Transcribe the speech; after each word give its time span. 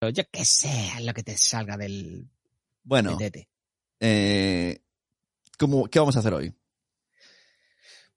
yo 0.00 0.22
qué 0.30 0.44
sé, 0.44 0.70
lo 1.02 1.12
que 1.12 1.22
te 1.22 1.36
salga 1.36 1.76
del 1.76 2.28
Bueno, 2.84 3.18
eh, 4.00 4.80
¿cómo- 5.58 5.88
¿qué 5.88 5.98
vamos 5.98 6.16
a 6.16 6.20
hacer 6.20 6.32
hoy? 6.34 6.54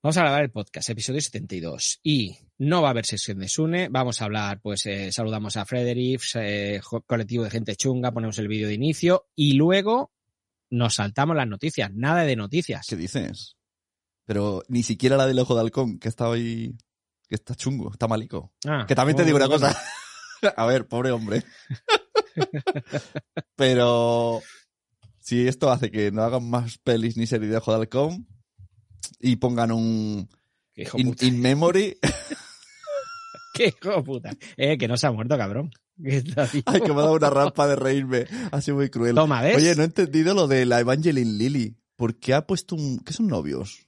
Vamos 0.04 0.18
a 0.18 0.22
grabar 0.22 0.44
el 0.44 0.52
podcast, 0.52 0.90
episodio 0.90 1.22
72. 1.22 2.00
Y 2.04 2.36
no 2.60 2.82
va 2.82 2.88
a 2.90 2.92
haber 2.92 3.06
sesión 3.06 3.38
de 3.40 3.48
Sune. 3.48 3.88
Vamos 3.90 4.22
a 4.22 4.26
hablar, 4.26 4.60
pues 4.62 4.86
eh, 4.88 5.12
saludamos 5.12 5.58
a 5.58 5.66
Frederick, 5.66 6.22
eh, 6.36 6.82
colectivo 7.06 7.44
de 7.44 7.52
gente 7.52 7.76
chunga, 7.76 8.12
ponemos 8.12 8.38
el 8.40 8.48
vídeo 8.48 8.68
de 8.68 8.74
inicio 8.74 9.28
y 9.36 9.54
luego 9.54 10.12
nos 10.72 10.96
saltamos 10.96 11.36
las 11.36 11.48
noticias. 11.48 11.92
Nada 11.94 12.24
de 12.24 12.36
noticias. 12.36 12.86
¿Qué 12.88 12.96
dices? 12.96 13.58
Pero 14.26 14.64
ni 14.70 14.82
siquiera 14.84 15.18
la 15.18 15.28
del 15.28 15.38
ojo 15.40 15.54
de 15.56 15.62
halcón, 15.62 16.00
que 16.00 16.08
está 16.10 16.30
hoy, 16.30 16.76
que 17.28 17.36
está 17.36 17.54
chungo, 17.56 17.92
está 17.92 18.08
malico. 18.08 18.54
Ah, 18.66 18.86
Que 18.88 18.96
también 18.96 19.18
te 19.18 19.26
digo 19.26 19.38
una 19.38 19.48
cosa. 19.48 19.76
A 20.58 20.66
ver, 20.66 20.88
pobre 20.88 21.12
hombre. 21.12 21.44
Pero 23.56 24.42
si 25.20 25.48
esto 25.48 25.72
hace 25.72 25.92
que 25.92 26.12
no 26.12 26.24
hagan 26.24 26.50
más 26.50 26.78
pelis 26.78 27.18
ni 27.18 27.28
series 27.28 27.52
de 27.52 27.58
Ojo 27.58 27.72
de 27.72 27.78
Halcón 27.78 28.28
y 29.20 29.36
pongan 29.38 29.72
un 29.72 30.30
hijo 30.76 30.98
in, 30.98 31.10
puta. 31.10 31.26
in 31.26 31.42
memory, 31.42 31.98
Qué 33.54 33.74
hijo 33.78 34.04
puta. 34.04 34.32
Eh, 34.58 34.78
que 34.78 34.88
no 34.88 34.98
se 34.98 35.08
ha 35.08 35.12
muerto, 35.12 35.38
cabrón. 35.38 35.72
Ay, 36.04 36.82
que 36.82 36.94
me 36.94 37.00
ha 37.00 37.04
dado 37.04 37.14
una 37.14 37.30
rampa 37.30 37.68
de 37.68 37.76
reírme. 37.76 38.26
Ha 38.52 38.62
sido 38.62 38.78
muy 38.78 38.90
cruel. 38.90 39.14
Toma, 39.16 39.42
¿ves? 39.42 39.58
Oye, 39.58 39.76
no 39.76 39.82
he 39.84 39.86
entendido 39.86 40.34
lo 40.34 40.48
de 40.48 40.66
la 40.66 40.80
Evangeline 40.80 41.38
Lily. 41.38 41.78
¿Por 41.96 42.16
qué 42.18 42.34
ha 42.34 42.48
puesto 42.48 42.76
un... 42.76 43.00
¿Qué 43.00 43.14
son 43.14 43.28
novios? 43.28 43.88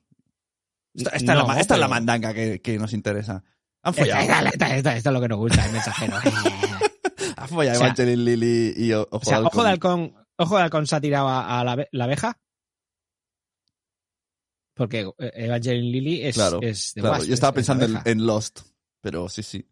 Esta, 0.93 1.11
esta 1.11 1.33
es, 1.33 1.69
la, 1.69 1.85
es 1.85 1.89
mandanga 1.89 2.33
que, 2.33 2.61
que 2.61 2.77
nos 2.77 2.93
interesa. 2.93 3.43
Han 3.83 3.93
follado. 3.93 4.21
esta- 4.21 4.39
esta- 4.49 4.75
esta- 4.77 4.97
esta 4.97 5.09
es 5.09 5.13
lo 5.13 5.21
que 5.21 5.27
nos 5.27 5.37
gusta, 5.37 5.65
el 5.65 5.71
mensajero. 5.73 6.13
Han 7.37 7.49
follado 7.49 7.75
O 7.77 7.79
sea- 7.79 7.87
Evangeline 7.87 8.23
Lily 8.23 8.73
y 8.77 8.93
Ojo 8.93 9.07
O 9.11 9.23
sea, 9.25 9.39
de 9.41 9.45
Ojo 9.45 9.63
de 9.63 9.69
Halcón. 9.69 10.15
Ojo 10.37 10.57
de 10.57 10.63
Halcón 10.63 10.87
se 10.87 10.95
ha 10.95 11.01
tirado 11.01 11.27
a, 11.27 11.59
a 11.59 11.63
la, 11.63 11.71
abe- 11.75 11.89
la 11.91 12.03
abeja. 12.05 12.39
Porque 14.75 15.01
eh, 15.19 15.31
Evangeline 15.35 15.91
Lily 15.91 16.21
es, 16.23 16.35
Claro, 16.35 16.59
es 16.61 16.93
de 16.95 17.01
Claro, 17.01 17.15
Wasp, 17.17 17.27
yo 17.27 17.33
estaba 17.33 17.49
es- 17.51 17.53
es 17.69 17.75
pensando 17.75 18.01
en, 18.05 18.25
Lost, 18.25 18.61
pero 19.01 19.29
sí, 19.29 19.43
sí. 19.43 19.67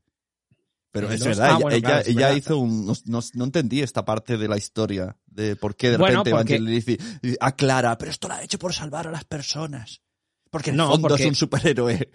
Pero 0.92 1.10
es 1.10 1.24
verdad, 1.24 1.46
Ah, 1.46 1.50
ella, 1.52 1.60
bueno, 1.62 1.78
ella, 1.78 1.88
claro, 1.88 2.02
es 2.02 2.08
ella 2.10 2.20
verdad. 2.28 2.36
hizo 2.36 2.58
un... 2.58 2.86
No, 2.86 2.94
no- 3.06 3.20
no 3.34 3.44
entendí 3.46 3.82
esta 3.82 4.04
parte 4.04 4.38
de 4.38 4.48
la 4.50 4.58
historia, 4.58 5.18
de 5.26 5.56
por 5.56 5.76
qué 5.76 5.92
de 5.92 5.98
Bueno, 5.98 6.20
repente 6.24 6.32
porque- 6.32 6.56
Evangeline 6.56 6.80
Lilly 6.82 6.98
dice- 7.22 7.38
aclara, 7.40 7.98
pero 7.98 8.12
esto 8.12 8.28
lo 8.28 8.34
ha 8.34 8.44
hecho 8.44 8.60
por 8.60 8.74
salvar 8.74 9.08
a 9.08 9.12
las 9.12 9.24
personas. 9.24 10.02
Porque 10.50 10.70
en 10.72 10.74
el 10.76 10.78
No, 10.80 10.90
fondo 10.90 11.08
porque- 11.08 11.24
es 11.24 11.30
un 11.30 11.36
superhéroe. 11.36 12.12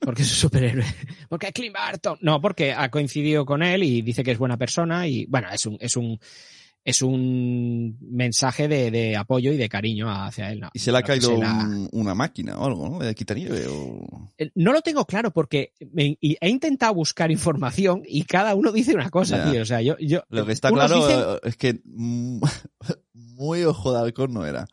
Porque 0.00 0.22
es 0.22 0.30
un 0.30 0.36
superhéroe. 0.50 0.84
Porque 1.28 1.46
es 1.48 1.52
Clint 1.52 1.74
Barton. 1.74 2.18
No, 2.22 2.40
porque 2.40 2.72
ha 2.72 2.90
coincidido 2.90 3.44
con 3.44 3.62
él 3.62 3.82
y 3.84 4.02
dice 4.02 4.22
que 4.24 4.32
es 4.32 4.38
buena 4.38 4.56
persona 4.56 5.06
y 5.06 5.26
bueno, 5.26 5.48
es 5.52 5.64
un, 5.66 5.76
es 5.80 5.96
un, 5.96 6.18
es 6.82 7.02
un 7.02 7.98
mensaje 8.00 8.66
de, 8.66 8.90
de 8.90 9.16
apoyo 9.16 9.52
y 9.52 9.56
de 9.58 9.68
cariño 9.68 10.10
hacia 10.10 10.50
él. 10.50 10.60
No, 10.60 10.70
Y 10.72 10.78
se 10.78 10.90
le 10.90 10.98
ha 10.98 11.02
caído 11.02 11.36
la- 11.36 11.52
un- 11.52 11.88
una 11.92 12.14
máquina 12.14 12.58
o 12.58 12.64
algo, 12.66 12.88
¿no? 12.88 12.98
De 13.00 13.14
quitanieve 13.14 13.66
o... 13.68 14.30
Eh, 14.38 14.50
No 14.54 14.72
lo 14.72 14.80
tengo 14.80 15.04
claro 15.04 15.30
porque 15.30 15.72
me- 15.92 16.16
y 16.20 16.36
he 16.40 16.48
intentado 16.48 16.94
buscar 16.94 17.30
información 17.30 18.02
y 18.06 18.24
cada 18.24 18.54
uno 18.54 18.72
dice 18.72 18.94
una 18.94 19.10
cosa, 19.10 19.50
tío. 19.52 19.62
O 19.62 19.66
sea, 19.66 19.82
yo, 19.82 19.96
yo 20.00 20.22
Lo 20.30 20.46
que 20.46 20.52
está 20.52 20.70
claro 20.72 20.96
dicen- 20.96 21.20
eh, 21.20 21.38
es 21.44 21.56
que 21.56 21.80
muy 23.12 23.62
ojo 23.64 23.92
de 23.92 24.00
halcón 24.00 24.32
no 24.32 24.46
era. 24.46 24.66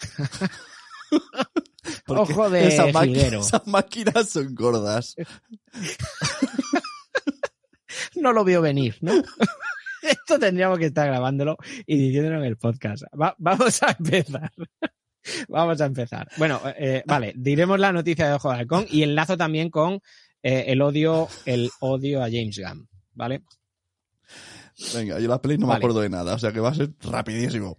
Ojo 2.06 2.50
de 2.50 2.68
esas, 2.68 2.92
máqui- 2.92 3.14
jilguero. 3.14 3.40
esas 3.40 3.66
máquinas 3.66 4.28
son 4.28 4.54
gordas. 4.54 5.16
no 8.16 8.32
lo 8.32 8.44
veo 8.44 8.60
venir, 8.60 8.96
¿no? 9.00 9.12
Esto 10.02 10.38
tendríamos 10.38 10.78
que 10.78 10.86
estar 10.86 11.06
grabándolo 11.08 11.56
y 11.86 11.96
diciéndolo 11.96 12.38
en 12.38 12.44
el 12.44 12.56
podcast. 12.56 13.04
Va- 13.20 13.34
vamos 13.38 13.82
a 13.82 13.96
empezar. 13.98 14.52
vamos 15.48 15.80
a 15.80 15.86
empezar. 15.86 16.28
Bueno, 16.36 16.60
eh, 16.78 17.02
vale, 17.06 17.32
diremos 17.36 17.78
la 17.80 17.92
noticia 17.92 18.28
de 18.28 18.34
Ojo 18.34 18.50
de 18.50 18.56
Halcón 18.58 18.86
y 18.90 19.02
enlazo 19.02 19.36
también 19.36 19.70
con 19.70 19.94
eh, 20.42 20.64
el 20.68 20.80
odio, 20.82 21.28
el 21.44 21.70
odio 21.80 22.20
a 22.22 22.26
James 22.26 22.58
Gunn, 22.58 22.88
¿vale? 23.14 23.42
Venga, 24.94 25.18
yo 25.18 25.28
las 25.28 25.40
pelis 25.40 25.58
no 25.58 25.66
me 25.66 25.74
acuerdo 25.74 26.00
de 26.00 26.10
nada, 26.10 26.34
o 26.34 26.38
sea 26.38 26.52
que 26.52 26.60
va 26.60 26.68
a 26.70 26.74
ser 26.74 26.90
rapidísimo. 27.00 27.76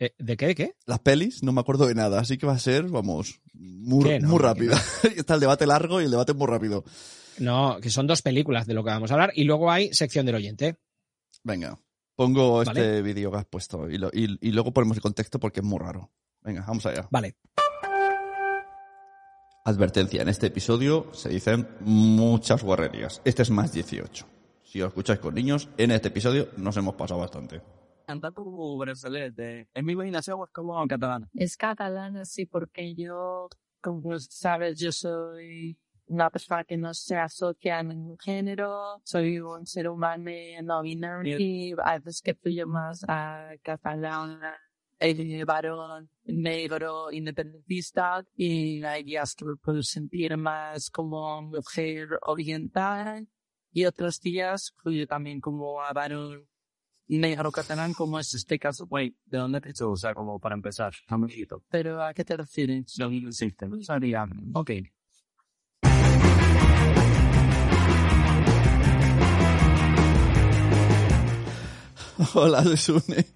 Eh, 0.00 0.14
¿De 0.18 0.36
qué? 0.36 0.46
¿De 0.48 0.54
qué? 0.54 0.74
Las 0.86 1.00
pelis 1.00 1.42
no 1.42 1.52
me 1.52 1.60
acuerdo 1.60 1.86
de 1.86 1.94
nada, 1.94 2.18
así 2.20 2.38
que 2.38 2.46
va 2.46 2.54
a 2.54 2.58
ser, 2.58 2.84
vamos, 2.88 3.40
muy. 3.54 4.18
No, 4.18 4.28
muy 4.28 4.38
rápida. 4.38 4.80
Está 5.16 5.34
el 5.34 5.40
debate 5.40 5.66
largo 5.66 6.00
y 6.00 6.04
el 6.06 6.10
debate 6.10 6.32
muy 6.34 6.46
rápido. 6.46 6.84
No, 7.38 7.78
que 7.80 7.90
son 7.90 8.06
dos 8.06 8.22
películas 8.22 8.66
de 8.66 8.74
lo 8.74 8.82
que 8.82 8.90
vamos 8.90 9.10
a 9.10 9.14
hablar 9.14 9.32
y 9.34 9.44
luego 9.44 9.70
hay 9.70 9.92
sección 9.92 10.24
del 10.26 10.34
oyente. 10.36 10.76
Venga, 11.44 11.78
pongo 12.16 12.62
este 12.62 13.02
vídeo 13.02 13.30
que 13.30 13.36
has 13.38 13.46
puesto 13.46 13.88
y, 13.90 13.98
lo- 13.98 14.10
y- 14.12 14.38
y 14.40 14.52
luego 14.52 14.72
ponemos 14.72 14.96
el 14.96 15.02
contexto 15.02 15.38
porque 15.38 15.60
es 15.60 15.66
muy 15.66 15.78
raro. 15.78 16.10
Venga, 16.42 16.64
vamos 16.66 16.84
allá. 16.86 17.06
Vale. 17.10 17.36
Advertencia, 19.64 20.22
en 20.22 20.28
este 20.30 20.46
episodio 20.46 21.08
se 21.12 21.28
dicen 21.28 21.68
muchas 21.80 22.62
guarrerías. 22.62 23.20
Este 23.24 23.42
es 23.42 23.50
más 23.50 23.72
18. 23.72 24.26
Si 24.64 24.80
os 24.80 24.88
escucháis 24.88 25.18
con 25.20 25.34
niños, 25.34 25.68
en 25.76 25.90
este 25.90 26.08
episodio 26.08 26.48
nos 26.56 26.76
hemos 26.78 26.94
pasado 26.94 27.20
bastante. 27.20 27.60
Canta 28.10 28.32
como 28.32 28.76
brazalete. 28.76 29.68
En 29.72 29.84
mi 29.84 29.92
imaginación 29.92 30.40
es 30.42 30.50
como 30.52 30.84
catalana. 30.88 31.30
Es 31.32 31.56
catalana, 31.56 32.24
sí, 32.24 32.44
porque 32.44 32.92
yo, 32.96 33.48
como 33.80 34.18
sabes, 34.18 34.80
yo 34.80 34.90
soy 34.90 35.78
una 36.06 36.28
persona 36.28 36.64
que 36.64 36.76
no 36.76 36.92
se 36.92 37.16
asocia 37.16 37.78
a 37.78 37.84
ningún 37.84 38.18
género, 38.18 39.00
soy 39.04 39.38
un 39.38 39.64
ser 39.64 39.88
humano 39.88 40.28
no 40.64 40.82
binario 40.82 41.36
y 41.38 41.72
a 41.80 42.00
veces 42.00 42.20
que 42.20 42.34
fluye 42.34 42.66
más 42.66 43.04
a 43.06 43.50
catalana, 43.62 44.56
eh, 44.98 45.44
varón 45.44 46.10
negro 46.24 47.12
independentista 47.12 48.24
y 48.34 48.82
hay 48.82 49.04
días 49.04 49.36
que 49.36 49.44
me 49.44 49.54
puedo 49.54 49.84
sentir 49.84 50.36
más 50.36 50.90
como 50.90 51.42
mujer 51.42 52.08
oriental 52.22 53.28
y 53.70 53.84
otros 53.84 54.20
días 54.20 54.74
fluye 54.82 55.06
también 55.06 55.40
como 55.40 55.80
a 55.80 55.92
varón 55.92 56.49
catalán 57.52 57.92
como 57.94 58.18
es 58.18 58.34
este 58.34 58.58
caso. 58.58 58.86
Wait, 58.88 59.14
¿de 59.26 59.38
dónde 59.38 59.60
te? 59.60 59.72
O 59.84 59.96
sea, 59.96 60.14
como 60.14 60.38
para 60.38 60.54
empezar, 60.54 60.92
amiguito. 61.08 61.62
Pero 61.68 62.02
¿a 62.02 62.14
qué 62.14 62.24
te 62.24 62.36
refieres? 62.36 62.98
Lo 62.98 63.08
que 63.08 63.16
hiciste. 63.16 63.68
Sería, 63.82 64.26
ok. 64.54 64.70
Hola, 72.34 72.76
Sune. 72.76 73.26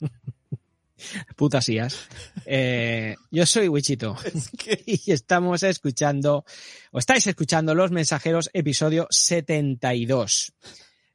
Putasías. 1.36 2.08
Eh, 2.44 3.14
yo 3.30 3.46
soy 3.46 3.68
Wichito. 3.68 4.16
Es 4.24 4.50
que... 4.50 4.82
y 4.86 5.12
estamos 5.12 5.62
escuchando, 5.62 6.44
o 6.90 6.98
estáis 6.98 7.26
escuchando 7.26 7.74
Los 7.74 7.90
Mensajeros, 7.92 8.50
episodio 8.52 9.06
72. 9.10 10.52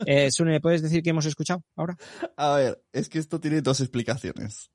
Eh, 0.05 0.31
Sune, 0.31 0.51
¿me 0.51 0.61
puedes 0.61 0.81
decir 0.81 1.03
qué 1.03 1.11
hemos 1.11 1.25
escuchado 1.25 1.63
ahora? 1.75 1.97
A 2.37 2.55
ver, 2.55 2.83
es 2.91 3.09
que 3.09 3.19
esto 3.19 3.39
tiene 3.39 3.61
dos 3.61 3.79
explicaciones. 3.81 4.71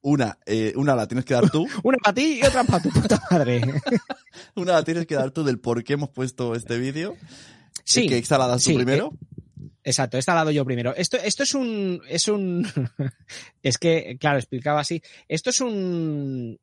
Una, 0.00 0.38
eh, 0.44 0.72
una 0.76 0.94
la 0.94 1.08
tienes 1.08 1.24
que 1.24 1.34
dar 1.34 1.48
tú, 1.50 1.66
Una 1.82 1.96
para 1.98 2.14
ti 2.14 2.40
y 2.40 2.44
otra 2.44 2.64
para 2.64 2.82
tu 2.82 2.90
puta 2.90 3.22
madre. 3.30 3.62
una 4.54 4.72
la 4.72 4.84
tienes 4.84 5.06
que 5.06 5.14
dar 5.14 5.30
tú 5.30 5.44
del 5.44 5.58
por 5.58 5.82
qué 5.82 5.94
hemos 5.94 6.10
puesto 6.10 6.54
este 6.54 6.76
vídeo. 6.78 7.16
Sí, 7.84 8.06
Que 8.06 8.18
esta 8.18 8.38
la 8.38 8.46
das 8.46 8.64
tú 8.64 8.74
primero. 8.74 9.12
exacto, 9.82 10.18
esta 10.18 10.44
la 10.44 10.50
yo 10.52 10.64
primero. 10.64 10.94
Esto, 10.94 11.16
esto 11.16 11.42
es 11.42 11.54
un, 11.54 12.00
es 12.08 12.28
un, 12.28 12.66
es 13.62 13.78
que, 13.78 14.16
claro, 14.18 14.38
explicaba 14.38 14.80
así. 14.80 15.02
Esto 15.28 15.50
es 15.50 15.60
un 15.60 16.58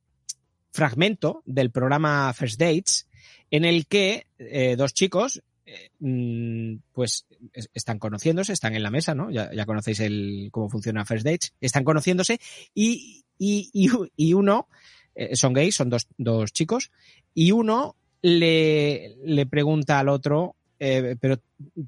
fragmento 0.72 1.42
del 1.46 1.72
programa 1.72 2.34
First 2.34 2.60
Dates 2.60 3.08
en 3.52 3.66
el 3.66 3.88
que 3.88 4.28
eh, 4.40 4.76
dos 4.78 4.94
chicos, 4.94 5.42
eh, 5.66 5.90
mm, 6.00 6.76
pues 6.94 7.26
es- 7.54 7.70
están 7.74 8.00
conociéndose, 8.00 8.54
están 8.54 8.76
en 8.76 8.84
la 8.84 8.92
mesa, 8.92 9.14
¿no? 9.16 9.30
Ya, 9.32 9.52
ya 9.54 9.66
conocéis 9.66 10.00
el, 10.00 10.50
cómo 10.52 10.70
funciona 10.70 11.06
First 11.06 11.26
Dates, 11.26 11.54
están 11.62 11.84
conociéndose 11.84 12.40
y, 12.74 13.24
y, 13.38 13.70
y, 13.74 13.90
y 14.16 14.34
uno, 14.34 14.68
eh, 15.16 15.36
son 15.36 15.54
gays, 15.54 15.76
son 15.76 15.90
dos, 15.90 16.08
dos 16.18 16.52
chicos, 16.54 16.92
y 17.34 17.52
uno 17.52 17.96
le, 18.22 19.16
le 19.26 19.46
pregunta 19.46 20.00
al 20.00 20.10
otro, 20.10 20.56
eh, 20.80 21.16
pero 21.20 21.40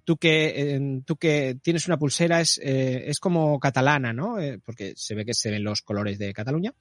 tú 0.03 0.17
que, 0.17 1.01
tú 1.05 1.15
que 1.15 1.57
tienes 1.61 1.87
una 1.87 1.97
pulsera 1.97 2.41
es, 2.41 2.59
es 2.63 3.19
como 3.19 3.59
catalana, 3.59 4.13
¿no? 4.13 4.37
Porque 4.63 4.93
se 4.95 5.15
ve 5.15 5.25
que 5.25 5.33
se 5.33 5.49
ven 5.49 5.63
los 5.63 5.81
colores 5.81 6.19
de 6.19 6.31
Cataluña. 6.33 6.73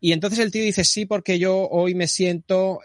Y 0.00 0.12
entonces 0.12 0.38
el 0.38 0.50
tío 0.52 0.62
dice, 0.62 0.84
sí, 0.84 1.06
porque 1.06 1.38
yo 1.38 1.66
hoy 1.70 1.94
me 1.94 2.08
siento 2.08 2.80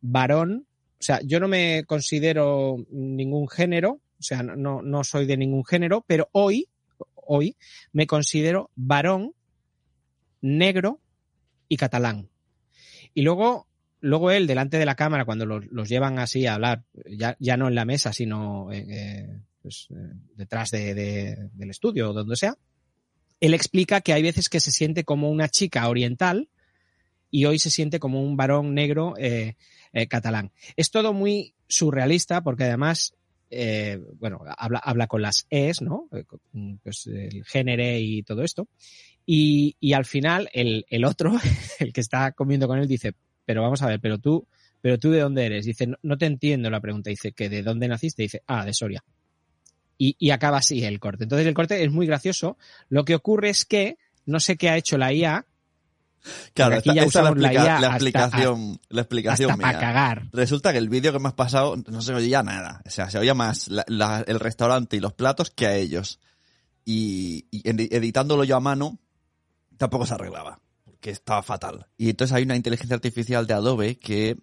varón, 0.00 0.66
o 1.00 1.02
sea, 1.02 1.20
yo 1.24 1.40
no 1.40 1.48
me 1.48 1.84
considero 1.86 2.76
ningún 2.90 3.48
género, 3.48 3.92
o 4.18 4.22
sea, 4.22 4.42
no- 4.42 4.82
no, 4.82 5.02
soy 5.04 5.24
de 5.26 5.36
ningún 5.38 5.64
género, 5.64 6.04
pero 6.06 6.28
hoy, 6.32 6.68
hoy 7.14 7.56
me 7.92 8.06
considero 8.06 8.70
varón, 8.76 9.32
negro 10.42 11.00
y 11.68 11.76
catalán. 11.76 12.28
Y 13.14 13.22
luego 13.22 13.66
luego 14.02 14.30
él, 14.30 14.46
delante 14.46 14.78
de 14.78 14.86
la 14.86 14.94
cámara, 14.94 15.24
cuando 15.26 15.44
los, 15.44 15.66
los 15.66 15.88
llevan 15.88 16.18
así 16.18 16.46
a 16.46 16.54
hablar, 16.54 16.84
ya, 17.06 17.36
ya 17.38 17.56
no 17.58 17.68
en 17.68 17.74
la 17.74 17.84
mesa, 17.84 18.12
sino 18.14 18.72
eh, 18.72 18.86
eh, 18.88 19.40
pues, 19.62 19.88
eh, 19.90 19.94
detrás 20.36 20.70
de, 20.70 20.94
de- 20.94 21.50
del 21.52 21.70
estudio 21.70 22.10
o 22.10 22.12
donde 22.14 22.36
sea, 22.36 22.56
él 23.40 23.52
explica 23.54 24.00
que 24.00 24.12
hay 24.14 24.22
veces 24.22 24.48
que 24.48 24.60
se 24.60 24.70
siente 24.70 25.04
como 25.04 25.30
una 25.30 25.48
chica 25.48 25.86
oriental 25.88 26.48
y 27.30 27.44
hoy 27.44 27.58
se 27.58 27.70
siente 27.70 27.98
como 28.00 28.22
un 28.22 28.36
varón 28.36 28.74
negro 28.74 29.14
eh, 29.92 30.06
catalán. 30.06 30.52
Es 30.76 30.90
todo 30.90 31.12
muy 31.12 31.54
surrealista 31.66 32.42
porque 32.42 32.64
además, 32.64 33.14
eh, 33.50 33.98
bueno, 34.18 34.40
habla, 34.56 34.78
habla 34.78 35.06
con 35.06 35.22
las 35.22 35.46
es, 35.50 35.82
¿no? 35.82 36.08
Eh, 36.12 36.24
Pues 36.82 37.06
el 37.06 37.44
género 37.44 37.98
y 37.98 38.22
todo 38.22 38.42
esto. 38.42 38.68
Y, 39.26 39.76
y 39.80 39.92
al 39.92 40.04
final 40.04 40.48
el, 40.52 40.84
el 40.88 41.04
otro, 41.04 41.32
el 41.78 41.92
que 41.92 42.00
está 42.00 42.32
comiendo 42.32 42.66
con 42.66 42.78
él, 42.78 42.88
dice, 42.88 43.14
pero 43.44 43.62
vamos 43.62 43.82
a 43.82 43.86
ver, 43.86 44.00
pero 44.00 44.18
tú, 44.18 44.46
pero 44.80 44.98
tú 44.98 45.10
de 45.10 45.20
dónde 45.20 45.46
eres? 45.46 45.66
Dice, 45.66 45.86
no, 45.86 45.96
no 46.02 46.18
te 46.18 46.26
entiendo 46.26 46.70
la 46.70 46.80
pregunta. 46.80 47.10
Dice, 47.10 47.32
que 47.32 47.48
de 47.48 47.62
dónde 47.62 47.88
naciste? 47.88 48.22
Dice, 48.22 48.42
ah, 48.46 48.64
de 48.64 48.74
Soria. 48.74 49.04
Y, 49.98 50.16
y 50.18 50.30
acaba 50.30 50.58
así 50.58 50.82
el 50.82 50.98
corte. 50.98 51.24
Entonces 51.24 51.46
el 51.46 51.54
corte 51.54 51.82
es 51.82 51.90
muy 51.90 52.06
gracioso. 52.06 52.56
Lo 52.88 53.04
que 53.04 53.14
ocurre 53.14 53.50
es 53.50 53.64
que 53.64 53.98
no 54.24 54.40
sé 54.40 54.56
qué 54.56 54.70
ha 54.70 54.76
hecho 54.76 54.96
la 54.96 55.12
IA, 55.12 55.46
Claro, 56.54 56.76
aquí 56.76 56.90
esta, 56.90 56.94
ya 56.94 57.02
esta 57.02 57.18
es 57.20 57.24
la, 57.24 57.50
hasta- 57.88 57.94
explicación, 57.94 58.80
la 58.88 59.00
explicación 59.00 59.50
hasta 59.52 59.62
para 59.62 59.78
mía. 59.78 59.80
cagar. 59.80 60.28
Resulta 60.32 60.72
que 60.72 60.78
el 60.78 60.88
vídeo 60.88 61.12
que 61.12 61.18
me 61.18 61.28
has 61.28 61.34
pasado 61.34 61.76
no 61.88 62.02
se 62.02 62.12
oía 62.14 62.42
nada. 62.42 62.82
O 62.86 62.90
sea, 62.90 63.08
se 63.10 63.18
oía 63.18 63.34
más 63.34 63.68
la- 63.68 64.24
el 64.26 64.38
restaurante 64.40 64.96
y 64.96 65.00
los 65.00 65.12
platos 65.14 65.50
que 65.50 65.66
a 65.66 65.74
ellos. 65.76 66.20
Y, 66.84 67.46
y 67.50 67.62
edi- 67.62 67.88
editándolo 67.90 68.44
yo 68.44 68.56
a 68.56 68.60
mano, 68.60 68.98
tampoco 69.78 70.04
se 70.06 70.14
arreglaba. 70.14 70.60
Porque 70.84 71.10
estaba 71.10 71.42
fatal. 71.42 71.86
Y 71.96 72.10
entonces 72.10 72.34
hay 72.34 72.42
una 72.42 72.56
inteligencia 72.56 72.94
artificial 72.96 73.46
de 73.46 73.54
Adobe 73.54 73.98
que 73.98 74.36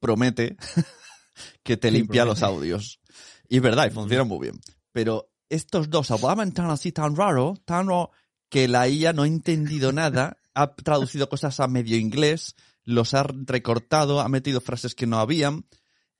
promete 0.00 0.56
que 1.62 1.76
te 1.76 1.88
Sí, 1.90 1.96
limpia 1.96 2.24
los 2.24 2.42
audios. 2.42 3.00
Y 3.48 3.56
es 3.56 3.62
verdad, 3.62 3.86
y 3.86 3.90
funciona 3.90 4.24
muy 4.24 4.38
bien. 4.40 4.60
Pero 4.92 5.30
estos 5.48 5.88
dos 5.90 6.10
hablaban 6.10 6.52
tan 6.52 6.70
así, 6.70 6.92
tan 6.92 7.16
raro, 7.16 7.54
tan 7.64 7.86
raro, 7.86 8.10
que 8.48 8.68
la 8.68 8.86
IA 8.88 9.12
no 9.14 9.22
ha 9.22 9.26
entendido 9.26 9.92
nada, 9.92 10.36
ha 10.54 10.74
traducido 10.74 11.28
cosas 11.28 11.60
a 11.60 11.68
medio 11.68 11.96
inglés, 11.96 12.54
los 12.84 13.14
ha 13.14 13.22
recortado, 13.24 14.20
ha 14.20 14.28
metido 14.28 14.60
frases 14.60 14.94
que 14.94 15.06
no 15.06 15.18
habían, 15.18 15.66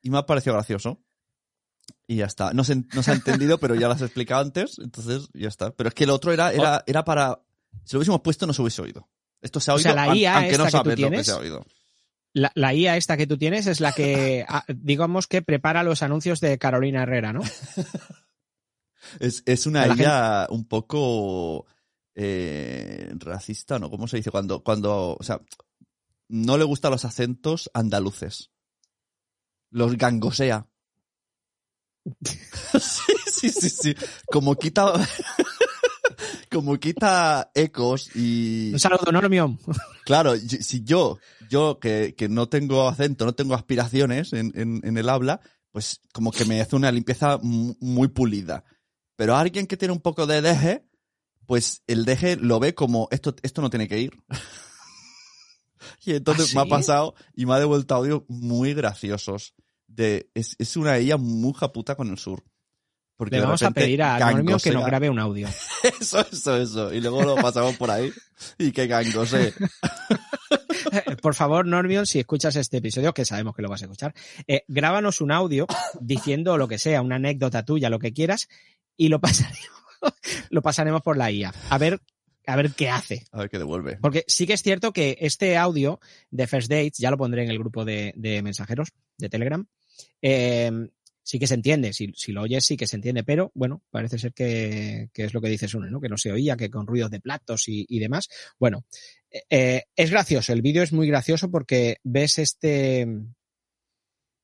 y 0.00 0.10
me 0.10 0.18
ha 0.18 0.26
parecido 0.26 0.54
gracioso. 0.54 1.02
Y 2.06 2.16
ya 2.16 2.26
está. 2.26 2.52
No 2.52 2.64
se, 2.64 2.76
no 2.92 3.02
se 3.02 3.10
ha 3.10 3.14
entendido, 3.14 3.58
pero 3.58 3.74
ya 3.74 3.88
las 3.88 4.00
he 4.00 4.04
explicado 4.04 4.42
antes, 4.42 4.78
entonces 4.78 5.28
ya 5.34 5.48
está. 5.48 5.70
Pero 5.72 5.88
es 5.88 5.94
que 5.94 6.04
el 6.04 6.10
otro 6.10 6.32
era, 6.32 6.52
era, 6.52 6.84
era 6.86 7.04
para... 7.04 7.40
Si 7.84 7.94
lo 7.94 7.98
hubiésemos 7.98 8.20
puesto, 8.20 8.46
no 8.46 8.52
se 8.52 8.62
hubiese 8.62 8.82
oído. 8.82 9.08
Esto 9.40 9.60
se 9.60 9.70
ha 9.70 9.74
O 9.74 9.76
oído, 9.76 9.92
sea, 9.92 10.06
la 10.06 10.14
IA 10.14 10.34
aunque 10.36 10.58
no 10.58 10.64
esta 10.66 10.78
que 10.82 10.84
tú 10.84 10.90
sabes 10.90 11.00
lo 11.00 11.08
que 11.08 11.10
tienes- 11.10 11.26
se 11.26 11.32
ha 11.32 11.36
oído. 11.38 11.64
La, 12.34 12.50
la 12.54 12.72
IA 12.74 12.96
esta 12.96 13.16
que 13.16 13.26
tú 13.26 13.36
tienes 13.36 13.66
es 13.66 13.80
la 13.80 13.92
que, 13.92 14.44
ah, 14.48 14.64
digamos 14.68 15.26
que 15.26 15.42
prepara 15.42 15.82
los 15.82 16.02
anuncios 16.02 16.40
de 16.40 16.58
Carolina 16.58 17.02
Herrera, 17.02 17.32
¿no? 17.32 17.42
Es, 19.20 19.42
es 19.46 19.66
una 19.66 19.86
IA 19.88 20.46
un 20.50 20.64
poco 20.66 21.66
eh, 22.14 23.10
racista, 23.16 23.78
¿no? 23.78 23.90
¿Cómo 23.90 24.06
se 24.08 24.18
dice? 24.18 24.30
Cuando, 24.30 24.62
cuando, 24.62 25.16
o 25.18 25.22
sea, 25.22 25.40
no 26.28 26.56
le 26.58 26.64
gustan 26.64 26.90
los 26.92 27.04
acentos 27.04 27.70
andaluces. 27.74 28.50
Los 29.70 29.96
gangosea. 29.96 30.66
sí, 32.80 33.12
sí, 33.30 33.50
sí, 33.50 33.70
sí. 33.70 33.94
Como 34.30 34.56
quita, 34.56 34.92
como 36.50 36.78
quita 36.78 37.50
ecos 37.54 38.10
y, 38.14 38.72
Un 38.72 38.80
saludo, 38.80 39.10
Normion. 39.12 39.58
Claro, 40.04 40.36
si 40.36 40.82
yo, 40.82 41.18
yo 41.48 41.78
que, 41.80 42.14
que 42.16 42.28
no 42.28 42.48
tengo 42.48 42.88
acento, 42.88 43.24
no 43.24 43.34
tengo 43.34 43.54
aspiraciones 43.54 44.32
en, 44.32 44.52
en, 44.56 44.80
en 44.84 44.98
el 44.98 45.08
habla, 45.08 45.40
pues 45.70 46.00
como 46.12 46.32
que 46.32 46.44
me 46.44 46.60
hace 46.60 46.76
una 46.76 46.90
limpieza 46.92 47.38
mu- 47.38 47.76
muy 47.80 48.08
pulida. 48.08 48.64
Pero 49.16 49.36
alguien 49.36 49.66
que 49.66 49.76
tiene 49.76 49.92
un 49.92 50.00
poco 50.00 50.26
de 50.26 50.42
deje, 50.42 50.84
pues 51.46 51.82
el 51.86 52.04
deje 52.04 52.36
lo 52.36 52.60
ve 52.60 52.74
como 52.74 53.08
esto, 53.10 53.34
esto 53.42 53.62
no 53.62 53.70
tiene 53.70 53.88
que 53.88 54.00
ir. 54.00 54.12
y 56.04 56.14
entonces 56.14 56.54
¿Ah, 56.54 56.60
me 56.60 56.62
ha 56.62 56.76
pasado 56.76 57.14
y 57.34 57.46
me 57.46 57.54
ha 57.54 57.58
devuelto 57.58 57.94
audios 57.94 58.22
muy 58.28 58.74
graciosos. 58.74 59.54
De, 59.86 60.30
es, 60.34 60.56
es 60.58 60.76
una 60.76 60.96
ella 60.96 61.18
muy 61.18 61.52
japuta 61.52 61.96
con 61.96 62.08
el 62.08 62.18
sur. 62.18 62.42
Porque 63.16 63.36
Le 63.36 63.40
de 63.40 63.46
vamos 63.46 63.62
a 63.62 63.70
pedir 63.70 64.02
a 64.02 64.18
Normion 64.18 64.58
que 64.58 64.72
nos 64.72 64.86
grabe 64.86 65.10
un 65.10 65.18
audio. 65.18 65.46
Eso, 66.00 66.24
eso, 66.32 66.56
eso. 66.56 66.94
Y 66.94 67.00
luego 67.00 67.22
lo 67.22 67.34
pasamos 67.36 67.76
por 67.76 67.90
ahí 67.90 68.12
y 68.58 68.72
que 68.72 68.86
gangosee. 68.86 69.52
Por 71.22 71.34
favor, 71.34 71.66
Normion, 71.66 72.06
si 72.06 72.18
escuchas 72.18 72.56
este 72.56 72.78
episodio, 72.78 73.14
que 73.14 73.24
sabemos 73.24 73.54
que 73.54 73.62
lo 73.62 73.68
vas 73.68 73.82
a 73.82 73.84
escuchar, 73.84 74.14
eh, 74.46 74.64
grábanos 74.68 75.20
un 75.20 75.32
audio 75.32 75.66
diciendo 76.00 76.56
lo 76.56 76.68
que 76.68 76.78
sea, 76.78 77.02
una 77.02 77.16
anécdota 77.16 77.64
tuya, 77.64 77.90
lo 77.90 77.98
que 77.98 78.12
quieras, 78.12 78.48
y 78.96 79.08
lo 79.08 79.20
pasaremos, 79.20 79.81
lo 80.50 80.62
pasaremos 80.62 81.02
por 81.02 81.16
la 81.16 81.30
IA. 81.30 81.52
A 81.70 81.78
ver, 81.78 82.00
a 82.46 82.56
ver 82.56 82.72
qué 82.72 82.88
hace. 82.90 83.24
A 83.32 83.38
ver 83.38 83.50
qué 83.50 83.58
devuelve. 83.58 83.98
Porque 84.00 84.24
sí 84.26 84.46
que 84.46 84.54
es 84.54 84.62
cierto 84.62 84.92
que 84.92 85.16
este 85.20 85.56
audio 85.56 86.00
de 86.30 86.46
First 86.46 86.70
Dates, 86.70 86.98
ya 86.98 87.10
lo 87.10 87.18
pondré 87.18 87.44
en 87.44 87.50
el 87.50 87.58
grupo 87.58 87.84
de, 87.84 88.12
de 88.16 88.42
mensajeros 88.42 88.88
de 89.18 89.28
Telegram, 89.28 89.66
eh, 90.20 90.70
sí 91.22 91.38
que 91.38 91.46
se 91.46 91.54
entiende, 91.54 91.92
si, 91.92 92.12
si 92.16 92.32
lo 92.32 92.42
oyes 92.42 92.64
sí 92.64 92.76
que 92.76 92.86
se 92.86 92.96
entiende, 92.96 93.24
pero 93.24 93.52
bueno, 93.54 93.82
parece 93.90 94.18
ser 94.18 94.32
que, 94.32 95.08
que 95.12 95.24
es 95.24 95.34
lo 95.34 95.40
que 95.40 95.48
dices 95.48 95.74
uno, 95.74 95.88
¿no? 95.88 96.00
Que 96.00 96.08
no 96.08 96.16
se 96.16 96.32
oía, 96.32 96.56
que 96.56 96.70
con 96.70 96.86
ruidos 96.86 97.10
de 97.10 97.20
platos 97.20 97.68
y, 97.68 97.86
y 97.88 97.98
demás. 98.00 98.28
Bueno, 98.58 98.84
eh, 99.30 99.42
eh, 99.48 99.82
es 99.94 100.10
gracioso, 100.10 100.52
el 100.52 100.62
vídeo 100.62 100.82
es 100.82 100.92
muy 100.92 101.06
gracioso 101.06 101.50
porque 101.50 101.98
ves 102.02 102.38
este... 102.38 103.06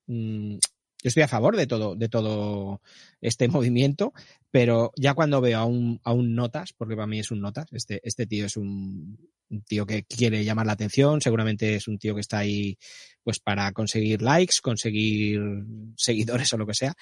mm, 0.06 0.58
yo 1.03 1.09
estoy 1.09 1.23
a 1.23 1.29
favor 1.29 1.56
de 1.56 1.67
todo, 1.67 1.95
de 1.95 2.09
todo 2.09 2.81
este 3.21 3.49
movimiento, 3.49 4.12
pero 4.50 4.93
ya 4.97 5.15
cuando 5.15 5.41
veo 5.41 5.59
a 5.59 5.65
un, 5.65 6.00
a 6.05 6.12
un 6.12 6.35
notas, 6.35 6.73
porque 6.73 6.97
para 6.97 7.06
mí 7.06 7.19
es 7.19 7.31
un 7.31 7.41
notas, 7.41 7.67
este, 7.73 8.00
este 8.03 8.27
tío 8.27 8.47
es 8.47 8.56
un, 8.56 9.19
un 9.50 9.62
tío 9.62 9.87
que 9.87 10.05
quiere 10.05 10.45
llamar 10.45 10.67
la 10.67 10.73
atención, 10.73 11.21
seguramente 11.21 11.75
es 11.75 11.89
un 11.89 11.99
tío 11.99 12.15
que 12.15 12.21
está 12.21 12.39
ahí 12.39 12.79
pues 13.23 13.41
para 13.41 13.71
conseguir 13.73 14.23
likes, 14.23 14.56
conseguir 14.62 15.41
seguidores 15.97 16.53
o 16.53 16.59
lo 16.59 16.67
que 16.67 16.75
sea. 16.75 16.95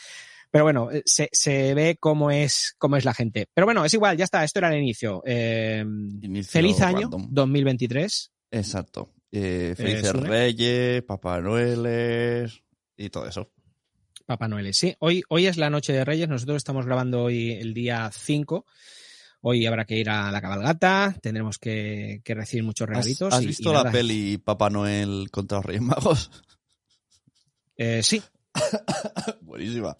Pero 0.50 0.64
bueno, 0.64 0.90
eh, 0.90 1.02
se, 1.04 1.28
se 1.32 1.74
ve 1.74 1.96
cómo 1.98 2.30
es, 2.30 2.74
cómo 2.78 2.96
es 2.96 3.04
la 3.04 3.14
gente. 3.14 3.46
Pero 3.52 3.66
bueno, 3.66 3.84
es 3.84 3.94
igual, 3.94 4.16
ya 4.16 4.24
está, 4.24 4.44
esto 4.44 4.60
era 4.60 4.72
el 4.72 4.80
inicio. 4.80 5.22
Eh, 5.26 5.84
Inicio 6.22 6.50
feliz 6.50 6.80
año 6.80 7.02
random. 7.02 7.28
2023. 7.30 8.32
Exacto. 8.52 9.12
Eh, 9.32 9.74
felices 9.76 10.08
Sune. 10.08 10.28
Reyes, 10.28 11.02
Papá 11.02 11.40
Noeles 11.40 12.62
y 12.96 13.10
todo 13.10 13.26
eso. 13.26 13.50
Papá 14.26 14.48
Noel. 14.48 14.74
Sí, 14.74 14.94
hoy, 14.98 15.22
hoy 15.28 15.46
es 15.46 15.56
la 15.56 15.70
noche 15.70 15.92
de 15.92 16.04
Reyes. 16.04 16.28
Nosotros 16.28 16.56
estamos 16.58 16.84
grabando 16.84 17.22
hoy 17.22 17.52
el 17.52 17.72
día 17.72 18.10
5. 18.12 18.66
Hoy 19.42 19.64
habrá 19.66 19.84
que 19.84 19.96
ir 19.96 20.10
a 20.10 20.30
la 20.32 20.40
cabalgata. 20.40 21.14
Tendremos 21.22 21.58
que, 21.58 22.20
que 22.24 22.34
recibir 22.34 22.64
muchos 22.64 22.86
¿Has, 22.88 22.96
regalitos. 22.96 23.32
has 23.32 23.42
y 23.42 23.46
visto 23.46 23.72
la 23.72 23.90
peli 23.90 24.38
Papá 24.38 24.68
Noel 24.70 25.28
contra 25.30 25.58
los 25.58 25.64
Reyes 25.64 25.82
Magos? 25.82 26.30
Eh, 27.76 28.02
sí. 28.02 28.20
Buenísima. 29.42 29.96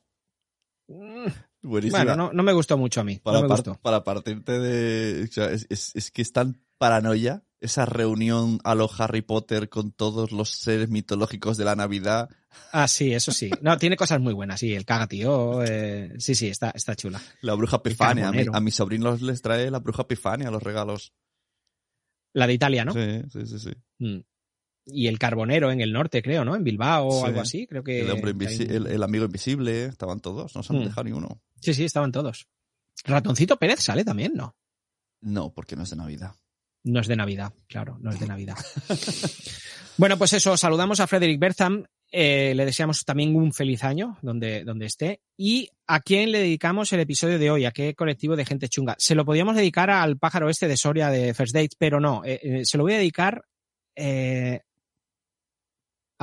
Mm, 0.88 1.26
Buenísima. 1.62 1.99
Bueno, 2.04 2.16
no, 2.16 2.33
no 2.33 2.42
me 2.42 2.52
gustó 2.52 2.76
mucho 2.76 3.00
a 3.00 3.04
mí. 3.04 3.21
para, 3.23 3.37
no 3.38 3.42
me 3.42 3.49
par- 3.49 3.59
gustó. 3.59 3.75
para 3.80 4.02
partirte 4.02 4.59
de... 4.59 5.25
o 5.25 5.33
sea, 5.33 5.50
es, 5.52 5.66
es- 5.71 5.92
es 5.95 6.11
que 6.11 6.23
es 6.23 6.33
tan 6.33 6.61
paranoia 6.78 7.42
esa 7.61 7.87
reunión 7.87 8.59
a 8.64 8.75
lo 8.75 8.88
Harry 8.99 9.23
Potter 9.23 9.68
con 9.68 9.90
todos 9.92 10.30
los 10.33 10.50
seres 10.50 10.88
mitológicos 10.90 11.56
de 11.56 11.64
la 11.64 11.75
Navidad. 11.76 12.28
Ah, 12.73 12.89
sí, 12.89 13.13
eso 13.15 13.33
sí. 13.33 13.51
No, 13.63 13.79
tiene 13.79 13.97
cosas 13.97 14.21
muy 14.21 14.35
buenas, 14.35 14.61
sí. 14.61 14.75
El 14.75 14.85
caga 14.85 15.07
tío. 15.07 15.63
eh, 15.65 16.13
sí, 16.19 16.35
sí, 16.35 16.49
está, 16.49 16.71
está 16.75 16.95
chula. 16.95 17.21
La 17.41 17.55
bruja 17.55 17.83
Pifania. 17.83 18.29
A, 18.29 18.33
mi- 18.33 18.45
a 18.53 18.61
mis 18.61 18.75
sobrinos 18.75 19.23
les 19.23 19.41
trae 19.43 19.71
la 19.71 19.79
bruja 19.79 20.07
Pifania 20.07 20.51
los 20.51 20.63
regalos. 20.63 21.13
La 22.35 22.47
de 22.47 22.53
Italia, 22.55 22.85
¿no? 22.85 22.93
Sí, 22.93 23.23
sí, 23.33 23.47
sí. 23.47 23.59
sí. 23.59 23.71
Mm. 23.99 24.21
Y 24.89 25.07
el 25.09 25.19
carbonero 25.19 25.71
en 25.73 25.81
el 25.81 25.93
norte, 25.93 26.23
creo, 26.23 26.45
¿no? 26.45 26.55
En 26.55 26.63
Bilbao 26.63 27.09
o 27.09 27.21
Sí. 27.21 27.27
algo 27.27 27.41
así. 27.41 27.67
Creo 27.67 27.83
que. 27.83 28.01
El, 28.03 28.11
hombre 28.11 28.33
invisi- 28.35 28.71
el, 28.71 28.87
el 28.87 29.03
amigo 29.03 29.25
invisible, 29.25 29.87
estaban 29.87 30.21
todos, 30.21 30.55
no 30.55 30.63
se 30.63 30.73
han 30.73 30.81
Mm. 30.81 30.85
dejado 30.85 31.05
ni 31.05 31.13
uno. 31.13 31.41
Sí, 31.61 31.73
sí, 31.75 31.85
estaban 31.85 32.13
todos. 32.13 32.47
Ratoncito 33.05 33.57
Pérez 33.59 33.81
sale 33.81 34.05
también, 34.05 34.35
¿no? 34.35 34.57
No, 35.23 35.53
porque 35.53 35.77
no 35.77 35.83
es 35.85 35.91
de 35.91 35.97
Navidad. 35.97 36.35
No 36.85 37.01
es 37.01 37.09
de 37.09 37.17
Navidad, 37.17 37.53
claro, 37.69 37.99
no 38.01 38.11
es 38.11 38.21
de 38.21 38.27
Navidad. 38.29 38.57
bueno, 39.97 40.17
pues 40.19 40.33
eso, 40.35 40.57
saludamos 40.57 41.01
a 41.01 41.07
Frederick 41.07 41.41
Bertham, 41.41 41.85
eh, 42.13 42.55
le 42.55 42.65
deseamos 42.65 43.05
también 43.05 43.35
un 43.37 43.53
feliz 43.53 43.85
año 43.85 44.19
donde, 44.23 44.65
donde 44.65 44.87
esté. 44.87 45.21
¿Y 45.37 45.71
a 45.87 46.01
quién 46.01 46.33
le 46.33 46.39
dedicamos 46.39 46.93
el 46.93 47.01
episodio 47.01 47.39
de 47.39 47.51
hoy? 47.51 47.65
¿A 47.65 47.73
qué 47.73 47.95
colectivo 47.95 48.37
de 48.37 48.45
gente 48.45 48.69
chunga? 48.69 48.95
Se 48.99 49.15
lo 49.15 49.25
podíamos 49.25 49.57
dedicar 49.57 49.91
al 49.91 50.19
pájaro 50.19 50.49
este 50.49 50.69
de 50.69 50.77
Soria 50.77 51.11
de 51.11 51.35
First 51.35 51.55
Dates, 51.55 51.77
pero 51.79 52.01
no, 52.01 52.25
eh, 52.25 52.41
eh, 52.43 52.65
se 52.65 52.79
lo 52.79 52.85
voy 52.85 52.95
a 52.95 52.99
dedicar 52.99 53.45
a 53.99 54.61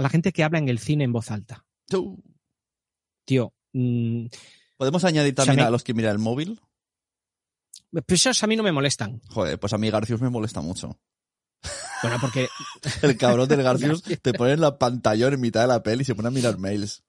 la 0.02 0.10
gente 0.10 0.32
que 0.32 0.44
habla 0.44 0.60
en 0.60 0.70
el 0.70 0.80
cine 0.80 1.04
en 1.04 1.12
voz 1.12 1.32
alta. 1.32 1.66
Tú. 1.88 2.22
Tío, 3.26 3.54
mm, 3.74 4.26
¿Podemos 4.78 5.04
añadir 5.06 5.34
O 5.34 5.36
sea, 5.38 5.46
también 5.46 5.68
a 5.68 5.72
los 5.72 5.84
que 5.84 5.94
miran 5.94 6.12
el 6.12 6.20
móvil? 6.20 6.60
pues 8.06 8.26
esos 8.26 8.44
a 8.44 8.48
mí 8.48 8.56
no 8.56 8.64
me 8.64 8.72
molestan. 8.72 9.22
Joder, 9.30 9.60
pues 9.60 9.72
a 9.72 9.78
mí 9.78 9.90
Garcius 9.90 10.20
me 10.20 10.30
molesta 10.30 10.62
mucho. 10.62 11.00
Bueno, 12.02 12.18
porque 12.20 12.50
El 13.02 13.18
cabrón 13.18 13.48
del 13.48 13.64
Garcius 13.64 14.04
te 14.04 14.34
pone 14.34 14.54
en 14.54 14.62
la 14.62 14.78
pantalla 14.78 15.28
en 15.28 15.40
mitad 15.40 15.62
de 15.62 15.68
la 15.68 15.84
peli 15.84 16.02
y 16.02 16.06
se 16.06 16.16
pone 16.16 16.28
a 16.28 16.32
mirar 16.32 16.58
mails. 16.58 17.04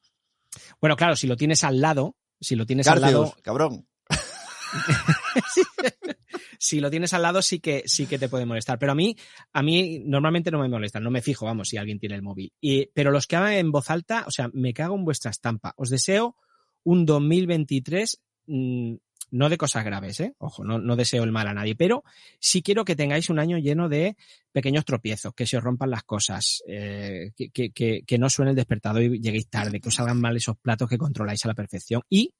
Bueno, 0.81 0.97
claro, 0.97 1.17
si 1.17 1.27
lo 1.27 1.37
tienes 1.37 1.65
al 1.65 1.81
lado, 1.81 2.17
si 2.41 2.55
lo 2.55 2.67
tienes 2.67 2.87
al 2.87 3.01
lado, 3.01 3.35
cabrón. 3.43 3.87
si 6.59 6.81
lo 6.81 6.91
tienes 6.91 7.13
al 7.13 7.23
lado 7.23 7.43
sí 7.43 7.61
que 7.61 7.83
sí 7.87 8.07
que 8.07 8.19
te 8.19 8.29
puede 8.29 8.47
molestar. 8.47 8.79
Pero 8.79 8.93
a 8.93 8.95
mí, 8.95 9.17
a 9.53 9.63
mí 9.63 10.01
normalmente 10.05 10.51
no 10.51 10.61
me 10.61 10.69
molestan, 10.69 11.03
no 11.03 11.11
me 11.11 11.23
fijo, 11.23 11.47
vamos, 11.47 11.69
si 11.69 11.77
alguien 11.77 11.99
tiene 11.99 12.15
el 12.15 12.23
móvil. 12.23 12.53
Y, 12.61 12.87
pero 12.87 13.11
los 13.11 13.27
que 13.27 13.37
hablan 13.37 13.55
en 13.55 13.73
voz 13.73 13.91
alta, 13.91 14.25
o 14.27 14.31
sea, 14.31 14.49
me 14.53 14.73
cago 14.73 14.95
en 14.95 15.05
vuestra 15.05 15.31
estampa. 15.31 15.75
Os 15.77 15.91
deseo 15.91 16.37
un 16.85 17.07
2023 17.07 18.21
mm, 18.47 18.95
no 19.35 19.49
de 19.49 19.59
cosas 19.59 19.85
graves, 19.85 20.21
¿eh? 20.21 20.35
Ojo, 20.39 20.65
no, 20.65 20.79
no 20.79 20.97
deseo 20.97 21.25
el 21.25 21.33
mal 21.33 21.49
a 21.49 21.55
nadie, 21.55 21.75
pero 21.75 22.05
sí 22.39 22.63
quiero 22.63 22.85
que 22.85 22.95
tengáis 22.97 23.31
un 23.31 23.39
año 23.39 23.59
lleno 23.59 23.89
de 23.89 24.17
pequeños 24.53 24.85
tropiezos, 24.85 25.35
que 25.35 25.47
se 25.47 25.57
os 25.57 25.65
rompan 25.65 25.91
las 25.91 26.05
cosas, 26.05 26.63
eh, 26.69 27.33
que, 27.37 27.51
que, 27.51 27.71
que, 27.71 28.03
que 28.07 28.19
no 28.19 28.31
suene 28.31 28.51
el 28.51 28.57
despertador 28.57 29.03
y 29.03 29.21
lleguéis 29.21 29.49
tarde, 29.49 29.81
que 29.81 29.89
os 29.89 29.95
salgan 29.95 30.21
mal 30.21 30.37
esos 30.37 30.57
platos 30.57 30.89
que 30.89 30.99
controláis 30.99 31.45
a 31.45 31.49
la 31.49 31.55
perfección 31.55 32.03
y 32.09 32.33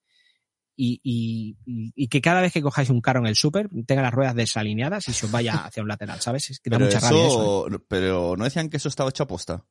y, 0.77 0.99
y, 1.03 1.55
y- 1.95 2.07
que 2.09 2.19
cada 2.19 2.41
vez 2.41 2.51
que 2.51 2.61
cojáis 2.61 2.89
un 2.89 2.99
carro 2.99 3.21
en 3.21 3.27
el 3.27 3.35
súper 3.35 3.69
tenga 3.85 4.01
las 4.01 4.13
ruedas 4.13 4.35
desalineadas 4.35 5.07
y 5.07 5.13
se 5.13 5.25
os 5.25 5.31
vaya 5.31 5.53
hacia 5.65 5.81
un 5.81 5.87
lateral, 5.87 6.19
¿sabes? 6.19 6.49
Es 6.49 6.59
que 6.59 6.69
da 6.69 6.77
Pero 6.77 6.87
mucha 6.87 6.99
rabia 6.99 7.27
eso. 7.27 7.69
eso, 7.71 7.83
pero 7.87 8.35
no 8.37 8.43
decían 8.43 8.69
que 8.69 8.75
eso 8.77 8.89
estaba 8.89 9.09
hecho 9.09 9.23
a 9.23 9.27
posta. 9.27 9.63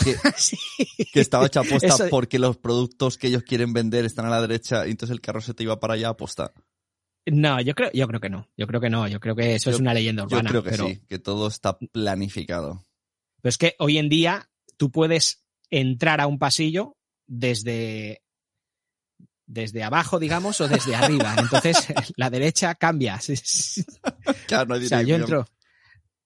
Sí. 0.36 0.56
Que 1.12 1.20
estaba 1.20 1.46
hecho 1.46 1.60
a 1.60 1.64
posta 1.64 1.86
Eso- 1.88 2.08
porque 2.10 2.38
los 2.38 2.56
productos 2.56 3.18
que 3.18 3.28
ellos 3.28 3.42
quieren 3.42 3.72
vender 3.72 4.04
están 4.04 4.26
a 4.26 4.30
la 4.30 4.40
derecha 4.40 4.86
y 4.86 4.90
entonces 4.92 5.12
el 5.14 5.20
carro 5.20 5.40
se 5.40 5.54
te 5.54 5.62
iba 5.62 5.78
para 5.80 5.94
allá 5.94 6.08
a 6.10 6.16
posta. 6.16 6.52
No, 7.26 7.60
yo 7.60 7.74
creo, 7.74 7.90
yo 7.92 8.08
creo 8.08 8.20
que 8.20 8.30
no. 8.30 8.48
Yo 8.56 8.66
creo 8.66 8.80
que 8.80 8.90
no. 8.90 9.06
Yo 9.06 9.20
creo 9.20 9.36
que 9.36 9.54
eso 9.54 9.70
es 9.70 9.76
Yo- 9.76 9.82
una 9.82 9.94
leyenda 9.94 10.22
Yo 10.22 10.26
urbana. 10.28 10.50
creo 10.50 10.62
que 10.62 10.70
pero, 10.70 10.86
sí, 10.86 11.00
que 11.06 11.18
todo 11.18 11.48
está 11.48 11.78
planificado. 11.78 12.86
pero 13.42 13.50
es 13.50 13.58
que 13.58 13.74
hoy 13.78 13.98
en 13.98 14.08
día 14.08 14.48
tú 14.76 14.90
puedes 14.90 15.44
entrar 15.70 16.20
a 16.20 16.26
un 16.26 16.38
pasillo 16.38 16.96
desde 17.26 18.22
desde 19.46 19.82
abajo, 19.82 20.18
digamos, 20.20 20.60
o 20.60 20.68
desde 20.68 20.94
arriba. 20.94 21.34
Entonces, 21.38 21.76
la 22.16 22.30
derecha 22.30 22.74
cambia. 22.76 23.18
Claro, 24.46 24.66
no 24.68 24.74
hay 24.76 24.84
O 24.84 24.88
sea, 24.88 25.02
yo 25.02 25.16
entro. 25.16 25.46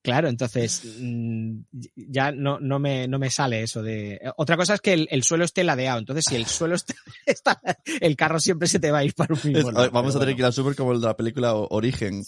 Claro, 0.04 0.28
entonces 0.28 0.82
mm, 1.00 1.60
ya 1.96 2.30
no, 2.30 2.60
no, 2.60 2.78
me, 2.78 3.08
no 3.08 3.18
me 3.18 3.30
sale 3.30 3.62
eso 3.62 3.82
de. 3.82 4.20
Otra 4.36 4.58
cosa 4.58 4.74
es 4.74 4.82
que 4.82 4.92
el, 4.92 5.08
el 5.10 5.22
suelo 5.24 5.44
esté 5.46 5.64
ladeado. 5.64 5.98
Entonces, 5.98 6.26
si 6.28 6.36
el 6.36 6.44
suelo 6.44 6.74
está, 6.74 6.94
está- 7.26 7.60
el 8.02 8.14
carro 8.14 8.38
siempre 8.38 8.68
se 8.68 8.78
te 8.78 8.90
va 8.90 8.98
a 8.98 9.04
ir 9.04 9.14
para 9.14 9.32
un 9.34 9.40
mismo 9.42 9.70
lado. 9.72 9.90
vamos 9.90 10.14
a 10.14 10.20
tener 10.20 10.34
que 10.34 10.42
ir 10.42 10.44
al 10.44 10.52
súper 10.52 10.76
como 10.76 10.92
el 10.92 11.00
de 11.00 11.06
la 11.06 11.16
película 11.16 11.54
Origen. 11.54 12.22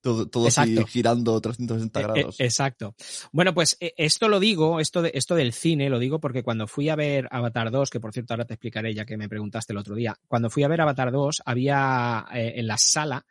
Todo, 0.00 0.28
todo 0.28 0.48
así 0.48 0.76
girando 0.88 1.40
360 1.40 1.98
Eh, 1.98 2.02
eh, 2.02 2.06
grados. 2.06 2.36
exacto. 2.40 2.94
Bueno, 3.32 3.54
pues 3.54 3.76
eh, 3.80 3.94
esto 3.96 4.28
lo 4.28 4.38
digo, 4.40 4.78
esto, 4.80 5.00
de, 5.00 5.12
esto 5.14 5.34
del 5.36 5.52
cine 5.54 5.88
lo 5.88 5.98
digo 6.00 6.18
porque 6.20 6.42
cuando 6.42 6.66
fui 6.66 6.88
a 6.90 6.96
ver 6.96 7.28
Avatar 7.30 7.70
2, 7.70 7.88
que 7.88 8.00
por 8.00 8.12
cierto 8.12 8.34
ahora 8.34 8.44
te 8.46 8.54
explicaré 8.54 8.92
ya 8.92 9.06
que 9.06 9.16
me 9.16 9.28
preguntaste 9.30 9.72
el 9.72 9.78
otro 9.78 9.94
día, 9.94 10.14
cuando 10.26 10.50
fui 10.50 10.62
a 10.64 10.68
ver 10.68 10.80
Avatar 10.82 11.10
2 11.12 11.40
había 11.46 12.26
eh, 12.34 12.54
en 12.56 12.66
la 12.66 12.76
sala, 12.76 13.24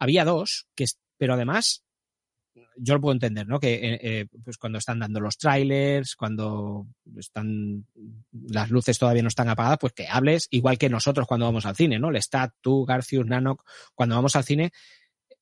había 0.00 0.24
dos, 0.24 0.66
que, 0.74 0.86
pero 1.16 1.34
además 1.34 1.84
yo 2.80 2.94
lo 2.94 3.00
puedo 3.00 3.12
entender, 3.12 3.46
¿no? 3.46 3.58
Que 3.58 3.74
eh, 3.74 4.00
eh, 4.02 4.26
pues 4.44 4.56
cuando 4.56 4.78
están 4.78 4.98
dando 4.98 5.20
los 5.20 5.36
trailers, 5.36 6.16
cuando 6.16 6.86
están 7.16 7.84
las 8.32 8.70
luces 8.70 8.98
todavía 8.98 9.22
no 9.22 9.28
están 9.28 9.48
apagadas, 9.48 9.78
pues 9.80 9.92
que 9.92 10.06
hables 10.06 10.48
igual 10.50 10.78
que 10.78 10.88
nosotros 10.88 11.26
cuando 11.26 11.46
vamos 11.46 11.66
al 11.66 11.76
cine, 11.76 11.98
¿no? 11.98 12.10
Lestat, 12.10 12.54
tú, 12.60 12.84
Garcius, 12.84 13.26
Nanok, 13.26 13.64
cuando 13.94 14.16
vamos 14.16 14.36
al 14.36 14.44
cine 14.44 14.72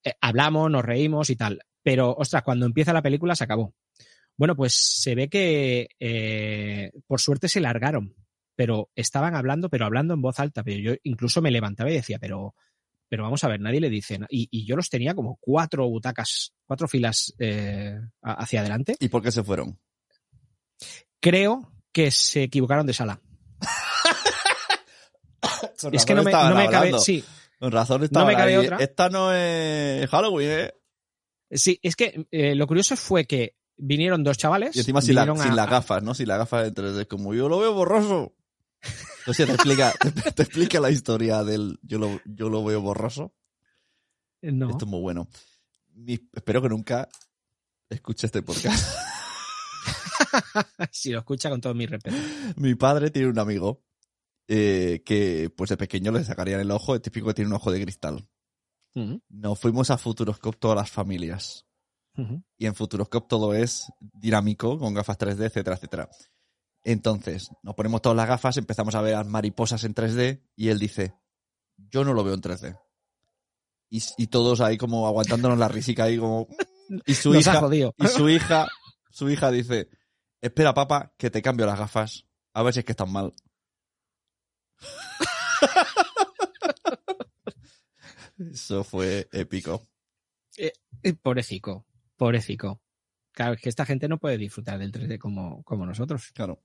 eh, 0.02 0.14
hablamos, 0.20 0.70
nos 0.70 0.84
reímos 0.84 1.30
y 1.30 1.36
tal. 1.36 1.60
Pero, 1.82 2.14
ostras, 2.14 2.42
cuando 2.42 2.66
empieza 2.66 2.92
la 2.92 3.02
película 3.02 3.36
se 3.36 3.44
acabó. 3.44 3.74
Bueno, 4.36 4.56
pues 4.56 4.74
se 4.74 5.14
ve 5.14 5.28
que 5.28 6.90
por 7.06 7.20
suerte 7.20 7.48
se 7.48 7.60
largaron, 7.60 8.14
pero 8.54 8.90
estaban 8.94 9.34
hablando, 9.34 9.70
pero 9.70 9.86
hablando 9.86 10.14
en 10.14 10.20
voz 10.20 10.40
alta. 10.40 10.62
Pero 10.62 10.78
yo 10.78 10.94
incluso 11.04 11.40
me 11.40 11.50
levantaba 11.50 11.90
y 11.90 11.94
decía, 11.94 12.18
pero, 12.18 12.54
pero 13.08 13.22
vamos 13.24 13.42
a 13.44 13.48
ver, 13.48 13.60
nadie 13.60 13.80
le 13.80 13.90
dice. 13.90 14.18
Y, 14.28 14.48
y 14.50 14.66
yo 14.66 14.76
los 14.76 14.88
tenía 14.90 15.14
como 15.14 15.36
cuatro 15.40 15.88
butacas, 15.88 16.52
cuatro 16.64 16.86
filas 16.88 17.34
eh, 17.38 17.98
hacia 18.22 18.60
adelante. 18.60 18.96
¿Y 19.00 19.08
por 19.08 19.22
qué 19.22 19.30
se 19.32 19.42
fueron? 19.44 19.78
Creo 21.20 21.72
que 21.92 22.10
se 22.10 22.42
equivocaron 22.44 22.86
de 22.86 22.92
sala. 22.92 23.20
Es 25.92 26.04
que 26.04 26.14
no 26.14 26.22
me, 26.22 26.32
no 26.32 26.54
me 26.54 26.68
cabe. 26.68 26.98
Sí, 26.98 27.24
Con 27.58 27.70
razón 27.70 28.02
estaban 28.04 28.28
me 28.28 28.34
cabe 28.34 28.58
otra. 28.58 28.78
Esta 28.78 29.08
no 29.08 29.32
es 29.32 30.08
Halloween, 30.10 30.48
¿eh? 30.50 30.74
sí, 31.52 31.78
es 31.82 31.96
que 31.96 32.26
eh, 32.30 32.54
lo 32.54 32.66
curioso 32.66 32.96
fue 32.96 33.26
que 33.26 33.54
vinieron 33.76 34.24
dos 34.24 34.38
chavales. 34.38 34.74
Y 34.74 34.80
encima 34.80 35.00
sin, 35.02 35.14
la- 35.14 35.24
sin 35.24 35.52
a- 35.52 35.54
las 35.54 35.70
gafas, 35.70 36.02
¿no? 36.02 36.14
Sin 36.14 36.28
las 36.28 36.38
gafas 36.38 36.68
en 36.68 36.74
3D. 36.74 37.06
Como 37.06 37.34
yo 37.34 37.48
lo 37.48 37.58
veo 37.58 37.72
borroso. 37.74 38.34
O 39.26 39.34
sea, 39.34 39.46
te 39.46 39.52
explica, 39.52 39.92
te, 39.92 40.10
te 40.32 40.42
explica 40.42 40.80
la 40.80 40.90
historia 40.90 41.42
del 41.44 41.78
yo 41.82 41.98
lo, 41.98 42.20
yo 42.24 42.48
lo 42.48 42.64
veo 42.64 42.80
borroso. 42.80 43.34
No. 44.42 44.70
Esto 44.70 44.84
es 44.84 44.90
muy 44.90 45.00
bueno. 45.00 45.28
Mi- 45.94 46.28
espero 46.32 46.62
que 46.62 46.68
nunca 46.68 47.08
escuche 47.88 48.26
este 48.26 48.42
podcast. 48.42 48.96
si 50.92 51.10
lo 51.10 51.18
escucha 51.20 51.50
con 51.50 51.60
todo 51.60 51.74
mi 51.74 51.86
respeto. 51.86 52.16
Mi 52.56 52.74
padre 52.74 53.10
tiene 53.10 53.28
un 53.28 53.38
amigo 53.38 53.82
eh, 54.48 55.02
que, 55.04 55.50
pues 55.56 55.70
de 55.70 55.76
pequeño 55.76 56.12
le 56.12 56.24
sacarían 56.24 56.60
el 56.60 56.70
ojo, 56.70 56.94
el 56.94 57.00
típico 57.00 57.26
que 57.28 57.34
tiene 57.34 57.48
un 57.48 57.56
ojo 57.56 57.70
de 57.72 57.82
cristal. 57.82 58.28
Ujú, 58.94 59.20
Nos 59.28 59.58
fuimos 59.58 59.90
a 59.90 59.98
Futuroscope 59.98 60.58
todas 60.58 60.76
las 60.76 60.90
familias. 60.90 61.64
Y 62.56 62.64
en 62.64 62.74
Futuroscope 62.74 63.26
todo 63.28 63.52
es 63.52 63.92
dinámico, 64.00 64.78
con 64.78 64.94
gafas 64.94 65.18
3D, 65.18 65.44
etcétera, 65.46 65.76
etcétera. 65.76 66.08
Entonces, 66.88 67.50
nos 67.64 67.74
ponemos 67.74 68.00
todas 68.00 68.14
las 68.14 68.28
gafas, 68.28 68.58
empezamos 68.58 68.94
a 68.94 69.00
ver 69.00 69.14
las 69.14 69.26
mariposas 69.26 69.82
en 69.82 69.92
3D 69.92 70.40
y 70.54 70.68
él 70.68 70.78
dice, 70.78 71.16
yo 71.76 72.04
no 72.04 72.14
lo 72.14 72.22
veo 72.22 72.34
en 72.34 72.40
3D. 72.40 72.78
Y, 73.90 74.00
y 74.18 74.28
todos 74.28 74.60
ahí 74.60 74.78
como 74.78 75.08
aguantándonos 75.08 75.58
la 75.58 75.66
risica 75.66 76.04
ahí 76.04 76.16
como... 76.16 76.46
Y 77.04 77.14
su 77.14 77.32
Nos 77.32 77.40
hija, 77.40 77.60
y 77.98 78.06
su 78.06 78.28
hija, 78.28 78.68
su 79.10 79.28
hija 79.28 79.50
dice, 79.50 79.88
espera 80.40 80.74
papá, 80.74 81.12
que 81.18 81.28
te 81.28 81.42
cambio 81.42 81.66
las 81.66 81.80
gafas, 81.80 82.24
a 82.54 82.62
ver 82.62 82.72
si 82.72 82.78
es 82.78 82.84
que 82.84 82.92
están 82.92 83.10
mal. 83.10 83.34
Eso 88.38 88.84
fue 88.84 89.28
épico. 89.32 89.88
Eh, 90.56 90.72
Pobrecico, 91.20 91.84
pobrecico. 92.16 92.80
Claro, 93.32 93.54
es 93.54 93.60
que 93.60 93.70
esta 93.70 93.84
gente 93.84 94.06
no 94.06 94.18
puede 94.18 94.38
disfrutar 94.38 94.78
del 94.78 94.92
3D 94.92 95.18
como, 95.18 95.64
como 95.64 95.84
nosotros. 95.84 96.30
Claro. 96.32 96.62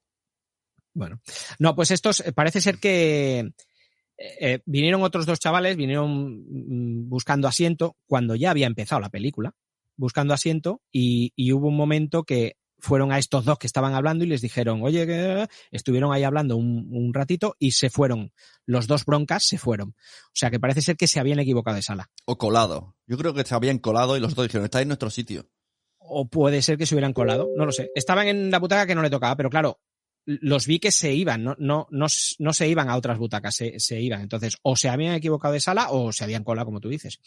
Bueno, 0.93 1.21
no, 1.59 1.75
pues 1.75 1.91
estos 1.91 2.19
eh, 2.21 2.33
parece 2.33 2.61
ser 2.61 2.77
que 2.77 3.39
eh, 3.39 4.37
eh, 4.39 4.59
vinieron 4.65 5.03
otros 5.03 5.25
dos 5.25 5.39
chavales, 5.39 5.77
vinieron 5.77 6.43
mm, 6.47 7.09
buscando 7.09 7.47
asiento 7.47 7.97
cuando 8.07 8.35
ya 8.35 8.51
había 8.51 8.67
empezado 8.67 9.01
la 9.01 9.09
película, 9.09 9.53
buscando 9.95 10.33
asiento 10.33 10.81
y, 10.91 11.33
y 11.35 11.53
hubo 11.53 11.67
un 11.67 11.77
momento 11.77 12.23
que 12.23 12.57
fueron 12.81 13.11
a 13.11 13.19
estos 13.19 13.45
dos 13.45 13.59
que 13.59 13.67
estaban 13.67 13.93
hablando 13.93 14.23
y 14.23 14.27
les 14.27 14.41
dijeron, 14.41 14.81
oye, 14.83 15.05
que 15.05 15.47
estuvieron 15.69 16.11
ahí 16.11 16.23
hablando 16.23 16.57
un, 16.57 16.87
un 16.91 17.13
ratito 17.13 17.55
y 17.59 17.71
se 17.71 17.89
fueron. 17.89 18.33
Los 18.65 18.87
dos 18.87 19.05
broncas 19.05 19.45
se 19.45 19.57
fueron. 19.57 19.89
O 19.89 20.33
sea 20.33 20.49
que 20.49 20.59
parece 20.59 20.81
ser 20.81 20.97
que 20.97 21.07
se 21.07 21.19
habían 21.19 21.39
equivocado 21.39 21.75
de 21.75 21.83
sala. 21.83 22.09
O 22.25 22.37
colado. 22.37 22.95
Yo 23.05 23.17
creo 23.17 23.33
que 23.33 23.43
se 23.43 23.53
habían 23.53 23.77
colado 23.77 24.17
y 24.17 24.19
los 24.19 24.33
otros 24.33 24.47
dijeron, 24.47 24.65
está 24.65 24.81
en 24.81 24.87
nuestro 24.87 25.09
sitio. 25.09 25.47
O 25.99 26.27
puede 26.27 26.61
ser 26.63 26.77
que 26.77 26.87
se 26.87 26.95
hubieran 26.95 27.13
colado, 27.13 27.49
no 27.55 27.65
lo 27.65 27.71
sé. 27.71 27.91
Estaban 27.93 28.27
en 28.27 28.49
la 28.49 28.59
butaca 28.59 28.87
que 28.87 28.95
no 28.95 29.03
le 29.03 29.09
tocaba, 29.11 29.35
pero 29.35 29.51
claro, 29.51 29.79
los 30.25 30.67
vi 30.67 30.79
que 30.79 30.91
se 30.91 31.13
iban, 31.13 31.43
no, 31.43 31.55
no, 31.59 31.87
no, 31.89 32.09
se 32.53 32.67
iban 32.67 32.89
a 32.89 32.95
otras 32.95 33.17
butacas, 33.17 33.55
se, 33.55 33.79
se 33.79 33.99
iban. 34.01 34.21
Entonces, 34.21 34.57
o 34.61 34.75
se 34.75 34.89
habían 34.89 35.15
equivocado 35.15 35.53
de 35.53 35.59
sala 35.59 35.87
o 35.91 36.11
se 36.13 36.23
habían 36.23 36.43
colado, 36.43 36.65
como 36.67 36.79
tú 36.79 36.89
dices. 36.89 37.19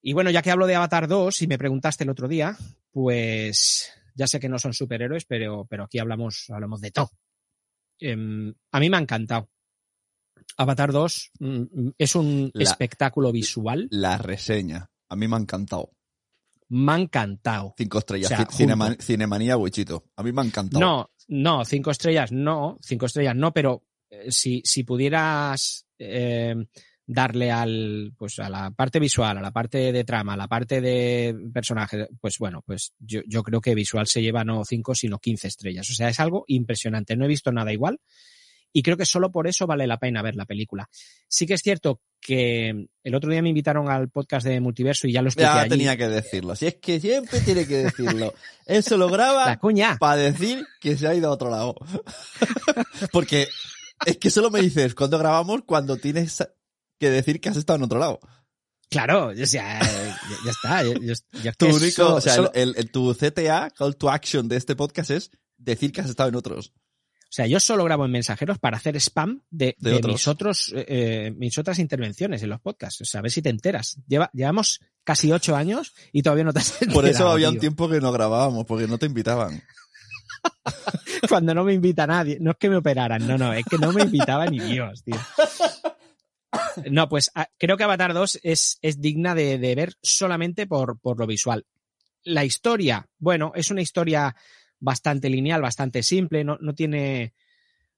Y 0.00 0.12
bueno, 0.12 0.30
ya 0.30 0.42
que 0.42 0.50
hablo 0.50 0.66
de 0.66 0.74
Avatar 0.74 1.08
2 1.08 1.42
y 1.42 1.46
me 1.46 1.58
preguntaste 1.58 2.04
el 2.04 2.10
otro 2.10 2.28
día, 2.28 2.56
pues 2.90 3.90
ya 4.14 4.26
sé 4.26 4.38
que 4.40 4.48
no 4.48 4.58
son 4.58 4.74
superhéroes, 4.74 5.24
pero, 5.24 5.64
pero 5.68 5.84
aquí 5.84 5.98
hablamos, 5.98 6.46
hablamos 6.50 6.80
de 6.80 6.90
todo. 6.90 7.10
Em, 7.98 8.52
a 8.72 8.80
mí 8.80 8.90
me 8.90 8.96
ha 8.96 9.00
encantado. 9.00 9.48
Avatar 10.56 10.92
2 10.92 11.30
mm, 11.38 11.88
es 11.98 12.14
un 12.16 12.50
La- 12.54 12.64
espectáculo 12.64 13.32
visual. 13.32 13.88
La 13.90 14.18
reseña. 14.18 14.90
A 15.08 15.16
mí 15.16 15.28
me 15.28 15.36
ha 15.36 15.40
encantado. 15.40 15.92
Me 16.68 16.92
ha 16.92 16.98
encantado. 16.98 17.74
Cinco 17.76 17.98
estrellas. 17.98 18.32
O 18.32 18.36
sea, 18.36 18.46
Ci- 18.46 18.52
Cinema- 18.52 18.86
junto. 18.88 19.02
Cinemanía 19.04 19.56
Wichito. 19.56 20.06
A 20.16 20.22
mí 20.22 20.32
me 20.32 20.40
ha 20.42 20.44
encantado. 20.44 20.80
No, 20.80 21.10
no, 21.28 21.64
cinco 21.64 21.90
estrellas 21.90 22.32
no, 22.32 22.78
cinco 22.82 23.06
estrellas 23.06 23.36
no, 23.36 23.52
pero 23.52 23.84
eh, 24.10 24.30
si, 24.30 24.62
si 24.64 24.84
pudieras 24.84 25.86
eh, 25.98 26.54
darle 27.06 27.50
al, 27.50 28.12
pues 28.16 28.38
a 28.38 28.48
la 28.48 28.70
parte 28.70 28.98
visual, 28.98 29.38
a 29.38 29.42
la 29.42 29.50
parte 29.50 29.92
de 29.92 30.04
trama, 30.04 30.34
a 30.34 30.36
la 30.36 30.48
parte 30.48 30.80
de 30.80 31.34
personaje, 31.52 32.08
pues 32.20 32.38
bueno, 32.38 32.62
pues 32.64 32.94
yo, 32.98 33.20
yo 33.26 33.42
creo 33.42 33.60
que 33.60 33.74
visual 33.74 34.06
se 34.06 34.22
lleva 34.22 34.44
no 34.44 34.64
cinco, 34.64 34.94
sino 34.94 35.18
15 35.18 35.48
estrellas. 35.48 35.90
O 35.90 35.94
sea, 35.94 36.08
es 36.08 36.20
algo 36.20 36.44
impresionante. 36.48 37.16
No 37.16 37.24
he 37.24 37.28
visto 37.28 37.52
nada 37.52 37.72
igual 37.72 38.00
y 38.72 38.82
creo 38.82 38.96
que 38.96 39.04
solo 39.04 39.30
por 39.30 39.46
eso 39.46 39.66
vale 39.66 39.86
la 39.86 39.98
pena 39.98 40.22
ver 40.22 40.36
la 40.36 40.46
película. 40.46 40.88
Sí 41.28 41.46
que 41.46 41.54
es 41.54 41.62
cierto 41.62 42.00
que 42.24 42.86
el 43.02 43.14
otro 43.16 43.30
día 43.32 43.42
me 43.42 43.48
invitaron 43.48 43.90
al 43.90 44.08
podcast 44.08 44.46
de 44.46 44.60
Multiverso 44.60 45.08
y 45.08 45.12
ya 45.12 45.22
lo 45.22 45.28
expliqué 45.28 45.44
Ya 45.50 45.60
allí. 45.62 45.68
tenía 45.70 45.96
que 45.96 46.08
decirlo. 46.08 46.54
Si 46.54 46.66
es 46.68 46.76
que 46.76 47.00
siempre 47.00 47.40
tiene 47.40 47.66
que 47.66 47.78
decirlo. 47.84 48.32
Eso 48.64 48.96
lo 48.96 49.06
La 49.08 49.12
graba 49.12 49.56
cuña. 49.56 49.96
para 49.98 50.16
decir 50.16 50.64
que 50.80 50.96
se 50.96 51.08
ha 51.08 51.14
ido 51.14 51.28
a 51.28 51.32
otro 51.32 51.50
lado. 51.50 51.74
Porque 53.12 53.48
es 54.06 54.18
que 54.18 54.30
solo 54.30 54.50
me 54.50 54.60
dices 54.62 54.94
cuando 54.94 55.18
grabamos 55.18 55.62
cuando 55.66 55.96
tienes 55.96 56.42
que 56.98 57.10
decir 57.10 57.40
que 57.40 57.48
has 57.48 57.56
estado 57.56 57.78
en 57.78 57.82
otro 57.84 57.98
lado. 57.98 58.20
Claro, 58.88 59.28
o 59.28 59.46
sea, 59.46 59.80
ya, 59.80 60.18
ya 60.44 60.50
está. 60.50 60.82
es 60.82 61.56
Tu 61.56 61.66
único, 61.66 61.90
solo- 62.04 62.14
o 62.16 62.20
sea, 62.20 62.34
solo- 62.36 62.52
el, 62.54 62.74
el- 62.76 62.90
tu 62.90 63.14
CTA, 63.14 63.70
call 63.70 63.96
to 63.96 64.10
action 64.10 64.48
de 64.48 64.56
este 64.58 64.76
podcast 64.76 65.10
es 65.10 65.30
decir 65.56 65.92
que 65.92 66.02
has 66.02 66.10
estado 66.10 66.28
en 66.28 66.36
otros. 66.36 66.72
O 67.32 67.34
sea, 67.34 67.46
yo 67.46 67.58
solo 67.60 67.82
grabo 67.84 68.04
en 68.04 68.10
mensajeros 68.10 68.58
para 68.58 68.76
hacer 68.76 68.94
spam 69.00 69.40
de, 69.50 69.74
De 69.78 69.90
de 69.92 69.96
otros. 69.96 70.12
mis 70.12 70.28
otros, 70.28 70.74
eh, 70.76 71.32
mis 71.34 71.56
otras 71.56 71.78
intervenciones 71.78 72.42
en 72.42 72.50
los 72.50 72.60
podcasts. 72.60 73.00
O 73.00 73.04
sea, 73.06 73.20
a 73.20 73.22
ver 73.22 73.30
si 73.32 73.40
te 73.40 73.48
enteras. 73.48 73.96
Lleva, 74.06 74.28
llevamos 74.34 74.80
casi 75.02 75.32
ocho 75.32 75.56
años 75.56 75.94
y 76.12 76.22
todavía 76.22 76.44
no 76.44 76.52
te 76.52 76.58
has 76.58 76.72
enterado. 76.74 76.94
Por 77.00 77.08
eso 77.08 77.28
había 77.30 77.48
un 77.48 77.58
tiempo 77.58 77.88
que 77.88 78.02
no 78.02 78.12
grabábamos, 78.12 78.66
porque 78.66 78.86
no 78.86 78.98
te 78.98 79.06
invitaban. 79.06 79.62
Cuando 81.28 81.54
no 81.54 81.64
me 81.64 81.72
invita 81.72 82.06
nadie. 82.06 82.36
No 82.38 82.50
es 82.50 82.56
que 82.58 82.68
me 82.68 82.76
operaran, 82.76 83.26
no, 83.26 83.38
no, 83.38 83.54
es 83.54 83.64
que 83.64 83.78
no 83.78 83.92
me 83.92 84.02
invitaba 84.02 84.44
ni 84.46 84.60
Dios, 84.60 85.02
tío. 85.02 85.16
No, 86.90 87.08
pues 87.08 87.30
a- 87.34 87.48
creo 87.58 87.76
que 87.78 87.84
Avatar 87.84 88.12
2 88.12 88.40
es, 88.42 88.78
es 88.82 89.00
digna 89.00 89.34
de, 89.34 89.58
de 89.58 89.74
ver 89.74 89.94
solamente 90.02 90.66
por, 90.66 90.98
por 91.00 91.18
lo 91.18 91.26
visual. 91.26 91.64
La 92.24 92.44
historia, 92.44 93.08
bueno, 93.18 93.52
es 93.54 93.70
una 93.70 93.80
historia 93.80 94.36
bastante 94.82 95.30
lineal, 95.30 95.62
bastante 95.62 96.02
simple, 96.02 96.44
no, 96.44 96.58
no 96.60 96.74
tiene. 96.74 97.32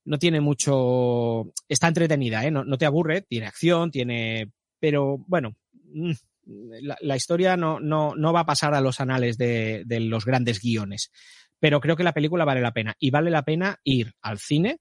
No 0.07 0.19
tiene 0.19 0.41
mucho. 0.43 1.51
Está 1.67 1.89
entretenida, 1.89 2.45
¿eh? 2.45 2.51
No, 2.51 2.63
no 2.63 2.77
te 2.77 2.85
aburre, 2.85 3.23
tiene 3.23 3.47
acción, 3.47 3.91
tiene. 3.91 4.53
Pero 4.79 5.17
bueno, 5.27 5.57
mm, 5.73 6.13
la, 6.83 6.99
la 7.01 7.17
historia 7.17 7.57
no, 7.57 7.81
no, 7.81 8.15
no 8.15 8.33
va 8.35 8.41
a 8.41 8.47
pasar 8.47 8.75
a 8.75 8.83
los 8.83 9.01
anales 9.01 9.39
de, 9.39 9.83
de 9.87 10.01
los 10.01 10.27
grandes 10.27 10.61
guiones. 10.61 11.11
Pero 11.59 11.81
creo 11.81 11.97
que 11.97 12.05
la 12.05 12.13
película 12.13 12.45
vale 12.45 12.61
la 12.61 12.75
pena. 12.75 12.95
Y 12.99 13.11
vale 13.11 13.31
la 13.31 13.45
pena 13.45 13.81
ir 13.83 14.13
al 14.21 14.39
cine 14.39 14.81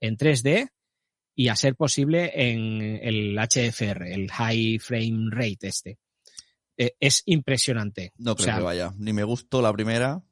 en 0.00 0.16
3D 0.16 0.70
y 1.34 1.48
a 1.48 1.56
ser 1.56 1.76
posible 1.76 2.32
en 2.34 2.80
el 3.02 3.38
HFR, 3.38 4.10
el 4.10 4.30
High 4.30 4.78
Frame 4.78 5.28
Rate 5.30 5.68
este. 5.68 5.98
Eh, 6.78 6.92
es 6.98 7.22
impresionante. 7.26 8.12
No 8.16 8.32
O 8.32 8.36
creo 8.36 8.46
sea, 8.46 8.56
que 8.56 8.62
vaya. 8.62 8.92
Ni 8.96 9.12
me 9.12 9.24
gustó 9.24 9.60
la 9.60 9.72
primera, 9.72 10.22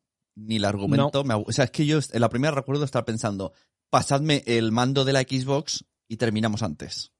ni 0.46 0.56
el 0.56 0.64
argumento. 0.64 1.24
me 1.24 1.34
o 1.34 1.52
sea, 1.52 1.64
es 1.66 1.70
que 1.70 1.86
yo 1.86 1.98
en 1.98 2.20
la 2.20 2.28
primera 2.28 2.54
recuerdo 2.54 2.84
estar 2.84 3.04
pensando, 3.04 3.52
pasadme 3.90 4.42
el 4.46 4.72
mando 4.72 5.04
de 5.04 5.12
la 5.12 5.20
Xbox 5.22 5.84
y 6.08 6.16
terminamos 6.16 6.62
antes. 6.62 7.12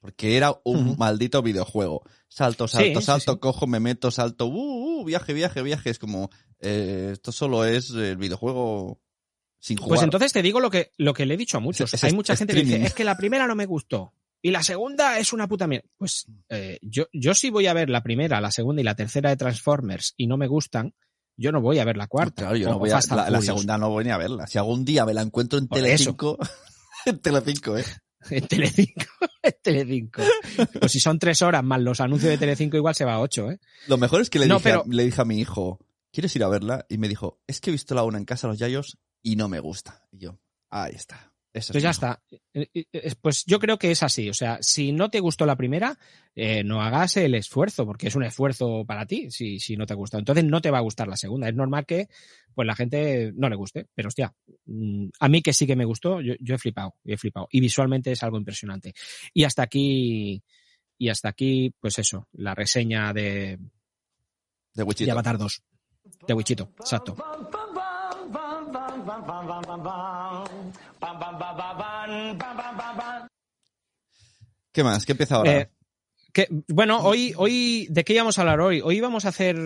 Porque 0.00 0.36
era 0.36 0.60
un 0.64 0.96
maldito 0.98 1.42
videojuego. 1.42 2.02
Salto, 2.28 2.66
salto, 2.66 3.00
sí, 3.00 3.06
salto, 3.06 3.34
sí. 3.34 3.38
cojo, 3.38 3.68
me 3.68 3.78
meto, 3.78 4.10
salto, 4.10 4.46
uh, 4.46 5.00
uh, 5.00 5.04
viaje, 5.04 5.32
viaje, 5.32 5.62
viaje. 5.62 5.90
Es 5.90 6.00
como, 6.00 6.28
eh, 6.58 7.10
esto 7.12 7.30
solo 7.30 7.64
es 7.64 7.90
el 7.90 8.16
videojuego 8.16 9.00
sin 9.60 9.76
jugar. 9.76 9.90
Pues 9.90 10.02
entonces 10.02 10.32
te 10.32 10.42
digo 10.42 10.58
lo 10.58 10.70
que, 10.70 10.90
lo 10.96 11.14
que 11.14 11.24
le 11.24 11.34
he 11.34 11.36
dicho 11.36 11.56
a 11.56 11.60
muchos. 11.60 11.94
Es- 11.94 12.02
es 12.02 12.04
Hay 12.04 12.14
mucha 12.14 12.34
gente 12.34 12.52
que 12.52 12.64
dice, 12.64 12.82
es 12.82 12.94
que 12.94 13.04
la 13.04 13.16
primera 13.16 13.46
no 13.46 13.54
me 13.54 13.64
gustó. 13.66 14.12
Y 14.44 14.50
la 14.50 14.64
segunda 14.64 15.20
es 15.20 15.32
una 15.32 15.46
puta 15.46 15.68
mierda. 15.68 15.86
Pues 15.96 16.26
eh, 16.48 16.80
yo, 16.82 17.06
yo 17.12 17.32
sí 17.32 17.50
voy 17.50 17.68
a 17.68 17.72
ver 17.74 17.88
la 17.88 18.02
primera, 18.02 18.40
la 18.40 18.50
segunda 18.50 18.80
y 18.80 18.84
la 18.84 18.96
tercera 18.96 19.30
de 19.30 19.36
Transformers 19.36 20.14
y 20.16 20.26
no 20.26 20.36
me 20.36 20.48
gustan, 20.48 20.94
yo 21.36 21.52
no 21.52 21.60
voy 21.60 21.78
a 21.78 21.84
ver 21.84 21.96
la 21.96 22.06
cuarta. 22.06 22.42
Claro, 22.42 22.56
yo 22.56 22.68
no 22.68 22.78
voy 22.78 22.90
a, 22.90 23.00
la, 23.10 23.30
la 23.30 23.40
segunda 23.42 23.78
no 23.78 23.90
voy 23.90 24.04
ni 24.04 24.10
a 24.10 24.18
verla. 24.18 24.46
Si 24.46 24.58
algún 24.58 24.84
día 24.84 25.04
me 25.06 25.14
la 25.14 25.22
encuentro 25.22 25.58
en 25.58 25.66
Por 25.68 25.78
Telecinco, 25.78 26.38
en 27.06 27.18
Telecinco, 27.20 27.78
eh. 27.78 27.84
En 28.30 28.46
Telecinco. 28.46 29.04
En 29.42 29.54
Telecinco. 29.60 30.22
Pues 30.78 30.92
si 30.92 31.00
son 31.00 31.18
tres 31.18 31.42
horas 31.42 31.64
más 31.64 31.80
los 31.80 32.00
anuncios 32.00 32.30
de 32.30 32.38
Telecinco, 32.38 32.76
igual 32.76 32.94
se 32.94 33.04
va 33.04 33.14
a 33.14 33.20
ocho, 33.20 33.50
¿eh? 33.50 33.58
Lo 33.88 33.96
mejor 33.98 34.20
es 34.20 34.30
que 34.30 34.38
le, 34.38 34.46
No, 34.46 34.58
dije, 34.58 34.70
a- 34.72 34.82
le 34.88 35.04
dije 35.04 35.20
a 35.20 35.24
mi 35.24 35.40
hijo, 35.40 35.80
¿quieres 36.12 36.36
ir 36.36 36.44
a 36.44 36.48
verla? 36.48 36.86
Y 36.88 36.98
me 36.98 37.08
dijo, 37.08 37.40
es 37.48 37.60
que 37.60 37.70
he 37.70 37.72
visto 37.72 37.96
la 37.96 38.04
una 38.04 38.18
en 38.18 38.24
casa, 38.24 38.46
los 38.46 38.58
Yayos, 38.58 38.98
y 39.20 39.34
no 39.34 39.48
me 39.48 39.58
gusta. 39.58 40.06
Y 40.12 40.18
yo, 40.18 40.38
ahí 40.70 40.92
está. 40.94 41.31
Eso 41.54 41.72
Pues 41.72 41.76
es 41.76 41.82
ya 41.82 41.90
está. 41.90 42.22
Eh, 42.54 42.66
eh, 42.72 42.84
eh, 42.92 43.14
Pues 43.20 43.44
yo 43.44 43.58
creo 43.58 43.78
que 43.78 43.90
es 43.90 44.02
así. 44.02 44.30
O 44.30 44.34
sea, 44.34 44.58
si 44.62 44.92
no 44.92 45.10
te 45.10 45.20
gustó 45.20 45.44
la 45.44 45.56
primera, 45.56 45.98
eh, 46.34 46.64
no 46.64 46.80
hagas 46.80 47.18
el 47.18 47.34
esfuerzo, 47.34 47.84
porque 47.84 48.08
es 48.08 48.16
un 48.16 48.24
esfuerzo 48.24 48.84
para 48.86 49.04
ti 49.04 49.30
si, 49.30 49.58
si 49.58 49.76
no 49.76 49.84
te 49.84 49.94
gusta. 49.94 50.18
Entonces 50.18 50.44
no 50.44 50.62
te 50.62 50.70
va 50.70 50.78
a 50.78 50.82
gustar 50.82 51.08
la 51.08 51.16
segunda. 51.16 51.48
Es 51.48 51.54
normal 51.54 51.84
que 51.84 52.08
pues 52.54 52.66
la 52.66 52.74
gente 52.74 53.32
no 53.34 53.50
le 53.50 53.56
guste. 53.56 53.86
Pero 53.94 54.08
hostia, 54.08 54.32
mm, 54.64 55.08
a 55.20 55.28
mí 55.28 55.42
que 55.42 55.52
sí 55.52 55.66
que 55.66 55.76
me 55.76 55.84
gustó, 55.84 56.22
yo, 56.22 56.34
yo 56.40 56.54
he 56.54 56.58
flipado, 56.58 56.94
he 57.04 57.18
flipado. 57.18 57.48
Y 57.50 57.60
visualmente 57.60 58.12
es 58.12 58.22
algo 58.22 58.38
impresionante. 58.38 58.94
Y 59.34 59.44
hasta 59.44 59.62
aquí, 59.62 60.42
y 60.96 61.08
hasta 61.10 61.28
aquí, 61.28 61.74
pues 61.80 61.98
eso, 61.98 62.28
la 62.32 62.54
reseña 62.54 63.12
de, 63.12 63.22
De 63.22 63.58
de 64.72 64.82
Wichito. 64.84 65.12
Avatar 65.12 65.36
2. 65.36 65.62
De 66.26 66.34
Wichito, 66.34 66.72
exacto. 66.78 67.14
¿Qué 74.72 74.84
más? 74.84 75.04
¿Qué 75.04 75.12
empieza 75.12 75.36
ahora? 75.36 75.60
Eh, 75.60 75.70
que, 76.32 76.48
bueno, 76.68 77.00
hoy, 77.02 77.34
hoy, 77.36 77.86
¿de 77.90 78.04
qué 78.04 78.14
íbamos 78.14 78.38
a 78.38 78.42
hablar 78.42 78.60
hoy? 78.60 78.80
Hoy 78.80 79.00
vamos 79.00 79.26
a 79.26 79.28
hacer, 79.28 79.56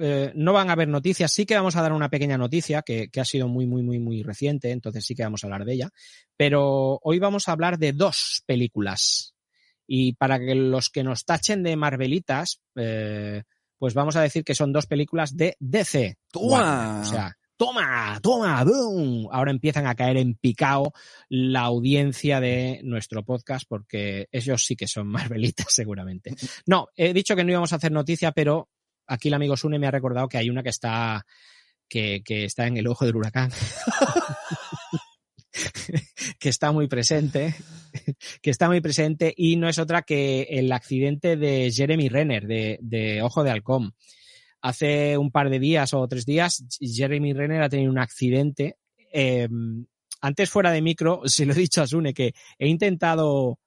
eh, 0.00 0.32
no 0.34 0.52
van 0.52 0.68
a 0.68 0.72
haber 0.72 0.88
noticias, 0.88 1.32
sí 1.32 1.46
que 1.46 1.54
vamos 1.54 1.76
a 1.76 1.82
dar 1.82 1.92
una 1.92 2.10
pequeña 2.10 2.36
noticia 2.36 2.82
que, 2.82 3.08
que 3.08 3.20
ha 3.20 3.24
sido 3.24 3.48
muy, 3.48 3.66
muy, 3.66 3.82
muy, 3.82 3.98
muy 3.98 4.22
reciente, 4.22 4.70
entonces 4.70 5.04
sí 5.06 5.14
que 5.14 5.22
vamos 5.22 5.42
a 5.42 5.46
hablar 5.46 5.64
de 5.64 5.72
ella. 5.72 5.90
Pero 6.36 6.98
hoy 7.02 7.18
vamos 7.18 7.48
a 7.48 7.52
hablar 7.52 7.78
de 7.78 7.92
dos 7.92 8.42
películas. 8.44 9.34
Y 9.86 10.14
para 10.14 10.38
que 10.38 10.54
los 10.54 10.90
que 10.90 11.04
nos 11.04 11.24
tachen 11.24 11.62
de 11.62 11.76
Marvelitas, 11.76 12.60
eh, 12.74 13.44
pues 13.78 13.94
vamos 13.94 14.16
a 14.16 14.22
decir 14.22 14.44
que 14.44 14.54
son 14.54 14.72
dos 14.72 14.86
películas 14.86 15.36
de 15.36 15.56
DC. 15.60 16.16
¡Toma! 16.30 17.00
O 17.00 17.04
sea, 17.04 17.36
toma, 17.56 18.18
toma, 18.22 18.64
boom. 18.64 19.28
Ahora 19.30 19.50
empiezan 19.50 19.86
a 19.86 19.94
caer 19.94 20.16
en 20.16 20.34
picao 20.34 20.92
la 21.28 21.60
audiencia 21.62 22.40
de 22.40 22.80
nuestro 22.84 23.24
podcast 23.24 23.66
porque 23.68 24.28
ellos 24.32 24.64
sí 24.64 24.76
que 24.76 24.88
son 24.88 25.06
Marvelitas 25.08 25.66
seguramente. 25.70 26.34
No, 26.66 26.88
he 26.96 27.12
dicho 27.12 27.36
que 27.36 27.44
no 27.44 27.50
íbamos 27.50 27.72
a 27.72 27.76
hacer 27.76 27.92
noticia, 27.92 28.32
pero 28.32 28.68
aquí 29.06 29.28
el 29.28 29.34
amigo 29.34 29.56
Sune 29.56 29.78
me 29.78 29.86
ha 29.86 29.92
recordado 29.92 30.28
que 30.28 30.38
hay 30.38 30.50
una 30.50 30.62
que 30.62 30.70
está 30.70 31.24
que, 31.88 32.22
que 32.24 32.44
está 32.44 32.66
en 32.66 32.76
el 32.76 32.86
ojo 32.86 33.04
del 33.04 33.16
huracán. 33.16 33.50
que 36.38 36.48
está 36.48 36.72
muy 36.72 36.88
presente, 36.88 37.54
que 38.42 38.50
está 38.50 38.68
muy 38.68 38.80
presente 38.80 39.32
y 39.36 39.56
no 39.56 39.68
es 39.68 39.78
otra 39.78 40.02
que 40.02 40.42
el 40.50 40.72
accidente 40.72 41.36
de 41.36 41.70
Jeremy 41.72 42.08
Renner 42.08 42.46
de, 42.46 42.78
de 42.80 43.22
Ojo 43.22 43.44
de 43.44 43.50
Halcón. 43.50 43.94
Hace 44.64 45.18
un 45.18 45.30
par 45.30 45.50
de 45.50 45.58
días 45.58 45.92
o 45.92 46.08
tres 46.08 46.24
días, 46.24 46.64
Jeremy 46.80 47.34
Renner 47.34 47.60
ha 47.60 47.68
tenido 47.68 47.90
un 47.90 47.98
accidente. 47.98 48.78
Eh, 49.12 49.46
antes 50.22 50.48
fuera 50.48 50.70
de 50.70 50.80
micro, 50.80 51.20
se 51.26 51.44
lo 51.44 51.52
he 51.52 51.56
dicho 51.56 51.82
a 51.82 51.86
Sune 51.86 52.14
que 52.14 52.32
he 52.58 52.66
intentado 52.66 53.58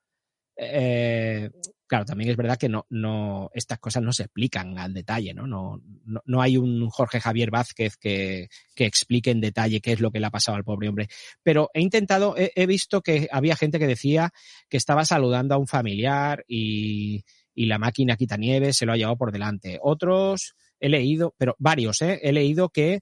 eh, 0.55 1.51
claro, 1.85 2.03
también 2.03 2.31
es 2.31 2.35
verdad 2.35 2.57
que 2.57 2.67
no, 2.67 2.87
no, 2.89 3.51
estas 3.53 3.77
cosas 3.77 4.01
no 4.01 4.11
se 4.11 4.23
explican 4.23 4.77
al 4.79 4.91
detalle, 4.91 5.35
¿no? 5.35 5.45
No, 5.45 5.79
no, 6.25 6.41
hay 6.41 6.57
un 6.57 6.89
Jorge 6.89 7.21
Javier 7.21 7.51
Vázquez 7.51 7.95
que, 7.97 8.49
que, 8.75 8.85
explique 8.85 9.29
en 9.29 9.39
detalle 9.39 9.81
qué 9.81 9.93
es 9.93 9.99
lo 9.99 10.09
que 10.09 10.19
le 10.19 10.25
ha 10.25 10.31
pasado 10.31 10.57
al 10.57 10.63
pobre 10.63 10.89
hombre. 10.89 11.09
Pero 11.43 11.69
he 11.75 11.81
intentado, 11.81 12.35
he, 12.37 12.65
visto 12.65 13.01
que 13.01 13.29
había 13.31 13.55
gente 13.55 13.79
que 13.79 13.87
decía 13.87 14.31
que 14.67 14.77
estaba 14.77 15.05
saludando 15.05 15.53
a 15.53 15.57
un 15.59 15.67
familiar 15.67 16.43
y, 16.47 17.23
y 17.53 17.65
la 17.67 17.79
máquina 17.79 18.17
quitanieves 18.17 18.77
se 18.77 18.85
lo 18.85 18.93
ha 18.93 18.97
llevado 18.97 19.17
por 19.17 19.31
delante. 19.31 19.79
Otros, 19.81 20.55
he 20.79 20.89
leído, 20.89 21.33
pero 21.37 21.55
varios, 21.59 22.01
¿eh? 22.01 22.19
He 22.23 22.31
leído 22.31 22.69
que 22.69 23.01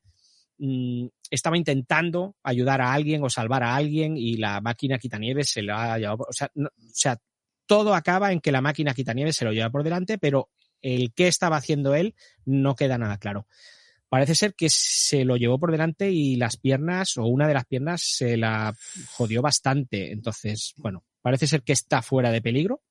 mmm, 0.57 1.07
estaba 1.29 1.57
intentando 1.57 2.35
ayudar 2.43 2.81
a 2.81 2.93
alguien 2.93 3.23
o 3.23 3.29
salvar 3.29 3.63
a 3.63 3.75
alguien 3.75 4.17
y 4.17 4.37
la 4.37 4.61
máquina 4.61 4.97
quitanieves 4.97 5.49
se 5.49 5.61
lo 5.61 5.75
ha 5.75 5.97
llevado, 5.97 6.25
o 6.29 6.33
sea, 6.33 6.49
o 6.55 6.69
sea, 6.91 7.17
todo 7.65 7.93
acaba 7.95 8.31
en 8.31 8.41
que 8.41 8.51
la 8.51 8.61
máquina 8.61 8.93
quitanieves 8.93 9.35
se 9.35 9.45
lo 9.45 9.51
lleva 9.51 9.69
por 9.69 9.83
delante, 9.83 10.17
pero 10.17 10.49
el 10.81 11.13
qué 11.13 11.27
estaba 11.27 11.57
haciendo 11.57 11.95
él 11.95 12.15
no 12.45 12.75
queda 12.75 12.97
nada 12.97 13.17
claro. 13.17 13.47
Parece 14.07 14.35
ser 14.35 14.53
que 14.53 14.69
se 14.69 15.25
lo 15.25 15.35
llevó 15.35 15.59
por 15.59 15.71
delante 15.71 16.11
y 16.11 16.35
las 16.35 16.57
piernas, 16.57 17.17
o 17.17 17.25
una 17.25 17.47
de 17.47 17.55
las 17.55 17.65
piernas, 17.65 18.03
se 18.05 18.37
la 18.37 18.73
jodió 19.09 19.41
bastante. 19.41 20.11
Entonces, 20.11 20.73
bueno, 20.77 21.03
parece 21.21 21.47
ser 21.47 21.63
que 21.63 21.73
está 21.73 22.01
fuera 22.01 22.31
de 22.31 22.41
peligro. 22.41 22.81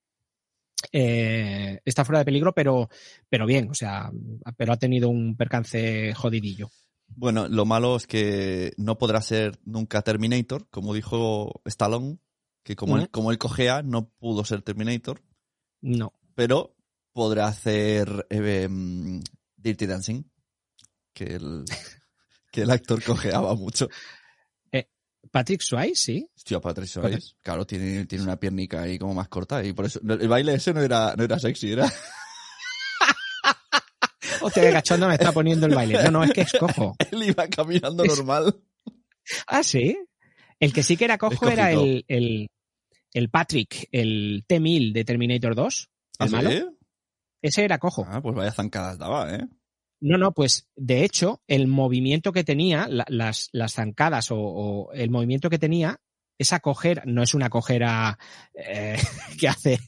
Eh, 0.93 1.81
está 1.85 2.05
fuera 2.05 2.21
de 2.21 2.25
peligro, 2.25 2.53
pero, 2.55 2.89
pero 3.29 3.47
bien, 3.47 3.71
o 3.71 3.75
sea, 3.75 4.11
pero 4.57 4.73
ha 4.73 4.77
tenido 4.79 5.09
un 5.09 5.37
percance 5.37 6.13
jodidillo. 6.15 6.71
Bueno, 7.09 7.49
lo 7.49 7.65
malo 7.65 7.97
es 7.97 8.07
que 8.07 8.73
no 8.77 8.99
podrá 8.99 9.21
ser 9.21 9.59
nunca 9.65 10.03
Terminator, 10.03 10.69
como 10.71 10.95
dijo 10.95 11.61
Stallone, 11.65 12.19
que 12.63 12.77
como, 12.77 12.97
él, 12.99 13.11
como 13.11 13.31
él 13.31 13.39
cogea, 13.39 13.83
no 13.83 14.09
pudo 14.09 14.45
ser 14.45 14.63
Terminator, 14.63 15.23
No. 15.81 16.13
pero 16.35 16.75
podrá 17.13 17.47
hacer 17.47 18.27
eh, 18.31 18.63
em, 18.65 19.23
Dirty 19.57 19.87
Dancing, 19.87 20.23
que 21.13 21.25
el, 21.25 21.65
que 22.51 22.63
el 22.63 22.71
actor 22.71 23.03
cojeaba 23.05 23.55
mucho. 23.55 23.89
Patrick 25.35 25.63
Swayze, 25.63 26.01
sí. 26.01 26.31
Hostia, 26.37 26.61
Patrick 26.61 26.89
Swayze. 26.89 27.35
Claro, 27.43 27.67
tiene, 27.67 28.07
tiene 28.07 28.23
una 28.23 28.39
piernica 28.39 28.83
ahí 28.83 29.01
como 29.01 29.15
más 29.15 29.27
corta 29.27 29.65
y 29.65 29.73
por 29.73 29.87
eso 29.87 29.99
el 30.09 30.29
baile 30.29 30.55
ese 30.55 30.73
no 30.73 30.81
era, 30.81 31.13
no 31.17 31.25
era 31.25 31.41
sexy, 31.41 31.73
era... 31.73 31.93
Hostia, 34.43 34.63
qué 34.63 34.71
cachondo 34.71 35.09
me 35.09 35.15
está 35.15 35.33
poniendo 35.33 35.67
el 35.67 35.75
baile. 35.75 36.05
No, 36.05 36.13
no, 36.13 36.23
es 36.23 36.33
que 36.33 36.43
es 36.43 36.53
cojo. 36.53 36.95
Él 37.11 37.25
iba 37.25 37.49
caminando 37.49 38.05
normal. 38.05 38.55
Ah, 39.47 39.65
sí. 39.65 39.97
El 40.61 40.75
que 40.75 40.83
sí 40.83 40.99
que 40.99 41.07
era 41.07 41.17
cojo 41.17 41.49
era 41.49 41.73
el, 41.73 42.05
el, 42.09 42.51
el 43.13 43.31
Patrick, 43.31 43.89
el 43.91 44.45
T-1000 44.47 44.93
de 44.93 45.05
Terminator 45.05 45.55
2. 45.55 45.89
¿Ah, 46.19 46.27
El 46.27 46.31
malo. 46.31 46.51
Ese 47.41 47.65
era 47.65 47.79
cojo. 47.79 48.07
Ah, 48.07 48.21
pues 48.21 48.37
vaya 48.37 48.53
zancadas 48.53 48.99
daba, 48.99 49.35
¿eh? 49.35 49.49
No, 50.07 50.19
no, 50.19 50.33
pues 50.33 50.69
de 50.77 51.03
hecho, 51.05 51.41
el 51.47 51.67
movimiento 51.67 52.33
que 52.33 52.45
tenía, 52.45 52.87
la- 52.89 53.07
las, 53.09 53.49
las 53.53 53.73
zancadas 53.75 54.31
o, 54.31 54.37
o 54.39 54.93
el 54.93 55.09
movimiento 55.11 55.49
que 55.49 55.59
tenía, 55.59 55.99
esa 56.39 56.61
cojera, 56.61 57.03
no 57.07 57.23
es 57.23 57.33
una 57.33 57.49
cojera 57.49 58.19
eh, 58.55 58.97
que 59.41 59.49
hace 59.49 59.79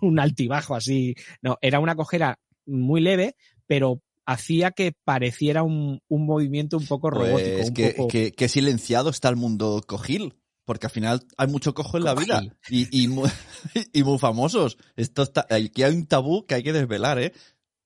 un 0.00 0.18
altibajo 0.20 0.74
así, 0.74 1.14
no, 1.42 1.58
era 1.60 1.80
una 1.80 1.96
cojera 1.96 2.38
muy 2.66 3.00
leve, 3.00 3.36
pero 3.66 4.00
hacía 4.24 4.70
que 4.70 4.94
pareciera 5.04 5.62
un, 5.62 6.00
un 6.08 6.26
movimiento 6.26 6.76
un 6.78 6.86
poco 6.86 7.10
robótico. 7.10 7.56
Pues 7.56 7.68
un 7.68 7.74
que, 7.74 7.90
poco... 7.90 8.08
que, 8.08 8.32
que 8.32 8.48
silenciado 8.48 9.10
está 9.10 9.28
el 9.28 9.36
mundo 9.36 9.82
cojil. 9.86 10.34
Porque 10.64 10.86
al 10.86 10.92
final 10.92 11.22
hay 11.38 11.46
mucho 11.46 11.72
cojo 11.72 11.96
en 11.96 12.04
la 12.04 12.14
vida. 12.14 12.42
Y, 12.68 12.88
y, 13.04 13.08
muy, 13.08 13.30
y 13.94 14.02
muy 14.02 14.18
famosos. 14.18 14.76
Esto 14.96 15.22
está, 15.22 15.46
aquí 15.48 15.82
hay 15.82 15.94
un 15.94 16.06
tabú 16.06 16.44
que 16.44 16.56
hay 16.56 16.62
que 16.62 16.74
desvelar, 16.74 17.18
¿eh? 17.18 17.32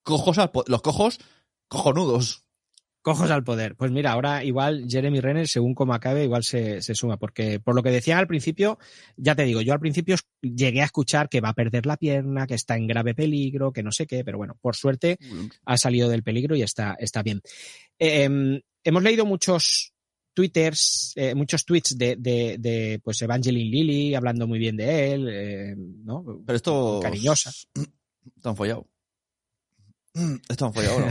Cojos 0.02 0.38
al 0.38 0.50
los 0.66 0.82
cojos 0.82 1.20
cojonudos. 1.72 2.44
Cojos 3.00 3.30
al 3.30 3.42
poder. 3.42 3.74
Pues 3.76 3.90
mira, 3.90 4.12
ahora 4.12 4.44
igual 4.44 4.84
Jeremy 4.86 5.20
Renner, 5.20 5.48
según 5.48 5.74
como 5.74 5.94
acabe, 5.94 6.22
igual 6.22 6.44
se, 6.44 6.82
se 6.82 6.94
suma, 6.94 7.16
porque 7.16 7.58
por 7.58 7.74
lo 7.74 7.82
que 7.82 7.90
decían 7.90 8.18
al 8.18 8.28
principio, 8.28 8.78
ya 9.16 9.34
te 9.34 9.44
digo, 9.44 9.62
yo 9.62 9.72
al 9.72 9.80
principio 9.80 10.16
llegué 10.42 10.82
a 10.82 10.84
escuchar 10.84 11.28
que 11.30 11.40
va 11.40 11.48
a 11.48 11.54
perder 11.54 11.86
la 11.86 11.96
pierna, 11.96 12.46
que 12.46 12.54
está 12.54 12.76
en 12.76 12.86
grave 12.86 13.14
peligro, 13.14 13.72
que 13.72 13.82
no 13.82 13.90
sé 13.90 14.06
qué, 14.06 14.22
pero 14.22 14.36
bueno, 14.36 14.56
por 14.60 14.76
suerte 14.76 15.18
ha 15.64 15.76
salido 15.78 16.10
del 16.10 16.22
peligro 16.22 16.54
y 16.54 16.62
está, 16.62 16.94
está 17.00 17.22
bien. 17.22 17.40
Eh, 17.98 18.24
em, 18.24 18.60
hemos 18.84 19.02
leído 19.02 19.24
muchos 19.24 19.94
twitters, 20.34 21.14
eh, 21.16 21.34
muchos 21.34 21.64
tweets 21.64 21.96
de, 21.96 22.16
de, 22.16 22.56
de, 22.58 23.00
pues 23.02 23.20
Evangeline 23.22 23.70
Lilly 23.70 24.14
hablando 24.14 24.46
muy 24.46 24.58
bien 24.58 24.76
de 24.76 25.12
él, 25.12 25.28
eh, 25.28 25.74
¿no? 25.76 26.42
Pero 26.46 26.56
esto... 26.56 27.00
Cariñosa. 27.02 27.50
Están 28.36 28.54
follado. 28.54 28.86
Están 30.48 30.74
follado, 30.74 31.00
¿no? 31.00 31.06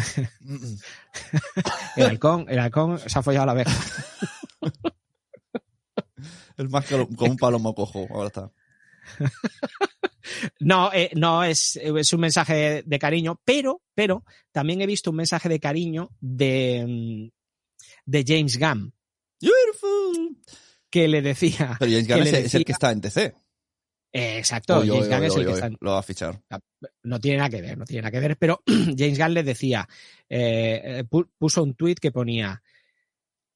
El 1.96 2.06
halcón, 2.06 2.46
el 2.50 2.60
halcón 2.60 3.00
se 3.00 3.18
ha 3.18 3.24
follado 3.24 3.44
a 3.44 3.46
la 3.48 3.52
abeja. 3.54 3.72
Es 6.58 6.70
más 6.70 6.86
que 6.86 7.08
como 7.16 7.32
un 7.32 7.38
palomo 7.38 7.74
cojo. 7.74 8.08
Ahora 8.12 8.28
está. 8.28 8.52
No, 10.60 10.92
eh, 10.94 11.10
no 11.16 11.44
es, 11.44 11.76
es 11.76 12.14
un 12.14 12.22
mensaje 12.22 12.54
de, 12.54 12.84
de 12.84 13.00
cariño, 13.00 13.42
pero, 13.44 13.82
pero 13.94 14.24
también 14.52 14.82
he 14.82 14.86
visto 14.86 15.10
un 15.10 15.18
mensaje 15.18 15.50
de 15.50 15.60
cariño 15.60 16.10
de, 16.20 16.86
mm, 16.88 17.30
de 18.06 18.24
James 18.26 18.58
Gunn, 18.58 18.94
Beautiful. 19.42 20.38
que 20.90 21.08
le 21.08 21.22
decía, 21.22 21.76
Pero 21.80 21.92
James 21.92 22.08
Gunn 22.08 22.28
es, 22.28 22.34
es 22.34 22.56
el 22.56 22.66
que 22.66 22.72
está 22.72 22.92
en 22.92 23.02
TC. 23.02 23.36
Eh, 24.14 24.38
exacto, 24.38 24.80
Oy, 24.80 24.88
James 24.90 25.04
oy, 25.04 25.10
Gunn 25.10 25.20
oy, 25.22 25.26
es 25.28 25.36
el 25.38 25.46
que 25.46 25.52
está 25.54 25.70
Lo 25.80 25.92
va 25.92 26.00
a 26.00 26.04
fichar. 26.04 26.42
no 27.04 27.20
tiene 27.20 27.38
nada 27.38 27.50
que 27.50 27.62
ver, 27.62 27.78
no 27.78 27.86
tiene 27.86 28.02
nada 28.04 28.12
que 28.12 28.20
ver, 28.20 28.38
pero 28.38 28.62
James 28.68 29.18
Gunn 29.18 29.34
le 29.34 29.44
decía, 29.44 29.88
eh, 30.30 30.82
eh, 30.84 31.04
pu- 31.10 31.30
puso 31.38 31.64
un 31.64 31.76
tuit 31.76 32.00
que 32.00 32.12
ponía 32.12 32.62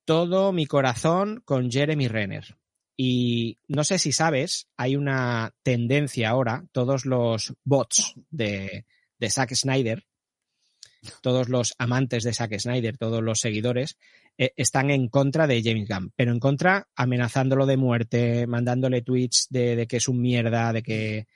todo 0.05 0.51
mi 0.51 0.65
corazón 0.65 1.41
con 1.45 1.71
Jeremy 1.71 2.07
Renner. 2.07 2.57
Y 2.97 3.57
no 3.67 3.83
sé 3.83 3.99
si 3.99 4.11
sabes, 4.13 4.67
hay 4.77 4.95
una 4.95 5.53
tendencia 5.63 6.29
ahora, 6.29 6.63
todos 6.71 7.05
los 7.05 7.53
bots 7.65 8.13
de, 8.29 8.85
de 9.19 9.29
Zack 9.29 9.53
Snyder, 9.53 10.05
todos 11.21 11.49
los 11.49 11.73
amantes 11.77 12.23
de 12.23 12.33
Zack 12.33 12.57
Snyder, 12.57 12.97
todos 12.97 13.21
los 13.21 13.39
seguidores, 13.41 13.97
eh, 14.37 14.51
están 14.55 14.89
en 14.91 15.07
contra 15.09 15.47
de 15.47 15.61
James 15.63 15.87
Gunn, 15.87 16.11
pero 16.15 16.31
en 16.31 16.39
contra 16.39 16.87
amenazándolo 16.95 17.65
de 17.65 17.77
muerte, 17.77 18.47
mandándole 18.47 19.01
tweets 19.01 19.47
de, 19.49 19.75
de 19.75 19.87
que 19.87 19.97
es 19.97 20.07
un 20.07 20.21
mierda, 20.21 20.73
de 20.73 20.83
que... 20.83 21.27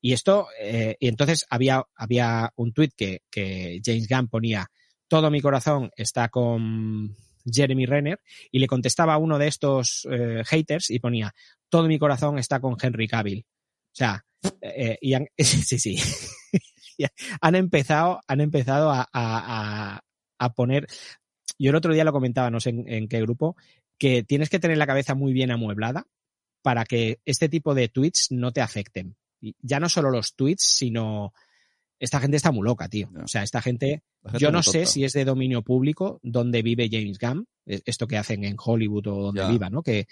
Y 0.00 0.12
esto, 0.12 0.46
eh, 0.60 0.96
y 1.00 1.08
entonces 1.08 1.44
había, 1.50 1.82
había 1.96 2.50
un 2.56 2.72
tweet 2.72 2.90
que, 2.96 3.22
que 3.30 3.80
James 3.84 4.06
Gunn 4.08 4.28
ponía, 4.28 4.66
todo 5.08 5.28
mi 5.30 5.40
corazón 5.40 5.90
está 5.96 6.28
con 6.28 7.16
Jeremy 7.44 7.84
Renner, 7.86 8.20
y 8.52 8.58
le 8.60 8.66
contestaba 8.68 9.14
a 9.14 9.18
uno 9.18 9.38
de 9.38 9.48
estos 9.48 10.06
eh, 10.10 10.42
haters 10.46 10.90
y 10.90 11.00
ponía, 11.00 11.34
todo 11.68 11.88
mi 11.88 11.98
corazón 11.98 12.38
está 12.38 12.60
con 12.60 12.76
Henry 12.80 13.08
Cavill. 13.08 13.44
O 13.44 13.94
sea, 13.98 14.24
eh, 14.60 14.96
y 15.00 15.14
han, 15.14 15.26
sí, 15.38 15.78
sí. 15.78 15.96
Han 17.40 17.54
empezado, 17.54 18.20
han 18.26 18.40
empezado 18.40 18.90
a- 18.90 19.08
a- 19.12 20.00
a 20.38 20.52
poner. 20.54 20.86
Yo 21.58 21.70
el 21.70 21.76
otro 21.76 21.92
día 21.92 22.04
lo 22.04 22.12
comentaba, 22.12 22.50
no 22.50 22.60
sé 22.60 22.70
en, 22.70 22.88
en 22.88 23.08
qué 23.08 23.20
grupo, 23.20 23.56
que 23.98 24.22
tienes 24.22 24.48
que 24.48 24.58
tener 24.60 24.78
la 24.78 24.86
cabeza 24.86 25.14
muy 25.14 25.32
bien 25.32 25.50
amueblada 25.50 26.06
para 26.62 26.84
que 26.84 27.20
este 27.24 27.48
tipo 27.48 27.74
de 27.74 27.88
tweets 27.88 28.28
no 28.30 28.52
te 28.52 28.60
afecten. 28.60 29.16
Y 29.40 29.54
ya 29.60 29.80
no 29.80 29.88
solo 29.88 30.10
los 30.10 30.34
tweets, 30.34 30.64
sino 30.64 31.32
esta 32.00 32.20
gente 32.20 32.36
está 32.36 32.52
muy 32.52 32.64
loca, 32.64 32.88
tío. 32.88 33.10
O 33.22 33.26
sea, 33.26 33.42
esta 33.42 33.60
gente, 33.60 34.02
yo 34.38 34.50
no 34.52 34.62
sé 34.62 34.86
si 34.86 35.04
es 35.04 35.12
de 35.12 35.24
dominio 35.24 35.62
público 35.62 36.20
donde 36.22 36.62
vive 36.62 36.88
James 36.90 37.18
Gunn, 37.18 37.46
eh, 37.66 37.80
esto 37.84 38.06
que 38.06 38.16
hacen 38.16 38.44
en 38.44 38.56
Hollywood 38.58 39.06
o 39.08 39.22
donde 39.24 39.40
Ya. 39.42 39.48
viva, 39.48 39.70
¿no? 39.70 39.82
Que, 39.82 40.06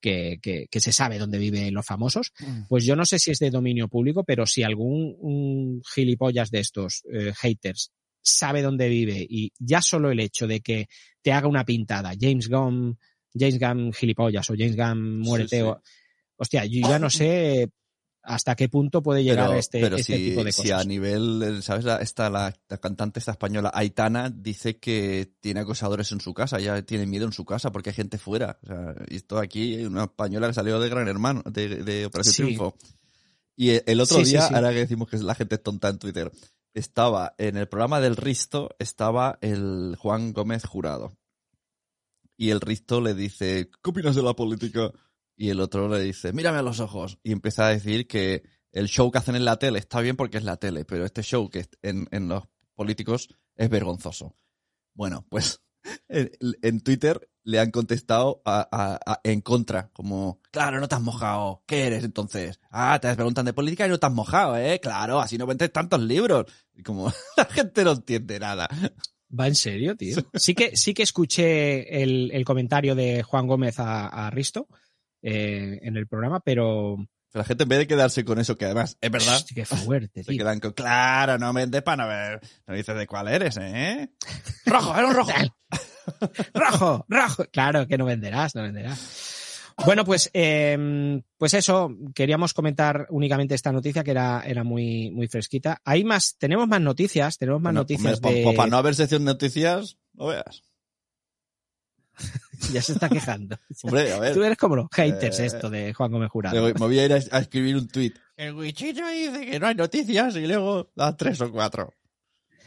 que, 0.00 0.38
que, 0.42 0.66
que 0.70 0.80
se 0.80 0.92
sabe 0.92 1.18
dónde 1.18 1.38
viven 1.38 1.72
los 1.74 1.86
famosos. 1.86 2.32
Mm. 2.40 2.62
Pues 2.68 2.84
yo 2.84 2.94
no 2.96 3.04
sé 3.04 3.18
si 3.18 3.30
es 3.30 3.38
de 3.38 3.50
dominio 3.50 3.88
público, 3.88 4.24
pero 4.24 4.46
si 4.46 4.62
algún 4.62 5.16
un 5.18 5.82
gilipollas 5.94 6.50
de 6.50 6.60
estos 6.60 7.02
eh, 7.12 7.32
haters 7.36 7.90
sabe 8.22 8.62
dónde 8.62 8.88
vive 8.88 9.26
y 9.28 9.52
ya 9.58 9.82
solo 9.82 10.10
el 10.10 10.20
hecho 10.20 10.46
de 10.46 10.60
que 10.60 10.88
te 11.20 11.32
haga 11.32 11.48
una 11.48 11.64
pintada, 11.64 12.12
James 12.18 12.48
Gunn, 12.48 12.98
James 13.34 13.58
Gunn 13.58 13.92
gilipollas 13.92 14.48
o 14.50 14.54
James 14.56 14.76
Gunn 14.76 15.18
muérete, 15.20 15.56
sí. 15.56 15.62
o- 15.62 15.80
hostia, 16.36 16.64
yo 16.64 16.88
ya 16.88 16.98
no 16.98 17.10
sé 17.10 17.70
hasta 18.24 18.54
qué 18.54 18.68
punto 18.68 19.02
puede 19.02 19.24
llegar 19.24 19.48
pero, 19.48 19.58
este, 19.58 19.80
pero 19.80 19.96
este 19.96 20.16
si, 20.16 20.28
tipo 20.30 20.44
de 20.44 20.52
si 20.52 20.62
cosas. 20.62 20.80
a 20.80 20.84
nivel, 20.84 21.60
¿sabes? 21.62 21.84
La, 21.84 21.96
esta, 21.96 22.30
la, 22.30 22.54
la 22.68 22.78
cantante 22.78 23.18
esta 23.18 23.32
española, 23.32 23.72
Aitana, 23.74 24.30
dice 24.30 24.78
que 24.78 25.32
tiene 25.40 25.58
acosadores 25.60 26.12
en 26.12 26.20
su 26.20 26.32
casa, 26.32 26.60
ya 26.60 26.80
tiene 26.82 27.06
miedo 27.06 27.26
en 27.26 27.32
su 27.32 27.44
casa 27.44 27.72
porque 27.72 27.90
hay 27.90 27.96
gente 27.96 28.18
fuera. 28.18 28.60
O 28.62 28.66
sea, 28.66 28.94
y 29.08 29.16
esto 29.16 29.38
aquí, 29.38 29.84
una 29.84 30.04
española 30.04 30.46
que 30.46 30.54
salió 30.54 30.78
de 30.78 30.88
Gran 30.88 31.08
Hermano, 31.08 31.42
de, 31.46 31.82
de 31.82 32.06
Operación 32.06 32.34
Sí. 32.34 32.42
Triunfo. 32.42 32.76
Y 33.56 33.70
el, 33.84 34.00
otro 34.00 34.18
Sí, 34.18 34.24
sí, 34.24 34.30
día, 34.32 34.46
sí. 34.48 34.54
ahora 34.54 34.70
que 34.70 34.78
decimos 34.78 35.08
que 35.08 35.18
la 35.18 35.34
gente 35.34 35.56
es 35.56 35.62
tonta 35.62 35.88
en 35.88 35.98
Twitter, 35.98 36.30
estaba 36.74 37.34
en 37.38 37.56
el 37.56 37.68
programa 37.68 38.00
del 38.00 38.16
Risto, 38.16 38.70
estaba 38.78 39.38
el 39.40 39.96
Juan 39.98 40.32
Gómez 40.32 40.64
Jurado. 40.64 41.16
Y 42.36 42.50
el 42.50 42.60
Risto 42.60 43.00
le 43.00 43.14
dice, 43.14 43.70
¿qué 43.82 43.90
opinas 43.90 44.16
de 44.16 44.22
la 44.22 44.34
política? 44.34 44.90
Y 45.36 45.50
el 45.50 45.60
otro 45.60 45.88
le 45.88 46.00
dice, 46.00 46.32
mírame 46.32 46.58
a 46.58 46.62
los 46.62 46.80
ojos. 46.80 47.18
Y 47.22 47.32
empieza 47.32 47.66
a 47.66 47.70
decir 47.70 48.06
que 48.06 48.42
el 48.72 48.88
show 48.88 49.10
que 49.10 49.18
hacen 49.18 49.36
en 49.36 49.44
la 49.44 49.58
tele 49.58 49.78
está 49.78 50.00
bien 50.00 50.16
porque 50.16 50.38
es 50.38 50.44
la 50.44 50.56
tele, 50.56 50.84
pero 50.84 51.04
este 51.04 51.22
show 51.22 51.48
que 51.50 51.66
en, 51.82 52.08
en 52.10 52.28
los 52.28 52.44
políticos 52.74 53.28
es 53.54 53.68
vergonzoso. 53.68 54.34
Bueno, 54.94 55.26
pues 55.28 55.60
en, 56.08 56.30
en 56.62 56.80
Twitter 56.80 57.28
le 57.44 57.58
han 57.58 57.70
contestado 57.72 58.40
a- 58.44 58.68
a- 58.70 59.00
a- 59.04 59.20
en 59.24 59.40
contra, 59.40 59.90
como, 59.92 60.40
claro, 60.52 60.78
no 60.80 60.86
te 60.88 60.94
has 60.94 61.00
mojado. 61.00 61.62
¿Qué 61.66 61.86
eres 61.86 62.04
entonces? 62.04 62.60
Ah, 62.70 62.98
te 63.00 63.12
preguntan 63.14 63.44
de 63.46 63.52
política 63.52 63.86
y 63.86 63.88
no 63.90 63.98
te 63.98 64.06
has 64.06 64.12
mojado, 64.12 64.56
¿eh? 64.56 64.78
Claro, 64.80 65.20
así 65.20 65.38
no 65.38 65.46
vendes 65.46 65.72
tantos 65.72 66.00
libros. 66.00 66.46
Y 66.74 66.82
como 66.82 67.12
la 67.36 67.44
gente 67.46 67.82
no 67.84 67.92
entiende 67.92 68.38
nada. 68.38 68.68
¿Va 69.38 69.48
en 69.48 69.54
serio, 69.56 69.96
tío? 69.96 70.16
Sí 70.34 70.54
que, 70.54 70.76
sí 70.76 70.94
que 70.94 71.02
escuché 71.02 72.02
el, 72.02 72.30
el 72.32 72.44
comentario 72.44 72.94
de 72.94 73.22
Juan 73.22 73.46
Gómez 73.48 73.76
a, 73.78 74.30
Risto 74.30 74.68
eh, 75.22 75.80
en 75.82 75.96
el 75.96 76.06
programa, 76.06 76.40
Pero 76.40 76.96
la 77.32 77.44
gente 77.44 77.62
en 77.62 77.68
vez 77.68 77.78
de 77.80 77.86
quedarse 77.86 78.24
con 78.24 78.38
eso, 78.38 78.56
que 78.58 78.64
además 78.66 78.96
es 79.00 79.10
verdad, 79.10 79.42
qué 79.54 79.64
fuerte, 79.64 80.22
se 80.24 80.36
quedan 80.36 80.60
con, 80.60 80.72
claro, 80.72 81.38
no 81.38 81.52
vendes 81.52 81.82
para 81.82 82.02
no 82.04 82.08
ver, 82.08 82.40
no 82.66 82.74
dices 82.74 82.96
de 82.96 83.06
cuál 83.06 83.28
eres, 83.28 83.56
¿eh? 83.60 84.10
Rojo, 84.66 84.94
era 84.96 85.06
un 85.06 85.14
rojo. 85.14 85.30
rojo, 86.54 87.06
rojo. 87.08 87.44
Claro 87.52 87.86
que 87.86 87.98
no 87.98 88.04
venderás, 88.04 88.54
no 88.54 88.62
venderás. 88.62 89.28
Bueno, 89.86 90.04
pues, 90.04 90.30
eh, 90.34 91.22
pues 91.38 91.54
eso, 91.54 91.90
queríamos 92.14 92.52
comentar 92.52 93.06
únicamente 93.08 93.54
esta 93.54 93.72
noticia 93.72 94.04
que 94.04 94.10
era, 94.10 94.42
era 94.46 94.62
muy, 94.64 95.10
muy 95.10 95.28
fresquita. 95.28 95.80
Hay 95.84 96.04
más, 96.04 96.36
tenemos 96.38 96.68
más 96.68 96.80
noticias, 96.80 97.38
tenemos 97.38 97.60
más 97.62 97.70
Bueno, 97.72 97.80
noticias 97.80 98.16
hombre, 98.22 98.34
de... 98.34 98.44
pa- 98.44 98.50
pa- 98.50 98.56
Para 98.56 98.70
no 98.70 98.76
haber 98.76 98.94
sección 98.94 99.24
de 99.24 99.32
noticias, 99.32 99.96
no 100.12 100.26
veas. 100.26 100.62
Ya 102.72 102.80
se 102.80 102.92
está 102.92 103.08
quejando. 103.08 103.58
Hombre, 103.82 104.12
a 104.12 104.20
ver. 104.20 104.34
Tú 104.34 104.44
eres 104.44 104.56
como 104.56 104.76
los 104.76 104.86
haters 104.92 105.40
Eh, 105.40 105.46
esto 105.46 105.68
de 105.68 105.92
Juan 105.94 106.12
Gómez 106.12 106.26
Me 106.26 106.30
Jurado. 106.30 106.62
me 106.62 106.72
voy 106.74 106.98
a 107.00 107.04
ir 107.06 107.12
a, 107.12 107.16
a 107.16 107.40
escribir 107.40 107.74
un 107.76 107.88
tuit. 107.88 108.16
El 108.36 108.54
Wichito 108.54 109.06
dice 109.08 109.44
que 109.46 109.58
no 109.58 109.66
hay 109.66 109.74
noticias 109.74 110.36
y 110.36 110.46
luego 110.46 110.90
da 110.94 111.16
tres 111.16 111.40
o 111.40 111.50
cuatro. 111.50 111.92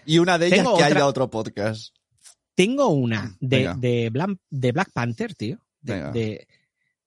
Y 0.06 0.20
una 0.20 0.38
de 0.38 0.48
ellas 0.48 0.60
Tengo 0.60 0.78
que 0.78 0.84
haya 0.84 1.08
otro 1.08 1.30
podcast. 1.30 1.96
Tengo 2.56 2.90
una 2.90 3.36
de, 3.40 3.74
de, 3.78 4.12
Blan- 4.12 4.40
de 4.50 4.72
Black 4.74 4.92
Panther, 4.94 5.34
tío. 5.34 5.60
De, 5.82 5.94
Venga. 5.94 6.12
de- 6.12 6.48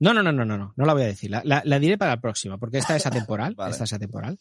No, 0.01 0.15
no, 0.15 0.23
no, 0.23 0.33
no, 0.33 0.45
no, 0.47 0.57
no, 0.59 0.73
no 0.75 0.85
la 0.87 0.93
voy 0.95 1.03
a 1.03 1.07
decir. 1.07 1.31
La, 1.31 1.43
la- 1.45 1.63
la 1.65 1.79
diré 1.79 1.99
para 1.99 2.13
la 2.17 2.21
próxima, 2.23 2.57
porque 2.59 2.79
esta 2.79 2.97
es 2.97 3.05
atemporal. 3.07 3.55
Vale. 3.55 3.71
Esta 3.73 3.85
es 3.85 3.93
atemporal. 3.93 4.41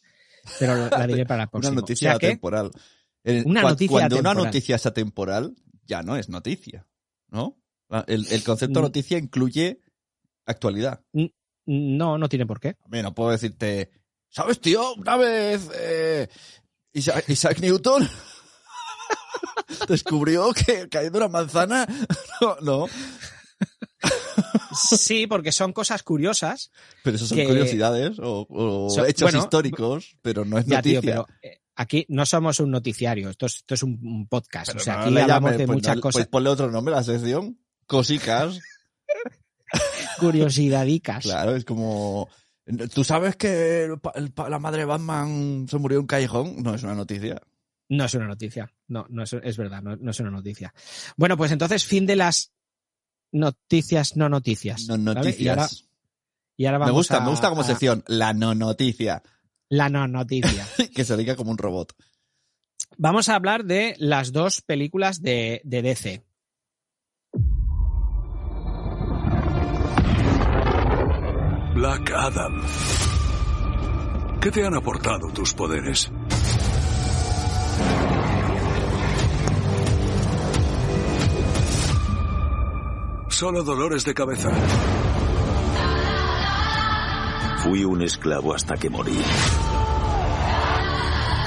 Pero 0.59 0.87
la, 0.89 1.05
diré 1.05 1.25
para 1.25 1.39
la 1.39 1.43
Una 1.51 1.51
próxima. 1.51 1.75
noticia 1.75 2.09
O 2.15 2.19
sea 2.19 2.27
atemporal. 2.29 2.71
Una 3.45 3.61
noticia 3.61 3.91
Cuando 3.91 4.15
una 4.19 4.29
atemporal. 4.29 4.45
noticia 4.45 4.75
es 4.77 4.85
atemporal, 4.85 5.55
ya 5.85 6.01
no 6.01 6.15
es 6.15 6.29
noticia, 6.29 6.87
¿no? 7.29 7.57
La- 7.89 8.03
El, 8.07 8.27
el 8.31 8.43
concepto 8.43 8.79
Mm. 8.79 8.83
noticia 8.83 9.17
incluye 9.17 9.81
actualidad. 10.45 11.01
no, 11.65 12.17
no 12.17 12.29
tiene 12.29 12.45
por 12.45 12.59
qué. 12.59 12.69
A 12.83 12.87
mí 12.89 13.01
no 13.01 13.13
puedo 13.13 13.31
decirte, 13.31 13.91
¿sabes, 14.29 14.59
tío? 14.61 14.93
Una 14.95 15.17
vez 15.17 15.69
eh, 15.75 16.27
Isaac, 16.93 17.25
Isaac 17.29 17.59
Newton 17.59 18.07
descubrió 19.87 20.51
que 20.53 20.87
cayendo 20.89 21.17
una 21.19 21.27
manzana... 21.27 21.85
No, 22.41 22.55
no, 22.61 22.85
Sí, 24.79 25.25
porque 25.25 25.51
son 25.51 25.73
cosas 25.73 26.03
curiosas. 26.03 26.69
pero 27.03 27.15
eso 27.15 27.25
son 27.25 27.35
Que- 27.37 27.47
curiosidades 27.47 28.17
o, 28.21 28.87
hechos 29.07 29.23
bueno, 29.23 29.39
históricos, 29.39 30.15
pero 30.21 30.45
no 30.45 30.59
es 30.59 30.67
Ya, 30.67 30.77
noticia. 30.77 31.01
tío, 31.01 31.09
pero 31.09 31.27
eh, 31.41 31.61
aquí 31.75 32.05
no 32.09 32.25
somos 32.27 32.59
un 32.59 32.69
noticiario. 32.69 33.31
Esto 33.31 33.47
es, 33.47 33.55
esto 33.55 33.73
es 33.73 33.81
un, 33.81 34.27
podcast. 34.29 34.67
Pero 34.67 34.79
o 34.81 34.83
sea, 34.83 34.97
no 34.97 35.01
aquí 35.05 35.17
hablamos 35.17 35.57
de 35.57 35.65
pues 35.65 35.75
muchas 35.77 35.95
no- 35.95 36.01
cosas 36.03 36.19
Pues 36.19 36.27
ponle 36.27 36.49
otro 36.51 36.69
nombre 36.69 36.93
a 36.93 36.97
la 36.97 37.03
sección. 37.03 37.59
Cosicas. 37.87 38.59
curiosidadicas. 40.19 41.23
Claro, 41.23 41.55
es 41.55 41.65
como. 41.65 42.29
¿Tú 42.93 43.03
sabes 43.03 43.35
que 43.37 43.85
el 43.85 43.99
pa- 43.99 44.11
el 44.15 44.31
pa- 44.31 44.49
la 44.49 44.59
madre 44.59 44.79
de 44.79 44.85
Batman 44.85 45.65
se 45.69 45.77
murió 45.77 45.97
en 45.99 46.01
un 46.01 46.07
callejón? 46.07 46.61
No 46.61 46.75
es 46.75 46.83
una 46.83 46.95
noticia. 46.95 47.41
No 47.89 48.03
es 48.05 48.13
una 48.13 48.27
noticia. 48.27 48.69
No, 48.89 49.05
no 49.09 49.23
es, 49.23 49.31
es 49.33 49.55
verdad, 49.57 49.81
no, 49.81 49.95
no 49.95 50.11
es 50.11 50.19
una 50.19 50.31
noticia. 50.31 50.73
Bueno, 51.15 51.37
pues 51.37 51.51
entonces, 51.53 51.85
fin 51.85 52.05
de 52.05 52.17
las 52.17 52.51
noticias 53.31 54.17
no 54.17 54.27
noticias. 54.27 54.87
No 54.89 54.97
¿vale? 55.13 55.33
Y 55.39 55.47
ahora, 55.47 55.61
noticias. 55.63 55.89
y 56.57 56.65
ahora 56.65 56.79
Me 56.79 56.85
vamos 56.85 56.95
gusta, 56.97 57.17
a- 57.17 57.21
me 57.21 57.29
gusta 57.29 57.49
como 57.49 57.61
a 57.61 57.65
sección. 57.65 58.03
La 58.07 58.33
no 58.33 58.53
noticia. 58.53 59.23
La 59.69 59.89
no 59.89 60.05
noticia. 60.07 60.67
Que 60.93 61.05
se 61.05 61.15
diga 61.15 61.35
como 61.37 61.51
un 61.51 61.57
robot. 61.57 61.93
vamos 62.97 63.29
a 63.29 63.35
hablar 63.35 63.63
de 63.63 63.95
las 63.99 64.33
dos 64.33 64.61
películas 64.61 65.21
de, 65.21 65.61
de 65.63 65.81
DC. 65.81 66.26
Black 71.77 72.11
Adam. 72.11 72.59
¿Qué 74.41 74.49
te 74.49 74.65
han 74.65 74.73
aportado 74.73 75.27
tus 75.31 75.53
poderes? 75.53 76.11
Solo 83.27 83.61
dolores 83.61 84.03
de 84.05 84.13
cabeza. 84.15 84.49
Fui 87.59 87.85
un 87.85 88.01
esclavo 88.01 88.55
hasta 88.55 88.75
que 88.75 88.89
morí. 88.89 89.21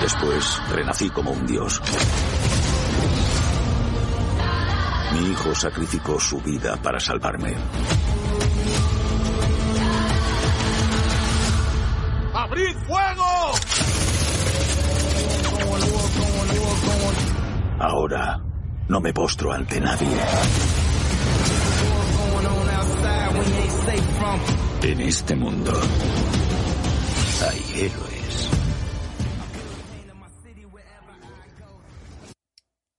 Después 0.01 0.61
renací 0.71 1.11
como 1.11 1.33
un 1.33 1.45
dios. 1.45 1.83
Mi 5.13 5.33
hijo 5.33 5.57
sacrificó 5.57 6.21
su 6.21 6.41
vida 6.41 6.77
para 6.81 7.01
salvarme. 7.01 7.57
Fuego! 12.91 13.53
Ahora 17.79 18.43
no 18.89 19.01
me 19.01 19.13
postro 19.13 19.53
ante 19.53 19.81
nadie. 19.81 20.09
En 24.83 25.01
este 25.03 25.37
mundo 25.37 25.73
hay 27.49 27.85
héroes. 27.85 28.51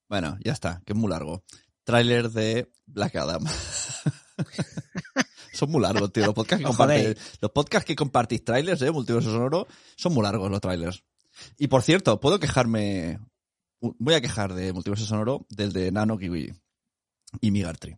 Bueno, 0.07 0.37
ya 0.43 0.53
está, 0.53 0.81
que 0.85 0.93
es 0.93 0.99
muy 0.99 1.09
largo. 1.09 1.43
Tráiler 1.83 2.29
de 2.29 2.71
Black 2.85 3.15
Adam. 3.15 3.43
son 5.61 5.71
muy 5.71 5.81
largos, 5.81 6.11
tío. 6.11 6.25
Los 6.25 6.33
podcasts 6.33 6.57
que, 6.65 6.67
compartís, 6.67 7.03
jodéis. 7.03 7.39
los 7.39 7.51
podcasts 7.51 7.85
que 7.85 7.95
compartís 7.95 8.43
trailers, 8.43 8.81
eh, 8.81 8.91
multiverso 8.91 9.31
sonoro, 9.31 9.67
son 9.95 10.13
muy 10.13 10.23
largos 10.23 10.49
los 10.49 10.59
trailers. 10.59 11.03
Y 11.57 11.67
por 11.67 11.83
cierto, 11.83 12.19
puedo 12.19 12.39
quejarme. 12.39 13.19
Voy 13.79 14.13
a 14.15 14.21
quejar 14.21 14.53
de 14.53 14.73
multiverso 14.73 15.05
sonoro 15.05 15.45
del 15.49 15.71
de 15.71 15.91
Nano 15.91 16.17
Kiwi 16.17 16.53
y 17.41 17.51
Migartri. 17.51 17.95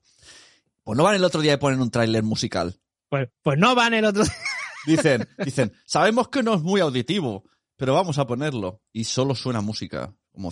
Pues 0.84 0.98
no 0.98 1.04
van 1.04 1.16
el 1.16 1.24
otro 1.24 1.42
día 1.42 1.54
de 1.54 1.58
poner 1.58 1.80
un 1.80 1.90
tráiler 1.90 2.24
musical. 2.24 2.80
Pues, 3.10 3.30
pues 3.42 3.58
no 3.58 3.76
van 3.76 3.94
el 3.94 4.06
otro. 4.06 4.24
Dicen, 4.86 5.26
dicen, 5.38 5.72
sabemos 5.86 6.28
que 6.28 6.44
no 6.44 6.56
es 6.56 6.62
muy 6.62 6.82
auditivo, 6.82 7.46
pero 7.78 7.94
vamos 7.94 8.18
a 8.18 8.28
ponerlo. 8.28 8.82
Y 8.92 9.06
solo 9.06 9.34
suena 9.34 9.62
música. 9.62 10.14
Como. 10.34 10.52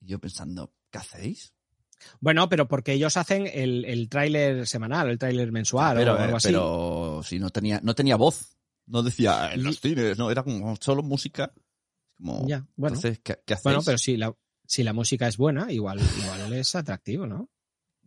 Y 0.00 0.06
yo 0.06 0.18
pensando, 0.18 0.74
¿qué 0.90 0.98
hacéis? 0.98 1.54
Bueno, 2.20 2.48
pero 2.48 2.68
porque 2.68 2.92
ellos 2.92 3.16
hacen 3.16 3.46
el, 3.52 3.84
el 3.84 4.08
tráiler 4.08 4.66
semanal, 4.66 5.10
el 5.10 5.18
tráiler 5.18 5.52
mensual 5.52 5.96
pero, 5.96 6.14
o 6.14 6.16
algo 6.16 6.34
eh, 6.34 6.36
así. 6.36 6.48
pero 6.48 7.20
si 7.24 7.38
no 7.38 7.50
tenía, 7.50 7.80
no 7.82 7.94
tenía 7.94 8.16
voz. 8.16 8.56
No 8.86 9.02
decía 9.02 9.52
en 9.52 9.64
los 9.64 9.80
cines, 9.80 10.16
no, 10.16 10.30
era 10.30 10.42
como 10.42 10.74
solo 10.80 11.02
música. 11.02 11.52
Como, 12.16 12.46
Ya, 12.48 12.66
bueno. 12.76 12.96
Entonces, 12.96 13.20
¿qué, 13.22 13.38
qué 13.44 13.54
hacéis? 13.54 13.64
Bueno, 13.64 13.82
pero 13.84 13.98
si 13.98 14.16
la, 14.16 14.34
si 14.66 14.82
la 14.82 14.92
música 14.94 15.28
es 15.28 15.36
buena, 15.36 15.70
igual, 15.70 16.00
igual 16.22 16.52
es 16.54 16.74
atractivo, 16.74 17.26
¿no? 17.26 17.50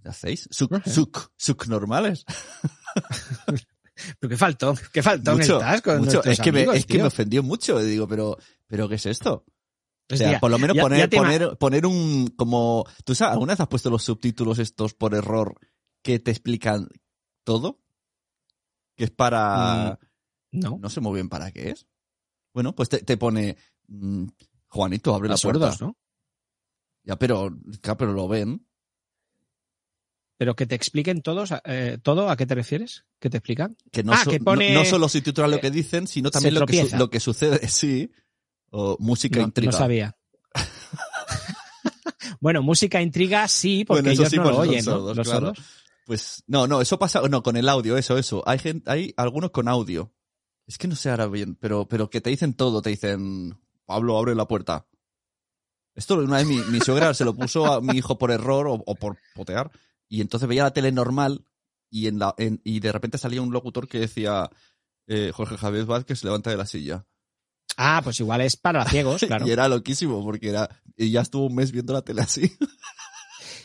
¿Qué 0.01 0.09
hacéis? 0.09 0.47
Suc, 0.49 0.71
No 0.71 0.81
sé. 0.83 0.89
suc, 0.89 1.31
suc 1.37 1.67
normales. 1.67 2.25
Pero 4.19 4.29
qué 4.29 4.37
faltón, 4.37 4.77
qué 4.91 5.03
faltón 5.03 5.37
Mucho, 5.37 5.59
estás 5.59 5.81
con 5.81 5.99
mucho. 5.99 6.23
Es, 6.23 6.39
que 6.39 6.51
me, 6.51 6.63
es 6.63 6.85
que 6.85 6.97
me 6.97 7.03
ofendió 7.03 7.43
mucho. 7.43 7.77
Digo, 7.79 8.07
pero, 8.07 8.37
pero 8.65 8.89
¿qué 8.89 8.95
es 8.95 9.05
esto? 9.05 9.45
O 10.11 10.13
Hostia, 10.13 10.29
sea, 10.31 10.39
por 10.39 10.51
lo 10.51 10.59
menos 10.59 10.75
ya- 10.75 10.81
poner, 10.83 11.09
ya 11.09 11.17
poner, 11.17 11.57
poner 11.57 11.85
un 11.85 12.27
como. 12.35 12.85
¿Tú 13.05 13.15
sabes, 13.15 13.31
alguna 13.33 13.53
vez 13.53 13.61
has 13.61 13.67
puesto 13.67 13.89
los 13.89 14.03
subtítulos 14.03 14.59
estos 14.59 14.93
por 14.93 15.15
error 15.15 15.57
que 16.03 16.19
te 16.19 16.31
explican 16.31 16.87
todo? 17.45 17.79
Que 18.95 19.05
es 19.05 19.11
para. 19.11 19.97
No, 20.51 20.77
No 20.81 20.89
sé 20.89 20.99
muy 20.99 21.13
bien 21.13 21.29
para 21.29 21.51
qué 21.51 21.69
es. 21.69 21.87
Bueno, 22.53 22.75
pues 22.75 22.89
te, 22.89 22.99
te 22.99 23.15
pone. 23.17 23.55
mm, 23.87 24.25
Juanito, 24.67 25.15
abre 25.15 25.29
la 25.29 25.33
los 25.33 25.41
puerta. 25.41 25.71
sordos, 25.71 25.81
¿no? 25.81 25.97
Ya, 27.03 27.17
pero, 27.17 27.49
claro, 27.81 27.97
pero 27.97 28.13
lo 28.13 28.27
ven. 28.27 28.65
Pero 30.37 30.55
que 30.55 30.65
te 30.65 30.75
expliquen 30.75 31.21
todos, 31.21 31.53
eh, 31.65 31.99
todo, 32.01 32.29
¿a 32.29 32.35
qué 32.35 32.45
te 32.47 32.55
refieres? 32.55 33.05
¿Qué 33.19 33.29
te 33.29 33.37
explican? 33.37 33.77
Que 33.91 34.03
no, 34.03 34.11
Ah, 34.13 34.23
so- 34.23 34.31
que 34.31 34.39
pone- 34.39 34.73
no, 34.73 34.79
no 34.79 34.85
solo 34.85 35.07
subtitulan 35.07 35.51
lo 35.51 35.57
eh, 35.57 35.61
que 35.61 35.69
dicen, 35.71 36.07
sino 36.07 36.31
también 36.31 36.55
lo 36.55 36.61
que, 36.65 36.73
su- 36.73 36.79
tropieza. 36.79 36.97
lo 36.97 37.09
que 37.09 37.19
sucede. 37.19 37.59
Sí. 37.69 38.11
O 38.71 38.97
música 38.99 39.39
No, 39.39 39.45
intriga. 39.45 39.71
no 39.71 39.77
sabía. 39.77 40.17
bueno, 42.39 42.61
música 42.63 43.01
intriga 43.01 43.47
sí, 43.47 43.85
porque 43.85 44.01
Bueno, 44.01 44.11
ellos 44.13 44.29
sí, 44.29 44.37
no 44.37 44.43
pues 44.43 44.55
lo 44.55 44.61
oyen, 44.61 44.85
Los 44.85 45.13
claro. 45.13 45.23
sordos. 45.47 45.57
Pues 46.05 46.43
no, 46.47 46.67
no, 46.67 46.81
eso 46.81 46.97
pasa, 46.99 47.21
no, 47.29 47.43
con 47.43 47.55
el 47.57 47.69
audio, 47.69 47.97
eso, 47.97 48.17
eso. 48.17 48.43
Hay 48.47 48.59
gente, 48.59 48.89
hay 48.89 49.13
algunos 49.17 49.51
con 49.51 49.67
audio. 49.67 50.13
Es 50.67 50.77
que 50.77 50.87
no 50.87 50.95
sé 50.95 51.09
ahora 51.09 51.27
bien, 51.27 51.55
pero, 51.55 51.87
pero 51.87 52.09
que 52.09 52.21
te 52.21 52.29
dicen 52.29 52.53
todo, 52.53 52.81
te 52.81 52.89
dicen, 52.89 53.59
Pablo, 53.85 54.17
abre 54.17 54.35
la 54.35 54.47
puerta. 54.47 54.87
Esto 55.93 56.15
una 56.15 56.37
vez 56.37 56.47
mi, 56.47 56.57
mi 56.71 56.79
suegra 56.79 57.13
se 57.13 57.25
lo 57.25 57.33
puso 57.35 57.65
a 57.71 57.81
mi 57.81 57.97
hijo 57.97 58.17
por 58.17 58.31
error 58.31 58.67
o, 58.67 58.73
o 58.85 58.95
por 58.95 59.17
potear, 59.35 59.71
y 60.07 60.21
entonces 60.21 60.47
veía 60.47 60.63
la 60.63 60.71
tele 60.73 60.91
normal 60.91 61.45
y 61.89 62.07
en 62.07 62.17
la, 62.19 62.33
en- 62.37 62.61
y 62.63 62.79
de 62.79 62.91
repente 62.93 63.17
salía 63.17 63.41
un 63.41 63.51
locutor 63.51 63.87
que 63.89 63.99
decía 63.99 64.49
eh, 65.07 65.31
Jorge 65.33 65.57
Javier 65.57 65.85
Vázquez 65.85 66.19
se 66.19 66.27
levanta 66.27 66.49
de 66.49 66.57
la 66.57 66.65
silla. 66.65 67.05
Ah, 67.77 68.01
pues 68.03 68.19
igual 68.19 68.41
es 68.41 68.55
para 68.57 68.85
ciegos, 68.85 69.21
claro. 69.27 69.47
Y 69.47 69.51
era 69.51 69.67
loquísimo, 69.67 70.23
porque 70.23 70.49
era, 70.49 70.69
y 70.97 71.11
ya 71.11 71.21
estuvo 71.21 71.45
un 71.47 71.55
mes 71.55 71.71
viendo 71.71 71.93
la 71.93 72.01
tele 72.01 72.21
así. 72.21 72.51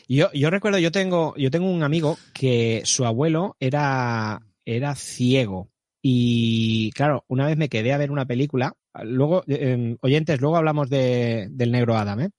Yo, 0.08 0.30
yo 0.32 0.50
recuerdo, 0.50 0.78
yo 0.78 0.92
tengo, 0.92 1.34
yo 1.36 1.50
tengo 1.50 1.68
un 1.68 1.82
amigo 1.82 2.16
que 2.32 2.82
su 2.84 3.04
abuelo 3.04 3.56
era, 3.58 4.40
era 4.64 4.94
ciego. 4.94 5.70
Y 6.00 6.92
claro, 6.92 7.24
una 7.26 7.46
vez 7.46 7.56
me 7.56 7.68
quedé 7.68 7.92
a 7.92 7.98
ver 7.98 8.12
una 8.12 8.24
película. 8.24 8.72
Luego, 9.02 9.42
eh, 9.48 9.96
oyentes, 10.00 10.40
luego 10.40 10.56
hablamos 10.58 10.88
de, 10.88 11.48
del 11.50 11.72
negro 11.72 11.96
Adam, 11.96 12.20
¿eh? 12.20 12.30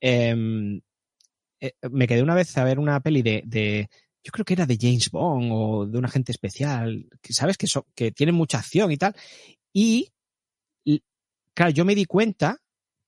Em, 0.00 0.80
eh, 1.60 1.72
me 1.92 2.08
quedé 2.08 2.22
una 2.24 2.34
vez 2.34 2.56
a 2.58 2.64
ver 2.64 2.80
una 2.80 2.98
peli 3.00 3.22
de, 3.22 3.42
de, 3.46 3.88
yo 4.24 4.32
creo 4.32 4.44
que 4.44 4.54
era 4.54 4.66
de 4.66 4.76
James 4.80 5.08
Bond 5.10 5.50
o 5.52 5.86
de 5.86 5.98
un 5.98 6.04
agente 6.04 6.32
especial, 6.32 7.06
que 7.22 7.32
sabes 7.32 7.56
que, 7.56 7.68
so- 7.68 7.86
que 7.94 8.10
tiene 8.10 8.32
mucha 8.32 8.58
acción 8.58 8.90
y 8.90 8.96
tal. 8.96 9.14
Y, 9.72 10.12
claro, 11.56 11.72
yo 11.72 11.84
me 11.84 11.94
di 11.94 12.04
cuenta 12.04 12.58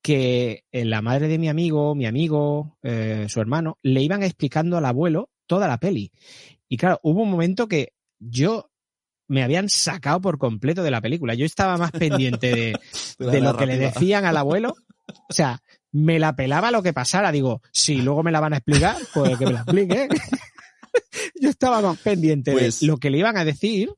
que 0.02 0.64
eh, 0.72 0.84
la 0.84 1.02
madre 1.02 1.28
de 1.28 1.38
mi 1.38 1.48
amigo, 1.48 1.94
mi 1.94 2.06
amigo, 2.06 2.78
eh, 2.82 3.26
su 3.28 3.40
hermano, 3.40 3.78
le 3.82 4.00
iban 4.02 4.22
explicando 4.22 4.78
al 4.78 4.86
abuelo 4.86 5.28
toda 5.46 5.68
la 5.68 5.78
peli. 5.78 6.10
Y 6.68 6.78
claro, 6.78 6.98
hubo 7.02 7.22
un 7.22 7.30
momento 7.30 7.68
que 7.68 7.92
yo 8.18 8.70
me 9.28 9.42
habían 9.42 9.68
sacado 9.68 10.20
por 10.22 10.38
completo 10.38 10.82
de 10.82 10.90
la 10.90 11.02
película. 11.02 11.34
Yo 11.34 11.44
estaba 11.44 11.76
más 11.76 11.92
pendiente 11.92 12.74
de, 13.18 13.40
lo 13.40 13.56
que 13.56 13.66
le 13.66 13.76
decían 13.76 14.24
al 14.24 14.38
abuelo. 14.38 14.74
O 15.28 15.32
sea, 15.32 15.60
me 15.92 16.18
la 16.18 16.34
pelaba 16.34 16.70
lo 16.70 16.82
que 16.82 16.94
pasara. 16.94 17.30
Digo, 17.30 17.60
si 17.70 17.96
luego 17.96 18.22
me 18.22 18.32
la 18.32 18.40
van 18.40 18.54
a 18.54 18.58
explicar, 18.58 18.96
pues 19.12 19.36
que 19.36 19.44
me 19.44 19.52
la 19.52 19.60
explique. 19.60 20.08
yo 21.40 21.50
estaba 21.50 21.82
más 21.82 21.98
pendiente 21.98 22.52
Pues- 22.52 22.80
de 22.80 22.86
lo 22.86 22.96
que 22.96 23.10
le 23.10 23.18
iban 23.18 23.36
a 23.36 23.44
decir 23.44 23.90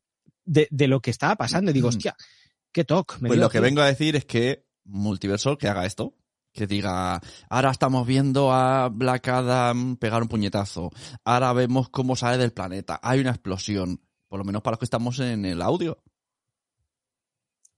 de, 0.44 0.66
de 0.72 0.88
lo 0.88 1.00
que 1.00 1.10
estaba 1.12 1.36
pasando. 1.36 1.70
Y 1.70 1.74
digo, 1.74 1.88
hostia, 1.88 2.16
qué 2.72 2.85
toque. 2.85 3.16
me 3.20 3.28
Pues 3.28 3.38
lo 3.38 3.50
que 3.50 3.61
vengo 3.61 3.80
a 3.83 3.87
decir 3.87 4.16
es 4.16 4.24
que 4.24 4.70
Multiverso 4.85 5.56
que 5.56 5.68
haga 5.68 5.87
esto. 5.87 6.16
Que 6.52 6.66
diga, 6.66 7.20
ahora 7.48 7.70
estamos 7.70 8.04
viendo 8.06 8.52
a 8.52 8.88
Black 8.88 9.28
Adam 9.28 9.96
pegar 9.96 10.20
un 10.20 10.28
puñetazo. 10.28 10.90
Ahora 11.24 11.52
vemos 11.52 11.90
cómo 11.90 12.16
sale 12.16 12.38
del 12.38 12.52
planeta. 12.52 12.98
Hay 13.02 13.20
una 13.20 13.30
explosión. 13.30 14.00
Por 14.28 14.40
lo 14.40 14.44
menos 14.44 14.62
para 14.62 14.72
los 14.72 14.80
que 14.80 14.85
estamos 14.85 15.20
en 15.20 15.44
el 15.44 15.62
audio. 15.62 16.02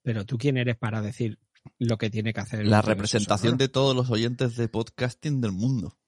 Pero 0.02 0.24
tú 0.24 0.38
quién 0.38 0.57
eres 0.57 0.76
para 0.76 1.02
decir 1.02 1.38
lo 1.78 1.98
que 1.98 2.09
tiene 2.09 2.33
que 2.33 2.40
hacer. 2.40 2.61
el 2.61 2.70
La 2.70 2.81
representación 2.81 3.59
de 3.59 3.68
todos 3.68 3.94
los 3.94 4.11
oyentes 4.11 4.57
de 4.57 4.68
podcasting 4.68 5.40
del 5.42 5.52
mundo. 5.52 5.98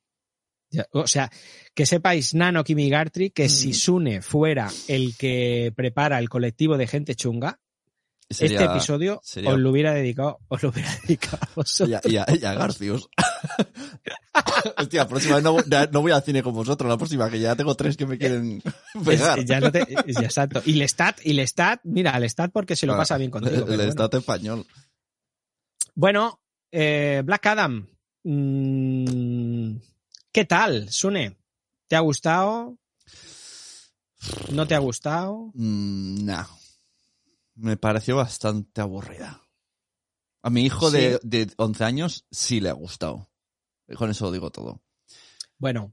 Ya, 0.71 0.87
O 0.91 1.07
sea, 1.07 1.31
que 1.75 1.87
sepáis, 1.87 2.35
Nano 2.35 2.65
Kimigartri, 2.65 3.31
que 3.31 3.49
si 3.49 3.69
Mm. 3.69 3.75
Sune 3.75 4.23
fuera 4.23 4.71
el 4.89 5.17
que 5.17 5.73
prepara 5.77 6.19
el 6.19 6.31
colectivo 6.31 6.79
de 6.79 6.87
gente 6.87 7.15
chunga, 7.15 7.61
Sería- 8.31 8.61
este 8.61 8.71
episodio 8.73 9.21
sería- 9.23 9.51
os 9.53 9.59
lo 9.59 9.71
hubiera 9.71 9.93
dedicado, 9.95 10.39
os 10.49 10.63
lo 10.63 10.71
hubiera 10.71 10.91
dedicado 11.03 11.39
a 11.43 11.49
vosotros. 11.55 11.89
Y 12.11 12.17
a, 12.17 12.27
y 12.33 12.45
a- 12.45 12.55
Garcius. 12.55 13.09
Hostia, 14.77 15.03
la 15.03 15.09
próxima 15.09 15.35
vez 15.37 15.45
no, 15.45 15.57
no 15.93 16.03
voy 16.03 16.11
al 16.13 16.23
cine 16.23 16.43
con 16.43 16.55
vosotros. 16.55 16.89
La 16.89 16.97
próxima, 16.97 17.31
que 17.31 17.39
ya 17.39 17.55
tengo 17.55 17.75
tres 17.77 17.97
que 17.97 18.07
me 18.07 18.19
quieren 18.19 18.63
pegar. 19.05 19.39
Es- 19.39 19.45
ya 19.47 19.61
no 19.61 19.71
te- 19.71 19.87
ya, 20.09 20.21
exacto. 20.21 20.63
Y 20.65 20.73
Lestat, 20.75 21.21
y 21.25 21.33
Lestat, 21.35 21.81
mira, 21.85 22.19
Lestat 22.19 22.51
porque 22.53 22.75
se 22.77 22.87
lo 22.87 22.95
Ah, 22.95 22.99
pasa 22.99 23.17
bien 23.19 23.31
contigo. 23.31 23.55
El, 23.57 23.65
pero 23.65 23.93
bueno. 23.95 24.19
español. 24.19 24.67
Bueno, 25.95 26.41
eh, 26.73 27.23
Black 27.25 27.47
Adam. 27.47 27.87
mm, 28.25 29.77
¿Qué 30.33 30.45
tal, 30.47 30.89
Sune? 30.91 31.37
¿Te 31.87 31.95
ha 31.95 32.01
gustado? 32.01 32.77
¿No 34.51 34.67
te 34.67 34.75
ha 34.75 34.79
gustado? 34.79 35.53
Mm, 35.55 36.25
nah. 36.25 36.47
Me 37.55 37.77
pareció 37.77 38.17
bastante 38.17 38.81
aburrida. 38.81 39.43
A 40.43 40.51
mi 40.51 40.65
hijo 40.65 40.91
de, 40.91 41.21
de 41.23 41.53
11 41.57 41.85
años 41.85 42.27
sí 42.31 42.61
le 42.61 42.69
ha 42.69 42.73
gustado. 42.75 43.31
Con 43.97 44.11
eso 44.11 44.27
lo 44.27 44.33
digo 44.33 44.51
todo. 44.51 44.83
Bueno, 45.59 45.93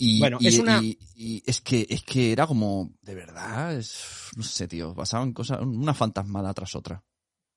Y, 0.00 0.20
Bueno, 0.20 0.38
y- 0.40 0.46
es 0.48 0.58
una- 0.60 0.80
y- 0.80 0.96
y 1.16 1.42
es 1.44 1.60
que 1.60 1.84
es 1.90 2.02
que 2.04 2.30
era 2.32 2.46
como, 2.46 2.92
de 3.02 3.16
verdad, 3.16 3.74
es, 3.76 4.30
no 4.36 4.44
sé, 4.44 4.68
tío, 4.68 4.94
pasaban 4.94 5.32
cosas, 5.32 5.60
una 5.60 5.92
fantasmada 5.92 6.54
tras 6.54 6.76
otra. 6.76 7.04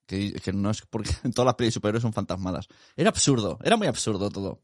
Que, 0.08 0.34
que 0.34 0.52
no 0.52 0.72
es 0.72 0.82
porque 0.82 1.12
en 1.24 1.32
todas 1.36 1.46
las 1.46 1.56
pelis 1.56 1.70
de 1.70 1.74
superhéroes 1.76 2.02
son 2.02 2.14
fantasmadas. 2.14 2.68
Era 2.96 3.10
absurdo, 3.10 3.60
era 3.64 3.78
muy 3.78 3.86
absurdo 3.88 4.30
todo. 4.32 4.64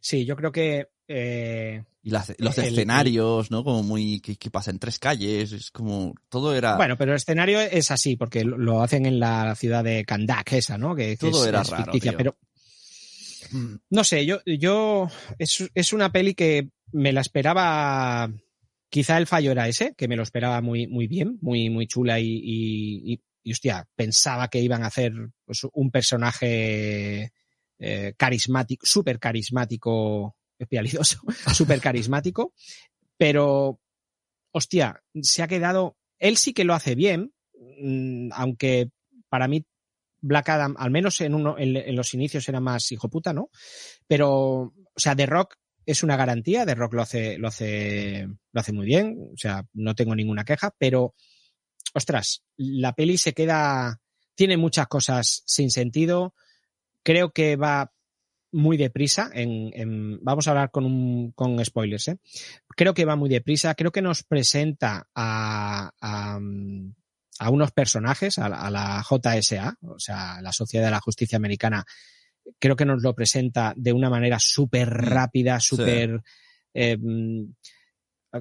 Sí, 0.00 0.24
yo 0.24 0.36
creo 0.36 0.52
que 0.52 0.88
eh, 1.08 1.82
Y 2.02 2.10
las- 2.10 2.34
los 2.38 2.56
El- 2.58 2.64
escenarios, 2.74 3.50
¿no? 3.50 3.62
Como 3.64 3.82
muy, 3.82 4.20
que, 4.20 4.36
que 4.36 4.50
pasa 4.50 4.70
en 4.70 4.78
tres 4.78 4.98
calles, 4.98 5.52
es 5.52 5.70
como, 5.70 6.14
todo 6.28 6.54
era, 6.54 6.76
Bueno, 6.76 6.96
pero 6.96 7.12
el 7.12 7.16
escenario 7.16 7.60
es 7.60 7.90
así, 7.90 8.16
porque 8.16 8.44
lo- 8.44 8.82
hacen 8.82 9.06
en 9.06 9.18
la 9.20 9.54
ciudad 9.54 9.84
de 9.84 10.04
Kandak, 10.04 10.52
esa, 10.52 10.78
¿no? 10.78 10.94
Que, 10.94 11.08
que 11.10 11.16
Todo 11.16 11.42
es, 11.42 11.48
era 11.48 11.60
es 11.62 11.68
raro, 11.70 11.84
ficticia, 11.92 12.16
pero 12.16 12.36
no 13.90 14.04
sé, 14.04 14.24
yo, 14.26 14.38
yo 14.46 15.08
es, 15.38 15.64
es 15.74 15.92
una 15.92 16.10
peli 16.10 16.34
que 16.34 16.70
me 16.92 17.12
la 17.12 17.20
esperaba. 17.20 18.30
Quizá 18.88 19.18
el 19.18 19.26
fallo 19.26 19.50
era 19.52 19.68
ese, 19.68 19.94
que 19.96 20.08
me 20.08 20.16
lo 20.16 20.22
esperaba 20.22 20.60
muy, 20.60 20.86
muy 20.86 21.06
bien, 21.08 21.38
muy, 21.40 21.68
muy 21.68 21.86
chula 21.86 22.20
y, 22.20 22.26
y, 22.26 23.12
y- 23.14 23.20
y, 23.46 23.52
hostia, 23.52 23.86
pensaba 23.94 24.48
que 24.48 24.60
iban 24.60 24.82
a 24.82 24.86
hacer 24.86 25.12
pues, 25.44 25.60
un 25.74 25.90
personaje 25.90 27.32
eh, 27.78 28.14
carismático, 28.16 28.86
súper 28.86 29.18
carismático, 29.18 30.36
espialidoso, 30.58 31.20
súper 31.54 31.80
carismático, 31.80 32.54
pero 33.16 33.80
hostia, 34.52 35.02
se 35.20 35.42
ha 35.42 35.48
quedado. 35.48 35.96
Él 36.18 36.36
sí 36.36 36.52
que 36.52 36.64
lo 36.64 36.74
hace 36.74 36.94
bien, 36.94 37.32
mm, 37.80 38.30
aunque 38.32 38.90
para 39.28 39.48
mí 39.48 39.66
Black 40.20 40.48
Adam, 40.48 40.74
al 40.78 40.90
menos 40.90 41.20
en, 41.20 41.34
uno, 41.34 41.56
en, 41.58 41.94
los 41.94 42.14
inicios 42.14 42.48
era 42.48 42.60
más 42.60 42.90
hijo 42.92 43.10
puta, 43.10 43.32
¿no? 43.32 43.50
Pero, 44.06 44.30
o 44.30 44.74
sea, 44.96 45.14
The 45.14 45.26
Rock 45.26 45.56
es 45.84 46.02
una 46.02 46.16
garantía, 46.16 46.64
The 46.64 46.74
Rock 46.74 46.94
lo 46.94 47.02
hace, 47.02 47.36
lo 47.36 47.48
hace, 47.48 48.26
lo 48.52 48.60
hace 48.60 48.72
muy 48.72 48.86
bien, 48.86 49.18
o 49.34 49.36
sea, 49.36 49.66
no 49.74 49.94
tengo 49.94 50.14
ninguna 50.14 50.44
queja, 50.44 50.74
pero, 50.78 51.14
ostras, 51.92 52.42
la 52.56 52.94
peli 52.94 53.18
se 53.18 53.34
queda, 53.34 54.00
tiene 54.34 54.56
muchas 54.56 54.86
cosas 54.86 55.42
sin 55.44 55.70
sentido, 55.70 56.34
creo 57.04 57.30
que 57.30 57.54
va 57.56 57.92
muy 58.52 58.76
deprisa 58.76 59.30
en, 59.32 59.70
en- 59.74 60.18
vamos 60.22 60.46
a 60.46 60.50
hablar 60.52 60.70
con 60.70 60.84
un, 60.84 61.32
con 61.32 61.64
spoilers, 61.64 62.08
¿eh? 62.08 62.18
Creo 62.76 62.94
que 62.94 63.04
va 63.04 63.16
muy 63.16 63.28
deprisa, 63.28 63.74
creo 63.74 63.90
que 63.92 64.02
nos 64.02 64.22
presenta 64.22 65.08
a, 65.14 65.90
a, 66.00 66.38
mm, 66.40 66.94
a 67.40 67.50
unos 67.50 67.72
personajes, 67.72 68.38
a 68.38 68.48
la, 68.48 68.60
a 68.60 68.70
la 68.70 69.02
JSA, 69.08 69.76
o 69.82 69.98
sea, 69.98 70.40
la 70.40 70.52
Sociedad 70.52 70.84
de 70.86 70.92
la 70.92 71.00
Justicia 71.00 71.36
Americana, 71.36 71.84
creo 72.60 72.76
que 72.76 72.84
nos 72.84 73.02
lo 73.02 73.14
presenta 73.14 73.74
de 73.76 73.92
una 73.92 74.08
manera 74.10 74.38
súper 74.38 74.88
rápida, 74.88 75.58
súper, 75.60 76.22
eh, 76.74 76.96
mm, 76.96 77.54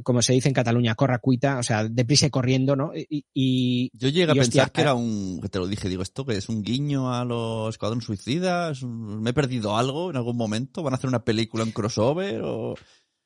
como 0.02 0.22
se 0.22 0.34
dice 0.34 0.48
en 0.48 0.54
Cataluña, 0.54 0.96
corracuita, 0.96 1.60
o 1.60 1.64
sea, 1.64 1.84
deprisa 1.88 2.26
y 2.26 2.30
corriendo, 2.32 2.76
¿no? 2.76 2.92
Y, 2.96 3.26
y- 3.34 3.90
Yo 3.94 4.10
llegué 4.10 4.32
a 4.32 4.36
y, 4.36 4.40
hostia, 4.40 4.64
pensar 4.64 4.72
que 4.72 4.82
era 4.82 4.94
un, 4.96 5.40
que 5.42 5.50
te 5.50 5.60
lo 5.60 5.68
dije, 5.68 5.90
digo, 5.90 6.02
esto 6.02 6.26
que 6.26 6.36
es 6.36 6.50
un 6.50 6.64
guiño 6.64 7.14
a 7.14 7.24
los 7.26 7.76
Escuadrón 7.76 8.02
Suicida, 8.02 8.72
¿Es 8.72 8.82
un- 8.82 9.22
me 9.22 9.30
he 9.30 9.34
perdido 9.34 9.78
algo 9.78 10.10
en 10.10 10.18
algún 10.18 10.38
momento, 10.38 10.82
van 10.82 10.94
a 10.94 10.98
hacer 10.98 11.08
una 11.10 11.24
película 11.24 11.64
en 11.64 11.72
crossover 11.72 12.42
o... 12.44 12.76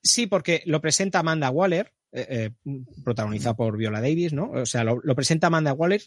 Sí, 0.04 0.28
porque 0.28 0.62
lo 0.66 0.82
presenta 0.82 1.20
Amanda 1.20 1.50
Waller, 1.50 1.94
eh, 2.12 2.52
eh, 2.66 2.74
protagonizada 3.04 3.56
por 3.56 3.78
Viola 3.78 4.00
Davis, 4.02 4.34
¿no? 4.34 4.52
O 4.52 4.66
sea, 4.66 4.84
lo, 4.84 5.00
lo 5.04 5.16
presenta 5.16 5.48
Amanda 5.48 5.74
Waller, 5.74 6.02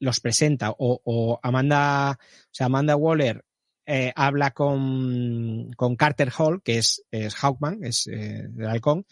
los 0.00 0.20
presenta, 0.20 0.70
o, 0.70 1.00
o 1.04 1.40
Amanda, 1.42 2.18
o 2.20 2.48
sea, 2.52 2.66
Amanda 2.66 2.96
Waller 2.96 3.44
eh, 3.86 4.12
habla 4.16 4.52
con, 4.52 5.70
con 5.76 5.96
Carter 5.96 6.30
Hall, 6.36 6.62
que 6.62 6.78
es, 6.78 7.04
es 7.10 7.34
Hawkman, 7.34 7.84
es 7.84 8.06
el 8.06 8.66
halcón, 8.66 9.04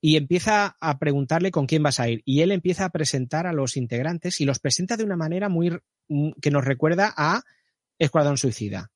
y 0.00 0.16
empieza 0.16 0.76
a 0.80 0.98
preguntarle 0.98 1.50
con 1.50 1.66
quién 1.66 1.82
vas 1.82 2.00
a 2.00 2.08
ir. 2.08 2.22
Y 2.24 2.40
él 2.40 2.52
empieza 2.52 2.84
a 2.86 2.90
presentar 2.90 3.46
a 3.46 3.52
los 3.52 3.76
integrantes 3.76 4.40
y 4.40 4.44
los 4.44 4.58
presenta 4.58 4.96
de 4.96 5.04
una 5.04 5.16
manera 5.16 5.48
muy 5.48 5.78
mm, 6.08 6.32
que 6.40 6.50
nos 6.50 6.64
recuerda 6.64 7.12
a 7.16 7.42
Escuadrón 7.98 8.38
Suicida 8.38 8.90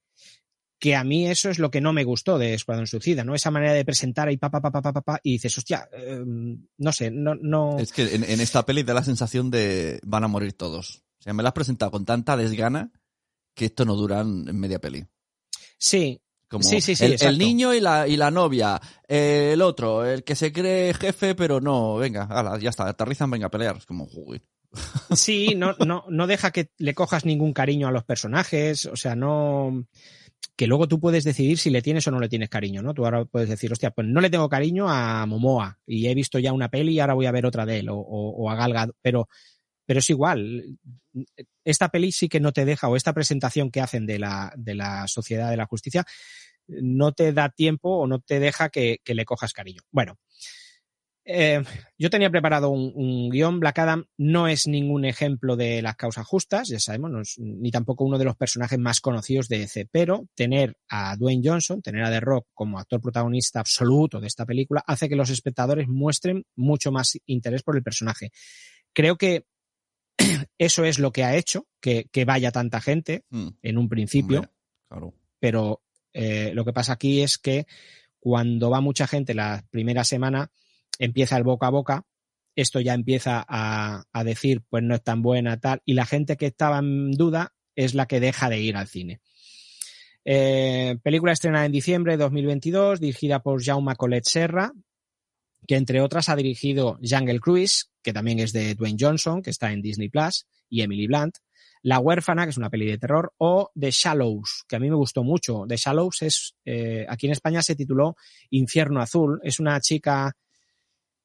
que 0.84 0.94
a 0.94 1.02
mí 1.02 1.26
eso 1.26 1.48
es 1.48 1.58
lo 1.58 1.70
que 1.70 1.80
no 1.80 1.94
me 1.94 2.04
gustó 2.04 2.36
de 2.36 2.52
Escuadrón 2.52 2.86
Suicida, 2.86 3.24
¿no? 3.24 3.34
Esa 3.34 3.50
manera 3.50 3.72
de 3.72 3.86
presentar 3.86 4.28
ahí 4.28 4.36
pa, 4.36 4.50
pa, 4.50 4.60
pa, 4.60 4.70
pa, 4.70 4.82
pa, 4.82 4.92
pa, 4.92 5.00
pa, 5.00 5.20
y 5.22 5.32
dices, 5.32 5.56
hostia, 5.56 5.88
eh, 5.90 6.22
no 6.26 6.92
sé, 6.92 7.10
no, 7.10 7.34
no. 7.34 7.78
Es 7.78 7.90
que 7.90 8.14
en, 8.14 8.22
en 8.22 8.38
esta 8.38 8.66
peli 8.66 8.82
da 8.82 8.92
la 8.92 9.02
sensación 9.02 9.50
de 9.50 9.98
van 10.04 10.24
a 10.24 10.28
morir 10.28 10.52
todos. 10.52 11.02
O 11.20 11.22
sea, 11.22 11.32
me 11.32 11.42
la 11.42 11.48
has 11.48 11.54
presentado 11.54 11.90
con 11.90 12.04
tanta 12.04 12.36
desgana 12.36 12.92
que 13.54 13.64
esto 13.64 13.86
no 13.86 13.94
dura 13.94 14.20
en 14.20 14.44
media 14.60 14.78
peli. 14.78 15.06
Sí, 15.78 16.20
Como 16.54 16.62
Sí, 16.62 16.80
sí, 16.80 16.94
sí, 16.94 17.16
el, 17.18 17.36
niño 17.36 17.74
y 17.74 17.80
la, 17.80 18.06
y 18.06 18.16
la 18.16 18.30
novia, 18.30 18.80
eh, 19.08 19.50
el 19.54 19.60
otro, 19.60 20.06
el 20.06 20.22
que 20.22 20.36
se 20.36 20.52
cree 20.52 20.94
jefe, 20.94 21.34
pero 21.34 21.60
no, 21.60 21.96
venga, 21.96 22.28
ala, 22.30 22.56
ya 22.60 22.70
está, 22.70 22.88
aterrizan, 22.88 23.28
venga 23.28 23.48
a 23.48 23.50
pelear. 23.50 23.76
Es 23.76 23.86
como, 23.86 24.06
joder. 24.06 24.40
sí, 25.16 25.54
no, 25.56 25.74
no, 25.84 26.04
no 26.08 26.28
deja 26.28 26.52
que 26.52 26.70
le 26.78 26.94
cojas 26.94 27.24
ningún 27.24 27.52
cariño 27.52 27.88
a 27.88 27.90
los 27.90 28.04
personajes, 28.04 28.86
o 28.86 28.94
sea, 28.94 29.16
no. 29.16 29.84
Que 30.54 30.68
luego 30.68 30.86
tú 30.86 31.00
puedes 31.00 31.24
decidir 31.24 31.58
si 31.58 31.70
le 31.70 31.82
tienes 31.82 32.06
o 32.06 32.12
no 32.12 32.20
le 32.20 32.28
tienes 32.28 32.48
cariño, 32.48 32.82
¿no? 32.82 32.94
Tú 32.94 33.04
ahora 33.04 33.24
puedes 33.24 33.48
decir, 33.48 33.72
hostia, 33.72 33.90
pues 33.90 34.06
no 34.06 34.20
le 34.20 34.30
tengo 34.30 34.48
cariño 34.48 34.88
a 34.88 35.26
Momoa 35.26 35.80
y 35.84 36.06
he 36.06 36.14
visto 36.14 36.38
ya 36.38 36.52
una 36.52 36.68
peli 36.68 36.92
y 36.92 37.00
ahora 37.00 37.14
voy 37.14 37.26
a 37.26 37.32
ver 37.32 37.46
otra 37.46 37.66
de 37.66 37.80
él 37.80 37.88
o, 37.88 37.96
o, 37.96 38.30
o 38.30 38.48
a 38.48 38.54
Gal 38.54 38.72
Gadot, 38.72 38.96
pero, 39.02 39.28
pero 39.84 39.98
es 39.98 40.08
igual. 40.10 40.78
Esta 41.64 41.88
peli 41.88 42.12
sí 42.12 42.28
que 42.28 42.38
no 42.38 42.52
te 42.52 42.64
deja, 42.64 42.88
o 42.88 42.94
esta 42.94 43.12
presentación 43.12 43.72
que 43.72 43.80
hacen 43.80 44.06
de 44.06 44.20
la, 44.20 44.52
de 44.56 44.76
la 44.76 45.08
sociedad 45.08 45.50
de 45.50 45.56
la 45.56 45.66
justicia, 45.66 46.06
no 46.66 47.12
te 47.12 47.32
da 47.32 47.48
tiempo 47.50 47.98
o 47.98 48.06
no 48.06 48.20
te 48.20 48.40
deja 48.40 48.68
que, 48.68 48.98
que 49.04 49.14
le 49.14 49.24
cojas 49.24 49.52
cariño. 49.52 49.82
Bueno, 49.90 50.18
eh, 51.26 51.62
yo 51.98 52.10
tenía 52.10 52.30
preparado 52.30 52.68
un, 52.68 52.92
un, 52.94 53.30
guion. 53.30 53.58
Black 53.58 53.78
Adam 53.78 54.04
no 54.18 54.46
es 54.46 54.66
ningún 54.66 55.06
ejemplo 55.06 55.56
de 55.56 55.80
las 55.80 55.96
causas 55.96 56.26
justas, 56.26 56.68
ya 56.68 56.78
sabemos, 56.78 57.10
no 57.10 57.20
es, 57.22 57.38
ni 57.38 57.70
tampoco 57.70 58.04
uno 58.04 58.18
de 58.18 58.26
los 58.26 58.36
personajes 58.36 58.78
más 58.78 59.00
conocidos 59.00 59.48
de 59.48 59.60
DC, 59.60 59.88
pero 59.90 60.26
tener 60.34 60.76
a 60.88 61.16
Dwayne 61.16 61.42
Johnson, 61.42 61.80
tener 61.80 62.04
a 62.04 62.10
The 62.10 62.20
Rock 62.20 62.48
como 62.52 62.78
actor 62.78 63.00
protagonista 63.00 63.60
absoluto 63.60 64.20
de 64.20 64.26
esta 64.26 64.44
película, 64.44 64.82
hace 64.86 65.08
que 65.08 65.16
los 65.16 65.30
espectadores 65.30 65.88
muestren 65.88 66.44
mucho 66.56 66.92
más 66.92 67.18
interés 67.24 67.62
por 67.62 67.76
el 67.76 67.82
personaje. 67.82 68.30
Creo 68.92 69.16
que 69.16 69.46
eso 70.58 70.84
es 70.84 70.98
lo 70.98 71.10
que 71.10 71.24
ha 71.24 71.36
hecho 71.36 71.66
que, 71.80 72.06
que 72.12 72.24
vaya 72.26 72.52
tanta 72.52 72.80
gente 72.80 73.24
Mm, 73.30 73.48
en 73.62 73.78
un 73.78 73.88
principio, 73.88 74.38
hombre, 74.40 74.52
claro. 74.88 75.14
pero 75.40 75.83
eh, 76.14 76.52
lo 76.54 76.64
que 76.64 76.72
pasa 76.72 76.94
aquí 76.94 77.20
es 77.20 77.36
que 77.36 77.66
cuando 78.18 78.70
va 78.70 78.80
mucha 78.80 79.06
gente 79.06 79.34
la 79.34 79.64
primera 79.70 80.04
semana, 80.04 80.50
empieza 80.98 81.36
el 81.36 81.44
boca 81.44 81.66
a 81.66 81.70
boca, 81.70 82.06
esto 82.56 82.80
ya 82.80 82.94
empieza 82.94 83.44
a, 83.46 84.04
a, 84.12 84.24
decir, 84.24 84.62
pues 84.70 84.82
no 84.82 84.94
es 84.94 85.02
tan 85.02 85.20
buena, 85.20 85.60
tal, 85.60 85.82
y 85.84 85.92
la 85.92 86.06
gente 86.06 86.36
que 86.36 86.46
estaba 86.46 86.78
en 86.78 87.12
duda 87.12 87.52
es 87.76 87.94
la 87.94 88.06
que 88.06 88.20
deja 88.20 88.48
de 88.48 88.60
ir 88.60 88.76
al 88.76 88.86
cine. 88.86 89.20
Eh, 90.24 90.96
película 91.02 91.32
estrenada 91.32 91.66
en 91.66 91.72
diciembre 91.72 92.12
de 92.12 92.22
2022, 92.22 93.00
dirigida 93.00 93.42
por 93.42 93.62
Jaume 93.62 93.94
Collet 93.94 94.24
Serra, 94.24 94.72
que 95.66 95.76
entre 95.76 96.00
otras 96.00 96.28
ha 96.28 96.36
dirigido 96.36 96.98
Jungle 97.02 97.40
Cruise, 97.40 97.90
que 98.02 98.12
también 98.12 98.38
es 98.38 98.52
de 98.52 98.74
Dwayne 98.74 98.98
Johnson, 98.98 99.42
que 99.42 99.50
está 99.50 99.72
en 99.72 99.82
Disney 99.82 100.08
Plus, 100.08 100.46
y 100.68 100.82
Emily 100.82 101.06
Blunt, 101.06 101.36
La 101.84 101.98
huérfana, 101.98 102.44
que 102.44 102.50
es 102.50 102.56
una 102.56 102.70
peli 102.70 102.86
de 102.86 102.96
terror, 102.96 103.34
o 103.36 103.70
The 103.78 103.90
Shallows, 103.90 104.64
que 104.66 104.76
a 104.76 104.78
mí 104.78 104.88
me 104.88 104.96
gustó 104.96 105.22
mucho. 105.22 105.66
The 105.68 105.76
Shallows 105.76 106.22
es, 106.22 106.56
eh, 106.64 107.04
aquí 107.06 107.26
en 107.26 107.32
España 107.32 107.60
se 107.60 107.76
tituló 107.76 108.16
Infierno 108.50 109.02
Azul, 109.02 109.38
es 109.42 109.60
una 109.60 109.78
chica 109.80 110.34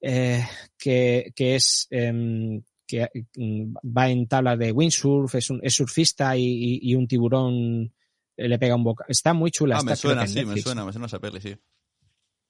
eh, 0.02 0.46
que, 0.78 1.32
que, 1.34 1.56
es 1.56 1.88
em, 1.90 2.62
que 2.86 3.08
mm, 3.38 3.74
va 3.98 4.10
en 4.10 4.28
tabla 4.28 4.58
de 4.58 4.74
windsurf, 4.74 5.34
es, 5.36 5.50
un, 5.50 5.62
es 5.64 5.74
surfista 5.74 6.36
y, 6.36 6.44
y, 6.44 6.92
y, 6.92 6.96
un 6.96 7.08
tiburón 7.08 7.94
le 8.36 8.60
pega 8.60 8.76
un 8.76 8.84
boca. 8.84 9.06
Está 9.08 9.34
muy 9.34 9.52
chula. 9.52 9.78
Ah, 9.78 9.80
está, 9.80 9.92
me 9.92 9.96
suena, 9.96 10.28
sí, 10.28 10.46
me 10.46 10.58
suena, 10.58 10.84
me 10.84 10.92
suena 10.92 11.08
esa 11.08 11.20
peli, 11.20 11.40
sí. 11.40 11.56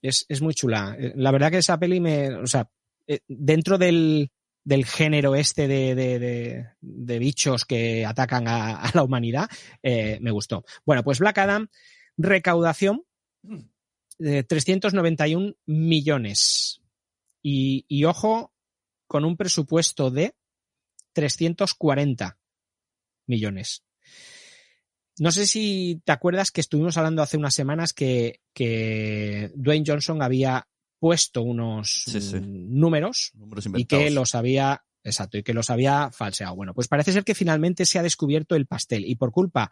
Es, 0.02 0.26
es 0.28 0.42
muy 0.42 0.56
chula. 0.56 0.98
La 1.16 1.32
verdad 1.32 1.52
que 1.52 1.58
esa 1.60 1.78
peli 1.78 2.00
me, 2.00 2.34
o 2.38 2.48
sea, 2.48 2.68
eh, 3.06 3.20
dentro 3.28 3.78
del, 3.78 4.32
del 4.70 4.86
género 4.86 5.34
este 5.34 5.68
de, 5.68 5.96
de, 5.96 6.68
de, 6.80 7.20
bichos 7.20 7.66
que 7.66 8.06
atacan 8.06 8.48
a, 8.48 8.76
a 8.76 8.92
la 8.94 9.02
humanidad, 9.02 9.50
eh, 9.82 10.20
me 10.22 10.30
gustó. 10.30 10.64
Bueno, 10.86 11.04
pues 11.04 11.18
Black 11.18 11.40
Adam, 11.40 11.70
recaudación 12.18 13.04
de 14.20 14.44
391 14.44 15.56
millones. 15.66 16.82
Y, 17.42 17.86
y 17.88 18.06
ojo, 18.06 18.54
con 19.08 19.26
un 19.26 19.38
presupuesto 19.38 20.12
de 20.12 20.36
340 21.14 22.38
millones. 23.26 23.84
No 25.18 25.32
sé 25.32 25.48
si 25.48 26.00
te 26.06 26.12
acuerdas 26.12 26.52
que 26.52 26.62
estuvimos 26.62 26.96
hablando 26.96 27.24
hace 27.24 27.38
unas 27.38 27.56
semanas 27.56 27.92
que, 27.92 28.42
que 28.54 29.52
Dwayne 29.56 29.86
Johnson 29.88 30.22
había 30.22 30.68
puesto 31.00 31.42
unos 31.42 32.04
Sí, 32.08 32.20
sí. 32.22 32.38
números 32.42 33.32
y 33.76 33.86
que 33.86 34.10
los 34.12 34.36
había, 34.36 34.84
exacto, 35.04 35.38
y 35.38 35.44
que 35.44 35.54
los 35.54 35.70
había 35.70 36.12
falseado. 36.12 36.56
Bueno, 36.56 36.74
pues 36.74 36.88
parece 36.88 37.14
ser 37.14 37.24
que 37.24 37.36
finalmente 37.36 37.86
se 37.86 37.98
ha 38.00 38.04
descubierto 38.04 38.56
el 38.56 38.66
pastel 38.68 39.06
y 39.06 39.16
por 39.16 39.32
culpa, 39.32 39.72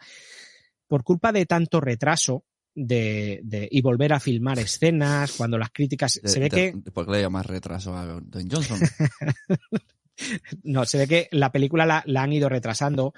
por 0.87 1.03
culpa 1.03 1.31
de 1.31 1.45
tanto 1.45 1.81
retraso 1.81 2.45
de, 2.73 3.41
de 3.43 3.67
y 3.71 3.81
volver 3.81 4.13
a 4.13 4.19
filmar 4.19 4.59
escenas, 4.59 5.31
cuando 5.33 5.57
las 5.57 5.71
críticas, 5.71 6.19
De- 6.21 6.29
se 6.29 6.39
ve 6.39 6.49
de- 6.49 6.71
que, 6.83 6.91
¿Por 6.91 7.05
qué 7.05 7.11
le 7.13 7.21
llamas 7.21 7.45
retraso 7.45 7.95
a 7.95 8.05
Dwayne 8.21 8.49
Johnson? 8.53 8.79
no, 10.63 10.85
se 10.85 10.97
ve 10.97 11.07
que 11.07 11.27
la 11.31 11.51
película 11.51 11.85
la, 11.85 12.03
la 12.05 12.23
han 12.23 12.33
ido 12.33 12.49
retrasando. 12.49 13.13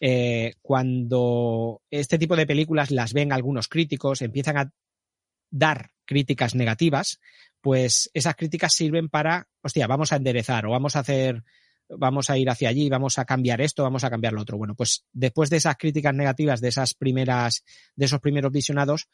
Eh, 0.00 0.54
cuando 0.62 1.82
este 1.90 2.18
tipo 2.18 2.34
de 2.36 2.46
películas 2.46 2.90
las 2.90 3.12
ven 3.12 3.32
algunos 3.32 3.68
críticos, 3.68 4.22
empiezan 4.22 4.56
a 4.56 4.72
dar 5.50 5.90
críticas 6.10 6.56
negativas, 6.56 7.20
pues 7.60 8.10
esas 8.14 8.34
críticas 8.34 8.74
sirven 8.74 9.08
para, 9.08 9.46
hostia, 9.62 9.86
vamos 9.86 10.12
a 10.12 10.16
enderezar 10.16 10.66
o 10.66 10.70
vamos 10.70 10.96
a 10.96 11.00
hacer, 11.00 11.44
vamos 11.88 12.30
a 12.30 12.36
ir 12.36 12.50
hacia 12.50 12.68
allí, 12.68 12.88
vamos 12.88 13.16
a 13.20 13.24
cambiar 13.24 13.60
esto, 13.60 13.84
vamos 13.84 14.02
a 14.02 14.10
cambiar 14.10 14.32
lo 14.32 14.42
otro. 14.42 14.58
Bueno, 14.58 14.74
pues 14.74 15.06
después 15.12 15.50
de 15.50 15.58
esas 15.58 15.76
críticas 15.76 16.12
negativas, 16.12 16.60
de 16.60 16.66
esas 16.66 16.94
primeras, 16.94 17.62
de 17.94 18.06
esos 18.06 18.18
primeros 18.18 18.50
visionados, 18.50 19.06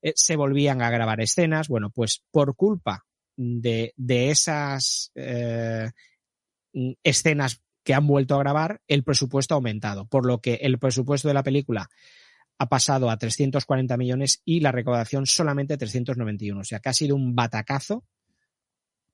eh, 0.00 0.12
se 0.14 0.36
volvían 0.36 0.80
a 0.80 0.90
grabar 0.90 1.20
escenas. 1.20 1.66
Bueno, 1.66 1.90
pues 1.90 2.22
por 2.30 2.54
culpa 2.54 3.04
de, 3.36 3.92
de 3.96 4.30
esas 4.30 5.10
eh, 5.16 5.90
escenas 7.02 7.62
que 7.82 7.94
han 7.94 8.06
vuelto 8.06 8.36
a 8.36 8.38
grabar, 8.38 8.80
el 8.86 9.02
presupuesto 9.02 9.54
ha 9.54 9.56
aumentado, 9.56 10.06
por 10.06 10.24
lo 10.24 10.40
que 10.40 10.54
el 10.54 10.78
presupuesto 10.78 11.26
de 11.26 11.34
la 11.34 11.42
película 11.42 11.90
ha 12.58 12.68
pasado 12.68 13.10
a 13.10 13.16
340 13.16 13.96
millones 13.96 14.40
y 14.44 14.60
la 14.60 14.72
recaudación 14.72 15.26
solamente 15.26 15.76
391. 15.76 16.60
O 16.60 16.64
sea, 16.64 16.80
que 16.80 16.88
ha 16.88 16.94
sido 16.94 17.16
un 17.16 17.34
batacazo 17.34 18.04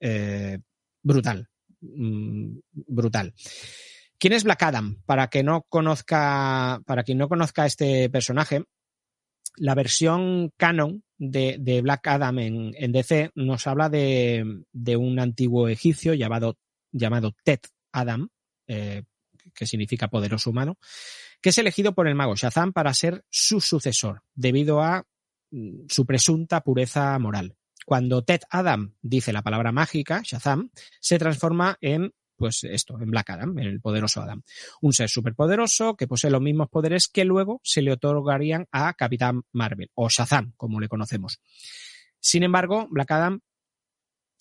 eh, 0.01 0.59
brutal. 1.03 1.49
Mm, 1.81 2.59
brutal. 2.73 3.35
¿Quién 4.19 4.35
es 4.35 4.45
Black 4.45 4.63
Adam? 4.63 5.03
Para 5.07 5.29
que 5.29 5.43
no 5.43 5.63
conozca, 5.63 6.83
para 6.85 7.05
quien 7.05 7.19
no 7.19 7.29
conozca 7.29 7.65
este 7.65 8.11
personaje, 8.11 8.65
la 9.57 9.75
versión 9.75 10.53
canon 10.57 11.03
de, 11.17 11.81
Black 11.83 12.07
Adam 12.07 12.39
en, 12.39 12.93
DC 12.93 13.31
nos 13.35 13.67
habla 13.67 13.89
de, 13.89 14.63
un 14.99 15.19
antiguo 15.19 15.69
egipcio 15.69 16.15
llamado, 16.15 16.59
llamado 16.93 17.35
Adam, 17.93 18.29
eh, 18.67 19.03
que 19.55 19.67
significa 19.67 20.09
poderoso 20.09 20.51
humano, 20.51 20.79
que 21.41 21.51
es 21.51 21.59
elegido 21.59 21.95
por 21.95 22.07
el 22.07 22.15
mago 22.15 22.37
Shazam 22.37 22.73
para 22.73 22.95
ser 22.95 23.25
su 23.31 23.61
sucesor, 23.61 24.23
debido 24.35 24.81
a 24.83 25.05
mm, 25.51 25.87
su 25.89 26.07
presunta 26.07 26.61
pureza 26.63 27.19
moral. 27.19 27.57
Cuando 27.87 28.23
Ted 28.23 28.43
Adam 28.51 28.95
dice 29.01 29.33
la 29.33 29.43
palabra 29.43 29.73
mágica, 29.73 30.23
Shazam, 30.25 30.71
se 31.01 31.19
transforma 31.19 31.77
en, 31.81 32.13
pues 32.37 32.63
esto, 32.65 33.01
en 33.01 33.11
Black 33.11 33.31
Adam, 33.31 33.59
en 33.59 33.67
el 33.67 33.81
poderoso 33.81 34.21
Adam. 34.21 34.43
Un 34.81 34.93
ser 34.93 35.09
superpoderoso 35.09 35.97
que 35.97 36.07
posee 36.07 36.31
los 36.31 36.43
mismos 36.43 36.69
poderes 36.69 37.09
que 37.09 37.25
luego 37.25 37.61
se 37.65 37.83
le 37.83 37.93
otorgarían 37.93 38.67
a 38.71 38.93
Capitán 38.95 39.43
Marvel, 39.53 39.91
o 39.95 40.09
Shazam, 40.09 40.53
como 40.57 40.79
le 40.79 40.89
conocemos. 40.89 41.41
Sin 42.21 42.43
embargo, 42.43 42.87
Black 42.91 43.11
Adam 43.11 43.41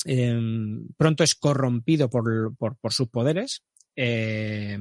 eh, 0.05 0.39
pronto 0.97 1.23
es 1.23 1.35
corrompido 1.35 2.09
por, 2.09 2.55
sus 2.89 3.09
poderes 3.09 3.63
eh, 3.95 4.77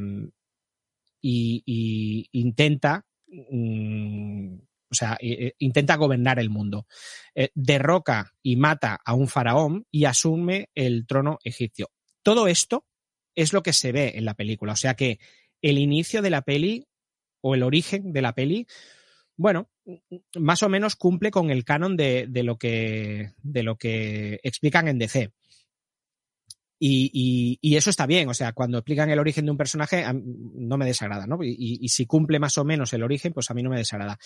y, 1.20 2.28
intenta, 2.32 3.04
mm, 3.26 4.54
o 4.90 4.94
sea, 4.94 5.18
intenta 5.58 5.96
gobernar 5.96 6.38
el 6.38 6.50
mundo. 6.50 6.86
Eh, 7.34 7.50
derroca 7.54 8.32
y 8.42 8.56
mata 8.56 8.98
a 9.04 9.14
un 9.14 9.28
faraón 9.28 9.86
y 9.90 10.06
asume 10.06 10.70
el 10.74 11.06
trono 11.06 11.38
egipcio. 11.44 11.90
Todo 12.22 12.48
esto 12.48 12.86
es 13.34 13.52
lo 13.52 13.62
que 13.62 13.72
se 13.72 13.92
ve 13.92 14.12
en 14.16 14.24
la 14.24 14.34
película. 14.34 14.72
O 14.72 14.76
sea 14.76 14.94
que 14.94 15.18
el 15.62 15.78
inicio 15.78 16.22
de 16.22 16.30
la 16.30 16.42
peli 16.42 16.86
o 17.40 17.54
el 17.54 17.62
origen 17.62 18.12
de 18.12 18.22
la 18.22 18.34
peli, 18.34 18.66
bueno, 19.36 19.70
más 20.36 20.62
o 20.62 20.68
menos 20.68 20.96
cumple 20.96 21.30
con 21.30 21.50
el 21.50 21.64
canon 21.64 21.96
de, 21.96 22.26
de 22.28 22.42
lo, 22.42 22.58
que, 22.58 23.32
de 23.42 23.62
lo 23.62 23.76
que 23.76 24.40
explican 24.42 24.88
en 24.88 24.98
DC. 24.98 25.32
Y, 26.80 27.76
eso 27.76 27.90
está 27.90 28.06
bien, 28.06 28.28
o 28.28 28.34
sea, 28.34 28.52
cuando 28.52 28.78
explican 28.78 29.10
el 29.10 29.18
origen 29.18 29.44
de 29.44 29.50
un 29.50 29.56
personaje 29.56 30.04
no 30.12 30.76
me 30.76 30.86
desagrada, 30.86 31.26
¿no? 31.26 31.38
Y, 31.42 31.88
si 31.88 32.06
cumple 32.06 32.38
más 32.38 32.56
o 32.58 32.64
menos 32.64 32.92
el 32.92 33.02
origen, 33.02 33.32
pues 33.32 33.50
a 33.50 33.54
mí 33.54 33.62
no 33.62 33.70
me 33.70 33.78
desagrada. 33.78 34.18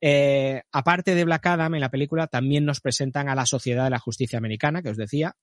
Eh, 0.00 0.62
aparte 0.72 1.14
de 1.14 1.24
Black 1.24 1.46
Adam, 1.46 1.74
en 1.74 1.80
la 1.80 1.90
película 1.90 2.26
también 2.26 2.64
nos 2.64 2.80
presentan 2.80 3.28
a 3.28 3.34
la 3.34 3.46
Sociedad 3.46 3.84
de 3.84 3.90
la 3.90 3.98
Justicia 3.98 4.38
Americana, 4.38 4.82
que 4.82 4.90
os 4.90 4.96
decía, 4.96 5.34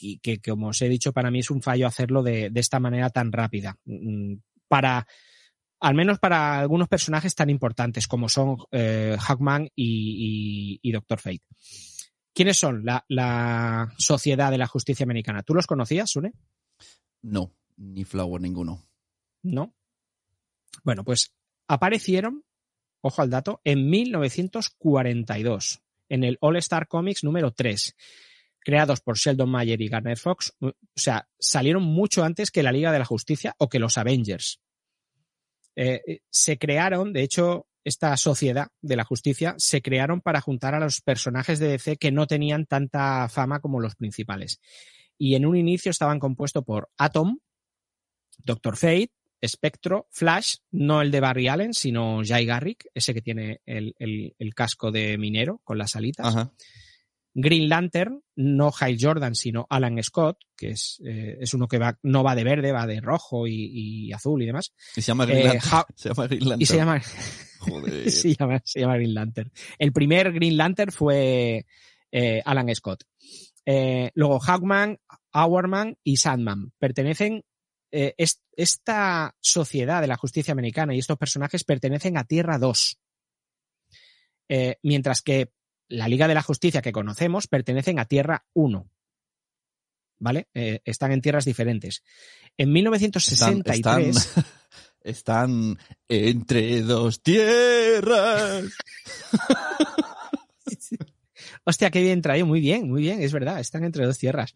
y 0.00 0.18
que, 0.18 0.40
como 0.40 0.68
os 0.68 0.82
he 0.82 0.88
dicho, 0.88 1.12
para 1.12 1.30
mí 1.30 1.40
es 1.40 1.50
un 1.50 1.62
fallo 1.62 1.86
hacerlo 1.86 2.22
de, 2.22 2.50
esta 2.54 2.80
manera 2.80 3.10
tan 3.10 3.30
rápida. 3.30 3.76
Para, 4.68 5.06
al 5.80 5.94
menos 5.94 6.18
para 6.18 6.58
algunos 6.58 6.88
personajes 6.88 7.34
tan 7.34 7.50
importantes 7.50 8.06
como 8.06 8.28
son 8.28 8.56
eh, 8.72 9.16
y, 9.76 10.80
y 10.82 10.92
Doctor 10.92 11.20
Fate. 11.20 11.44
¿Quiénes 12.34 12.58
son 12.58 12.84
la, 12.84 13.04
la, 13.08 13.94
Sociedad 13.96 14.50
de 14.50 14.58
la 14.58 14.66
Justicia 14.66 15.04
Americana? 15.04 15.42
¿Tú 15.44 15.54
los 15.54 15.66
conocías, 15.66 16.10
Sune? 16.10 16.32
No, 17.22 17.52
ni 17.76 18.04
Flower 18.04 18.40
ninguno. 18.40 18.82
No. 19.42 19.72
Bueno, 20.82 21.04
pues 21.04 21.32
aparecieron, 21.68 22.44
ojo 23.00 23.22
al 23.22 23.30
dato, 23.30 23.60
en 23.62 23.88
1942, 23.88 25.82
en 26.08 26.24
el 26.24 26.36
All 26.40 26.56
Star 26.56 26.88
Comics 26.88 27.22
número 27.22 27.52
3, 27.52 27.94
creados 28.58 29.00
por 29.00 29.16
Sheldon 29.16 29.48
Mayer 29.48 29.80
y 29.80 29.88
Garner 29.88 30.18
Fox. 30.18 30.56
O 30.60 30.72
sea, 30.96 31.28
salieron 31.38 31.84
mucho 31.84 32.24
antes 32.24 32.50
que 32.50 32.64
la 32.64 32.72
Liga 32.72 32.90
de 32.90 32.98
la 32.98 33.04
Justicia 33.04 33.54
o 33.58 33.68
que 33.68 33.78
los 33.78 33.96
Avengers. 33.96 34.60
Eh, 35.76 36.20
se 36.30 36.58
crearon, 36.58 37.12
de 37.12 37.22
hecho, 37.22 37.68
esta 37.84 38.16
sociedad 38.16 38.68
de 38.80 38.96
la 38.96 39.04
justicia 39.04 39.54
se 39.58 39.82
crearon 39.82 40.20
para 40.20 40.40
juntar 40.40 40.74
a 40.74 40.80
los 40.80 41.00
personajes 41.02 41.58
de 41.58 41.68
DC 41.68 41.96
que 41.96 42.12
no 42.12 42.26
tenían 42.26 42.66
tanta 42.66 43.28
fama 43.28 43.60
como 43.60 43.80
los 43.80 43.94
principales. 43.94 44.60
Y 45.18 45.34
en 45.34 45.46
un 45.46 45.56
inicio 45.56 45.90
estaban 45.90 46.18
compuestos 46.18 46.64
por 46.64 46.90
Atom, 46.96 47.38
Doctor 48.38 48.76
Fate, 48.76 49.12
Spectro, 49.46 50.08
Flash, 50.10 50.56
no 50.70 51.02
el 51.02 51.10
de 51.10 51.20
Barry 51.20 51.48
Allen, 51.48 51.74
sino 51.74 52.22
Jay 52.24 52.46
Garrick, 52.46 52.86
ese 52.94 53.12
que 53.12 53.20
tiene 53.20 53.60
el, 53.66 53.94
el, 53.98 54.34
el 54.38 54.54
casco 54.54 54.90
de 54.90 55.18
minero 55.18 55.60
con 55.64 55.78
las 55.78 55.94
alitas. 55.96 56.26
Ajá. 56.26 56.52
Green 57.36 57.68
Lantern, 57.68 58.22
no 58.36 58.70
Hal 58.78 58.96
Jordan, 59.00 59.34
sino 59.34 59.66
Alan 59.68 60.00
Scott, 60.02 60.38
que 60.56 60.68
es, 60.70 61.00
eh, 61.04 61.36
es 61.40 61.52
uno 61.52 61.66
que 61.66 61.78
va, 61.78 61.98
no 62.04 62.22
va 62.22 62.34
de 62.36 62.44
verde, 62.44 62.70
va 62.72 62.86
de 62.86 63.00
rojo 63.00 63.46
y, 63.48 64.06
y 64.06 64.12
azul 64.12 64.40
y 64.42 64.46
demás. 64.46 64.72
Y 64.96 65.02
se 65.02 65.08
llama 65.08 65.26
Green 65.26 65.40
Eh, 65.40 65.44
Lantern. 65.54 65.84
Se 65.96 66.08
llama 66.10 66.26
Green 66.28 66.48
Lantern. 66.48 66.62
Y 66.62 66.66
se 66.66 66.76
llama, 66.76 67.02
Joder. 67.58 68.10
se 68.10 68.34
llama, 68.34 68.62
se 68.64 68.80
llama 68.80 68.94
Green 68.96 69.14
Lantern. 69.14 69.52
El 69.78 69.92
primer 69.92 70.32
Green 70.32 70.56
Lantern 70.56 70.92
fue 70.92 71.66
eh, 72.12 72.42
Alan 72.44 72.72
Scott. 72.74 73.04
Eh, 73.66 74.10
luego 74.14 74.38
Hawkman, 74.38 74.98
Hourman 75.32 75.96
y 76.04 76.16
Sandman 76.18 76.72
pertenecen. 76.78 77.42
eh, 77.90 78.14
es- 78.18 78.40
esta 78.56 79.34
sociedad 79.40 80.00
de 80.00 80.06
la 80.06 80.16
justicia 80.16 80.52
americana 80.52 80.94
y 80.94 80.98
estos 81.00 81.18
personajes 81.18 81.64
pertenecen 81.64 82.16
a 82.16 82.22
Tierra 82.24 82.56
2. 82.58 82.98
Eh, 84.48 84.76
mientras 84.82 85.22
que 85.22 85.50
la 85.88 86.08
Liga 86.08 86.28
de 86.28 86.34
la 86.34 86.42
Justicia 86.42 86.82
que 86.82 86.92
conocemos 86.92 87.46
pertenecen 87.46 87.98
a 87.98 88.06
Tierra 88.06 88.44
1. 88.54 88.88
¿vale? 90.18 90.48
Eh, 90.54 90.80
están 90.84 91.12
en 91.12 91.20
tierras 91.20 91.44
diferentes. 91.44 92.02
En 92.56 92.68
Están, 92.68 92.72
1963... 92.72 94.16
están, 94.16 94.44
están 95.02 95.78
entre 96.08 96.80
dos 96.82 97.22
tierras. 97.22 98.64
Hostia, 101.66 101.90
qué 101.90 102.02
bien 102.02 102.22
traído. 102.22 102.46
Muy 102.46 102.60
bien, 102.60 102.88
muy 102.88 103.02
bien, 103.02 103.22
es 103.22 103.32
verdad. 103.32 103.60
Están 103.60 103.84
entre 103.84 104.06
dos 104.06 104.18
tierras. 104.18 104.54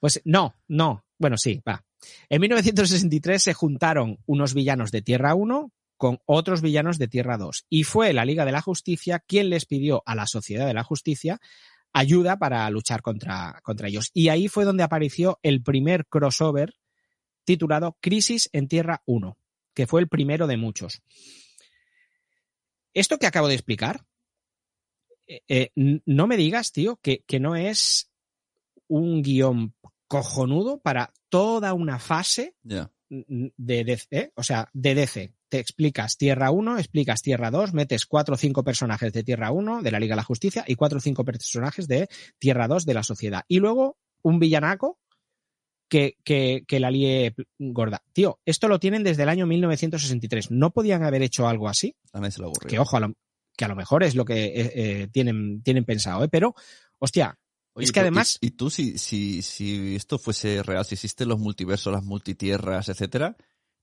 Pues 0.00 0.20
no, 0.24 0.54
no. 0.66 1.04
Bueno, 1.18 1.36
sí, 1.36 1.60
va. 1.66 1.84
En 2.28 2.40
1963 2.40 3.42
se 3.42 3.54
juntaron 3.54 4.18
unos 4.26 4.54
villanos 4.54 4.92
de 4.92 5.02
Tierra 5.02 5.34
1 5.34 5.72
con 5.98 6.20
otros 6.24 6.62
villanos 6.62 6.96
de 6.96 7.08
Tierra 7.08 7.36
2. 7.36 7.66
Y 7.68 7.84
fue 7.84 8.14
la 8.14 8.24
Liga 8.24 8.46
de 8.46 8.52
la 8.52 8.62
Justicia 8.62 9.18
quien 9.18 9.50
les 9.50 9.66
pidió 9.66 10.02
a 10.06 10.14
la 10.14 10.26
Sociedad 10.26 10.66
de 10.66 10.74
la 10.74 10.84
Justicia 10.84 11.40
ayuda 11.92 12.38
para 12.38 12.68
luchar 12.70 13.02
contra, 13.02 13.60
contra 13.62 13.88
ellos. 13.88 14.10
Y 14.14 14.28
ahí 14.28 14.48
fue 14.48 14.64
donde 14.64 14.84
apareció 14.84 15.38
el 15.42 15.62
primer 15.62 16.06
crossover 16.06 16.74
titulado 17.44 17.96
Crisis 18.00 18.48
en 18.52 18.68
Tierra 18.68 19.02
1, 19.06 19.36
que 19.74 19.86
fue 19.86 20.00
el 20.00 20.08
primero 20.08 20.46
de 20.46 20.56
muchos. 20.56 21.02
Esto 22.94 23.18
que 23.18 23.26
acabo 23.26 23.48
de 23.48 23.54
explicar, 23.54 24.04
eh, 25.26 25.42
eh, 25.48 25.70
no 25.74 26.26
me 26.26 26.36
digas, 26.36 26.72
tío, 26.72 26.98
que, 27.02 27.22
que 27.26 27.40
no 27.40 27.56
es 27.56 28.10
un 28.86 29.22
guion 29.22 29.74
cojonudo 30.06 30.78
para 30.80 31.12
toda 31.28 31.74
una 31.74 31.98
fase. 31.98 32.54
De 33.08 33.84
DC, 33.84 34.06
¿eh? 34.10 34.32
o 34.34 34.42
sea, 34.42 34.68
de 34.72 34.94
DC. 34.94 35.32
Te 35.48 35.58
explicas 35.58 36.16
Tierra 36.16 36.50
1, 36.50 36.78
explicas 36.78 37.22
Tierra 37.22 37.50
2, 37.50 37.72
metes 37.72 38.06
cuatro 38.06 38.34
o 38.34 38.38
cinco 38.38 38.62
personajes 38.62 39.12
de 39.12 39.24
Tierra 39.24 39.50
1 39.50 39.82
de 39.82 39.90
la 39.90 39.98
Liga 39.98 40.12
de 40.12 40.18
la 40.18 40.24
Justicia 40.24 40.64
y 40.66 40.74
cuatro 40.74 40.98
o 40.98 41.00
cinco 41.00 41.24
personajes 41.24 41.88
de 41.88 42.08
Tierra 42.38 42.68
2 42.68 42.84
de 42.84 42.94
la 42.94 43.02
Sociedad. 43.02 43.44
Y 43.48 43.58
luego 43.58 43.96
un 44.22 44.38
villanaco 44.38 44.98
que, 45.88 46.16
que, 46.22 46.64
que 46.66 46.80
la 46.80 46.90
lie 46.90 47.34
gorda. 47.58 48.02
Tío, 48.12 48.40
esto 48.44 48.68
lo 48.68 48.78
tienen 48.78 49.04
desde 49.04 49.22
el 49.22 49.30
año 49.30 49.46
1963. 49.46 50.50
¿No 50.50 50.70
podían 50.70 51.02
haber 51.02 51.22
hecho 51.22 51.48
algo 51.48 51.68
así? 51.68 51.96
A 52.12 52.20
nadie 52.20 52.32
se 52.32 52.40
le 52.40 52.48
ocurrió. 52.48 52.68
Que 52.68 52.78
ojo, 52.78 52.96
a 52.98 53.00
lo, 53.00 53.14
que 53.56 53.64
a 53.64 53.68
lo 53.68 53.76
mejor 53.76 54.02
es 54.02 54.14
lo 54.14 54.24
que 54.24 54.44
eh, 54.44 54.72
eh, 54.74 55.08
tienen, 55.10 55.62
tienen 55.62 55.84
pensado, 55.84 56.24
¿eh? 56.24 56.28
Pero, 56.28 56.54
hostia, 56.98 57.38
Oye, 57.78 57.84
es 57.86 57.92
que 57.92 58.00
además... 58.00 58.38
Y, 58.40 58.48
y 58.48 58.50
tú, 58.50 58.70
si, 58.70 58.98
si, 58.98 59.40
si 59.42 59.96
esto 59.96 60.18
fuese 60.18 60.62
real, 60.62 60.84
si 60.84 60.94
existen 60.96 61.28
los 61.28 61.38
multiversos, 61.38 61.92
las 61.92 62.04
multitierras, 62.04 62.88
etcétera, 62.88 63.36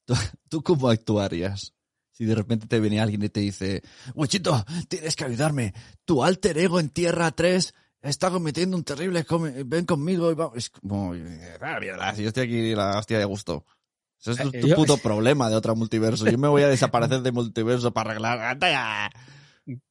¿tú, 0.05 0.13
tú 0.49 0.61
cómo 0.63 0.89
actuarías? 0.89 1.73
Si 2.11 2.25
de 2.25 2.35
repente 2.35 2.67
te 2.67 2.79
viene 2.79 2.99
alguien 3.01 3.23
y 3.23 3.29
te 3.29 3.39
dice, 3.41 3.81
Wichito, 4.13 4.63
tienes 4.87 5.15
que 5.15 5.25
ayudarme. 5.25 5.73
Tu 6.05 6.23
alter 6.23 6.57
ego 6.57 6.79
en 6.79 6.89
Tierra 6.89 7.31
3 7.31 7.73
está 8.01 8.29
cometiendo 8.29 8.77
un 8.77 8.83
terrible... 8.83 9.25
come- 9.25 9.63
Ven 9.65 9.85
conmigo 9.85 10.31
y 10.31 10.35
vamos... 10.35 10.57
Es 10.57 10.69
como... 10.69 11.13
"Ah, 11.61 11.77
mierda, 11.81 12.15
si 12.15 12.21
yo 12.21 12.29
estoy 12.29 12.45
aquí 12.47 12.75
la 12.75 12.99
hostia 12.99 13.17
de 13.19 13.25
gusto. 13.25 13.65
Eso 14.21 14.31
es 14.31 14.37
tu, 14.37 14.49
Eh, 14.49 14.61
tu 14.61 14.67
yo- 14.67 14.75
puto 14.75 14.97
problema 14.97 15.49
de 15.49 15.55
otro 15.55 15.75
multiverso. 15.75 16.25
Yo 16.29 16.37
me 16.37 16.47
voy 16.47 16.63
a 16.63 16.67
desaparecer 16.69 17.21
de 17.21 17.31
multiverso 17.31 17.91
para 17.93 18.11
arreglar... 18.11 18.57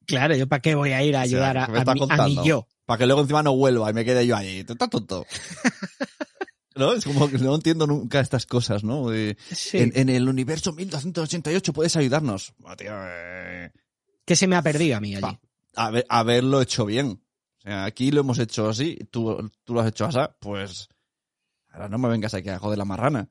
Claro, 0.07 0.37
¿yo 0.37 0.47
para 0.47 0.63
qué 0.63 0.75
voy 0.75 0.93
a 0.93 1.03
ir 1.03 1.17
a 1.17 1.23
O 1.23 1.27
sea, 1.27 1.51
ayudar 1.51 1.59
a, 1.59 1.67
¿qué 1.67 1.73
me 1.73 1.79
a 1.79 1.85
mi, 1.85 1.91
a 1.91 1.93
mi 1.95 1.99
contando? 1.99 2.45
yo? 2.45 2.69
Para 2.87 2.99
que 2.99 3.07
luego 3.07 3.23
encima 3.23 3.43
no 3.43 3.57
vuelva 3.57 3.91
y 3.91 3.95
me 3.95 4.05
quede 4.05 4.27
yo 4.27 4.37
ahí. 4.37 4.65
Tú 4.65 4.75
estás 4.75 4.91
tonto. 4.91 5.27
¿No? 6.77 6.93
Es 6.93 7.05
como 7.05 7.31
que 7.31 7.39
no 7.39 7.55
entiendo 7.55 7.87
nunca 7.87 8.21
estas 8.21 8.47
cosas, 8.47 8.83
¿no? 8.83 9.07
Sí. 9.53 9.79
en, 9.79 9.93
en 9.95 10.09
el 10.09 10.29
universo 10.29 10.73
1288 10.73 11.73
puedes 11.73 11.97
ayudarnos. 11.97 12.53
Ah, 12.65 12.75
tío, 12.77 12.91
eh, 12.93 13.71
que 14.25 14.37
se 14.37 14.47
me 14.47 14.57
ha 14.57 14.63
perdido 14.63 14.97
a 14.97 15.01
mí 15.01 15.15
allí. 15.15 15.39
Haberlo 16.09 16.61
hecho 16.61 16.85
bien. 16.85 17.21
O 17.59 17.61
sea, 17.63 17.85
aquí 17.85 18.11
lo 18.11 18.21
hemos 18.21 18.39
hecho 18.39 18.69
así, 18.69 18.99
tú, 19.11 19.51
tú 19.65 19.73
lo 19.75 19.81
has 19.81 19.89
hecho 19.89 20.05
así, 20.07 20.19
pues 20.41 20.89
ahora 21.71 21.89
no 21.89 21.97
me 21.99 22.09
vengas 22.09 22.35
aquí 22.35 22.49
a 22.49 22.59
joder 22.59 22.77
la 22.77 22.85
marrana. 22.85 23.29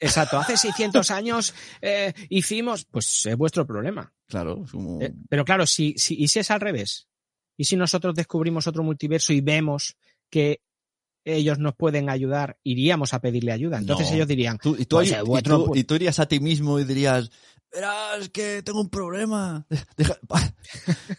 Exacto, 0.00 0.38
hace 0.38 0.56
600 0.56 1.10
años 1.10 1.54
eh, 1.82 2.12
hicimos, 2.30 2.84
pues 2.84 3.26
es 3.26 3.36
vuestro 3.36 3.66
problema. 3.66 4.12
Claro, 4.26 4.62
es 4.64 4.70
como... 4.70 5.02
Eh, 5.02 5.12
pero 5.28 5.44
claro, 5.44 5.66
si, 5.66 5.94
si, 5.98 6.14
¿y 6.14 6.28
si 6.28 6.38
es 6.38 6.50
al 6.50 6.60
revés? 6.60 7.08
¿Y 7.56 7.64
si 7.64 7.76
nosotros 7.76 8.14
descubrimos 8.14 8.66
otro 8.66 8.82
multiverso 8.82 9.32
y 9.32 9.40
vemos 9.40 9.96
que 10.30 10.60
ellos 11.24 11.58
nos 11.58 11.74
pueden 11.74 12.10
ayudar, 12.10 12.58
iríamos 12.64 13.14
a 13.14 13.20
pedirle 13.20 13.52
ayuda? 13.52 13.78
Entonces 13.78 14.08
No. 14.10 14.14
ellos 14.16 14.28
dirían, 14.28 14.58
Tú- 14.58 14.76
y, 14.78 14.84
tú, 14.84 14.96
Pues, 14.96 15.10
y 15.10 15.42
tú- 15.42 15.72
y 15.74 15.84
tú 15.84 15.94
irías 15.94 16.18
a 16.18 16.26
ti 16.26 16.40
mismo 16.40 16.78
y 16.78 16.84
dirías, 16.84 17.30
verás 17.72 18.28
que 18.28 18.62
tengo 18.62 18.80
un 18.80 18.90
problema. 18.90 19.66
Deja- 19.96 20.18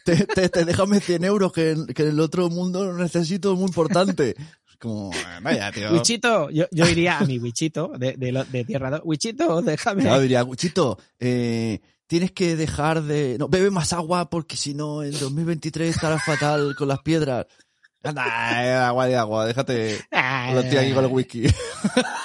te, 0.03 0.25
te- 0.25 0.49
te- 0.49 0.65
déjame 0.65 0.99
100 0.99 1.23
euros 1.23 1.51
que, 1.51 1.71
en- 1.71 1.87
que 1.87 2.03
en 2.03 2.09
el 2.09 2.19
otro 2.19 2.49
mundo 2.49 2.85
lo 2.85 2.97
necesito, 2.97 3.53
es 3.53 3.57
muy 3.59 3.67
importante. 3.67 4.35
Como, 4.79 5.09
vaya, 5.41 5.71
tío. 5.71 5.91
Wichito, 5.93 6.49
yo, 6.49 6.65
yo 6.69 6.85
iría 6.87 7.17
a 7.19 7.25
mi 7.25 7.39
Wichito 7.39 7.93
de, 7.97 8.13
de, 8.17 8.43
de 8.51 8.65
Tierra 8.65 8.91
2, 8.91 9.01
Wichito, 9.05 9.61
déjame. 9.61 10.03
Claro, 10.03 10.21
diría, 10.21 10.41
Guchito, 10.41 10.99
eh, 11.17 11.79
tienes 12.07 12.31
que 12.31 12.55
dejar 12.55 13.03
de... 13.03 13.37
No, 13.39 13.47
bebe 13.47 13.71
más 13.71 13.93
agua 13.93 14.29
porque 14.29 14.57
si 14.57 14.73
no, 14.73 15.03
en 15.03 15.11
2023 15.17 15.95
estarás 15.95 16.23
fatal 16.23 16.75
con 16.77 16.87
las 16.87 16.99
piedras. 16.99 17.45
Anda, 18.03 18.25
eh, 18.63 18.73
agua 18.73 19.07
de 19.07 19.15
agua, 19.17 19.45
déjate... 19.47 19.99
Ah, 20.11 20.51
Lo 20.53 20.59
estoy 20.59 20.77
aquí 20.77 20.93
con 20.93 21.05
el 21.05 21.11
whisky. 21.11 21.43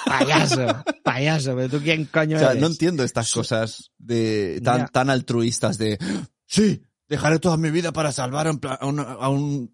Payaso, 0.05 0.83
payaso, 1.03 1.55
pero 1.55 1.69
tú 1.69 1.79
quién 1.81 2.05
coño 2.05 2.35
O 2.37 2.39
sea, 2.39 2.51
eres? 2.51 2.61
no 2.61 2.67
entiendo 2.67 3.03
estas 3.03 3.31
cosas 3.31 3.91
de 3.97 4.61
tan, 4.63 4.87
tan 4.89 5.09
altruistas 5.09 5.77
de 5.77 5.97
sí, 6.45 6.83
dejaré 7.07 7.39
toda 7.39 7.57
mi 7.57 7.71
vida 7.71 7.91
para 7.93 8.11
salvar 8.11 8.47
a, 8.47 8.51
un 8.51 8.59
a, 8.67 8.85
una, 8.85 9.03
a, 9.03 9.29
un- 9.29 9.71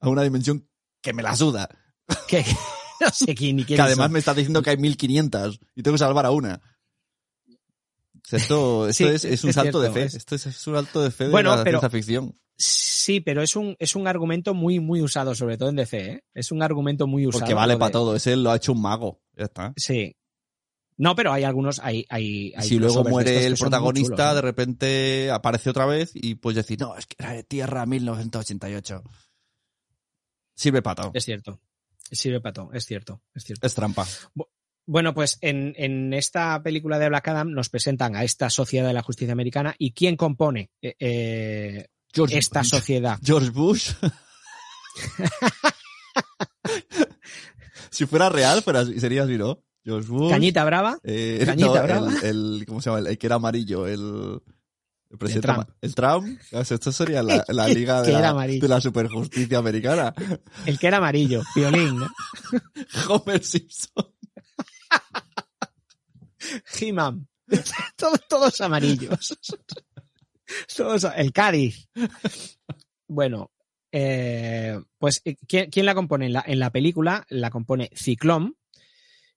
a 0.00 0.08
una 0.08 0.22
dimensión 0.22 0.68
que 1.00 1.12
me 1.12 1.22
la 1.22 1.34
suda. 1.36 1.68
Que- 2.26 2.44
no 3.00 3.10
sé 3.10 3.34
quién 3.34 3.56
ni 3.56 3.64
quién 3.64 3.76
Que 3.76 3.82
además 3.82 4.10
me 4.10 4.18
está 4.18 4.34
diciendo 4.34 4.62
que 4.62 4.70
hay 4.70 4.76
1500 4.78 5.60
y 5.76 5.82
tengo 5.82 5.94
que 5.94 5.98
salvar 5.98 6.26
a 6.26 6.30
una. 6.30 6.60
Esto, 8.30 8.88
esto 8.88 8.92
Sí, 8.92 9.04
es, 9.04 9.24
es 9.24 9.44
un 9.44 9.50
es 9.50 9.54
salto 9.54 9.80
cierto, 9.80 9.80
de 9.80 9.90
fe. 9.92 10.04
es- 10.06 10.14
Esto 10.14 10.34
es, 10.34 10.46
un 10.66 10.74
salto 10.74 11.02
de 11.02 11.10
fe 11.10 11.28
de 11.28 11.42
la 11.42 11.64
pero- 11.64 11.80
ciencia 11.80 11.90
ficción. 11.90 12.34
Sí, 12.60 13.20
pero 13.20 13.40
es 13.42 13.54
un, 13.56 13.76
es 13.78 13.94
un 13.94 14.06
argumento 14.08 14.52
muy, 14.52 14.80
muy 14.80 15.00
usado, 15.00 15.34
sobre 15.34 15.56
todo 15.56 15.68
en 15.68 15.76
DC, 15.76 15.98
¿eh? 15.98 16.24
Es 16.34 16.50
un 16.50 16.62
argumento 16.62 17.06
muy 17.06 17.26
usado. 17.26 17.40
Porque 17.40 17.54
vale 17.54 17.76
para 17.76 17.86
de- 17.86 17.92
todo. 17.92 18.16
Ese 18.16 18.34
lo 18.36 18.50
ha 18.50 18.56
hecho 18.56 18.72
un 18.72 18.82
mago. 18.82 19.22
Ya 19.36 19.44
está. 19.44 19.72
Sí. 19.76 20.14
No, 20.96 21.14
pero 21.14 21.32
hay 21.32 21.44
algunos, 21.44 21.78
hay, 21.78 22.04
hay, 22.08 22.52
si 22.60 22.76
luego 22.80 23.04
muere 23.04 23.46
el 23.46 23.54
protagonista, 23.54 24.16
chulos, 24.16 24.32
¿eh? 24.32 24.34
de 24.34 24.40
repente 24.40 25.30
aparece 25.30 25.70
otra 25.70 25.86
vez 25.86 26.10
y 26.12 26.34
pues 26.34 26.56
decir, 26.56 26.80
no, 26.80 26.96
es 26.96 27.06
que 27.06 27.14
era 27.20 27.32
de 27.34 27.44
Tierra 27.44 27.86
1988. 27.86 29.04
Sirve 30.56 30.82
para 30.82 31.02
todo. 31.02 31.10
Es 31.14 31.24
cierto. 31.24 31.60
Sirve 32.10 32.40
para 32.40 32.52
todo, 32.54 32.72
es 32.72 32.84
cierto, 32.84 33.22
es 33.34 33.44
cierto. 33.44 33.64
Es 33.66 33.74
trampa. 33.74 34.06
Bueno, 34.90 35.12
pues 35.12 35.36
en, 35.42 35.74
en 35.76 36.14
esta 36.14 36.62
película 36.62 36.98
de 36.98 37.10
Black 37.10 37.28
Adam 37.28 37.52
nos 37.52 37.68
presentan 37.68 38.16
a 38.16 38.24
esta 38.24 38.48
sociedad 38.48 38.86
de 38.86 38.94
la 38.94 39.02
justicia 39.02 39.34
americana 39.34 39.74
y 39.78 39.92
quién 39.92 40.16
compone 40.16 40.70
eh, 40.80 40.94
eh, 40.98 41.86
esta 42.30 42.64
sociedad. 42.64 43.18
George 43.22 43.50
Bush. 43.50 43.90
si 47.90 48.06
fuera 48.06 48.28
real, 48.30 48.62
fuera, 48.62 48.84
sería 48.84 49.24
así, 49.24 49.36
¿no? 49.36 49.62
George 49.84 50.08
Bush. 50.08 50.30
Cañita 50.30 50.64
Brava, 50.64 50.98
eh, 51.04 51.42
Cañita 51.44 51.66
no, 51.68 51.82
Brava. 51.82 52.12
el, 52.22 52.24
el- 52.60 52.64
¿cómo 52.66 52.80
se 52.80 52.90
llama? 52.90 53.00
El, 53.00 53.06
el 53.08 53.18
que 53.18 53.26
era 53.26 53.36
amarillo, 53.36 53.86
el, 53.86 54.40
el 55.10 55.18
presidente. 55.18 55.48
Trump. 55.48 55.68
El 55.80 55.94
Trump. 55.94 56.40
O 56.52 56.64
sea, 56.64 56.74
Esto 56.76 56.92
sería 56.92 57.22
la, 57.22 57.44
la 57.48 57.68
liga 57.68 58.02
de 58.02 58.12
la, 58.12 58.32
de 58.46 58.68
la 58.68 58.80
superjusticia 58.80 59.58
americana. 59.58 60.14
el 60.66 60.78
que 60.78 60.86
era 60.86 60.96
amarillo, 60.98 61.42
violín, 61.54 61.96
¿no? 61.98 62.08
Homer 63.08 63.42
Simpson. 63.44 64.04
He-Man. 66.80 67.28
todos, 67.96 68.60
amarillos. 68.60 69.38
El 71.16 71.32
Cádiz. 71.32 71.88
Bueno, 73.06 73.50
eh, 73.92 74.78
pues 74.98 75.22
eh, 75.24 75.36
¿quién, 75.46 75.86
la 75.86 75.94
compone? 75.94 76.26
En 76.26 76.32
la, 76.32 76.44
en 76.46 76.58
la 76.58 76.70
película 76.70 77.26
la 77.28 77.50
compone 77.50 77.90
Ciclón, 77.94 78.56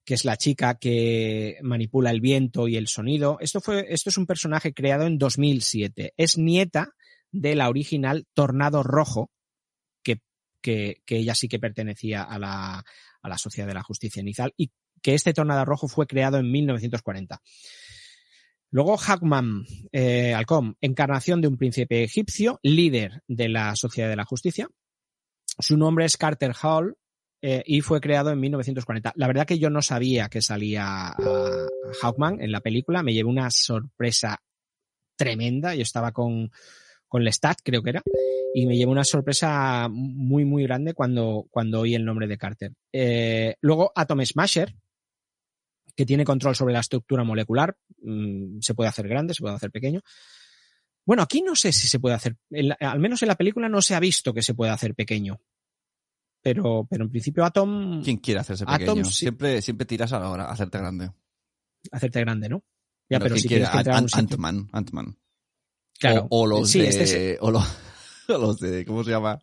que 0.05 0.13
es 0.13 0.25
la 0.25 0.37
chica 0.37 0.75
que 0.75 1.57
manipula 1.61 2.11
el 2.11 2.21
viento 2.21 2.67
y 2.67 2.77
el 2.77 2.87
sonido. 2.87 3.37
Esto, 3.39 3.61
fue, 3.61 3.85
esto 3.89 4.09
es 4.09 4.17
un 4.17 4.25
personaje 4.25 4.73
creado 4.73 5.05
en 5.05 5.17
2007. 5.17 6.13
Es 6.17 6.37
nieta 6.37 6.93
de 7.31 7.55
la 7.55 7.69
original 7.69 8.25
Tornado 8.33 8.83
Rojo, 8.83 9.31
que, 10.03 10.21
que, 10.61 11.01
que 11.05 11.17
ella 11.17 11.35
sí 11.35 11.47
que 11.47 11.59
pertenecía 11.59 12.23
a 12.23 12.39
la, 12.39 12.83
a 13.21 13.29
la 13.29 13.37
Sociedad 13.37 13.67
de 13.67 13.73
la 13.73 13.83
Justicia 13.83 14.21
Inicial 14.21 14.53
y 14.57 14.71
que 15.01 15.13
este 15.13 15.33
Tornado 15.33 15.65
Rojo 15.65 15.87
fue 15.87 16.07
creado 16.07 16.37
en 16.37 16.51
1940. 16.51 17.41
Luego 18.71 18.95
Hackman, 18.95 19.65
eh, 19.91 20.33
Alcom, 20.33 20.75
encarnación 20.79 21.41
de 21.41 21.49
un 21.49 21.57
príncipe 21.57 22.03
egipcio, 22.03 22.59
líder 22.63 23.21
de 23.27 23.49
la 23.49 23.75
Sociedad 23.75 24.09
de 24.09 24.15
la 24.15 24.25
Justicia. 24.25 24.69
Su 25.59 25.75
nombre 25.75 26.05
es 26.05 26.15
Carter 26.15 26.53
Hall 26.61 26.95
eh, 27.41 27.63
y 27.65 27.81
fue 27.81 27.99
creado 27.99 28.31
en 28.31 28.39
1940. 28.39 29.11
La 29.15 29.27
verdad 29.27 29.45
que 29.45 29.59
yo 29.59 29.69
no 29.69 29.81
sabía 29.81 30.29
que 30.29 30.41
salía 30.41 31.09
a 31.09 31.17
Hawkman 32.01 32.41
en 32.41 32.51
la 32.51 32.61
película, 32.61 33.03
me 33.03 33.13
llevé 33.13 33.29
una 33.29 33.51
sorpresa 33.51 34.41
tremenda. 35.17 35.75
Yo 35.75 35.81
estaba 35.81 36.13
con, 36.13 36.49
con 37.07 37.25
Lestat, 37.25 37.57
creo 37.63 37.83
que 37.83 37.89
era, 37.89 38.01
y 38.53 38.65
me 38.65 38.77
llevó 38.77 38.91
una 38.91 39.03
sorpresa 39.03 39.87
muy, 39.89 40.45
muy 40.45 40.63
grande 40.63 40.93
cuando, 40.93 41.45
cuando 41.49 41.81
oí 41.81 41.93
el 41.93 42.05
nombre 42.05 42.27
de 42.27 42.37
Carter. 42.37 42.71
Eh, 42.93 43.55
luego 43.61 43.91
Atom 43.95 44.23
Smasher, 44.23 44.73
que 45.95 46.05
tiene 46.05 46.23
control 46.25 46.55
sobre 46.55 46.73
la 46.73 46.79
estructura 46.79 47.23
molecular, 47.23 47.75
mm, 48.01 48.59
se 48.61 48.73
puede 48.73 48.89
hacer 48.89 49.07
grande, 49.07 49.33
se 49.33 49.41
puede 49.41 49.55
hacer 49.55 49.71
pequeño. 49.71 50.01
Bueno, 51.05 51.23
aquí 51.23 51.41
no 51.41 51.55
sé 51.55 51.71
si 51.71 51.87
se 51.87 51.99
puede 51.99 52.15
hacer, 52.15 52.37
al 52.79 52.99
menos 52.99 53.21
en 53.23 53.27
la 53.27 53.35
película 53.35 53.67
no 53.69 53.81
se 53.81 53.95
ha 53.95 53.99
visto 53.99 54.33
que 54.33 54.41
se 54.43 54.53
puede 54.53 54.71
hacer 54.71 54.93
pequeño. 54.95 55.41
Pero, 56.43 56.87
pero 56.89 57.03
en 57.03 57.09
principio 57.11 57.45
Atom, 57.45 58.03
¿Quién 58.03 58.17
quiere 58.17 58.39
hacerse 58.39 58.63
Atom, 58.67 58.77
pequeño? 58.79 59.05
sí. 59.05 59.13
Siempre, 59.13 59.61
siempre 59.61 59.85
tiras 59.85 60.11
a 60.13 60.19
la 60.19 60.29
hora, 60.29 60.45
hacerte 60.45 60.77
grande. 60.79 61.11
hacerte 61.91 62.19
grande, 62.19 62.49
¿no? 62.49 62.63
Ya, 63.09 63.19
pero 63.19 63.35
Ant-Man, 63.35 64.69
Ant-Man. 64.71 65.17
Claro. 65.99 66.27
O, 66.31 66.41
o 66.43 66.47
los 66.47 66.69
Sí, 66.69 66.79
de, 66.81 66.87
este 66.87 67.33
es- 67.33 67.37
o, 67.41 67.51
los, 67.51 67.63
o 68.29 68.37
los 68.37 68.59
de, 68.59 68.85
¿cómo 68.85 69.03
se 69.03 69.11
llama? 69.11 69.39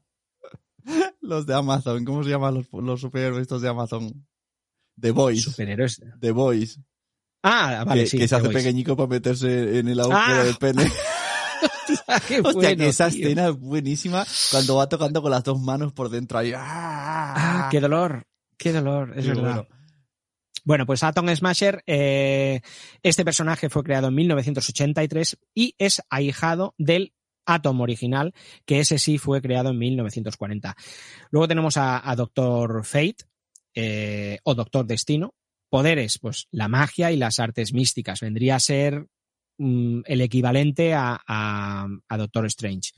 Los 1.20 1.44
de 1.44 1.54
Amazon, 1.54 2.04
¿cómo 2.06 2.24
se 2.24 2.30
llaman 2.30 2.54
los, 2.54 2.66
los 2.72 3.00
superhéroes 3.02 3.42
estos 3.42 3.60
de 3.60 3.68
Amazon? 3.68 4.26
The 5.00 5.10
Boys. 5.12 5.42
superhéroes. 5.42 6.00
The 6.20 6.30
Boys. 6.32 6.78
Ah, 7.42 7.84
vale, 7.86 8.02
que, 8.02 8.06
sí. 8.08 8.18
que 8.18 8.28
se 8.28 8.34
hace 8.34 8.44
Voice. 8.48 8.58
pequeñico 8.58 8.96
para 8.96 9.08
meterse 9.08 9.78
en 9.78 9.88
el 9.88 10.00
agujero 10.00 10.40
Ah. 10.40 10.44
del 10.44 10.56
pene. 10.56 10.90
Qué 12.28 12.40
Hostia, 12.40 12.52
bueno, 12.52 12.76
que 12.76 12.88
esa 12.88 13.08
tío. 13.10 13.24
escena 13.26 13.48
es 13.48 13.56
buenísima 13.58 14.24
cuando 14.52 14.76
va 14.76 14.88
tocando 14.88 15.22
con 15.22 15.30
las 15.30 15.42
dos 15.42 15.60
manos 15.60 15.92
por 15.92 16.08
dentro 16.10 16.38
ahí. 16.38 16.52
Ah, 16.54 17.68
qué 17.70 17.80
dolor, 17.80 18.24
qué 18.56 18.72
dolor, 18.72 19.14
es 19.16 19.24
Qué 19.24 19.28
verdad. 19.30 19.42
bueno. 19.42 19.66
Bueno, 20.64 20.86
pues 20.86 21.02
Atom 21.02 21.28
Smasher, 21.34 21.82
eh, 21.86 22.60
este 23.02 23.24
personaje 23.24 23.70
fue 23.70 23.82
creado 23.82 24.08
en 24.08 24.14
1983 24.16 25.38
y 25.54 25.74
es 25.78 26.02
ahijado 26.10 26.74
del 26.76 27.14
Atom 27.46 27.80
original, 27.80 28.34
que 28.66 28.80
ese 28.80 28.98
sí 28.98 29.16
fue 29.16 29.40
creado 29.40 29.70
en 29.70 29.78
1940. 29.78 30.76
Luego 31.30 31.48
tenemos 31.48 31.78
a, 31.78 32.06
a 32.08 32.14
Doctor 32.14 32.84
Fate 32.84 33.16
eh, 33.80 34.40
o 34.42 34.56
Doctor 34.56 34.86
Destino. 34.86 35.36
Poderes, 35.70 36.18
pues 36.18 36.48
la 36.50 36.66
magia 36.66 37.12
y 37.12 37.16
las 37.16 37.38
artes 37.38 37.72
místicas. 37.72 38.20
Vendría 38.20 38.56
a 38.56 38.60
ser 38.60 39.06
mm, 39.58 40.00
el 40.04 40.20
equivalente 40.20 40.94
a, 40.94 41.86
Doctor 42.10 42.46
Strange. 42.46 42.90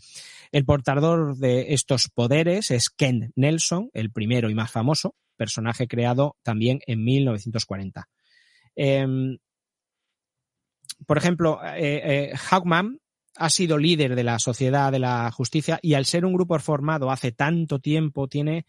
El 0.52 0.64
portador 0.64 1.36
de 1.36 1.74
estos 1.74 2.08
poderes 2.08 2.70
es 2.70 2.88
Ken 2.88 3.30
Nelson, 3.36 3.90
el 3.92 4.10
primero 4.10 4.48
y 4.48 4.54
más 4.54 4.70
famoso, 4.70 5.14
personaje 5.36 5.86
creado 5.86 6.36
también 6.42 6.80
en 6.86 7.04
1940. 7.04 8.08
Em, 8.74 9.36
por 11.06 11.18
ejemplo, 11.18 11.60
eh, 11.62 12.30
eh, 12.32 12.36
Hawkman 12.36 13.00
ha 13.36 13.50
sido 13.50 13.76
líder 13.76 14.16
de 14.16 14.24
la 14.24 14.38
Sociedad 14.38 14.90
de 14.90 14.98
la 14.98 15.30
Justicia 15.30 15.78
y 15.82 15.92
al 15.92 16.06
ser 16.06 16.24
un 16.24 16.32
grupo 16.32 16.58
formado 16.58 17.10
hace 17.10 17.32
tanto 17.32 17.80
tiempo 17.80 18.28
tiene, 18.28 18.64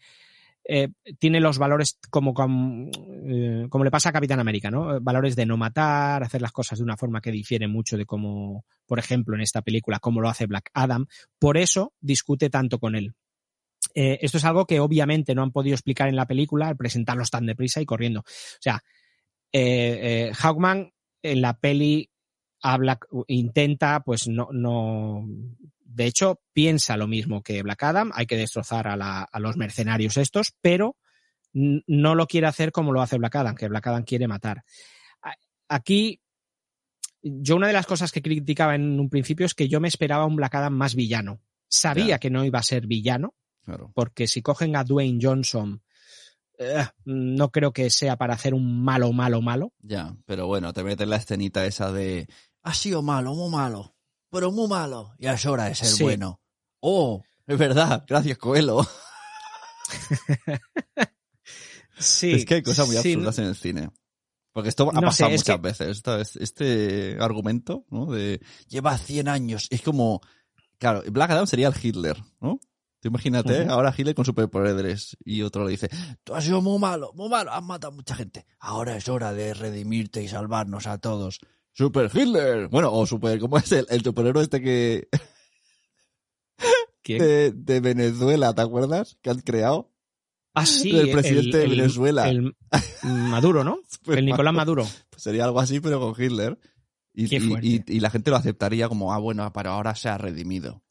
eh, 0.64 0.88
tiene 1.18 1.40
los 1.40 1.58
valores 1.58 1.98
como, 2.10 2.34
como, 2.34 2.90
eh, 3.26 3.66
como 3.68 3.84
le 3.84 3.90
pasa 3.90 4.10
a 4.10 4.12
Capitán 4.12 4.40
América, 4.40 4.70
¿no? 4.70 5.00
Valores 5.00 5.36
de 5.36 5.46
no 5.46 5.56
matar, 5.56 6.22
hacer 6.22 6.42
las 6.42 6.52
cosas 6.52 6.78
de 6.78 6.84
una 6.84 6.96
forma 6.96 7.20
que 7.20 7.32
difiere 7.32 7.68
mucho 7.68 7.96
de 7.96 8.06
cómo, 8.06 8.64
por 8.86 8.98
ejemplo, 8.98 9.34
en 9.34 9.42
esta 9.42 9.62
película, 9.62 9.98
cómo 9.98 10.20
lo 10.20 10.28
hace 10.28 10.46
Black 10.46 10.70
Adam. 10.74 11.06
Por 11.38 11.56
eso 11.56 11.92
discute 12.00 12.50
tanto 12.50 12.78
con 12.78 12.94
él. 12.94 13.14
Eh, 13.94 14.18
esto 14.22 14.38
es 14.38 14.44
algo 14.44 14.66
que 14.66 14.80
obviamente 14.80 15.34
no 15.34 15.42
han 15.42 15.52
podido 15.52 15.74
explicar 15.74 16.08
en 16.08 16.16
la 16.16 16.26
película 16.26 16.68
al 16.68 16.76
presentarlos 16.76 17.30
tan 17.30 17.46
deprisa 17.46 17.80
y 17.80 17.86
corriendo. 17.86 18.20
O 18.20 18.24
sea, 18.60 18.82
eh, 19.52 20.28
eh, 20.28 20.32
Hawkman 20.34 20.92
en 21.22 21.42
la 21.42 21.58
peli 21.58 22.10
habla, 22.62 22.98
intenta, 23.26 24.00
pues 24.00 24.28
no, 24.28 24.48
no, 24.52 25.26
de 25.94 26.06
hecho 26.06 26.40
piensa 26.52 26.96
lo 26.96 27.06
mismo 27.06 27.42
que 27.42 27.62
Black 27.62 27.82
Adam, 27.82 28.10
hay 28.14 28.26
que 28.26 28.36
destrozar 28.36 28.88
a, 28.88 28.96
la- 28.96 29.22
a 29.22 29.40
los 29.40 29.56
mercenarios 29.56 30.16
estos, 30.16 30.52
pero 30.60 30.96
no 31.52 32.14
lo 32.14 32.26
quiere 32.26 32.46
hacer 32.46 32.72
como 32.72 32.92
lo 32.92 33.02
hace 33.02 33.18
Black 33.18 33.36
Adam, 33.36 33.54
que 33.54 33.68
Black 33.68 33.86
Adam 33.86 34.04
quiere 34.04 34.26
matar. 34.28 34.64
Aquí, 35.68 36.20
yo 37.22 37.56
una 37.56 37.66
de 37.68 37.72
las 37.72 37.86
cosas 37.86 38.12
que 38.12 38.22
criticaba 38.22 38.74
en 38.74 38.98
un 39.00 39.08
principio 39.08 39.46
es 39.46 39.54
que 39.54 39.68
yo 39.68 39.80
me 39.80 39.88
esperaba 39.88 40.26
un 40.26 40.36
Black 40.36 40.54
Adam 40.54 40.74
más 40.74 40.94
villano. 40.94 41.40
Sabía 41.68 42.18
que 42.18 42.30
no 42.30 42.44
iba 42.44 42.58
a 42.58 42.62
ser 42.62 42.86
villano, 42.86 43.34
Claro. 43.64 43.92
porque 43.94 44.26
si 44.26 44.42
cogen 44.42 44.76
a 44.76 44.84
Dwayne 44.84 45.18
Johnson, 45.22 45.82
eh, 46.58 46.84
no 47.06 47.50
creo 47.50 47.72
que 47.72 47.88
sea 47.90 48.16
para 48.16 48.34
hacer 48.34 48.52
un 48.54 48.82
malo, 48.82 49.12
malo, 49.12 49.40
malo. 49.40 49.72
Ya, 49.80 50.14
pero 50.26 50.46
bueno, 50.46 50.72
te 50.72 50.82
metes 50.84 51.08
la 51.08 51.16
escenita 51.16 51.64
esa 51.64 51.92
de 51.92 52.26
ha 52.62 52.74
sido 52.74 53.02
malo, 53.02 53.34
muy 53.34 53.50
malo, 53.50 53.91
pero 54.32 54.50
muy 54.50 54.66
malo, 54.66 55.12
y 55.18 55.26
es 55.28 55.46
hora 55.46 55.64
de 55.66 55.74
ser 55.76 55.86
Sí. 55.88 56.02
bueno. 56.02 56.40
Oh, 56.80 57.22
es 57.46 57.56
verdad, 57.58 58.04
gracias 58.08 58.38
Coelho. 58.38 58.84
Sí. 61.98 62.32
es 62.32 62.44
que 62.46 62.54
hay 62.54 62.62
cosas 62.62 62.86
muy 62.88 62.96
sí, 62.96 63.12
absurdas 63.12 63.38
en 63.38 63.44
el 63.44 63.54
cine. 63.54 63.90
Porque 64.52 64.68
esto 64.70 64.90
ha 64.90 64.94
No 64.94 65.02
pasado 65.02 65.30
sé, 65.30 65.36
muchas 65.36 65.56
que- 65.56 65.62
veces. 65.62 66.36
Este 66.40 67.16
argumento, 67.20 67.84
¿no? 67.90 68.06
De 68.06 68.40
lleva 68.68 68.98
100 68.98 69.28
años. 69.28 69.68
Es 69.70 69.82
como. 69.82 70.20
Claro, 70.78 71.02
Black 71.10 71.30
Adam 71.30 71.46
sería 71.46 71.68
el 71.68 71.74
Hitler, 71.80 72.16
¿no? 72.40 72.58
Tú 73.00 73.08
imagínate, 73.08 73.66
ahora 73.66 73.94
Hitler 73.96 74.14
con 74.14 74.24
superpoderes 74.24 75.16
y 75.24 75.42
otro 75.42 75.64
le 75.64 75.72
dice, 75.72 75.88
tú 76.24 76.34
has 76.34 76.44
sido 76.44 76.60
muy 76.60 76.78
malo, 76.78 77.12
muy 77.14 77.28
malo, 77.28 77.52
has 77.52 77.62
matado 77.62 77.92
a 77.92 77.96
mucha 77.96 78.14
gente. 78.14 78.46
Ahora 78.60 78.96
es 78.96 79.08
hora 79.08 79.32
de 79.32 79.54
redimirte 79.54 80.22
y 80.22 80.28
salvarnos 80.28 80.86
a 80.86 80.98
todos. 80.98 81.40
Super 81.72 82.10
Hitler. 82.12 82.68
Bueno, 82.68 82.92
o 82.92 83.06
super, 83.06 83.38
¿cómo 83.38 83.58
es 83.58 83.70
el, 83.72 83.86
el 83.90 84.02
superhéroe 84.02 84.42
este 84.42 84.60
que 84.60 85.08
¿Quién? 87.02 87.18
de, 87.18 87.52
de 87.52 87.80
Venezuela, 87.80 88.54
¿te 88.54 88.62
acuerdas? 88.62 89.18
Que 89.22 89.30
han 89.30 89.40
creado. 89.40 89.90
Ah, 90.54 90.66
sí. 90.66 90.94
el 90.96 91.10
presidente 91.10 91.58
de 91.58 91.66
Venezuela. 91.68 92.28
El 92.28 92.54
Maduro, 93.02 93.64
¿no? 93.64 93.78
Pues 94.04 94.18
el 94.18 94.26
Nicolás 94.26 94.52
Maduro. 94.54 94.86
Pues 95.10 95.22
sería 95.22 95.44
algo 95.44 95.60
así, 95.60 95.80
pero 95.80 95.98
con 96.00 96.20
Hitler. 96.22 96.58
Y, 97.14 97.34
y- 97.94 98.00
la 98.00 98.10
gente 98.10 98.30
lo 98.30 98.36
aceptaría 98.36 98.88
como, 98.88 99.12
ah, 99.12 99.18
bueno, 99.18 99.50
pero 99.52 99.70
ahora 99.70 99.94
se 99.94 100.08
ha 100.08 100.18
redimido. 100.18 100.82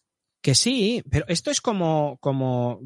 Que 0.42 0.56
sí, 0.56 1.04
pero 1.10 1.26
esto 1.28 1.52
es 1.52 1.62
como, 1.62 2.18
como 2.20 2.82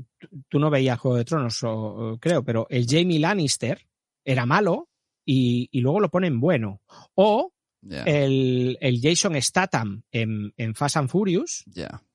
tú- 0.49 0.59
no 0.59 0.69
veías 0.69 0.99
Juego 0.99 1.17
de 1.17 1.25
Tronos, 1.25 1.63
o 1.63 2.17
creo, 2.19 2.43
pero 2.43 2.67
el 2.69 2.85
Jamie 2.87 3.19
Lannister 3.19 3.87
era 4.25 4.45
malo 4.45 4.89
y, 5.25 5.69
y 5.71 5.79
luego 5.81 5.99
lo 6.01 6.09
ponen 6.09 6.39
bueno. 6.41 6.81
O 7.13 7.53
El, 7.89 8.77
el 8.81 8.99
Jason 9.01 9.39
Statham 9.41 10.03
en, 10.11 10.53
en 10.57 10.75
Fast 10.75 10.97
and 10.97 11.09
Furious, 11.09 11.63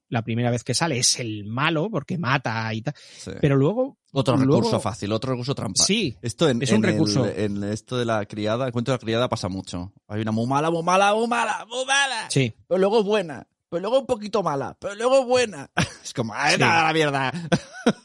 la 0.08 0.22
primera 0.22 0.50
vez 0.50 0.64
que 0.64 0.74
sale, 0.74 0.98
es 0.98 1.20
el 1.20 1.44
malo 1.44 1.88
porque 1.90 2.18
mata 2.18 2.72
y 2.74 2.82
tal. 2.82 2.94
sí. 3.18 3.30
Pero 3.40 3.56
luego. 3.56 3.96
otro 4.12 4.36
luego- 4.36 4.56
recurso 4.56 4.80
fácil, 4.80 5.12
otro 5.12 5.32
recurso 5.32 5.54
trampa. 5.54 5.84
Sí, 5.84 6.16
Esto 6.22 6.48
en, 6.48 6.60
es 6.62 6.70
un 6.70 6.76
en 6.78 6.84
el- 6.86 6.90
recurso. 6.92 7.26
en 7.28 7.62
esto 7.62 7.96
de 7.96 8.04
la 8.04 8.24
criada, 8.26 8.66
el 8.66 8.72
cuento 8.72 8.90
de 8.90 8.96
la 8.96 9.00
criada 9.00 9.28
pasa 9.28 9.48
mucho. 9.48 9.92
Hay 10.08 10.20
una 10.22 10.32
muy 10.32 10.46
mala, 10.48 10.70
muy 10.70 10.82
mala, 10.82 11.14
muy 11.14 11.28
mala, 11.28 11.64
muy 11.68 11.84
mala. 11.86 12.28
sí. 12.30 12.52
Pero 12.66 12.78
luego 12.78 12.98
es 13.00 13.04
buena. 13.06 13.46
Pero 13.68 13.82
luego 13.82 14.00
un 14.00 14.06
poquito 14.06 14.42
mala. 14.42 14.76
Pero 14.80 14.96
luego 14.96 15.24
buena. 15.26 15.70
Es 16.02 16.12
como, 16.12 16.32
¡ay, 16.34 16.54
Sí. 16.54 16.60
nada, 16.60 16.88
la 16.88 16.92
mierda! 16.92 17.32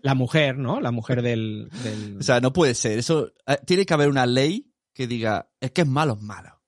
La 0.00 0.14
mujer, 0.14 0.56
¿no? 0.58 0.80
La 0.80 0.92
mujer 0.92 1.22
del. 1.22 1.68
del- 1.82 2.16
O 2.18 2.22
sea, 2.22 2.40
no 2.40 2.52
puede 2.52 2.72
ser. 2.74 2.98
Eso 3.00 3.32
eh, 3.46 3.58
tiene 3.66 3.84
que 3.84 3.92
haber 3.92 4.08
una 4.08 4.26
ley 4.26 4.72
que 4.94 5.06
diga, 5.08 5.50
es 5.60 5.72
que 5.72 5.82
es 5.82 5.88
malo, 5.88 6.14
es 6.14 6.22
malo. 6.22 6.61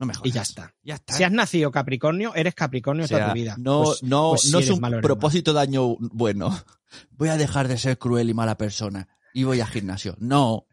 No 0.00 0.06
me 0.06 0.14
jodas. 0.14 0.26
y 0.28 0.32
ya 0.32 0.42
está. 0.42 0.74
Ya 0.82 0.94
está. 0.96 1.12
Si 1.14 1.22
has 1.22 1.30
nacido 1.30 1.70
Capricornio, 1.70 2.34
eres 2.34 2.54
Capricornio 2.54 3.04
O 3.04 3.08
sea, 3.08 3.18
toda 3.18 3.28
tu 3.28 3.34
vida. 3.34 3.54
No, 3.58 3.84
Pues- 3.84 4.02
no, 4.02 4.30
pues 4.30 4.50
no 4.50 4.58
es 4.58 4.70
un 4.70 4.80
propósito 5.02 5.52
de 5.52 5.60
año 5.60 5.96
bueno. 6.00 6.50
Voy 7.12 7.28
a 7.28 7.36
dejar 7.36 7.68
de 7.68 7.78
ser 7.78 7.98
cruel 7.98 8.28
y 8.30 8.34
mala 8.34 8.56
persona 8.56 9.06
y 9.32 9.44
voy 9.44 9.60
al 9.60 9.68
gimnasio. 9.68 10.16
No. 10.18 10.66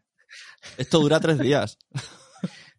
Esto 0.76 0.98
dura 0.98 1.20
tres 1.20 1.38
días. 1.38 1.78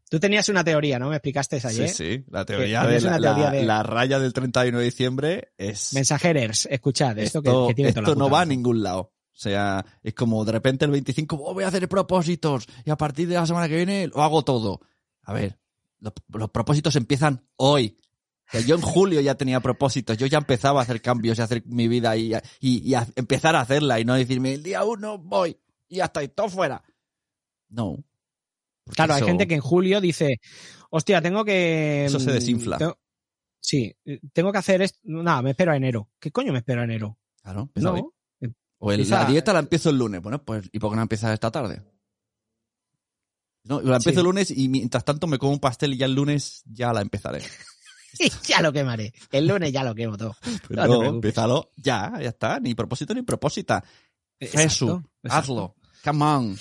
Tú 0.09 0.19
tenías 0.19 0.49
una 0.49 0.63
teoría, 0.63 0.97
¿no? 0.97 1.09
Me 1.09 1.17
explicaste 1.17 1.57
esa 1.57 1.69
Sí, 1.69 1.83
ayer. 1.83 1.89
sí. 1.95 2.25
La 2.29 2.43
teoría, 2.43 2.83
de, 2.83 2.99
la, 2.99 3.19
teoría 3.19 3.43
la- 3.45 3.51
de- 3.51 3.63
la 3.63 3.83
raya 3.83 4.19
del 4.19 4.33
31 4.33 4.79
de 4.79 4.83
diciembre 4.85 5.53
es... 5.57 5.93
Mensajerers, 5.93 6.65
escuchad, 6.71 7.17
esto, 7.19 7.39
esto 7.39 7.67
que, 7.67 7.67
que 7.69 7.75
tiene 7.75 7.91
toda 7.93 8.01
esto 8.01 8.11
la 8.15 8.19
no 8.19 8.25
puta 8.25 8.33
va 8.37 8.41
a 8.41 8.45
ningún 8.45 8.81
lado. 8.81 8.99
O 9.01 9.41
sea, 9.41 9.85
es 10.03 10.13
como 10.15 10.43
de 10.43 10.51
repente 10.51 10.83
el 10.85 10.91
25 10.91 11.37
"Oh, 11.41 11.53
voy 11.53 11.63
a 11.63 11.67
hacer 11.67 11.87
propósitos 11.87 12.65
y 12.83 12.89
a 12.89 12.97
partir 12.97 13.27
de 13.29 13.35
la 13.35 13.45
semana 13.45 13.69
que 13.69 13.75
viene 13.77 14.07
lo 14.07 14.21
hago 14.23 14.41
todo. 14.43 14.81
A 15.23 15.31
ver, 15.31 15.59
los, 15.99 16.13
los 16.29 16.49
propósitos 16.51 16.95
empiezan 16.95 17.45
hoy. 17.55 17.97
O 18.47 18.51
sea, 18.51 18.61
yo 18.61 18.75
en 18.75 18.81
julio 18.81 19.21
ya 19.21 19.35
tenía 19.35 19.59
propósitos, 19.59 20.17
yo 20.17 20.25
ya 20.25 20.39
empezaba 20.39 20.79
a 20.79 20.83
hacer 20.83 21.01
cambios 21.01 21.37
y 21.37 21.41
a 21.41 21.43
hacer 21.43 21.63
mi 21.67 21.87
vida 21.87 22.17
y, 22.17 22.33
a- 22.33 22.41
y, 22.59 22.79
y 22.89 22.95
a 22.95 23.07
empezar 23.15 23.55
a 23.55 23.61
hacerla 23.61 23.99
y 23.99 24.05
no 24.05 24.15
decirme 24.15 24.53
el 24.53 24.63
día 24.63 24.83
uno 24.83 25.17
voy 25.19 25.57
y 25.87 25.97
ya 25.97 26.05
está, 26.05 26.23
y 26.23 26.29
todo 26.29 26.49
fuera. 26.49 26.83
No. 27.69 28.03
Claro, 28.95 29.13
hay 29.13 29.23
gente 29.23 29.47
que 29.47 29.53
en 29.53 29.61
julio 29.61 30.01
dice, 30.01 30.39
hostia, 30.89 31.21
tengo 31.21 31.45
que... 31.45 32.05
Eso 32.05 32.19
se 32.19 32.31
mm, 32.31 32.33
desinfla. 32.33 32.77
tengo- 32.79 32.97
sí, 33.61 33.95
tengo 34.33 34.51
que 34.51 34.57
hacer 34.57 34.81
esto. 34.81 34.97
Nada, 35.03 35.43
me 35.43 35.51
espero 35.51 35.71
a 35.71 35.77
enero. 35.77 36.09
¿Qué 36.19 36.31
coño 36.31 36.51
me 36.51 36.57
espero 36.59 36.81
a 36.81 36.85
enero? 36.85 37.19
Claro, 37.43 37.69
hoy. 37.75 37.83
No. 37.83 38.13
O 38.79 38.91
el- 38.91 39.01
Empieza- 39.01 39.23
la 39.23 39.29
dieta 39.29 39.53
la 39.53 39.59
empiezo 39.59 39.91
el 39.91 39.97
lunes. 39.99 40.21
Bueno, 40.23 40.43
pues 40.43 40.67
¿y 40.71 40.79
por 40.79 40.89
qué 40.89 40.95
no 40.95 41.01
empiezas 41.03 41.33
esta 41.33 41.51
tarde? 41.51 41.83
No, 43.69 43.79
la 43.81 43.95
empiezo 43.97 44.15
Sí. 44.15 44.19
el 44.19 44.25
lunes 44.25 44.51
y 44.51 44.67
mientras 44.67 45.05
tanto 45.05 45.27
me 45.27 45.37
como 45.37 45.53
un 45.53 45.59
pastel 45.59 45.93
y 45.93 45.97
ya 45.97 46.05
el 46.07 46.13
lunes 46.15 46.63
ya 46.65 46.91
la 46.91 47.01
empezaré. 47.01 47.41
ya 48.47 48.61
lo 48.61 48.73
quemaré. 48.73 49.13
El 49.31 49.47
lunes 49.47 49.71
ya 49.71 49.83
lo 49.83 49.93
quemo 49.95 50.17
todo. 50.17 50.35
Pero 50.67 50.81
No 50.81 50.81
te 50.81 50.87
no, 50.89 50.99
preocupes. 50.99 51.09
empiézalo 51.13 51.71
ya, 51.77 52.13
ya 52.19 52.29
está. 52.29 52.59
Ni 52.59 52.73
propósito 52.75 53.13
ni 53.13 53.21
propósita. 53.21 53.83
Exacto, 54.39 54.61
Jesús, 54.63 54.89
exacto. 55.23 55.37
hazlo. 55.51 55.75
Come 56.03 56.25
on. 56.25 56.57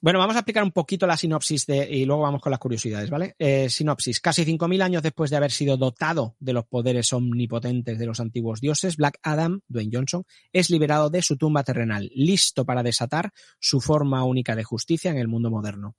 Bueno, 0.00 0.20
vamos 0.20 0.36
a 0.36 0.40
explicar 0.40 0.62
un 0.62 0.70
poquito 0.70 1.08
la 1.08 1.16
sinopsis 1.16 1.66
de, 1.66 1.88
y 1.90 2.04
luego 2.04 2.22
vamos 2.22 2.40
con 2.40 2.50
las 2.50 2.60
curiosidades, 2.60 3.10
¿vale? 3.10 3.34
Eh, 3.36 3.68
sinopsis. 3.68 4.20
Casi 4.20 4.44
5.000 4.44 4.80
años 4.82 5.02
después 5.02 5.28
de 5.28 5.36
haber 5.36 5.50
sido 5.50 5.76
dotado 5.76 6.36
de 6.38 6.52
los 6.52 6.66
poderes 6.66 7.12
omnipotentes 7.12 7.98
de 7.98 8.06
los 8.06 8.20
antiguos 8.20 8.60
dioses, 8.60 8.96
Black 8.96 9.18
Adam, 9.22 9.60
Dwayne 9.66 9.90
Johnson, 9.92 10.24
es 10.52 10.70
liberado 10.70 11.10
de 11.10 11.20
su 11.22 11.36
tumba 11.36 11.64
terrenal, 11.64 12.10
listo 12.14 12.64
para 12.64 12.84
desatar 12.84 13.32
su 13.58 13.80
forma 13.80 14.22
única 14.24 14.54
de 14.54 14.62
justicia 14.62 15.10
en 15.10 15.18
el 15.18 15.26
mundo 15.26 15.50
moderno. 15.50 15.96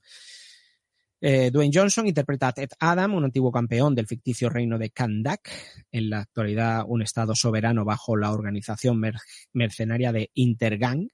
Eh, 1.21 1.51
Dwayne 1.51 1.73
Johnson 1.77 2.07
interpreta 2.07 2.47
a 2.47 2.53
Ted 2.53 2.69
Adam, 2.79 3.13
un 3.15 3.25
antiguo 3.25 3.51
campeón 3.51 3.93
del 3.93 4.07
ficticio 4.07 4.49
reino 4.49 4.77
de 4.77 4.91
Kandak, 4.91 5.51
en 5.91 6.09
la 6.09 6.19
actualidad 6.21 6.85
un 6.87 7.01
estado 7.01 7.35
soberano 7.35 7.83
bajo 7.83 8.15
la 8.15 8.31
organización 8.31 8.97
mer- 8.97 9.19
mercenaria 9.51 10.13
de 10.13 10.31
Intergang, 10.35 11.09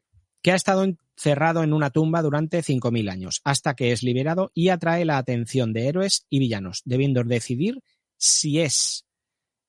que 0.45 0.51
ha 0.51 0.55
estado 0.55 0.83
encerrado 0.83 1.63
en 1.63 1.73
una 1.73 1.89
tumba 1.89 2.21
durante 2.21 2.59
5.000 2.59 3.09
años, 3.09 3.41
hasta 3.43 3.73
que 3.73 3.91
es 3.91 4.03
liberado 4.03 4.51
y 4.53 4.69
atrae 4.69 5.03
la 5.03 5.17
atención 5.17 5.73
de 5.73 5.87
héroes 5.87 6.27
y 6.29 6.37
villanos, 6.37 6.83
debiendo 6.85 7.23
decidir 7.23 7.81
si 8.15 8.59
es 8.59 9.07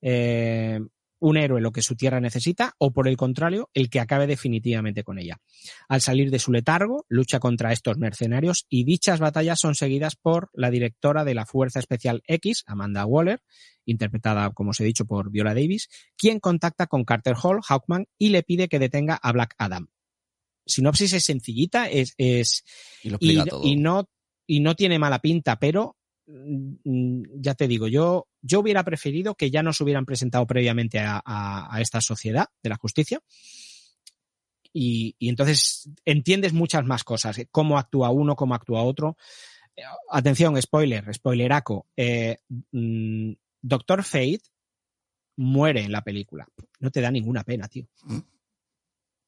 eh, 0.02 0.78
un 1.18 1.38
héroe 1.38 1.62
lo 1.62 1.72
que 1.72 1.80
su 1.80 1.96
tierra 1.96 2.20
necesita 2.20 2.74
o, 2.76 2.92
por 2.92 3.08
el 3.08 3.16
contrario, 3.16 3.70
el 3.72 3.88
que 3.88 4.00
acabe 4.00 4.26
definitivamente 4.26 5.02
con 5.02 5.18
ella. 5.18 5.38
Al 5.88 6.02
salir 6.02 6.30
de 6.30 6.38
su 6.38 6.52
letargo, 6.52 7.06
lucha 7.08 7.40
contra 7.40 7.72
estos 7.72 7.96
mercenarios 7.96 8.66
y 8.68 8.84
dichas 8.84 9.18
batallas 9.18 9.58
son 9.58 9.76
seguidas 9.76 10.14
por 10.14 10.50
la 10.52 10.70
directora 10.70 11.24
de 11.24 11.32
la 11.32 11.46
Fuerza 11.46 11.78
Especial 11.78 12.22
X, 12.26 12.64
Amanda 12.66 13.06
Waller, 13.06 13.40
interpretada, 13.86 14.50
como 14.50 14.72
os 14.72 14.80
he 14.80 14.84
dicho, 14.84 15.06
por 15.06 15.30
Viola 15.30 15.54
Davis, 15.54 15.88
quien 16.18 16.38
contacta 16.38 16.86
con 16.86 17.04
Carter 17.04 17.36
Hall, 17.42 17.60
Hawkman, 17.66 18.08
y 18.18 18.28
le 18.28 18.42
pide 18.42 18.68
que 18.68 18.78
detenga 18.78 19.14
a 19.14 19.32
Black 19.32 19.54
Adam. 19.56 19.88
Sinopsis 20.66 21.12
es 21.12 21.24
sencillita, 21.24 21.88
es, 21.88 22.14
es 22.18 22.64
Y 23.02 23.10
lo 23.10 23.16
y, 23.20 23.30
explica 23.30 23.46
todo. 23.50 23.62
y 23.64 23.76
no 23.76 24.08
y 24.48 24.60
no 24.60 24.74
tiene 24.76 24.98
mala 24.98 25.20
pinta, 25.20 25.58
pero 25.58 25.96
mm, 26.26 27.22
ya 27.40 27.54
te 27.54 27.66
digo, 27.66 27.88
yo, 27.88 28.28
yo 28.42 28.60
hubiera 28.60 28.84
preferido 28.84 29.34
que 29.34 29.50
ya 29.50 29.62
nos 29.62 29.80
hubieran 29.80 30.04
presentado 30.06 30.46
previamente 30.46 30.98
a, 31.00 31.20
a- 31.24 31.74
a 31.74 31.80
esta 31.80 32.00
sociedad 32.00 32.46
de 32.62 32.68
la 32.70 32.76
justicia. 32.76 33.20
Y, 34.72 35.16
y 35.18 35.28
entonces 35.30 35.88
entiendes 36.04 36.52
muchas 36.52 36.84
más 36.84 37.02
cosas, 37.02 37.38
cómo 37.50 37.78
actúa 37.78 38.10
uno, 38.10 38.36
cómo 38.36 38.54
actúa 38.54 38.82
otro. 38.82 39.16
Eh, 39.74 39.82
Atención, 40.10 40.60
spoiler, 40.60 41.12
spoileraco. 41.14 41.86
Eh, 41.96 42.36
mm, 42.72 43.32
Doctor 43.62 44.02
Fate 44.04 44.42
muere 45.36 45.82
en 45.82 45.92
la 45.92 46.02
película. 46.02 46.46
No 46.80 46.90
te 46.90 47.00
da 47.00 47.10
ninguna 47.10 47.42
pena, 47.42 47.68
tío. 47.68 47.88
¿Mm? 48.04 48.18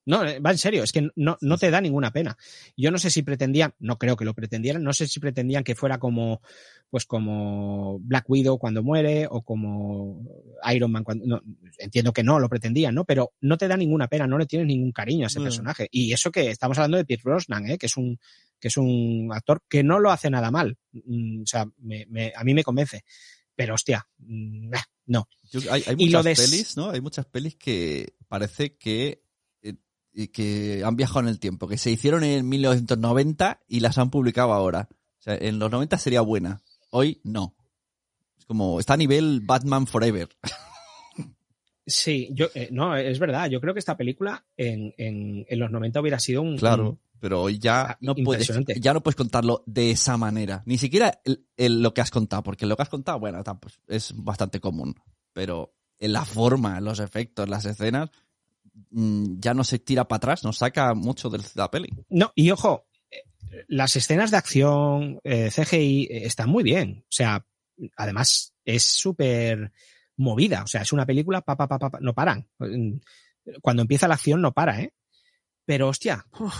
No, 0.09 0.25
eh, 0.25 0.41
va 0.41 0.53
en 0.53 0.59
serio, 0.59 0.83
es 0.83 0.91
que 0.91 1.07
no, 1.17 1.37
no 1.43 1.59
te 1.59 1.71
da 1.71 1.81
ninguna 1.83 2.11
pena. 2.13 2.37
Yo 2.77 2.91
no 2.91 2.97
sé 2.97 3.11
si 3.11 3.23
pretendían, 3.23 3.75
no 3.79 3.99
creo 3.99 4.17
que 4.17 4.25
lo 4.25 4.33
pretendieran, 4.33 4.83
no 4.83 4.95
sé 4.95 5.07
si 5.07 5.21
pretendían 5.21 5.63
que 5.65 5.75
fuera 5.75 5.99
como, 5.99 6.41
pues 6.89 7.05
como 7.05 7.99
Black 8.01 8.25
Widow 8.29 8.59
cuando 8.59 8.83
muere 8.83 9.27
o 9.31 9.43
como 9.43 10.25
Iron 10.73 10.91
Man 10.93 11.05
cuando, 11.05 11.27
no, 11.27 11.43
entiendo 11.79 12.15
que 12.15 12.23
no 12.23 12.39
lo 12.39 12.49
pretendían, 12.49 12.95
¿no? 12.95 13.05
Pero 13.05 13.35
no 13.43 13.59
te 13.59 13.69
da 13.69 13.77
ninguna 13.77 14.09
pena, 14.09 14.27
no 14.27 14.39
le 14.39 14.47
tienes 14.47 14.67
ningún 14.67 14.93
cariño 14.93 15.25
a 15.25 15.27
ese 15.27 15.41
No. 15.41 15.45
personaje. 15.45 15.89
Y 15.91 16.11
eso 16.13 16.31
que 16.31 16.51
estamos 16.51 16.79
hablando 16.79 16.97
de 16.97 17.05
Pierce 17.05 17.25
Brosnan, 17.29 17.69
¿eh? 17.69 17.77
Que 17.77 17.85
es 17.87 17.97
un, 17.99 18.19
que 18.59 18.69
es 18.69 18.77
un 18.79 19.29
actor 19.33 19.63
que 19.69 19.83
no 19.83 19.99
lo 20.01 20.11
hace 20.11 20.31
nada 20.31 20.51
mal. 20.51 20.79
Mm, 20.93 21.43
O 21.43 21.47
sea, 21.47 21.67
me- 21.79 22.07
me- 22.07 22.33
a 22.35 22.45
mí 22.45 22.55
me 22.55 22.65
convence. 22.65 23.05
Pero 23.55 23.75
hostia, 23.75 24.07
mm, 24.19 24.73
eh, 24.73 24.79
no. 25.07 25.29
Yo- 25.51 25.61
hay, 25.71 25.83
hay 25.87 25.97
Y 25.99 26.09
lo 26.09 26.21
muchas 26.21 26.39
de- 26.39 26.45
pelis, 26.45 26.77
¿no? 26.79 26.91
Hay 26.91 27.01
muchas 27.03 27.27
pelis 27.27 27.57
que 27.57 28.15
parece 28.29 28.77
que, 28.77 29.23
que 30.33 30.83
han 30.85 30.97
viajado 30.97 31.21
en 31.21 31.29
el 31.29 31.39
tiempo, 31.39 31.69
que 31.69 31.79
se 31.79 31.91
hicieron 31.91 32.25
en 32.25 32.49
1990 32.49 33.61
y 33.69 33.81
las 33.81 33.99
han 33.99 34.11
publicado 34.11 34.53
ahora. 34.53 34.89
O 34.91 35.23
sea, 35.23 35.37
en 35.37 35.59
los 35.59 35.71
90 35.71 35.97
sería 35.99 36.21
buena. 36.23 36.61
Hoy 36.91 37.21
no. 37.25 37.55
Es 38.39 38.45
como, 38.47 38.81
está 38.81 38.95
a 38.95 38.97
nivel 38.97 39.41
Batman 39.41 39.87
Forever. 39.87 40.29
Sí, 41.87 42.29
yo, 42.33 42.49
eh, 42.55 42.69
no, 42.71 42.95
es 42.97 43.19
verdad. 43.19 43.49
Yo 43.49 43.61
creo 43.61 43.73
que 43.73 43.81
esta 43.81 43.97
película 43.97 44.45
en, 44.57 44.93
en, 44.99 45.47
en 45.49 45.59
los 45.59 45.71
90 45.71 46.01
hubiera 46.01 46.19
sido 46.19 46.43
un, 46.43 46.57
Claro. 46.59 46.99
Pero 47.21 47.43
hoy 47.43 47.59
ya 47.59 47.83
Ah, 47.93 47.99
no 48.01 48.15
puedes, 48.15 48.49
ya 48.81 48.93
no 48.95 49.03
puedes 49.03 49.17
contarlo 49.17 49.65
de 49.67 49.91
esa 49.91 50.17
manera. 50.17 50.63
Ni 50.67 50.79
siquiera 50.79 51.21
el- 51.25 51.45
el- 51.57 51.83
lo 51.83 51.93
que 51.93 52.01
has 52.01 52.13
contado, 52.13 52.45
porque 52.45 52.65
lo 52.67 52.77
que 52.77 52.83
has 52.83 52.89
contado, 52.89 53.19
bueno, 53.19 53.43
pues, 53.61 53.81
es 53.89 54.13
bastante 54.15 54.61
común. 54.61 54.95
Pero 55.33 55.75
en 55.99 56.13
la 56.13 56.25
forma, 56.25 56.79
en 56.79 56.85
los 56.85 57.01
efectos, 57.01 57.49
las 57.49 57.65
escenas, 57.65 58.11
ya 58.91 59.55
no 59.55 59.65
se 59.65 59.79
tira 59.79 60.07
para 60.07 60.17
atrás, 60.19 60.45
nos 60.45 60.59
saca 60.59 60.95
mucho 60.95 61.29
de 61.31 61.41
la 61.55 61.71
peli. 61.71 61.89
No, 62.09 62.33
y 62.35 62.51
ojo, 62.51 62.87
las 63.67 63.97
escenas 63.97 64.31
de 64.31 64.37
acción 64.37 65.21
eh, 65.25 65.51
CGI 65.51 66.05
eh, 66.11 66.27
están 66.27 66.49
muy 66.51 66.63
bien. 66.63 67.01
O 67.05 67.11
sea, 67.13 67.45
además 67.97 68.55
es 68.65 68.83
súper 68.85 69.73
movida. 70.17 70.63
O 70.63 70.67
sea, 70.67 70.83
es 70.83 70.93
una 70.93 71.07
película, 71.07 71.41
pa, 71.43 71.57
pa, 71.57 71.67
pa, 71.69 71.79
pa, 71.79 71.99
no 72.01 72.15
paran. 72.15 72.49
Cuando 73.63 73.83
empieza 73.83 74.09
la 74.09 74.15
acción 74.15 74.43
no 74.43 74.53
para, 74.53 74.81
¿eh? 74.83 74.93
Pero 75.65 75.89
hostia, 75.89 76.25
uf, 76.39 76.55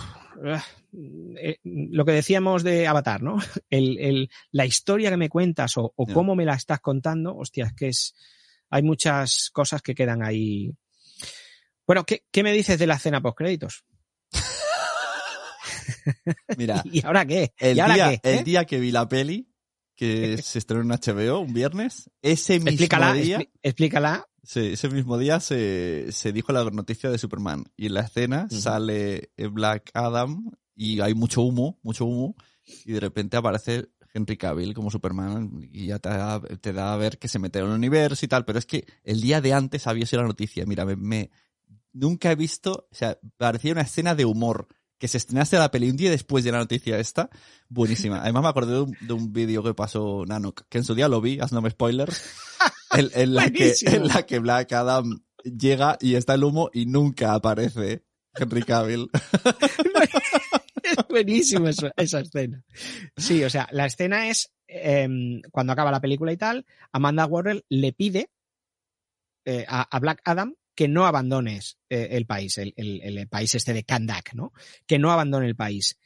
eh, 1.41 1.57
lo 1.63 2.05
que 2.05 2.11
decíamos 2.11 2.63
de 2.63 2.87
Avatar, 2.87 3.21
¿no? 3.23 3.37
El, 3.69 3.97
el- 3.99 4.29
la 4.51 4.65
historia 4.65 5.09
que 5.09 5.17
me 5.17 5.29
cuentas 5.29 5.77
o, 5.77 5.93
o 5.95 6.05
cómo 6.13 6.35
me 6.35 6.45
la 6.45 6.53
estás 6.53 6.79
contando, 6.79 7.35
hostia, 7.35 7.65
es 7.65 7.73
que 7.73 7.87
es, 7.89 8.13
hay 8.69 8.83
muchas 8.83 9.49
cosas 9.51 9.81
que 9.81 9.95
quedan 9.95 10.21
ahí. 10.23 10.71
Bueno, 11.89 12.05
¿qué, 12.05 12.23
qué 12.31 12.43
me 12.43 12.53
dices 12.53 12.77
de 12.77 12.85
la 12.85 12.97
escena 12.97 13.19
post 13.19 13.35
créditos? 13.35 13.83
Mira, 16.55 16.83
¿Y 16.85 17.03
ahora 17.03 17.25
qué? 17.25 17.51
el 17.57 17.77
¿Y 17.77 17.79
ahora 17.79 17.95
día, 17.95 18.09
qué? 18.11 18.19
el 18.29 18.39
¿Eh? 18.41 18.43
día 18.43 18.65
que 18.65 18.79
vi 18.79 18.91
la 18.91 19.09
peli, 19.09 19.49
que 19.95 20.37
se 20.43 20.59
estrenó 20.59 20.83
en 20.83 20.91
HBO 20.91 21.39
un 21.39 21.51
viernes, 21.51 22.11
ese 22.21 22.59
mismo 22.59 22.69
Explícala, 22.69 23.15
día, 23.15 23.39
explícala. 23.63 24.27
Sí, 24.43 24.73
ese 24.73 24.87
mismo 24.89 25.17
día 25.17 25.39
se, 25.39 26.11
se 26.11 26.31
dijo 26.31 26.53
la 26.53 26.63
noticia 26.65 27.09
de 27.09 27.17
Superman. 27.17 27.65
Y 27.75 27.87
en 27.87 27.95
la 27.95 28.01
escena 28.01 28.47
sale 28.51 29.31
Black 29.51 29.89
Adam 29.95 30.51
y 30.75 31.01
hay 31.01 31.15
mucho 31.15 31.41
humo, 31.41 31.79
mucho 31.81 32.05
humo. 32.05 32.35
Y 32.85 32.91
de 32.91 32.99
repente 32.99 33.35
aparece 33.35 33.87
Henry 34.13 34.37
Cavill 34.37 34.75
como 34.75 34.91
Superman 34.91 35.67
y 35.73 35.87
ya 35.87 35.97
te 35.97 36.09
da, 36.09 36.39
te 36.39 36.71
da 36.71 36.93
a 36.93 36.97
ver 36.97 37.17
que 37.17 37.27
se 37.27 37.39
mete 37.39 37.57
en 37.57 37.65
el 37.65 37.71
universo 37.71 38.23
y 38.25 38.27
tal. 38.27 38.45
Pero 38.45 38.59
es 38.59 38.67
que 38.67 38.85
el 39.03 39.21
día 39.21 39.41
de 39.41 39.53
antes 39.53 39.87
había 39.87 40.05
sido 40.05 40.21
la 40.21 40.27
noticia. 40.27 40.67
Mira, 40.67 40.85
me, 40.85 40.95
me- 40.95 41.31
nunca 41.93 42.31
he 42.31 42.35
visto, 42.35 42.87
o 42.91 42.95
sea, 42.95 43.17
parecía 43.37 43.71
una 43.73 43.81
escena 43.81 44.15
de 44.15 44.25
humor. 44.25 44.67
Que 44.97 45.07
se 45.07 45.15
estrenase 45.17 45.57
la 45.57 45.71
peli 45.71 45.89
un 45.89 45.95
día 45.95 46.11
después 46.11 46.43
de 46.43 46.51
la 46.51 46.57
noticia 46.57 46.99
esta, 46.99 47.29
buenísima. 47.69 48.19
Además 48.21 48.43
me 48.43 48.49
acordé 48.49 48.73
de 48.73 48.81
un, 48.81 48.97
de 48.99 49.13
un 49.13 49.31
vídeo 49.31 49.63
que 49.63 49.73
pasó 49.73 50.25
Nanok, 50.25 50.63
que 50.67 50.79
en 50.79 50.83
su 50.83 50.93
día 50.93 51.07
lo 51.07 51.21
vi, 51.21 51.39
hazme 51.39 51.69
spoilers, 51.69 52.21
en, 52.91 53.09
en 53.13 53.33
la 53.33 53.49
que, 53.49 53.73
en 53.83 54.07
la 54.09 54.25
que 54.25 54.39
Black 54.39 54.73
Adam 54.73 55.21
llega 55.43 55.97
y 56.01 56.15
está 56.15 56.33
el 56.33 56.43
humo 56.43 56.69
y 56.73 56.85
nunca 56.85 57.33
aparece 57.33 58.03
Henry 58.35 58.63
Cavill. 58.63 59.09
Es 60.83 60.95
buenísimo 61.09 61.69
eso- 61.69 61.91
esa 61.95 62.19
escena. 62.19 62.61
Sí, 63.15 63.41
o 63.45 63.49
sea, 63.49 63.69
la 63.71 63.85
escena 63.85 64.27
es 64.29 64.51
em, 64.67 65.41
cuando 65.51 65.71
acaba 65.73 65.91
la 65.91 66.01
película 66.01 66.33
y 66.33 66.37
tal, 66.37 66.65
Amanda 66.91 67.25
Waller 67.25 67.63
le 67.69 67.93
pide 67.93 68.29
eh, 69.45 69.65
a, 69.67 69.83
a 69.95 69.99
Black 69.99 70.21
Adam 70.25 70.55
que 70.79 70.87
no 70.87 71.05
abandones 71.05 71.77
eh, 71.89 72.07
el 72.11 72.25
país, 72.25 72.57
el, 72.57 73.27
país 73.27 73.53
este 73.53 73.73
de 73.73 73.83
Kandak, 73.83 74.33
¿no? 74.33 74.53
Que 74.87 74.97
no 74.97 75.11
abandone 75.11 75.45
el 75.45 75.57
país. 75.57 75.99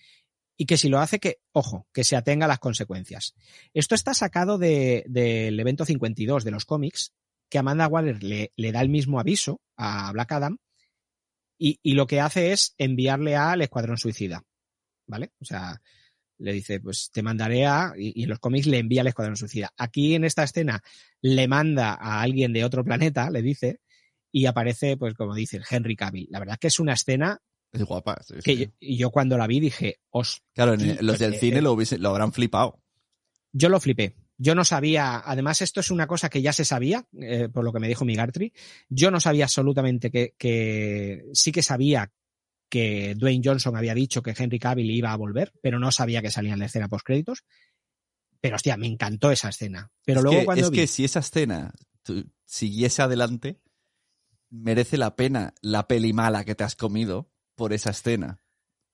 Y 0.57 0.65
que 0.65 0.78
si 0.78 0.89
lo 0.89 0.97
hace, 0.97 1.19
que, 1.19 1.41
ojo, 1.51 1.88
que 1.93 2.03
se 2.03 2.15
atenga 2.15 2.45
a 2.45 2.47
las 2.47 2.57
consecuencias. 2.57 3.36
Esto 3.76 3.93
está 3.93 4.15
sacado 4.15 4.57
de- 4.57 5.03
del 5.05 5.59
evento 5.59 5.86
52 5.86 6.43
de 6.43 6.49
los 6.49 6.65
cómics, 6.65 7.13
que 7.51 7.59
Amanda 7.59 7.88
Waller 7.88 8.24
le, 8.24 8.71
da 8.71 8.82
el 8.82 8.89
mismo 8.89 9.19
aviso 9.19 9.61
a 9.78 10.11
Black 10.11 10.32
Adam 10.32 10.57
y, 11.59 11.78
y 11.84 11.93
lo 11.93 12.07
que 12.07 12.19
hace 12.19 12.51
es 12.51 12.74
enviarle 12.80 13.36
al 13.36 13.61
Escuadrón 13.61 13.99
Suicida. 13.99 14.43
¿Vale? 15.05 15.34
O 15.39 15.45
sea, 15.45 15.84
le 16.39 16.51
dice, 16.51 16.80
pues 16.80 17.11
te 17.11 17.21
mandaré 17.21 17.67
a, 17.67 17.93
y, 17.95 18.19
y 18.19 18.24
en 18.24 18.30
los 18.30 18.39
cómics 18.39 18.65
le 18.65 18.80
envía 18.80 19.01
al 19.01 19.07
Escuadrón 19.07 19.38
Suicida. 19.38 19.71
Aquí 19.78 20.15
en 20.15 20.24
esta 20.24 20.41
escena 20.43 20.82
le 21.21 21.47
manda 21.47 21.93
a 21.93 22.21
alguien 22.24 22.53
de 22.53 22.65
otro 22.65 22.84
planeta, 22.84 23.30
le 23.30 23.43
dice, 23.43 23.82
y 24.34 24.47
aparece, 24.47 24.97
pues 24.97 25.13
como 25.13 25.34
dice, 25.36 25.61
Henry 25.69 25.95
Cavill. 25.95 26.27
La 26.31 26.39
verdad 26.39 26.55
es 26.55 26.59
que 26.59 26.67
es 26.67 26.79
una 26.79 26.93
escena 26.93 27.39
Es 27.71 27.84
guapa. 27.84 28.19
sí, 28.25 28.34
que 28.43 28.71
sí. 28.81 28.97
yo, 28.97 29.11
cuando 29.11 29.38
la 29.38 29.47
vi 29.47 29.59
dije, 29.61 29.99
os, 30.09 30.41
Claro, 30.53 30.73
en 30.73 30.97
los 31.05 31.19
del 31.19 31.36
cine 31.36 31.59
eh, 31.59 31.61
lo, 31.61 31.71
hubiese- 31.73 31.97
lo 31.99 32.09
habrán 32.09 32.34
flipado. 32.34 32.81
yo 33.53 33.69
lo 33.69 33.79
flipé. 33.79 34.15
Yo 34.38 34.55
no 34.55 34.65
sabía, 34.65 35.21
además 35.23 35.61
esto 35.61 35.79
es 35.79 35.91
una 35.91 36.07
cosa 36.07 36.27
que 36.29 36.41
ya 36.41 36.51
se 36.51 36.65
sabía, 36.65 37.07
eh, 37.21 37.47
por 37.53 37.63
lo 37.63 37.71
que 37.71 37.79
me 37.79 37.88
dijo 37.88 38.03
Migartri, 38.03 38.51
yo 38.89 39.11
no 39.11 39.19
sabía 39.19 39.45
absolutamente 39.45 40.09
que, 40.09 40.34
que 40.39 41.23
sí 41.34 41.51
que 41.51 41.61
sabía 41.61 42.11
que 42.67 43.13
Dwayne 43.15 43.43
Johnson 43.45 43.77
había 43.77 43.93
dicho 43.93 44.23
que 44.23 44.34
Henry 44.36 44.57
Cavill 44.57 44.89
iba 44.89 45.13
a 45.13 45.15
volver, 45.15 45.53
pero 45.61 45.77
no 45.77 45.91
sabía 45.91 46.23
que 46.23 46.31
salía 46.31 46.53
en 46.53 46.59
la 46.59 46.65
escena 46.65 46.89
post 46.89 47.05
créditos. 47.05 47.43
Pero 48.41 48.55
hostia, 48.55 48.75
me 48.75 48.88
encantó 48.88 49.29
esa 49.31 49.49
escena. 49.49 49.91
Pero 50.03 50.19
es 50.19 50.23
luego 50.23 50.39
que, 50.39 50.45
cuando 50.45 50.65
es 50.65 50.71
vi- 50.71 50.77
que 50.79 50.88
si 50.88 51.05
esa 51.05 51.19
escena 51.19 51.71
siguiese 52.45 53.01
adelante, 53.03 53.59
merece 54.53 54.97
la 54.97 55.15
pena 55.15 55.53
la 55.61 55.87
peli 55.87 56.13
mala 56.13 56.45
que 56.45 56.55
te 56.55 56.63
has 56.63 56.75
comido 56.75 57.29
por 57.55 57.73
esa 57.73 57.89
escena. 57.89 58.39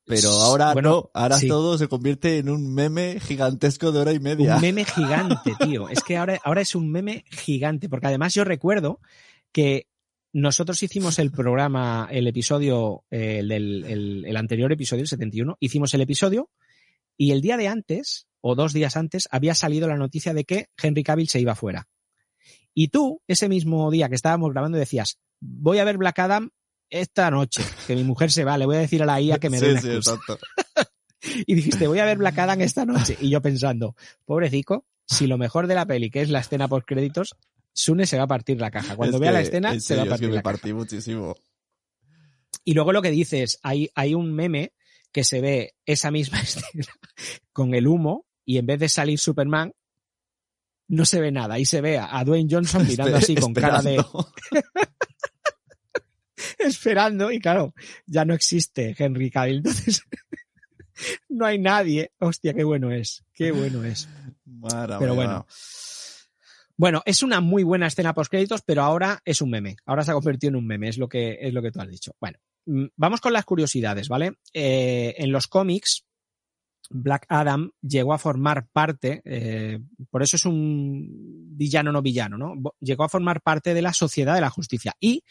Pero 0.05 0.29
ahora 0.31 0.73
Bueno, 0.73 0.89
no, 0.89 1.11
ahora 1.13 1.37
sí. 1.37 1.47
todo 1.47 1.77
se 1.77 1.87
convierte 1.87 2.39
en 2.39 2.49
un 2.49 2.73
meme 2.73 3.19
gigantesco 3.19 3.91
de 3.91 3.99
hora 3.99 4.13
y 4.13 4.19
media. 4.19 4.55
Un 4.55 4.61
meme 4.61 4.85
gigante, 4.95 5.53
tío. 5.63 5.87
Es 5.89 6.01
que 6.01 6.17
ahora, 6.17 6.39
ahora 6.43 6.61
es 6.61 6.73
un 6.75 6.89
meme 6.91 7.25
gigante, 7.29 7.89
porque 7.89 8.07
además 8.07 8.33
yo 8.33 8.43
recuerdo 8.43 8.99
que 9.51 9.87
nosotros 10.33 10.81
hicimos 10.81 11.19
el 11.19 11.31
programa, 11.31 12.07
el 12.11 12.25
episodio, 12.27 13.03
el, 13.11 13.47
del- 13.49 13.83
el- 13.85 14.25
el 14.25 14.37
anterior 14.37 14.71
episodio, 14.71 15.01
el 15.03 15.07
71, 15.07 15.57
hicimos 15.59 15.93
el 15.93 16.01
episodio 16.01 16.49
y 17.17 17.31
el 17.31 17.41
día 17.41 17.57
de 17.57 17.67
antes, 17.67 18.27
o 18.41 18.55
dos 18.55 18.73
días 18.73 18.95
antes, 18.95 19.27
había 19.31 19.53
salido 19.53 19.87
la 19.87 19.97
noticia 19.97 20.33
de 20.33 20.45
que 20.45 20.69
Henry 20.81 21.03
Cavill 21.03 21.27
se 21.29 21.39
iba 21.41 21.53
fuera. 21.55 21.87
Y 22.73 22.87
tú, 22.87 23.21
ese 23.27 23.49
mismo 23.49 23.91
día 23.91 24.07
que 24.09 24.15
estábamos 24.15 24.51
grabando, 24.53 24.77
decías, 24.77 25.19
voy 25.39 25.79
a 25.79 25.83
ver 25.83 25.97
Black 25.97 26.19
Adam 26.19 26.49
esta 26.89 27.29
noche, 27.31 27.63
que 27.87 27.95
mi 27.95 28.03
mujer 28.03 28.31
se 28.31 28.43
va, 28.43 28.57
le 28.57 28.65
voy 28.65 28.75
a 28.77 28.79
decir 28.79 29.01
a 29.03 29.05
la 29.05 29.21
IA 29.21 29.37
que 29.39 29.49
me 29.49 29.59
dé 29.59 29.65
Sí, 29.65 29.71
una 29.71 29.81
sí, 29.81 29.87
excusa". 29.89 30.13
exacto. 30.15 30.39
Y 31.45 31.53
dijiste, 31.53 31.85
voy 31.87 31.99
a 31.99 32.05
ver 32.05 32.17
Black 32.17 32.39
Adam 32.39 32.61
esta 32.61 32.85
noche. 32.85 33.17
Y 33.19 33.29
yo 33.29 33.41
pensando, 33.41 33.93
pobrecico, 34.25 34.85
si 35.05 35.27
lo 35.27 35.37
mejor 35.37 35.67
de 35.67 35.75
la 35.75 35.85
peli, 35.85 36.09
que 36.09 36.21
es 36.21 36.29
la 36.29 36.39
escena 36.39 36.69
post 36.69 36.85
créditos, 36.87 37.35
Sune 37.73 38.05
se 38.07 38.17
va 38.17 38.23
a 38.23 38.27
partir 38.27 38.59
la 38.59 38.71
caja. 38.71 38.95
Cuando 38.95 39.17
Es 39.17 39.21
vea 39.21 39.31
la 39.33 39.41
escena, 39.41 39.73
en 39.73 39.81
se 39.81 39.95
va 39.97 40.03
a 40.03 40.05
serio, 40.05 40.13
es 40.15 40.19
que 40.19 40.27
partir 40.27 40.29
me 40.29 40.35
la 40.35 40.41
caja. 40.41 40.53
partí 40.53 40.73
muchísimo. 40.73 41.35
Y 42.63 42.73
luego 42.73 42.93
lo 42.93 43.01
que 43.01 43.11
dices, 43.11 43.59
hay, 43.63 43.89
hay 43.95 44.13
un 44.15 44.33
meme 44.33 44.71
que 45.11 45.23
se 45.25 45.41
ve 45.41 45.75
esa 45.85 46.09
misma 46.09 46.39
escena 46.41 46.85
con 47.51 47.73
el 47.75 47.85
humo 47.87 48.25
y 48.45 48.57
en 48.57 48.65
vez 48.65 48.79
de 48.79 48.87
salir 48.89 49.19
Superman, 49.19 49.73
no 50.87 51.05
se 51.05 51.19
ve 51.19 51.31
nada. 51.31 51.59
Y 51.59 51.65
se 51.65 51.81
ve 51.81 51.99
a 51.99 52.23
Dwayne 52.23 52.47
Johnson 52.49 52.87
mirando 52.87 53.17
así 53.17 53.35
con 53.35 53.53
cara 53.53 53.81
de 53.81 54.03
Esperando. 56.57 57.31
y 57.31 57.39
claro, 57.39 57.73
ya 58.05 58.25
no 58.25 58.33
existe 58.33 58.95
Henry 58.97 59.31
Cavill. 59.31 59.57
Entonces, 59.57 60.03
no 61.29 61.45
hay 61.45 61.59
nadie. 61.59 62.11
Hostia, 62.19 62.53
qué 62.53 62.63
bueno 62.63 62.91
es. 62.91 63.23
Qué 63.33 63.51
bueno 63.51 63.83
es. 63.83 64.07
Pero 64.99 65.15
bueno. 65.15 65.45
Bueno, 66.79 67.01
es 67.05 67.23
una 67.23 67.41
muy 67.41 67.63
buena 67.63 67.87
escena 67.87 68.13
post 68.13 68.31
créditos, 68.31 68.61
pero 68.61 68.83
ahora 68.83 69.21
es 69.25 69.41
un 69.41 69.49
meme. 69.49 69.75
Ahora 69.85 70.03
se 70.03 70.11
ha 70.11 70.13
convertido 70.13 70.51
en 70.51 70.55
un 70.55 70.65
meme, 70.65 70.87
es 70.87 70.97
lo 70.97 71.09
que, 71.09 71.37
es 71.41 71.53
lo 71.53 71.61
que 71.61 71.71
tú 71.71 71.81
has 71.81 71.89
dicho. 71.89 72.13
Bueno, 72.21 72.37
mm, 72.67 72.85
vamos 72.95 73.19
con 73.19 73.33
las 73.33 73.43
curiosidades, 73.43 74.07
¿vale? 74.07 74.35
Eh, 74.53 75.13
en 75.17 75.29
los 75.33 75.47
cómics, 75.47 76.05
Black 76.89 77.25
Adam 77.27 77.71
llegó 77.81 78.13
a 78.13 78.17
formar 78.17 78.67
parte, 78.71 79.21
eh, 79.25 79.79
por 80.09 80.23
eso 80.23 80.37
es 80.37 80.45
un 80.45 81.05
villano 81.57 81.91
no 81.91 82.01
villano, 82.01 82.37
¿no? 82.37 82.53
Llegó 82.79 83.03
a 83.03 83.09
formar 83.09 83.41
parte 83.41 83.73
de 83.73 83.81
la 83.81 83.91
Sociedad 83.91 84.35
de 84.35 84.41
la 84.41 84.49
Justicia 84.49 84.93
y 85.01 85.21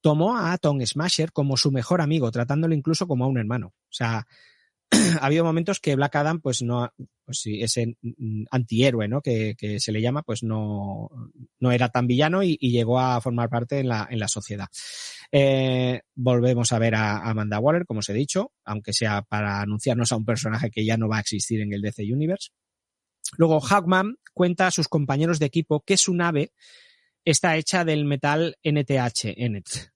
tomó 0.00 0.36
a 0.36 0.52
Atom 0.52 0.80
Smasher 0.84 1.32
como 1.32 1.56
su 1.56 1.70
mejor 1.70 2.00
amigo, 2.00 2.30
tratándolo 2.30 2.74
incluso 2.74 3.06
como 3.06 3.24
a 3.24 3.28
un 3.28 3.38
hermano. 3.38 3.68
O 3.68 3.92
sea, 3.92 4.26
ha 5.20 5.26
habido 5.26 5.44
momentos 5.44 5.80
que 5.80 5.94
Black 5.96 6.16
Adam, 6.16 6.40
pues 6.40 6.62
no, 6.62 6.92
pues 7.24 7.40
sí, 7.40 7.62
ese 7.62 7.96
mm, 8.02 8.44
antihéroe, 8.50 9.08
¿no? 9.08 9.20
Que, 9.20 9.54
que 9.56 9.78
se 9.78 9.92
le 9.92 10.00
llama, 10.00 10.22
pues 10.22 10.42
no, 10.42 11.10
no 11.58 11.72
era 11.72 11.88
tan 11.88 12.06
villano 12.06 12.42
y, 12.42 12.56
y 12.60 12.72
llegó 12.72 12.98
a 12.98 13.20
formar 13.20 13.48
parte 13.48 13.78
en 13.78 13.88
la, 13.88 14.08
en 14.10 14.18
la 14.18 14.28
sociedad. 14.28 14.66
Eh, 15.32 16.00
volvemos 16.14 16.72
a 16.72 16.78
ver 16.78 16.96
a, 16.96 17.18
Amanda 17.18 17.60
Waller, 17.60 17.86
como 17.86 18.00
os 18.00 18.08
he 18.08 18.14
dicho, 18.14 18.52
aunque 18.64 18.92
sea 18.92 19.22
para 19.22 19.60
anunciarnos 19.60 20.10
a 20.10 20.16
un 20.16 20.24
personaje 20.24 20.70
que 20.70 20.84
ya 20.84 20.96
no 20.96 21.08
va 21.08 21.18
a 21.18 21.20
existir 21.20 21.60
en 21.60 21.72
el 21.72 21.82
DC 21.82 22.02
Universe. 22.02 22.50
Luego, 23.36 23.60
Hawkman 23.60 24.16
cuenta 24.34 24.66
a 24.66 24.70
sus 24.72 24.88
compañeros 24.88 25.38
de 25.38 25.46
equipo 25.46 25.84
que 25.86 25.96
su 25.96 26.14
nave 26.14 26.52
está 27.24 27.56
hecha 27.56 27.84
del 27.84 28.04
metal 28.04 28.56
NTH, 28.64 29.36
NT, 29.36 29.89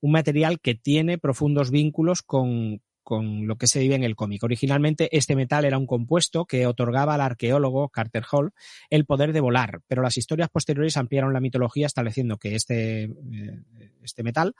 un 0.00 0.12
material 0.12 0.60
que 0.60 0.74
tiene 0.74 1.18
profundos 1.18 1.70
vínculos 1.70 2.22
con, 2.22 2.80
con 3.08 3.46
lo 3.46 3.56
que 3.56 3.66
se 3.66 3.80
vive 3.80 3.94
en 3.94 4.04
el 4.04 4.16
cómic. 4.16 4.42
Originalmente 4.44 5.08
este 5.16 5.34
metal 5.34 5.64
era 5.64 5.78
un 5.78 5.86
compuesto 5.86 6.44
que 6.44 6.66
otorgaba 6.66 7.14
al 7.14 7.22
arqueólogo 7.22 7.88
Carter 7.88 8.22
Hall 8.30 8.52
el 8.90 9.06
poder 9.06 9.32
de 9.32 9.40
volar, 9.40 9.80
pero 9.86 10.02
las 10.02 10.18
historias 10.18 10.50
posteriores 10.50 10.98
ampliaron 10.98 11.32
la 11.32 11.40
mitología 11.40 11.86
estableciendo 11.86 12.36
que 12.36 12.54
este, 12.54 13.04
eh, 13.04 13.10
este 14.02 14.22
metal 14.22 14.54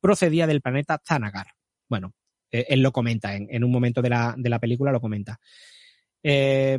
procedía 0.00 0.46
del 0.46 0.60
planeta 0.60 0.98
Thanagar. 0.98 1.46
Bueno, 1.88 2.12
eh, 2.50 2.66
él 2.68 2.82
lo 2.82 2.92
comenta, 2.92 3.36
en, 3.36 3.48
en, 3.50 3.64
un 3.64 3.72
momento 3.72 4.02
de 4.02 4.10
la, 4.10 4.34
de 4.36 4.50
la 4.50 4.58
película 4.58 4.92
lo 4.92 5.00
comenta. 5.00 5.40
Eh, 6.22 6.78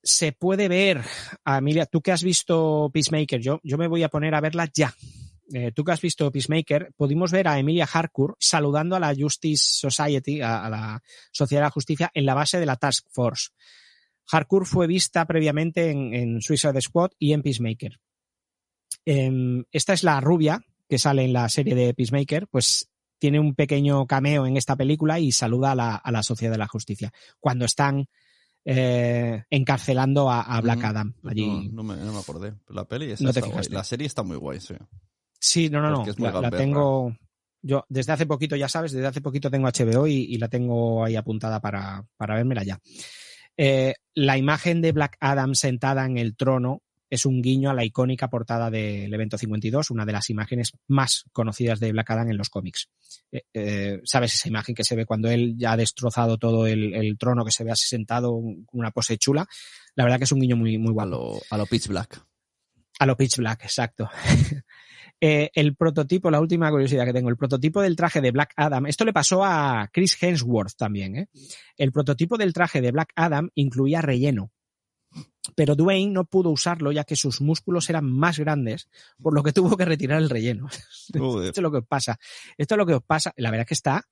se 0.00 0.30
puede 0.30 0.68
ver 0.68 1.02
a 1.44 1.58
Emilia, 1.58 1.86
tú 1.86 2.00
que 2.00 2.12
has 2.12 2.22
visto 2.22 2.88
Peacemaker, 2.94 3.40
yo, 3.40 3.58
yo 3.64 3.76
me 3.78 3.88
voy 3.88 4.04
a 4.04 4.08
poner 4.08 4.36
a 4.36 4.40
verla 4.40 4.70
ya. 4.72 4.94
Eh, 5.52 5.72
tú 5.72 5.84
que 5.84 5.92
has 5.92 6.00
visto 6.00 6.30
Peacemaker, 6.30 6.92
pudimos 6.96 7.30
ver 7.30 7.46
a 7.48 7.58
Emilia 7.58 7.88
Harcourt 7.90 8.36
saludando 8.38 8.96
a 8.96 9.00
la 9.00 9.14
Justice 9.14 9.64
Society, 9.64 10.40
a, 10.40 10.64
a, 10.64 10.70
la 10.70 11.02
Sociedad 11.30 11.62
de 11.62 11.66
la 11.66 11.70
Justicia, 11.70 12.10
en 12.14 12.26
la 12.26 12.34
base 12.34 12.58
de 12.58 12.66
la 12.66 12.76
Task 12.76 13.06
Force. 13.10 13.50
Harcourt 14.30 14.66
fue 14.66 14.86
vista 14.86 15.24
previamente 15.24 15.90
en, 15.90 16.12
en 16.12 16.42
Suicide 16.42 16.80
Squad 16.80 17.10
y 17.18 17.32
en 17.32 17.42
Peacemaker. 17.42 18.00
Eh, 19.04 19.64
esta 19.70 19.92
es 19.92 20.02
la 20.02 20.20
rubia 20.20 20.60
que 20.88 20.98
sale 20.98 21.24
en 21.24 21.32
la 21.32 21.48
serie 21.48 21.74
de 21.74 21.94
Peacemaker, 21.94 22.48
pues 22.48 22.88
tiene 23.18 23.40
un 23.40 23.54
pequeño 23.54 24.06
cameo 24.06 24.46
en 24.46 24.56
esta 24.56 24.76
película 24.76 25.18
y 25.20 25.32
saluda 25.32 25.72
a 25.72 25.74
la, 25.74 25.94
a 25.96 26.10
la 26.10 26.22
Sociedad 26.22 26.52
de 26.52 26.58
la 26.58 26.68
Justicia. 26.68 27.12
Cuando 27.40 27.64
están 27.64 28.08
eh, 28.64 29.44
encarcelando 29.48 30.28
a, 30.28 30.42
a 30.42 30.60
Black 30.60 30.82
Adam. 30.84 31.14
Allí. 31.24 31.46
No, 31.46 31.62
no, 31.70 31.82
me, 31.84 31.96
no 31.96 32.12
me 32.12 32.18
acordé. 32.18 32.54
La 32.68 32.84
peli 32.84 33.06
No 33.20 33.32
te 33.32 33.38
está 33.38 33.40
guay. 33.40 33.50
fijaste. 33.50 33.74
La 33.74 33.84
serie 33.84 34.06
está 34.06 34.22
muy 34.22 34.36
guay, 34.36 34.60
sí. 34.60 34.74
Sí, 35.38 35.68
no, 35.70 35.80
no, 35.80 35.90
no. 35.90 36.04
La, 36.18 36.30
gamberra. 36.30 36.56
tengo. 36.56 37.16
Yo 37.62 37.84
desde 37.88 38.12
hace 38.12 38.26
poquito, 38.26 38.54
ya 38.54 38.68
sabes, 38.68 38.92
desde 38.92 39.08
hace 39.08 39.20
poquito 39.20 39.50
tengo 39.50 39.68
HBO 39.68 40.06
y, 40.06 40.14
y 40.14 40.38
la 40.38 40.48
tengo 40.48 41.04
ahí 41.04 41.16
apuntada 41.16 41.60
para, 41.60 42.04
para 42.16 42.36
vérmela 42.36 42.62
ya. 42.62 42.80
Eh, 43.56 43.94
la 44.14 44.36
imagen 44.36 44.80
de 44.82 44.92
Black 44.92 45.16
Adam 45.20 45.54
sentada 45.54 46.04
en 46.04 46.18
el 46.18 46.36
trono 46.36 46.82
es 47.08 47.24
un 47.24 47.40
guiño 47.40 47.70
a 47.70 47.74
la 47.74 47.84
icónica 47.84 48.28
portada 48.28 48.70
del 48.70 49.12
evento 49.12 49.38
52, 49.38 49.90
una 49.90 50.04
de 50.04 50.12
las 50.12 50.28
imágenes 50.28 50.72
más 50.88 51.24
conocidas 51.32 51.78
de 51.78 51.92
Black 51.92 52.10
Adam 52.10 52.30
en 52.30 52.36
los 52.36 52.50
cómics. 52.50 52.88
Eh, 53.30 53.42
eh, 53.54 54.00
¿Sabes 54.04 54.34
esa 54.34 54.48
imagen 54.48 54.74
que 54.74 54.84
se 54.84 54.96
ve 54.96 55.06
cuando 55.06 55.30
él 55.30 55.54
ya 55.56 55.72
ha 55.72 55.76
destrozado 55.76 56.36
todo 56.36 56.66
el, 56.66 56.94
el 56.94 57.16
trono, 57.16 57.44
que 57.44 57.52
se 57.52 57.64
ve 57.64 57.70
así 57.70 57.86
sentado 57.86 58.32
con 58.32 58.80
una 58.80 58.90
pose 58.90 59.18
chula? 59.18 59.46
La 59.94 60.04
verdad 60.04 60.18
que 60.18 60.24
es 60.24 60.32
un 60.32 60.40
guiño 60.40 60.56
muy, 60.56 60.78
muy 60.78 60.90
A 60.90 60.92
guapo. 60.92 61.10
lo, 61.10 61.40
a 61.50 61.56
lo 61.56 61.66
Pitch 61.66 61.88
Black. 61.88 62.22
A 62.98 63.06
lo 63.06 63.16
Pitch 63.16 63.36
Black, 63.36 63.64
exacto. 63.64 64.10
eh, 65.20 65.50
el 65.54 65.74
prototipo, 65.76 66.30
la 66.30 66.40
última 66.40 66.70
curiosidad 66.70 67.06
que 67.06 67.12
tengo, 67.12 67.30
el 67.30 67.36
prototipo 67.36 67.80
del 67.80 67.96
traje 67.96 68.20
de 68.20 68.30
Black 68.30 68.52
Adam, 68.56 68.86
esto 68.86 69.04
le 69.04 69.12
pasó 69.12 69.44
a 69.44 69.88
Chris 69.92 70.16
Hemsworth 70.20 70.76
también, 70.76 71.16
¿eh? 71.16 71.28
El 71.76 71.92
prototipo 71.92 72.36
del 72.36 72.52
traje 72.52 72.80
de 72.80 72.92
Black 72.92 73.12
Adam 73.16 73.50
incluía 73.54 74.02
relleno. 74.02 74.52
Pero 75.54 75.74
Dwayne 75.74 76.12
no 76.12 76.24
pudo 76.24 76.50
usarlo 76.50 76.92
ya 76.92 77.04
que 77.04 77.16
sus 77.16 77.40
músculos 77.40 77.88
eran 77.88 78.04
más 78.04 78.38
grandes, 78.38 78.88
por 79.22 79.32
lo 79.32 79.42
que 79.42 79.52
tuvo 79.52 79.76
que 79.76 79.84
retirar 79.84 80.20
el 80.20 80.28
relleno. 80.28 80.68
Esto 81.14 81.42
es 81.42 81.58
lo 81.58 81.70
que 81.70 81.78
os 81.78 81.86
pasa. 81.86 82.18
Esto 82.58 82.74
es 82.74 82.78
lo 82.78 82.86
que 82.86 82.94
os 82.94 83.02
pasa. 83.02 83.32
La 83.36 83.50
verdad 83.50 83.62
es 83.62 83.68
que 83.68 83.74
está, 83.74 84.06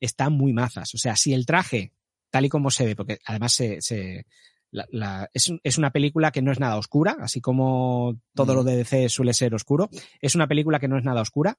está 0.00 0.30
muy 0.30 0.52
mazas. 0.52 0.94
O 0.94 0.98
sea, 0.98 1.14
si 1.14 1.34
el 1.34 1.46
traje, 1.46 1.92
tal 2.30 2.46
y 2.46 2.48
como 2.48 2.70
se 2.70 2.86
ve, 2.86 2.96
porque 2.96 3.18
además 3.26 3.52
se, 3.52 3.80
se 3.80 4.26
la, 4.70 4.86
la, 4.90 5.30
es, 5.32 5.52
es, 5.62 5.78
una 5.78 5.90
película 5.90 6.30
que 6.30 6.42
no 6.42 6.52
es 6.52 6.60
nada 6.60 6.76
oscura, 6.76 7.16
así 7.20 7.40
como 7.40 8.20
todo 8.34 8.52
Mm. 8.52 8.56
lo 8.56 8.64
de 8.64 8.76
DC 8.76 9.08
suele 9.08 9.32
ser 9.32 9.54
oscuro. 9.54 9.88
Es 10.20 10.34
una 10.34 10.46
película 10.46 10.78
que 10.78 10.88
no 10.88 10.98
es 10.98 11.04
nada 11.04 11.22
oscura. 11.22 11.58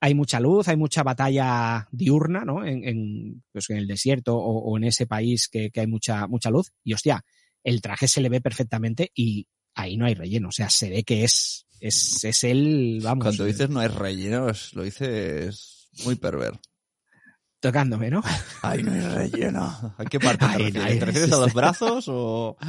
Hay 0.00 0.14
mucha 0.14 0.40
luz, 0.40 0.66
hay 0.66 0.76
mucha 0.76 1.04
batalla 1.04 1.86
diurna, 1.92 2.44
¿no? 2.44 2.64
En, 2.64 2.82
en, 2.86 3.44
pues 3.52 3.70
en 3.70 3.76
el 3.76 3.86
desierto 3.86 4.36
o, 4.36 4.58
o 4.58 4.76
en 4.76 4.84
ese 4.84 5.06
país 5.06 5.48
que, 5.48 5.70
que, 5.70 5.80
hay 5.80 5.86
mucha, 5.86 6.26
mucha 6.26 6.50
luz. 6.50 6.72
Y 6.82 6.92
hostia, 6.94 7.24
el 7.62 7.80
traje 7.80 8.08
se 8.08 8.20
le 8.20 8.28
ve 8.28 8.40
perfectamente 8.40 9.12
y 9.14 9.46
ahí 9.74 9.96
no 9.96 10.06
hay 10.06 10.14
relleno. 10.14 10.48
O 10.48 10.52
sea, 10.52 10.68
se 10.70 10.90
ve 10.90 11.04
que 11.04 11.22
es, 11.22 11.66
es, 11.78 12.24
es 12.24 12.42
él, 12.42 12.98
vamos. 13.02 13.24
Cuando 13.24 13.44
dices 13.44 13.70
no 13.70 13.80
es 13.80 13.94
relleno, 13.94 14.48
lo 14.72 14.82
dices 14.82 15.88
muy 16.04 16.16
perver. 16.16 16.58
Tocándome, 17.62 18.10
¿no? 18.10 18.22
Ay, 18.62 18.82
no 18.82 18.90
hay 18.90 19.00
relleno. 19.00 19.94
¿A 19.96 20.04
qué 20.06 20.18
parte 20.18 20.44
te 20.44 20.58
refieres? 20.58 20.82
ay, 20.82 20.98
¿Te 20.98 21.04
refieres 21.06 21.32
a 21.32 21.38
los 21.38 21.54
brazos 21.54 22.06
o...? 22.08 22.56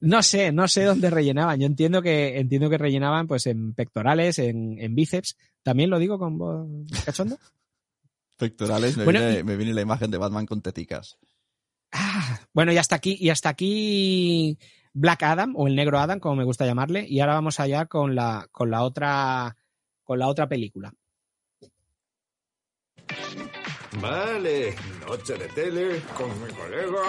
No 0.00 0.22
sé, 0.22 0.52
no 0.52 0.68
sé 0.68 0.84
dónde 0.84 1.10
rellenaban. 1.10 1.58
Yo 1.58 1.66
entiendo 1.66 2.00
que, 2.02 2.38
entiendo 2.38 2.68
que 2.70 2.78
rellenaban 2.78 3.26
pues 3.26 3.46
en 3.46 3.72
pectorales, 3.74 4.38
en, 4.38 4.78
en 4.78 4.94
bíceps. 4.94 5.36
¿También 5.62 5.90
lo 5.90 5.98
digo 5.98 6.18
con 6.18 6.38
voz 6.38 6.68
cachondo? 7.04 7.38
Pectorales, 8.38 8.96
me, 8.96 9.04
Bueno, 9.04 9.20
viene, 9.20 9.40
y- 9.40 9.44
me 9.44 9.56
viene 9.56 9.74
la 9.74 9.80
imagen 9.80 10.10
de 10.10 10.18
Batman 10.18 10.46
con 10.46 10.60
teticas. 10.60 11.16
Ah, 11.92 12.40
bueno, 12.52 12.72
y 12.72 12.76
hasta 12.76 12.94
aquí, 12.96 13.16
y 13.18 13.30
hasta 13.30 13.48
aquí 13.48 14.58
Black 14.92 15.22
Adam, 15.22 15.54
o 15.56 15.66
el 15.66 15.74
negro 15.74 15.98
Adam, 15.98 16.20
como 16.20 16.36
me 16.36 16.44
gusta 16.44 16.66
llamarle, 16.66 17.06
y 17.08 17.18
ahora 17.20 17.34
vamos 17.34 17.58
allá 17.58 17.86
con 17.86 18.14
la, 18.14 18.46
con 18.52 18.70
la 18.70 18.82
otra, 18.82 19.56
con 20.04 20.18
la 20.18 20.28
otra 20.28 20.46
película. 20.48 20.92
Vale, 24.00 24.74
noche 25.06 25.34
de 25.34 25.48
tele 25.48 26.02
con 26.16 26.28
mi 26.42 26.52
colega. 26.52 27.02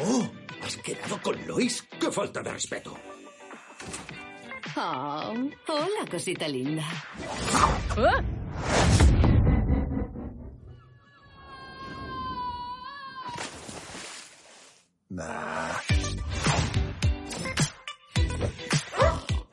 Oh, 0.00 0.28
¿has 0.62 0.76
quedado 0.78 1.20
con 1.22 1.46
Lois? 1.46 1.82
¡Qué 2.00 2.10
falta 2.10 2.42
de 2.42 2.52
respeto! 2.52 2.96
Oh, 4.76 5.34
hola, 5.68 6.10
cosita 6.10 6.48
linda. 6.48 6.84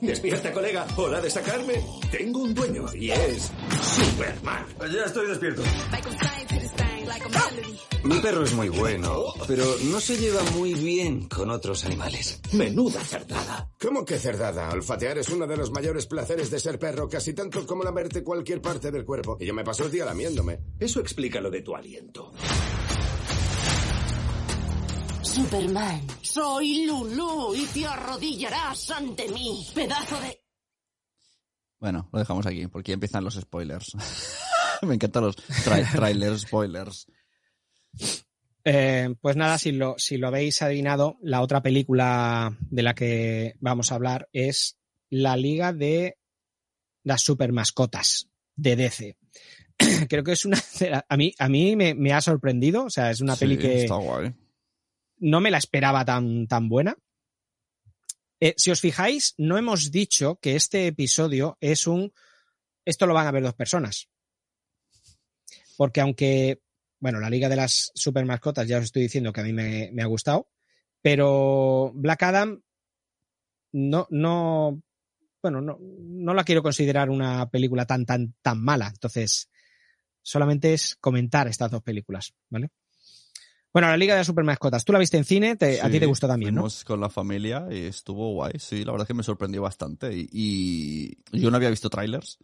Despierta, 0.08 0.52
colega. 0.52 0.86
Hora 0.98 1.22
de 1.22 1.30
sacarme. 1.30 1.76
Tengo 2.12 2.40
un 2.40 2.54
dueño 2.54 2.86
y 2.94 3.12
es 3.12 3.52
Superman. 3.82 4.66
Ya 4.92 5.06
estoy 5.06 5.28
despierto. 5.28 5.64
Mi 8.04 8.20
perro 8.20 8.44
es 8.44 8.54
muy 8.54 8.68
bueno, 8.68 9.28
pero 9.48 9.64
no 9.86 10.00
se 10.02 10.18
lleva 10.18 10.42
muy 10.56 10.74
bien 10.74 11.30
con 11.30 11.50
otros 11.50 11.86
animales. 11.86 12.42
Menuda 12.52 13.00
cerdada. 13.00 13.70
¿Cómo 13.80 14.04
que 14.04 14.20
cerdada? 14.20 14.70
Olfatear 14.72 15.20
es 15.20 15.30
uno 15.30 15.48
de 15.48 15.56
los 15.56 15.72
mayores 15.72 16.06
placeres 16.06 16.52
de 16.52 16.60
ser 16.60 16.80
perro, 16.80 17.08
casi 17.08 17.34
tanto 17.34 17.66
como 17.66 17.84
lamerte 17.84 18.22
cualquier 18.22 18.62
parte 18.62 18.92
del 18.92 19.06
cuerpo. 19.06 19.38
Y 19.40 19.46
yo 19.46 19.54
me 19.54 19.64
paso 19.64 19.86
el 19.86 19.92
día 19.92 20.04
lamiéndome. 20.04 20.60
Eso 20.80 21.00
explica 21.00 21.40
lo 21.40 21.50
de 21.50 21.62
tu 21.62 21.74
aliento. 21.76 22.34
Superman, 25.34 26.06
soy 26.22 26.86
Lulu 26.86 27.56
y 27.56 27.66
te 27.66 27.86
arrodillarás 27.86 28.92
ante 28.92 29.28
mí, 29.30 29.66
pedazo 29.74 30.20
de... 30.22 30.40
Bueno, 31.80 32.08
lo 32.14 32.20
dejamos 32.20 32.46
aquí, 32.46 32.68
porque 32.68 32.92
ya 32.92 32.94
empiezan 32.94 33.24
los 33.24 33.34
spoilers. 33.36 33.88
Me 34.84 34.94
encantan 34.96 35.24
los 35.24 35.36
tra- 35.38 35.92
trailers, 35.92 36.42
spoilers. 36.42 37.08
Eh, 38.64 39.14
pues 39.22 39.36
nada, 39.36 39.58
si 39.58 39.72
lo, 39.72 39.96
si 39.98 40.18
lo 40.18 40.28
habéis 40.28 40.62
adivinado, 40.62 41.18
la 41.22 41.42
otra 41.42 41.62
película 41.62 42.56
de 42.60 42.84
la 42.84 42.94
que 42.94 43.56
vamos 43.60 43.92
a 43.92 43.96
hablar 43.96 44.30
es 44.34 44.78
la 45.10 45.36
Liga 45.36 45.74
de 45.74 46.18
las 47.04 47.22
Supermascotas 47.24 48.30
de 48.56 48.76
DC. 48.76 49.18
Creo 50.10 50.24
que 50.24 50.34
es 50.34 50.46
una. 50.46 50.58
A 51.10 51.18
mí, 51.18 51.34
a 51.40 51.50
mí 51.50 51.76
me, 51.76 51.94
me 51.96 52.14
ha 52.14 52.22
sorprendido. 52.22 52.86
O 52.86 52.90
sea, 52.90 53.10
es 53.12 53.20
una 53.20 53.36
Sí, 53.36 53.40
peli 53.42 53.58
que 53.58 53.84
Está 53.84 53.96
guay. 53.96 54.34
No 55.24 55.40
me 55.40 55.52
la 55.52 55.58
esperaba 55.58 56.04
tan, 56.04 56.48
tan 56.48 56.68
buena. 56.68 56.98
Eh, 58.42 58.54
si 58.58 58.72
os 58.72 58.82
fijáis, 58.82 59.34
no 59.38 59.58
hemos 59.58 59.90
dicho 59.90 60.38
que 60.42 60.56
este 60.56 60.88
episodio 60.88 61.58
es 61.62 61.88
un. 61.88 62.14
Esto 62.84 63.08
lo 63.08 63.14
van 63.14 63.28
a 63.28 63.32
ver 63.32 63.42
dos 63.42 63.54
personas. 63.54 64.10
Porque 65.78 66.02
aunque, 66.02 66.62
bueno, 67.00 67.22
la 67.22 67.30
Liga 67.30 67.48
de 67.48 67.56
las 67.56 67.92
Supermascotas 67.96 68.68
ya 68.68 68.80
os 68.80 68.84
estoy 68.84 69.04
diciendo 69.04 69.32
que 69.32 69.40
a 69.40 69.44
mí 69.46 69.54
me, 69.54 69.92
me 69.94 70.04
ha 70.04 70.08
gustado, 70.08 70.50
pero 71.02 71.92
Black 71.96 72.24
Adam 72.24 72.62
no, 73.72 74.08
no, 74.10 74.82
bueno, 75.42 75.62
no, 75.62 75.78
no 75.80 76.34
la 76.34 76.44
quiero 76.44 76.62
considerar 76.62 77.10
una 77.10 77.50
película 77.50 77.86
tan, 77.86 78.06
tan, 78.06 78.36
tan 78.42 78.62
mala. 78.62 78.90
Entonces, 78.90 79.50
solamente 80.22 80.74
es 80.74 80.98
comentar 80.98 81.48
estas 81.48 81.72
dos 81.72 81.82
películas, 81.82 82.34
¿vale? 82.50 82.72
Bueno, 83.74 83.88
la 83.88 83.98
Liga 83.98 84.14
de 84.14 84.20
las 84.20 84.28
Supermascotas. 84.28 84.86
Tú 84.86 84.94
la 84.94 85.00
viste 85.00 85.18
en 85.18 85.24
cine, 85.26 85.56
te- 85.56 85.82
a 85.82 85.88
ti 85.88 85.94
Sí, 85.94 86.00
te 86.00 86.06
gustó 86.06 86.28
también, 86.28 86.54
¿no? 86.54 86.68
con 86.86 87.02
la 87.02 87.10
familia 87.10 87.66
y 87.72 87.80
estuvo 87.86 88.32
guay. 88.34 88.54
Sí, 88.60 88.86
la 88.86 88.92
verdad 88.92 89.06
es 89.06 89.08
que 89.08 89.14
me 89.16 89.24
sorprendió 89.24 89.62
bastante. 89.64 90.14
Y, 90.16 91.18
y 91.32 91.40
yo 91.40 91.50
no 91.50 91.58
había 91.58 91.70
visto 91.72 91.90
trailers 91.90 92.38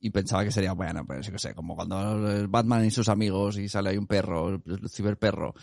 y 0.00 0.10
pensaba 0.10 0.44
que 0.44 0.50
sería, 0.50 0.72
bueno, 0.72 1.06
pues 1.06 1.26
yo 1.26 1.32
qué 1.32 1.38
sé, 1.38 1.54
como 1.54 1.74
cuando 1.74 2.48
Batman 2.48 2.84
y 2.84 2.90
sus 2.90 3.08
amigos 3.08 3.56
y 3.56 3.68
sale 3.68 3.90
ahí 3.90 3.96
un 3.96 4.06
perro, 4.06 4.60
el 4.66 4.88
ciberperro. 4.90 5.54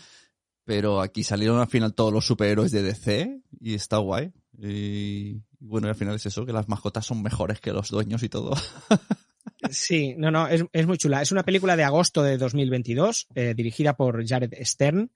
Pero 0.64 1.00
aquí 1.02 1.22
salieron 1.22 1.60
al 1.60 1.68
final 1.68 1.94
todos 1.94 2.12
los 2.12 2.26
superhéroes 2.26 2.72
de 2.72 2.82
DC 2.82 3.42
y 3.60 3.74
está 3.74 3.98
guay. 3.98 4.32
Y 4.58 5.42
bueno, 5.60 5.86
y 5.88 5.90
al 5.90 5.96
final 5.96 6.14
es 6.14 6.24
eso, 6.26 6.46
que 6.46 6.52
las 6.52 6.68
mascotas 6.68 7.04
son 7.04 7.22
mejores 7.22 7.60
que 7.60 7.72
los 7.72 7.90
dueños 7.90 8.22
y 8.22 8.28
todo. 8.28 8.54
Sí, 9.70 10.14
no, 10.16 10.30
no, 10.30 10.46
es, 10.48 10.64
es 10.72 10.86
muy 10.86 10.98
chula. 10.98 11.22
Es 11.22 11.32
una 11.32 11.44
película 11.44 11.76
de 11.76 11.84
agosto 11.84 12.22
de 12.22 12.36
2022, 12.36 13.28
eh, 13.34 13.54
dirigida 13.54 13.96
por 13.96 14.26
Jared 14.26 14.52
Stern. 14.62 15.10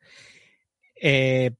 Eh, 1.00 1.54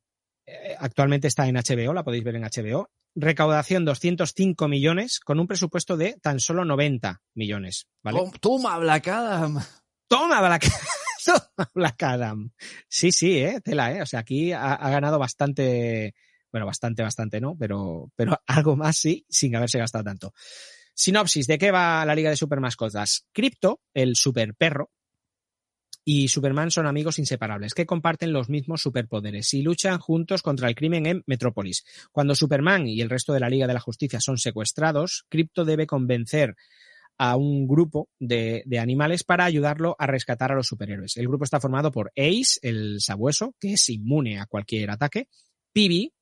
actualmente 0.79 1.29
está 1.29 1.47
en 1.47 1.57
HBO, 1.57 1.93
la 1.93 2.05
podéis 2.05 2.25
ver 2.25 2.37
en 2.37 2.43
HBO. 2.43 2.91
Recaudación 3.15 3.85
205 3.85 4.69
millones 4.69 5.21
con 5.21 5.41
un 5.41 5.47
presupuesto 5.47 5.97
de 5.97 6.19
tan 6.23 6.41
solo 6.41 6.65
90 6.65 7.21
millones, 7.35 7.89
¿vale? 8.03 8.21
Toma, 8.41 8.79
Black 8.79 9.09
Adam. 9.09 9.59
Toma 10.07 10.41
Black, 10.41 10.71
Toma 11.25 11.71
Black 11.75 12.03
Adam. 12.03 12.51
Sí, 12.89 13.13
sí, 13.13 13.39
eh, 13.39 13.61
tela, 13.63 13.93
eh. 13.93 14.03
O 14.03 14.07
sea, 14.07 14.21
aquí 14.21 14.53
ha, 14.53 14.75
ha 14.75 14.91
ganado 14.91 15.19
bastante, 15.19 16.15
bueno, 16.51 16.67
bastante, 16.67 17.03
bastante, 17.03 17.41
¿no? 17.41 17.57
Pero, 17.59 18.11
pero 18.15 18.41
algo 18.47 18.77
más 18.77 18.97
sí, 18.97 19.27
sin 19.29 19.55
haberse 19.57 19.79
gastado 19.79 20.05
tanto. 20.05 20.33
Sinopsis, 20.99 21.47
¿de 21.47 21.59
qué 21.59 21.71
va 21.71 22.05
la 22.05 22.17
Liga 22.17 22.29
de 22.29 22.37
Supermascotas? 22.37 23.25
Crypto, 23.33 23.83
el 23.95 24.17
super 24.17 24.57
perro, 24.57 24.91
y 26.05 26.27
Superman 26.27 26.73
son 26.73 26.89
amigos 26.89 27.21
inseparables 27.21 27.73
que 27.73 27.87
comparten 27.87 28.33
los 28.33 28.49
mismos 28.49 28.83
superpoderes 28.83 29.55
y 29.55 29.63
luchan 29.63 30.01
juntos 30.01 30.43
contra 30.43 30.69
el 30.69 30.75
crimen 30.75 31.07
en 31.07 31.23
Metrópolis. 31.27 31.85
Cuando 32.11 32.35
Superman 32.35 32.89
y 32.89 33.01
el 33.01 33.11
resto 33.11 33.33
de 33.33 33.39
la 33.39 33.49
Liga 33.49 33.69
de 33.69 33.75
la 33.75 33.81
Justicia 33.81 34.19
son 34.19 34.39
secuestrados, 34.39 35.25
Crypto 35.29 35.65
debe 35.65 35.87
convencer 35.87 36.57
a 37.17 37.37
un 37.37 37.69
grupo 37.69 38.09
de, 38.19 38.65
de 38.67 38.79
animales 38.81 39.23
para 39.23 39.45
ayudarlo 39.45 39.95
a 40.01 40.09
rescatar 40.09 40.51
a 40.51 40.57
los 40.57 40.67
superhéroes. 40.67 41.17
El 41.17 41.29
grupo 41.29 41.45
está 41.45 41.61
formado 41.61 41.93
por 41.93 42.11
Ace, 42.17 42.59
el 42.63 43.01
sabueso, 43.01 43.55
que 43.61 43.75
es 43.75 43.89
inmune 43.89 44.41
a 44.41 44.47
cualquier 44.47 44.91
ataque, 44.91 45.29
Pibi, 45.73 46.13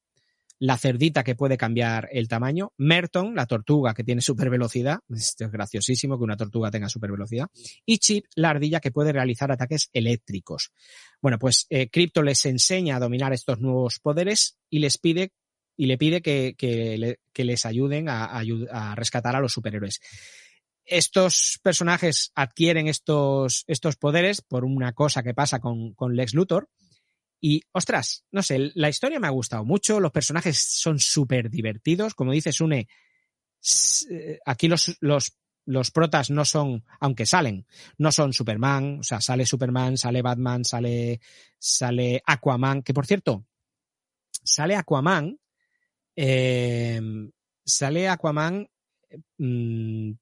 la 0.59 0.79
cerdita 0.79 1.23
que 1.23 1.35
puede 1.35 1.57
cambiar 1.59 2.09
el 2.13 2.29
tamaño, 2.29 2.73
Merton, 2.79 3.35
la 3.35 3.47
tortuga 3.47 3.93
que 3.93 4.05
tiene 4.05 4.23
super 4.23 4.49
velocidad, 4.49 5.01
esto 5.15 5.45
es 5.45 5.51
graciosísimo 5.51 6.17
que 6.17 6.25
una 6.25 6.37
tortuga 6.37 6.71
tenga 6.71 6.89
super 6.89 7.11
velocidad, 7.11 7.49
y 7.85 7.99
Chip, 7.99 8.25
la 8.35 8.51
ardilla 8.51 8.81
que 8.81 8.91
puede 8.91 9.13
realizar 9.13 9.53
ataques 9.53 9.91
eléctricos. 9.93 10.73
Bueno, 11.21 11.39
pues 11.39 11.67
eh, 11.69 11.91
Crypto 11.91 12.23
les 12.23 12.47
enseña 12.47 12.97
a 12.97 13.01
dominar 13.01 13.33
estos 13.33 13.61
nuevos 13.61 13.99
poderes 14.01 14.57
y 14.71 14.79
les 14.79 14.97
pide 14.99 15.33
y 15.77 15.87
le 15.87 15.99
pide 15.99 16.23
que, 16.23 16.55
que, 16.57 16.97
le- 16.97 17.21
que 17.35 17.45
les 17.45 17.67
ayuden 17.67 18.09
a, 18.09 18.25
a 18.25 18.95
rescatar 18.95 19.37
a 19.37 19.41
los 19.41 19.53
superhéroes. 19.53 20.01
Estos 20.87 21.59
personajes 21.63 22.31
adquieren 22.35 22.87
estos, 22.89 23.65
estos 23.67 23.97
poderes 23.97 24.41
por 24.41 24.65
una 24.65 24.93
cosa 24.93 25.23
que 25.23 25.35
pasa 25.35 25.59
con, 25.59 25.93
con 25.95 26.15
Lex 26.17 26.33
Luthor, 26.33 26.71
y, 27.41 27.63
ostras, 27.73 28.25
no 28.31 28.43
sé, 28.43 28.73
la 28.75 28.89
historia 28.89 29.21
me 29.21 29.27
ha 29.27 29.31
gustado 29.31 29.65
mucho, 29.65 30.01
los 30.01 30.13
personajes 30.13 30.59
son 30.59 30.99
súper 30.99 31.51
divertidos, 31.51 32.15
como 32.15 32.33
dice 32.33 32.53
Sune, 32.53 32.89
s- 33.63 34.07
eh, 34.11 34.39
aquí 34.47 34.69
los, 34.69 34.97
los, 35.01 35.37
los 35.67 35.91
protas 35.91 36.31
no 36.31 36.45
son, 36.45 36.85
aunque 37.01 37.27
salen, 37.27 37.67
no 37.99 38.11
son 38.13 38.33
Superman, 38.33 38.99
o 39.01 39.03
sea, 39.03 39.21
sale 39.21 39.45
Superman, 39.47 39.97
sale 39.99 40.23
Batman, 40.23 40.65
sale, 40.65 41.21
sale 41.59 42.23
Aquaman, 42.27 42.83
que 42.83 42.95
por 42.95 43.07
cierto, 43.07 43.45
sale 44.43 44.77
Aquaman, 44.77 45.39
eh, 46.17 47.01
sale 47.65 48.09
Aquaman, 48.09 48.69
mm, 49.39 50.13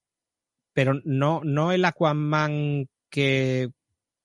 pero 0.72 1.00
no, 1.04 1.42
no 1.44 1.72
el 1.72 1.84
Aquaman 1.84 2.88
que, 3.08 3.70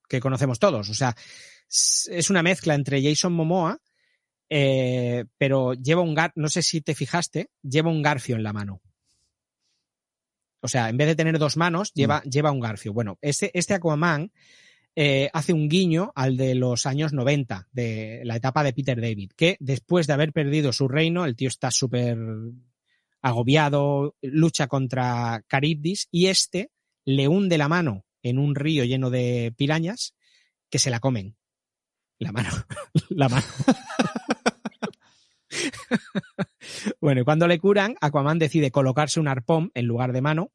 que 0.08 0.20
conocemos 0.20 0.58
todos, 0.58 0.90
o 0.90 0.94
sea, 0.94 1.16
es 1.70 2.30
una 2.30 2.44
mezcla 2.44 2.76
entre 2.76 3.02
Jason 3.02 3.34
Momoa, 3.34 3.80
eh, 4.50 5.26
pero 5.38 5.74
lleva 5.74 6.02
un 6.02 6.16
gar, 6.16 6.34
no 6.36 6.50
sé 6.50 6.64
si 6.64 6.82
te 6.82 6.96
fijaste, 6.96 7.52
lleva 7.62 7.90
un 7.90 8.02
garfio 8.02 8.36
en 8.36 8.44
la 8.44 8.54
mano. 8.54 8.82
O 10.62 10.68
sea, 10.68 10.90
en 10.90 10.98
vez 10.98 11.08
de 11.08 11.16
tener 11.16 11.38
dos 11.40 11.56
manos, 11.56 11.94
lleva, 11.94 12.22
lleva 12.24 12.52
un 12.52 12.60
garfio. 12.60 12.92
Bueno, 12.92 13.18
este, 13.22 13.58
este 13.58 13.76
Aquaman 13.76 14.32
eh, 14.96 15.30
hace 15.32 15.54
un 15.54 15.70
guiño 15.70 16.12
al 16.16 16.36
de 16.36 16.56
los 16.56 16.86
años 16.86 17.14
90, 17.14 17.70
de 17.72 18.22
la 18.26 18.36
etapa 18.36 18.64
de 18.64 18.74
Peter 18.74 19.00
David, 19.00 19.32
que 19.38 19.56
después 19.60 20.08
de 20.08 20.14
haber 20.14 20.34
perdido 20.34 20.74
su 20.74 20.88
reino, 20.88 21.26
el 21.26 21.36
tío 21.36 21.48
está 21.48 21.72
súper 21.72 22.18
agobiado, 23.22 24.16
lucha 24.22 24.68
contra 24.68 25.44
Caribdis 25.48 26.08
y 26.12 26.28
este 26.28 26.72
le 27.06 27.28
hunde 27.28 27.58
la 27.58 27.68
mano 27.68 28.06
en 28.24 28.40
un 28.40 28.56
río 28.56 28.84
lleno 28.84 29.10
de 29.10 29.54
pirañas 29.56 30.16
que 30.70 30.80
se 30.80 30.90
la 30.90 31.00
comen. 31.00 31.39
La 32.20 32.32
mano. 32.32 32.50
la 33.10 33.30
mano. 33.30 33.46
bueno, 37.02 37.22
y 37.22 37.24
cuando 37.24 37.48
le 37.48 37.60
curan, 37.60 37.96
Aquaman 38.02 38.40
decide 38.40 38.72
colocarse 38.72 39.20
un 39.20 39.28
arpón 39.28 39.72
en 39.74 39.86
lugar 39.86 40.14
de 40.14 40.22
mano. 40.22 40.52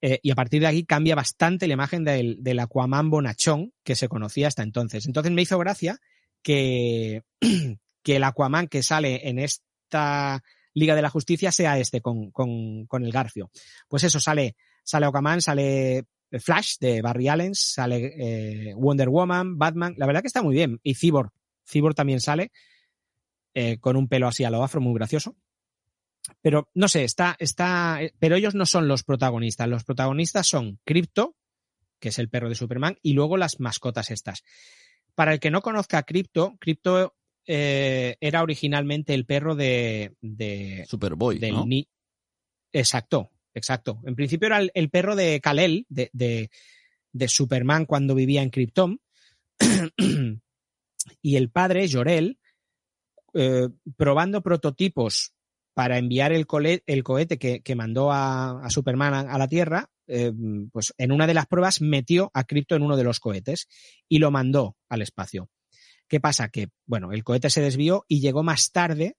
eh, 0.00 0.20
y 0.22 0.30
a 0.30 0.34
partir 0.34 0.60
de 0.60 0.66
aquí 0.68 0.84
cambia 0.84 1.14
bastante 1.14 1.66
la 1.66 1.74
imagen 1.74 2.04
del, 2.04 2.36
del 2.42 2.60
Aquaman 2.60 3.10
bonachón 3.10 3.72
que 3.82 3.94
se 3.94 4.08
conocía 4.08 4.48
hasta 4.48 4.62
entonces. 4.62 5.06
Entonces 5.06 5.32
me 5.32 5.42
hizo 5.42 5.58
gracia 5.58 5.98
que, 6.42 7.22
que 8.02 8.16
el 8.16 8.24
Aquaman 8.24 8.68
que 8.68 8.82
sale 8.82 9.28
en 9.28 9.38
esta 9.38 10.42
Liga 10.74 10.94
de 10.94 11.02
la 11.02 11.10
Justicia 11.10 11.52
sea 11.52 11.78
este 11.78 12.00
con, 12.02 12.30
con, 12.30 12.86
con 12.86 13.04
el 13.04 13.12
Garfio. 13.12 13.50
Pues 13.88 14.04
eso, 14.04 14.20
sale, 14.20 14.56
sale 14.82 15.06
Aquaman, 15.06 15.40
sale 15.40 16.04
Flash 16.40 16.76
de 16.80 17.02
Barry 17.02 17.28
Allen, 17.28 17.54
sale 17.54 18.12
eh, 18.16 18.74
Wonder 18.74 19.08
Woman, 19.08 19.58
Batman. 19.58 19.94
La 19.96 20.06
verdad 20.06 20.22
que 20.22 20.28
está 20.28 20.42
muy 20.42 20.54
bien. 20.54 20.80
Y 20.82 20.94
Cyborg, 20.94 21.30
Cyborg 21.66 21.94
también 21.94 22.20
sale 22.20 22.52
eh, 23.54 23.78
con 23.78 23.96
un 23.96 24.08
pelo 24.08 24.26
así 24.26 24.44
a 24.44 24.50
lo 24.50 24.62
afro, 24.62 24.80
muy 24.80 24.94
gracioso. 24.94 25.36
Pero 26.40 26.68
no 26.74 26.88
sé, 26.88 27.04
está, 27.04 27.36
está. 27.38 28.00
Pero 28.18 28.36
ellos 28.36 28.54
no 28.54 28.66
son 28.66 28.88
los 28.88 29.02
protagonistas. 29.04 29.68
Los 29.68 29.84
protagonistas 29.84 30.46
son 30.46 30.78
Crypto, 30.84 31.36
que 32.00 32.08
es 32.08 32.18
el 32.18 32.28
perro 32.28 32.48
de 32.48 32.54
Superman, 32.54 32.98
y 33.02 33.12
luego 33.12 33.36
las 33.36 33.60
mascotas 33.60 34.10
estas. 34.10 34.42
Para 35.14 35.32
el 35.34 35.40
que 35.40 35.50
no 35.50 35.62
conozca 35.62 35.98
a 35.98 36.02
Crypto, 36.02 36.56
Crypto 36.58 37.14
eh, 37.46 38.16
era 38.20 38.42
originalmente 38.42 39.14
el 39.14 39.26
perro 39.26 39.54
de. 39.54 40.16
de 40.20 40.86
Superboy, 40.88 41.38
del 41.38 41.54
¿no? 41.54 41.66
Exacto, 42.72 43.30
exacto. 43.54 44.00
En 44.04 44.14
principio 44.14 44.46
era 44.46 44.60
el, 44.72 44.90
perro 44.90 45.16
de 45.16 45.40
Kal-El, 45.40 45.86
de, 45.88 46.10
de, 46.12 46.50
de 47.12 47.28
Superman 47.28 47.86
cuando 47.86 48.14
vivía 48.14 48.42
en 48.42 48.50
Krypton. 48.50 49.00
y 51.22 51.36
el 51.36 51.50
padre, 51.50 51.88
Jorel, 51.90 52.38
eh, 53.34 53.68
probando 53.96 54.42
prototipos 54.42 55.32
para 55.74 55.98
enviar 55.98 56.32
el, 56.32 56.46
el 56.86 57.02
cohete 57.02 57.38
que, 57.38 57.62
que 57.62 57.74
mandó 57.74 58.12
a, 58.12 58.64
a 58.64 58.70
Superman 58.70 59.14
a, 59.14 59.20
a 59.20 59.38
la 59.38 59.48
Tierra, 59.48 59.90
eh, 60.06 60.32
pues 60.70 60.94
en 60.98 61.12
una 61.12 61.26
de 61.26 61.34
las 61.34 61.46
pruebas 61.46 61.80
metió 61.80 62.30
a 62.34 62.44
Krypto 62.44 62.76
en 62.76 62.82
uno 62.82 62.96
de 62.96 63.04
los 63.04 63.20
cohetes 63.20 63.68
y 64.08 64.18
lo 64.18 64.30
mandó 64.30 64.76
al 64.88 65.02
espacio. 65.02 65.50
¿Qué 66.08 66.20
pasa? 66.20 66.48
Que, 66.48 66.68
bueno, 66.86 67.12
el 67.12 67.24
cohete 67.24 67.50
se 67.50 67.62
desvió 67.62 68.04
y 68.08 68.20
llegó 68.20 68.42
más 68.42 68.70
tarde 68.70 69.16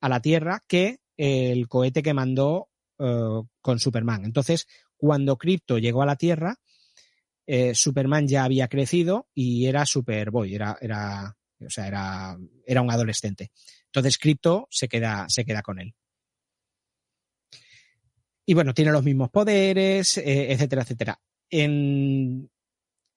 a 0.00 0.08
la 0.08 0.20
Tierra 0.20 0.62
que 0.66 0.98
el 1.16 1.68
cohete 1.68 2.02
que 2.02 2.14
mandó 2.14 2.68
eh, 2.98 3.42
con 3.60 3.78
Superman. 3.78 4.24
Entonces, 4.24 4.66
cuando 4.96 5.36
Krypto 5.36 5.78
llegó 5.78 6.02
a 6.02 6.06
la 6.06 6.16
Tierra, 6.16 6.56
eh, 7.46 7.74
Superman 7.74 8.26
ya 8.26 8.44
había 8.44 8.68
crecido 8.68 9.28
y 9.34 9.66
era 9.66 9.84
Superboy, 9.84 10.54
era, 10.54 10.78
era, 10.80 11.36
o 11.60 11.70
sea, 11.70 11.86
era, 11.86 12.36
era 12.66 12.82
un 12.82 12.90
adolescente. 12.90 13.50
Entonces, 13.86 14.18
Krypto 14.18 14.66
se 14.70 14.88
queda, 14.88 15.26
se 15.28 15.44
queda 15.44 15.62
con 15.62 15.78
él. 15.78 15.94
Y 18.46 18.54
bueno, 18.54 18.74
tiene 18.74 18.92
los 18.92 19.04
mismos 19.04 19.30
poderes, 19.30 20.18
eh, 20.18 20.52
etcétera, 20.52 20.82
etcétera. 20.82 21.20
En, 21.50 22.50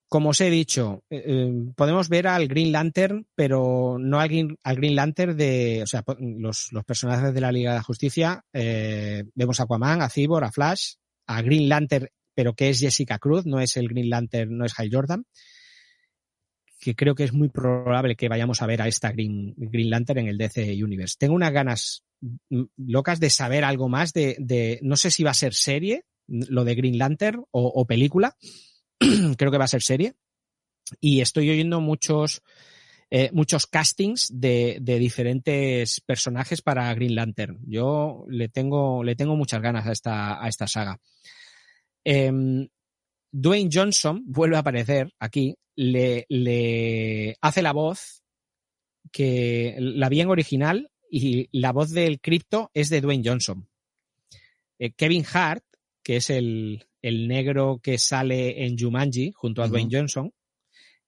como 0.10 0.30
os 0.30 0.40
he 0.40 0.50
dicho, 0.50 1.04
eh, 1.10 1.24
eh, 1.26 1.54
podemos 1.76 2.08
ver 2.08 2.28
al 2.28 2.48
Green 2.48 2.72
Lantern, 2.72 3.28
pero 3.36 3.98
no 4.00 4.20
al 4.20 4.30
Green, 4.30 4.96
Lantern 4.96 5.36
de, 5.36 5.82
o 5.84 5.88
sea, 5.88 6.04
los, 6.20 6.70
personajes 6.86 7.34
de 7.34 7.42
la 7.42 7.52
Liga 7.52 7.72
de 7.72 7.78
la 7.78 7.84
Justicia. 7.84 8.44
eh, 8.54 9.26
vemos 9.36 9.60
a 9.60 9.64
Aquaman, 9.64 10.02
a 10.02 10.10
Cyborg, 10.10 10.46
a 10.46 10.52
Flash, 10.52 10.94
a 11.28 11.42
Green 11.42 11.68
Lantern, 11.68 12.08
pero 12.34 12.54
que 12.54 12.70
es 12.70 12.80
Jessica 12.80 13.20
Cruz, 13.20 13.46
no 13.46 13.60
es 13.60 13.76
el 13.76 13.90
Green 13.90 14.10
Lantern, 14.10 14.58
no 14.58 14.66
es 14.66 14.80
Hal 14.80 14.90
Jordan. 14.92 15.26
Que 16.80 16.96
creo 16.96 17.16
que 17.16 17.24
es 17.26 17.34
muy 17.34 17.50
probable 17.50 18.16
que 18.16 18.30
vayamos 18.30 18.62
a 18.62 18.68
ver 18.68 18.82
a 18.82 18.88
esta 18.88 19.12
Green, 19.12 19.56
Green 19.58 19.90
Lantern 19.90 20.20
en 20.20 20.28
el 20.28 20.38
DC 20.38 20.82
Universe. 20.82 21.16
Tengo 21.20 21.34
unas 21.34 21.52
ganas 21.52 22.04
mm, 22.22 22.64
locas 22.78 23.20
de 23.20 23.30
saber 23.30 23.66
algo 23.66 23.90
más 23.90 24.14
de, 24.14 24.38
de 24.40 24.80
no 24.84 24.96
sé 24.96 25.12
si 25.12 25.24
va 25.24 25.32
a 25.32 25.34
ser 25.34 25.54
serie, 25.54 26.06
lo 26.28 26.64
de 26.64 26.76
Green 26.76 26.98
Lantern 26.98 27.44
o 27.52 27.86
película. 27.88 28.36
creo 29.38 29.52
que 29.52 29.58
va 29.58 29.66
a 29.66 29.70
ser 29.70 29.82
serie. 29.82 30.16
Y 31.00 31.22
estoy 31.22 31.50
oyendo 31.50 31.82
muchos, 31.82 32.42
eh, 33.10 33.30
muchos 33.34 33.68
castings 33.68 34.30
de, 34.34 34.80
diferentes 34.82 36.02
personajes 36.02 36.62
para 36.62 36.94
Green 36.94 37.16
Lantern. 37.16 37.60
Yo 37.66 38.26
le 38.30 38.50
tengo, 38.50 39.04
le 39.04 39.16
tengo 39.16 39.36
muchas 39.36 39.62
ganas 39.62 39.86
a 39.88 39.92
esta, 39.92 40.44
a 40.44 40.48
esta 40.48 40.68
saga. 40.68 41.00
Em, 42.04 42.68
Dwayne 43.32 43.70
Johnson 43.72 44.24
vuelve 44.28 44.56
a 44.56 44.60
aparecer 44.60 45.14
aquí, 45.20 45.56
le, 45.76 46.26
le 46.30 47.38
hace 47.42 47.62
la 47.62 47.74
voz 47.74 48.24
que 49.12 49.76
la 49.80 50.10
vi 50.10 50.22
en 50.22 50.30
original 50.30 50.90
y 51.10 51.48
la 51.58 51.72
voz 51.72 51.92
del 51.92 52.20
cripto 52.20 52.72
es 52.74 52.90
de 52.90 53.02
Dwayne 53.02 53.24
Johnson. 53.26 53.68
Eh, 54.80 54.92
Kevin 54.92 55.26
Hart, 55.32 55.64
que 56.08 56.16
es 56.16 56.30
el, 56.30 56.88
el 57.02 57.28
negro 57.28 57.82
que 57.84 57.98
sale 57.98 58.66
en 58.66 58.78
Jumanji 58.78 59.34
junto 59.36 59.62
a. 59.62 59.68
Dwayne 59.68 59.90
Johnson, 59.92 60.34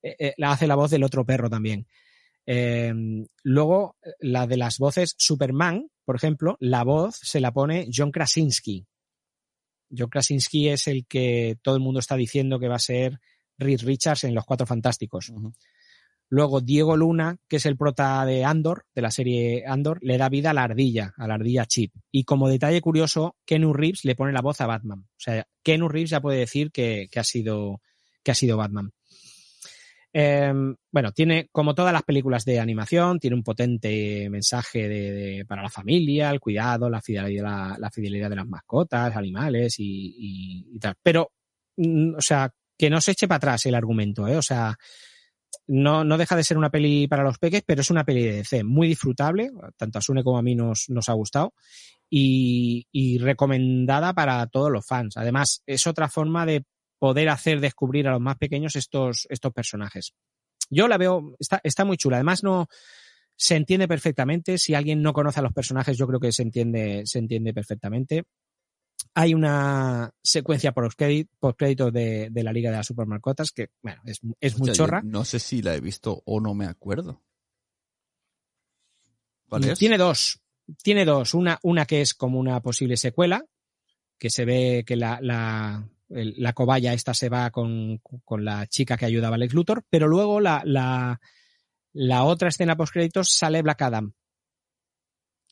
eh, 0.01 0.13
eh, 0.19 0.33
la 0.35 0.51
hace 0.51 0.67
la 0.67 0.75
voz 0.75 0.91
del 0.91 1.05
otro 1.05 1.25
perro 1.25 1.49
también. 1.49 1.87
Eh, 2.45 2.91
luego, 3.43 3.95
la 4.19 4.45
de 4.45 4.57
las 4.57 4.77
voces 4.77 5.15
Superman, 5.17 5.89
por 6.03 6.17
ejemplo, 6.17 6.57
la 6.59 6.83
voz 6.83 7.15
se 7.15 7.39
la 7.39 7.53
pone 7.53 7.87
John 7.95 8.11
Krasinski. 8.11 8.85
John 9.89 10.09
Krasinski 10.09 10.67
es 10.67 10.85
el 10.89 11.05
que 11.07 11.57
todo 11.61 11.75
el 11.75 11.81
mundo 11.81 12.01
está 12.01 12.17
diciendo 12.17 12.59
que 12.59 12.67
va 12.67 12.75
a 12.75 12.79
ser 12.79 13.21
Reed 13.57 13.79
Richards 13.83 14.25
en 14.25 14.35
Los 14.35 14.43
Cuatro 14.43 14.67
Fantásticos. 14.67 15.31
Luego 16.29 16.61
Diego 16.61 16.95
Luna, 16.95 17.37
que 17.47 17.55
es 17.57 17.65
el 17.65 17.75
prota 17.75 18.23
de 18.25 18.45
Andor, 18.45 18.85
de 18.93 19.01
la 19.01 19.09
serie 19.11 19.65
Andor, 19.65 19.97
le 20.01 20.17
da 20.17 20.29
vida 20.29 20.51
a 20.51 20.53
la 20.53 20.63
ardilla, 20.63 21.13
a 21.17 21.27
la 21.27 21.33
ardilla 21.33 21.65
Chip. 21.65 21.91
Y 22.11 22.23
como 22.23 22.47
detalle 22.47 22.81
curioso, 22.81 23.35
Kenu 23.45 23.73
Reeves 23.73 24.05
le 24.05 24.15
pone 24.15 24.31
la 24.31 24.41
voz 24.41 24.61
a 24.61 24.67
Batman. 24.67 24.99
O 24.99 25.19
sea, 25.19 25.45
Kenu 25.63 25.87
Reeves 25.89 26.11
ya 26.11 26.21
puede 26.21 26.37
decir 26.39 26.71
que, 26.71 27.07
que 27.11 27.19
ha, 27.19 27.23
sido, 27.23 27.81
que 28.23 28.31
ha 28.31 28.35
sido 28.35 28.57
Batman. 28.57 28.91
Eh, 30.11 30.51
bueno, 30.91 31.11
tiene, 31.11 31.49
como 31.51 31.75
todas 31.75 31.93
las 31.93 32.03
películas 32.03 32.43
de 32.45 32.59
animación, 32.59 33.19
tiene 33.19 33.35
un 33.35 33.43
potente 33.43 34.27
mensaje 34.29 34.87
de, 34.87 35.45
para 35.47 35.61
la 35.63 35.69
familia, 35.69 36.31
el 36.31 36.39
cuidado, 36.39 36.89
la 36.89 37.01
fidelidad, 37.01 37.75
la, 37.77 37.91
fidelidad 37.91 38.29
de 38.29 38.35
las 38.35 38.47
mascotas, 38.47 39.15
animales 39.15 39.79
y, 39.79 40.15
y- 40.17 40.75
y 40.75 40.79
tal. 40.79 40.95
Pero, 41.03 41.31
mm, 41.77 42.15
o 42.17 42.21
sea, 42.21 42.51
que 42.77 42.89
no 42.89 43.01
se 43.01 43.11
eche 43.11 43.27
para 43.27 43.37
atrás 43.37 43.65
el 43.65 43.75
argumento, 43.75 44.27
¿eh? 44.27 44.37
O 44.37 44.41
sea, 44.41 44.75
no, 45.69 46.03
no 46.03 46.17
deja 46.17 46.35
de 46.35 46.43
ser 46.43 46.57
una 46.57 46.71
peli 46.71 47.07
para 47.07 47.23
los 47.23 47.37
peques, 47.37 47.61
pero 47.63 47.81
es 47.81 47.91
una 47.91 48.03
peli 48.03 48.23
de 48.23 48.33
DC 48.37 48.63
muy 48.63 48.87
disfrutable, 48.87 49.51
tanto 49.77 49.99
a 49.99 50.01
Sune 50.01 50.23
como 50.23 50.39
a 50.39 50.41
mí 50.41 50.55
nos, 50.55 50.89
nos 50.89 51.09
ha 51.09 51.13
gustado 51.13 51.53
y, 52.09 52.87
y 52.91 53.19
recomendada 53.19 54.13
para 54.13 54.47
todos 54.47 54.71
los 54.71 54.85
fans. 54.85 55.15
Además, 55.15 55.61
es 55.67 55.85
otra 55.85 56.09
forma 56.09 56.47
de 56.47 56.65
poder 56.97 57.29
hacer 57.29 57.59
descubrir 57.59 58.07
a 58.07 58.11
los 58.11 58.19
más 58.19 58.37
pequeños 58.37 58.75
estos, 58.75 59.27
estos 59.29 59.53
personajes. 59.53 60.13
Yo 60.71 60.87
la 60.87 60.97
veo, 60.97 61.35
está, 61.39 61.61
está 61.63 61.85
muy 61.85 61.97
chula. 61.97 62.17
Además, 62.17 62.43
no 62.43 62.67
se 63.35 63.55
entiende 63.55 63.87
perfectamente. 63.87 64.57
Si 64.57 64.73
alguien 64.73 65.03
no 65.03 65.13
conoce 65.13 65.39
a 65.39 65.43
los 65.43 65.53
personajes, 65.53 65.97
yo 65.97 66.07
creo 66.07 66.19
que 66.19 66.31
se 66.31 66.41
entiende, 66.41 67.03
se 67.05 67.19
entiende 67.19 67.53
perfectamente. 67.53 68.23
Hay 69.15 69.33
una 69.33 70.11
secuencia 70.23 70.71
por 70.71 70.95
créditos 70.95 71.91
de, 71.91 72.29
de 72.31 72.43
la 72.43 72.53
Liga 72.53 72.69
de 72.71 72.77
las 72.77 72.87
Supermarcotas 72.87 73.51
que, 73.51 73.69
bueno, 73.81 74.01
es, 74.05 74.19
es 74.39 74.57
muy 74.57 74.71
chorra. 74.71 75.01
No 75.03 75.25
sé 75.25 75.39
si 75.39 75.61
la 75.61 75.75
he 75.75 75.81
visto 75.81 76.21
o 76.25 76.39
no 76.39 76.53
me 76.53 76.65
acuerdo. 76.65 77.21
¿Cuál 79.47 79.65
Y 79.65 79.69
es? 79.69 79.79
Tiene 79.79 79.97
dos. 79.97 80.39
Tiene 80.83 81.05
dos. 81.05 81.33
Una, 81.33 81.59
una 81.63 81.85
que 81.85 82.01
es 82.01 82.13
como 82.13 82.39
una 82.39 82.61
posible 82.61 82.97
secuela, 82.97 83.43
que 84.17 84.29
se 84.29 84.45
ve 84.45 84.83
que 84.85 84.95
la, 84.95 85.19
la, 85.21 85.89
el- 86.09 86.35
la 86.37 86.53
cobaya 86.53 86.93
esta 86.93 87.13
se 87.13 87.29
va 87.29 87.49
con, 87.49 87.97
con 88.23 88.45
la 88.45 88.67
chica 88.67 88.95
que 88.97 89.05
ayudaba 89.05 89.35
a 89.35 89.39
Lex 89.39 89.53
Luthor, 89.53 89.83
pero 89.89 90.07
luego 90.07 90.39
la, 90.39 90.61
la, 90.65 91.19
la 91.93 92.23
otra 92.23 92.49
escena 92.49 92.77
post 92.77 92.93
créditos 92.93 93.31
sale 93.31 93.61
Black 93.63 93.81
Adam. 93.81 94.13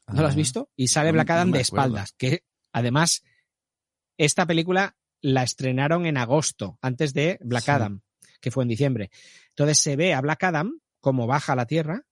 ¿No 0.10 0.22
lo 0.22 0.28
has 0.28 0.36
Ah, 0.36 0.38
visto? 0.38 0.70
Y 0.76 0.88
sale 0.88 1.10
no- 1.10 1.14
Black 1.14 1.30
Adam 1.32 1.52
de 1.52 1.62
espaldas, 1.62 2.14
que 2.18 2.44
además 2.72 3.24
esta 4.18 4.46
película 4.46 4.96
la 5.22 5.44
estrenaron 5.44 6.06
en 6.06 6.18
agosto, 6.18 6.78
antes 6.82 7.14
de 7.14 7.38
Black 7.42 7.64
Sí. 7.64 7.72
Adam, 7.72 8.02
que 8.40 8.52
fue 8.52 8.64
en 8.64 8.70
diciembre. 8.70 9.10
Entonces 9.50 9.80
se 9.80 9.96
ve 9.96 10.14
a 10.14 10.22
Black 10.22 10.44
Adam 10.44 10.80
como 11.00 11.28
baja 11.28 11.54
a 11.54 11.56
la 11.56 11.66
Tierra 11.66 12.04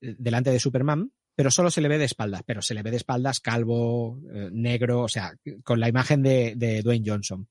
eh, 0.00 0.14
delante 0.18 0.50
de 0.50 0.58
Superman, 0.60 1.12
pero 1.34 1.50
solo 1.50 1.70
se 1.70 1.80
le 1.80 1.88
ve 1.88 1.98
de 1.98 2.04
espaldas, 2.04 2.42
pero 2.44 2.62
se 2.62 2.74
le 2.74 2.82
ve 2.82 2.90
de 2.90 2.96
espaldas 2.98 3.40
calvo, 3.40 4.20
eh, 4.32 4.48
negro, 4.52 5.02
o 5.02 5.08
sea, 5.08 5.34
con 5.64 5.80
la 5.80 5.88
imagen 5.88 6.22
de, 6.22 6.54
de 6.56 6.82
Dwayne 6.82 7.08
Johnson. 7.08 7.48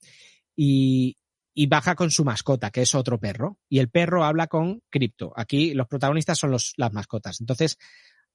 Y, 0.55 1.17
y 1.53 1.67
baja 1.67 1.95
con 1.95 2.11
su 2.11 2.23
mascota, 2.23 2.71
que 2.71 2.81
es 2.83 2.93
otro 2.95 3.19
perro, 3.19 3.57
y 3.67 3.79
el 3.79 3.89
perro 3.89 4.23
habla 4.23 4.47
con 4.47 4.81
Crypto. 4.89 5.33
Aquí 5.35 5.73
los 5.73 5.87
protagonistas 5.87 6.37
son 6.37 6.51
los, 6.51 6.73
las 6.77 6.93
mascotas. 6.93 7.39
Entonces, 7.39 7.77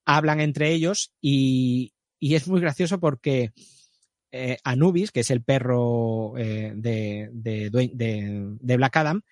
hablan 0.04 0.40
entre 0.40 0.72
ellos 0.72 1.12
y, 1.20 1.92
y 2.18 2.34
es 2.34 2.48
muy 2.48 2.60
gracioso 2.60 2.98
porque 3.00 3.52
eh, 4.36 4.58
Anubis, 4.64 5.12
que 5.12 5.20
es 5.20 5.30
el 5.30 5.42
perro 5.42 6.36
eh, 6.36 6.72
de, 6.74 7.30
de, 7.32 7.70
Dwayne- 7.70 7.92
de- 7.94 8.56
de 8.60 8.76
Black 8.76 8.96
Adam, 8.96 9.22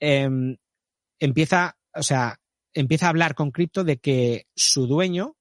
em, 0.00 0.56
empieza, 1.18 1.76
o 1.94 2.02
sea, 2.02 2.38
empieza 2.74 3.06
a 3.06 3.10
hablar 3.10 3.34
con 3.34 3.50
Crypto 3.50 3.84
de 3.84 3.98
que 3.98 4.46
su 4.54 4.86
dueño 4.86 5.36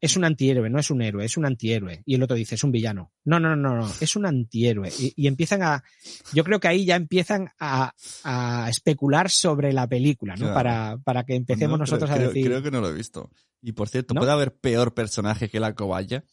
es 0.00 0.16
un 0.16 0.24
antihéroe, 0.24 0.70
no 0.70 0.78
es 0.78 0.90
un 0.90 1.02
héroe, 1.02 1.24
es 1.24 1.36
un 1.36 1.44
antihéroe. 1.44 2.02
Y 2.06 2.14
el 2.14 2.22
otro 2.22 2.34
dice, 2.34 2.54
es 2.54 2.64
un 2.64 2.72
villano. 2.72 3.12
No, 3.24 3.38
no, 3.38 3.54
no, 3.56 3.74
no, 3.76 3.86
es 4.00 4.16
un 4.16 4.24
antihéroe. 4.24 4.90
Y, 4.98 5.12
y 5.16 5.26
empiezan 5.26 5.62
a, 5.62 5.84
yo 6.32 6.44
creo 6.44 6.60
que 6.60 6.68
ahí 6.68 6.86
ya 6.86 6.96
empiezan 6.96 7.50
a, 7.58 7.92
a 8.24 8.70
especular 8.70 9.28
sobre 9.28 9.74
la 9.74 9.86
película, 9.86 10.34
¿no? 10.34 10.46
Claro. 10.46 10.54
Para, 10.54 10.98
para 11.04 11.24
que 11.24 11.34
empecemos 11.34 11.78
No, 11.78 11.82
nosotros 11.82 12.08
creo, 12.10 12.24
a 12.24 12.28
decir. 12.28 12.46
Creo 12.46 12.62
que 12.62 12.70
no 12.70 12.80
lo 12.80 12.88
he 12.88 12.94
visto. 12.94 13.30
Y 13.60 13.72
por 13.72 13.90
cierto, 13.90 14.14
¿No? 14.14 14.20
¿puede 14.22 14.32
haber 14.32 14.54
peor 14.54 14.94
personaje 14.94 15.50
que 15.50 15.60
la 15.60 15.74
cobaya? 15.74 16.24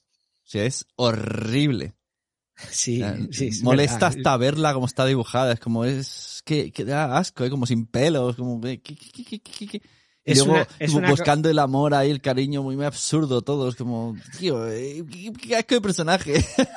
O 0.48 0.50
sea, 0.50 0.64
es 0.66 0.86
horrible. 0.96 1.94
Sí, 2.72 3.04
O 3.04 3.06
sea, 3.06 3.18
sí, 3.32 3.48
es 3.50 3.62
molesta 3.64 3.96
verdad. 4.08 4.18
hasta 4.18 4.38
verla 4.38 4.74
como 4.74 4.86
está 4.86 5.06
dibujada. 5.06 5.52
Es 5.54 5.60
como 5.60 5.84
es 5.86 6.42
que, 6.46 6.72
que 6.72 6.86
da 6.86 7.18
asco, 7.18 7.44
¿eh? 7.44 7.50
como 7.50 7.66
sin 7.66 7.86
pelos, 7.86 8.36
como 8.38 8.60
Y 8.66 8.82
Es 10.24 10.38
luego 10.40 10.54
una- 10.54 10.68
es 10.80 10.88
como 10.88 10.98
una 11.00 11.10
buscando 11.12 11.50
el 11.50 11.60
amor 11.60 11.94
ahí, 11.94 12.10
el 12.10 12.22
cariño, 12.22 12.64
muy 12.64 12.84
absurdo 12.84 13.42
todo. 13.42 13.70
Es 13.70 13.76
como, 13.76 14.16
tío, 14.40 14.68
eh, 14.70 15.04
qué 15.42 15.56
asco 15.58 15.76
de 15.76 15.82
personaje. 15.82 16.34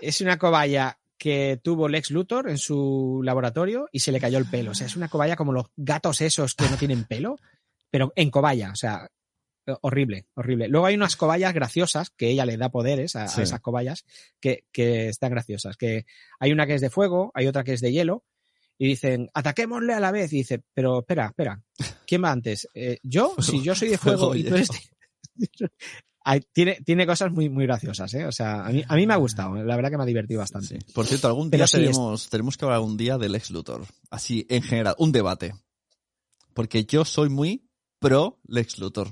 Es 0.00 0.20
una 0.20 0.38
cobaya 0.38 0.96
que 1.18 1.58
tuvo 1.62 1.88
Lex 1.88 2.12
Luthor 2.12 2.48
en 2.48 2.56
su 2.58 3.20
laboratorio 3.24 3.88
y 3.90 3.98
se 3.98 4.12
le 4.12 4.20
cayó 4.20 4.38
el 4.38 4.46
pelo. 4.46 4.70
O 4.70 4.74
sea, 4.74 4.86
es 4.86 4.94
una 4.94 5.08
cobaya 5.08 5.34
como 5.34 5.52
los 5.52 5.66
gatos 5.76 6.20
esos 6.20 6.54
que 6.54 6.68
no 6.70 6.76
tienen 6.76 7.02
pelo, 7.04 7.36
pero 7.90 8.12
en 8.14 8.30
cobaya. 8.30 8.70
O 8.70 8.76
sea, 8.76 9.08
horrible, 9.82 10.26
horrible. 10.34 10.68
Luego 10.68 10.86
hay 10.86 10.94
unas 10.94 11.16
cobayas 11.16 11.52
graciosas 11.54 12.10
que 12.10 12.28
ella 12.30 12.46
le 12.46 12.56
da 12.56 12.70
poderes 12.70 13.16
a, 13.16 13.24
esas 13.26 13.60
cobayas 13.60 14.04
que, 14.40 14.64
que 14.72 15.08
están 15.08 15.30
graciosas. 15.30 15.76
Que 15.76 16.06
hay 16.38 16.52
una 16.52 16.66
que 16.66 16.74
es 16.74 16.80
de 16.80 16.90
fuego, 16.90 17.30
hay 17.34 17.46
otra 17.46 17.64
que 17.64 17.72
es 17.74 17.80
de 17.80 17.92
hielo. 17.92 18.24
Y 18.80 18.86
dicen, 18.86 19.28
ataquémosle 19.34 19.92
a 19.92 20.00
la 20.00 20.12
vez. 20.12 20.32
Y 20.32 20.36
dice, 20.36 20.62
pero 20.72 21.00
espera, 21.00 21.26
espera, 21.26 21.60
¿quién 22.06 22.22
va 22.22 22.30
antes? 22.30 22.68
Eh, 22.74 22.98
¿Yo? 23.02 23.34
Si 23.42 23.62
yo 23.62 23.74
soy 23.74 23.88
de 23.88 23.98
fuego 23.98 24.28
Fuego, 24.28 24.34
y 24.36 24.44
tú 24.44 24.54
eres 24.54 24.68
de- 24.68 25.68
Hay- 26.24 26.42
tiene, 26.52 26.78
tiene 26.84 27.06
cosas 27.06 27.32
muy, 27.32 27.48
muy 27.48 27.64
graciosas, 27.64 28.12
¿eh? 28.14 28.26
O 28.26 28.32
sea, 28.32 28.66
a 28.66 28.70
mí, 28.70 28.84
a 28.86 28.96
mí 28.96 29.06
me 29.06 29.14
ha 29.14 29.16
gustado, 29.16 29.54
la 29.64 29.76
verdad 29.76 29.90
que 29.90 29.96
me 29.96 30.02
ha 30.02 30.06
divertido 30.06 30.40
bastante. 30.40 30.78
Por 30.92 31.06
cierto, 31.06 31.26
algún 31.26 31.50
día 31.50 31.66
sí, 31.66 31.78
es- 31.78 31.82
tenemos, 31.92 32.28
tenemos 32.28 32.56
que 32.58 32.64
hablar 32.66 32.80
un 32.80 32.96
día 32.98 33.16
del 33.16 33.32
Lex 33.32 33.50
Luthor. 33.50 33.86
Así, 34.10 34.46
en 34.50 34.62
general, 34.62 34.94
un 34.98 35.10
debate. 35.10 35.54
Porque 36.54 36.84
yo 36.84 37.04
soy 37.04 37.30
muy 37.30 37.68
pro 37.98 38.38
Lex 38.46 38.78
Luthor. 38.78 39.08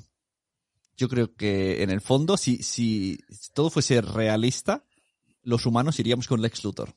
Yo 0.96 1.08
creo 1.08 1.34
que 1.34 1.82
en 1.82 1.90
el 1.90 2.00
fondo, 2.00 2.36
si, 2.36 2.62
si 2.62 3.18
todo 3.54 3.70
fuese 3.70 4.00
realista, 4.00 4.84
los 5.42 5.66
humanos 5.66 5.98
iríamos 6.00 6.26
con 6.26 6.40
Lex 6.40 6.64
Luthor. 6.64 6.94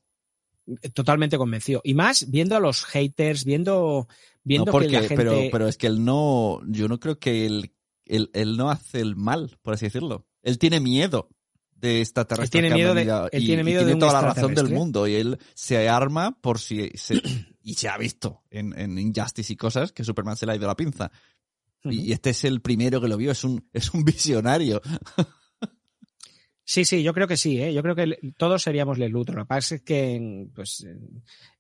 Totalmente 0.94 1.38
convencido. 1.38 1.82
Y 1.84 1.96
más 1.96 2.30
viendo 2.30 2.56
a 2.56 2.60
los 2.60 2.86
haters, 2.86 3.44
viendo, 3.44 4.08
viendo 4.44 4.68
no, 4.68 4.72
porque, 4.72 4.88
que 4.88 4.94
la 4.94 5.00
gente. 5.02 5.16
pero, 5.16 5.36
pero 5.52 5.68
es 5.68 5.78
que 5.78 5.88
él 5.88 6.06
no, 6.06 6.62
yo 6.68 6.88
no 6.88 7.00
creo 7.00 7.18
que 7.20 7.46
él, 7.48 7.74
él, 8.06 8.30
él 8.34 8.56
no 8.56 8.70
hace 8.70 9.00
el 9.02 9.16
mal, 9.16 9.58
por 9.64 9.74
así 9.74 9.86
decirlo. 9.88 10.28
Él 10.44 10.60
tiene 10.60 10.80
miedo 10.80 11.28
de 11.72 12.02
extraterrestres. 12.02 12.48
Él 12.48 12.70
tiene 12.70 12.76
miedo 12.76 12.94
de- 12.94 13.30
él 13.32 13.44
y- 13.44 13.46
tiene 13.48 13.62
y 13.64 13.66
miedo 13.66 13.84
de 13.84 13.96
toda 13.96 14.14
la 14.14 14.22
razón 14.22 14.36
del 14.36 14.50
extraterrestre. 14.52 14.78
mundo 14.78 15.08
y 15.08 15.16
él 15.16 15.40
se 15.56 15.90
arma 15.90 16.38
por 16.40 16.60
si 16.60 16.90
se, 16.96 17.22
y 17.64 17.74
se 17.74 17.90
ha 17.90 17.98
visto 17.98 18.44
en, 18.52 18.78
en 18.78 18.98
Injustice 19.00 19.52
y 19.54 19.56
cosas 19.56 19.92
que 19.92 20.04
Superman 20.04 20.38
se 20.38 20.46
le 20.46 20.52
ha 20.52 20.56
ido 20.56 20.68
la 20.68 20.76
pinza. 20.76 21.12
Y, 21.84 22.10
y 22.10 22.12
este 22.12 22.32
es 22.32 22.44
el 22.44 22.62
primero 22.62 23.00
que 23.02 23.08
lo 23.08 23.18
vio, 23.18 23.32
es 23.32 23.44
un, 23.44 23.68
es 23.74 23.94
un 23.94 24.04
visionario. 24.04 24.82
Sí, 26.64 26.86
sí, 26.86 27.02
yo 27.02 27.16
creo 27.16 27.28
que 27.28 27.36
sí, 27.38 27.60
¿eh? 27.60 27.74
Yo 27.74 27.82
creo 27.82 27.96
que 27.96 28.16
todos 28.38 28.62
seríamos 28.62 29.00
Lex 29.00 29.12
Luthor. 29.12 29.36
Lo 29.38 29.42
que 29.44 29.48
pasa 29.48 29.76
es 29.76 29.82
que 29.82 30.14
en, 30.14 30.52
pues, 30.54 30.86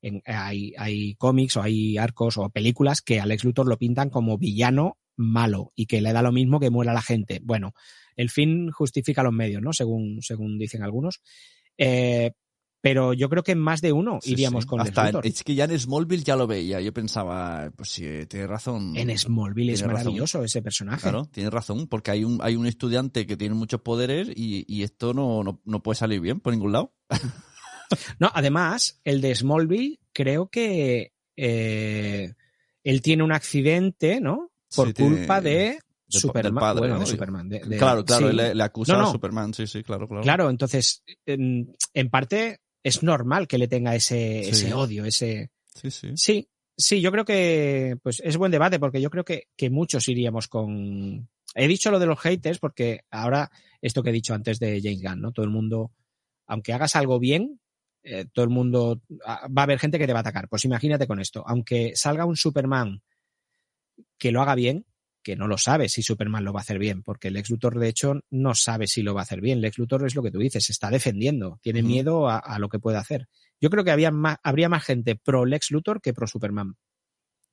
en- 0.03 0.21
hay, 0.25 0.73
hay 0.77 1.15
cómics 1.15 1.57
o 1.57 1.63
hay 1.63 1.97
arcos 1.97 2.37
o 2.37 2.49
películas 2.51 3.01
que 3.01 3.19
a 3.19 3.25
Lex 3.25 3.43
Luthor 3.43 3.67
lo 3.67 3.77
pintan 3.77 4.11
como 4.11 4.37
villano 4.37 4.99
malo 5.15 5.73
y 5.75 5.87
que 5.87 6.01
le 6.01 6.13
da 6.13 6.21
lo 6.21 6.31
mismo 6.31 6.59
que 6.59 6.69
muera 6.69 6.93
la 6.93 7.01
gente. 7.01 7.39
Bueno, 7.43 7.73
el 8.15 8.29
fin 8.29 8.69
justifica 8.69 9.23
los 9.23 9.33
medios, 9.33 9.63
¿no? 9.63 9.73
Según, 9.73 10.21
según 10.21 10.59
dicen 10.59 10.83
algunos. 10.83 11.21
Eh, 11.75 12.33
pero 12.81 13.13
yo 13.13 13.29
creo 13.29 13.43
que 13.43 13.55
más 13.55 13.81
de 13.81 13.91
uno 13.91 14.19
Sí, 14.21 14.31
iríamos 14.33 14.63
sí. 14.63 14.67
con 14.69 14.79
Lex 14.79 14.89
Hasta 14.89 15.05
Luthor. 15.07 15.27
es 15.27 15.43
que 15.43 15.55
ya 15.55 15.65
en 15.65 15.77
Smallville 15.79 16.23
ya 16.23 16.35
lo 16.35 16.47
veía. 16.47 16.79
Yo 16.81 16.93
pensaba, 16.93 17.71
pues 17.75 17.89
sí, 17.89 18.05
tiene 18.27 18.47
razón. 18.47 18.95
En 18.95 19.15
Smallville 19.17 19.73
es 19.73 19.81
razón. 19.81 19.93
maravilloso 19.93 20.43
ese 20.43 20.61
personaje. 20.61 21.01
Claro, 21.01 21.25
tienes 21.25 21.51
razón, 21.51 21.87
porque 21.87 22.11
hay 22.11 22.23
un, 22.23 22.39
hay 22.41 22.55
un 22.55 22.65
estudiante 22.67 23.25
que 23.27 23.35
tiene 23.37 23.55
muchos 23.55 23.81
poderes 23.81 24.29
y, 24.35 24.63
y 24.67 24.83
esto 24.83 25.13
no, 25.13 25.43
no, 25.43 25.61
no 25.65 25.83
puede 25.83 25.95
salir 25.97 26.21
bien 26.21 26.39
por 26.39 26.53
ningún 26.53 26.71
lado. 26.71 26.93
No, 28.19 28.29
además, 28.33 28.99
el 29.03 29.19
de 29.19 29.33
Smallville, 29.33 29.99
creo 30.13 30.47
que 30.47 31.11
eh, 31.35 32.33
él 32.83 33.01
tiene 33.01 33.23
un 33.23 33.31
accidente, 33.31 34.21
¿no? 34.21 34.51
Por 34.75 34.89
Sí, 34.89 34.93
tiene- 34.93 35.17
culpa 35.17 35.41
de 35.41 35.79
Superman. 36.07 36.53
del 36.53 36.59
padre, 36.59 36.79
bueno, 36.81 36.93
¿no? 36.95 36.99
de 36.99 37.05
Superman. 37.07 37.49
de- 37.49 37.59
de- 37.61 37.77
claro, 37.77 38.05
claro, 38.05 38.29
sí. 38.29 38.35
le, 38.35 38.53
le 38.53 38.63
acusa 38.63 38.93
No, 38.93 38.99
no, 39.01 39.07
a 39.09 39.11
Superman, 39.11 39.53
sí, 39.55 39.65
sí, 39.65 39.81
claro, 39.83 40.07
claro. 40.07 40.21
Claro, 40.21 40.49
entonces, 40.51 41.03
en, 41.25 41.75
en 41.95 42.09
parte 42.11 42.59
es 42.83 43.03
normal 43.03 43.47
que 43.47 43.57
le 43.57 43.67
tenga 43.67 43.95
ese, 43.95 44.43
Sí. 44.43 44.49
ese 44.49 44.73
odio, 44.73 45.05
ese. 45.05 45.51
Sí, 45.75 45.91
sí. 45.91 46.11
Sí, 46.15 46.49
sí, 46.77 47.01
yo 47.01 47.11
creo 47.11 47.25
que 47.25 47.97
pues 48.01 48.21
es 48.23 48.37
buen 48.37 48.51
debate 48.51 48.79
porque 48.79 49.01
yo 49.01 49.09
creo 49.09 49.23
que, 49.23 49.47
que 49.55 49.69
muchos 49.69 50.07
iríamos 50.07 50.47
con. 50.47 51.29
He 51.55 51.67
dicho 51.67 51.91
lo 51.91 51.99
de 51.99 52.05
los 52.05 52.19
haters 52.19 52.59
porque 52.59 53.01
ahora 53.09 53.49
esto 53.81 54.03
que 54.03 54.09
he 54.09 54.13
dicho 54.13 54.33
antes 54.33 54.59
de 54.59 54.81
James 54.81 55.01
Gunn, 55.01 55.21
¿no? 55.21 55.31
Todo 55.31 55.45
el 55.45 55.51
mundo, 55.51 55.91
aunque 56.47 56.73
hagas 56.73 56.95
algo 56.95 57.19
bien, 57.19 57.59
eh, 58.03 58.25
todo 58.31 58.43
el 58.43 58.51
mundo 58.51 59.01
ah, 59.25 59.47
va 59.47 59.61
a 59.61 59.63
haber 59.63 59.79
gente 59.79 59.97
que 59.97 60.07
te 60.07 60.13
va 60.13 60.19
a 60.19 60.21
atacar. 60.21 60.47
Pues 60.47 60.65
imagínate 60.65 61.07
con 61.07 61.19
esto, 61.19 61.43
aunque 61.47 61.93
salga 61.95 62.25
un 62.25 62.37
Superman 62.37 63.01
que 64.17 64.31
lo 64.31 64.41
haga 64.41 64.55
bien, 64.55 64.85
que 65.29 65.35
no 65.35 65.47
lo 65.47 65.59
sabe 65.59 65.89
si 65.89 66.01
Superman 66.01 66.43
lo 66.43 66.53
va 66.53 66.61
a 66.61 66.63
hacer 66.63 66.79
bien, 66.79 67.03
porque 67.03 67.29
Lex 67.29 67.51
Luthor 67.51 67.77
de 67.77 67.87
hecho 67.87 68.15
no 68.31 68.55
sabe 68.55 68.87
si 68.87 69.03
lo 69.03 69.13
va 69.13 69.21
a 69.21 69.23
hacer 69.23 69.41
bien. 69.41 69.61
Lex 69.61 69.77
Luthor 69.77 70.07
es 70.07 70.15
lo 70.15 70.23
que 70.23 70.31
tú 70.31 70.39
dices, 70.39 70.65
se 70.65 70.71
está 70.71 70.89
defendiendo, 70.89 71.59
tiene 71.61 71.83
miedo 71.83 72.27
a, 72.27 72.39
a 72.39 72.57
lo 72.57 72.67
que 72.67 72.79
puede 72.79 72.97
hacer. 72.97 73.27
Yo 73.61 73.69
creo 73.69 73.83
que 73.83 73.91
había 73.91 74.09
más, 74.09 74.37
habría 74.41 74.69
más 74.69 74.83
gente 74.83 75.15
pro 75.15 75.45
Lex 75.45 75.69
Luthor 75.69 76.01
que 76.01 76.15
pro 76.15 76.25
Superman. 76.25 76.77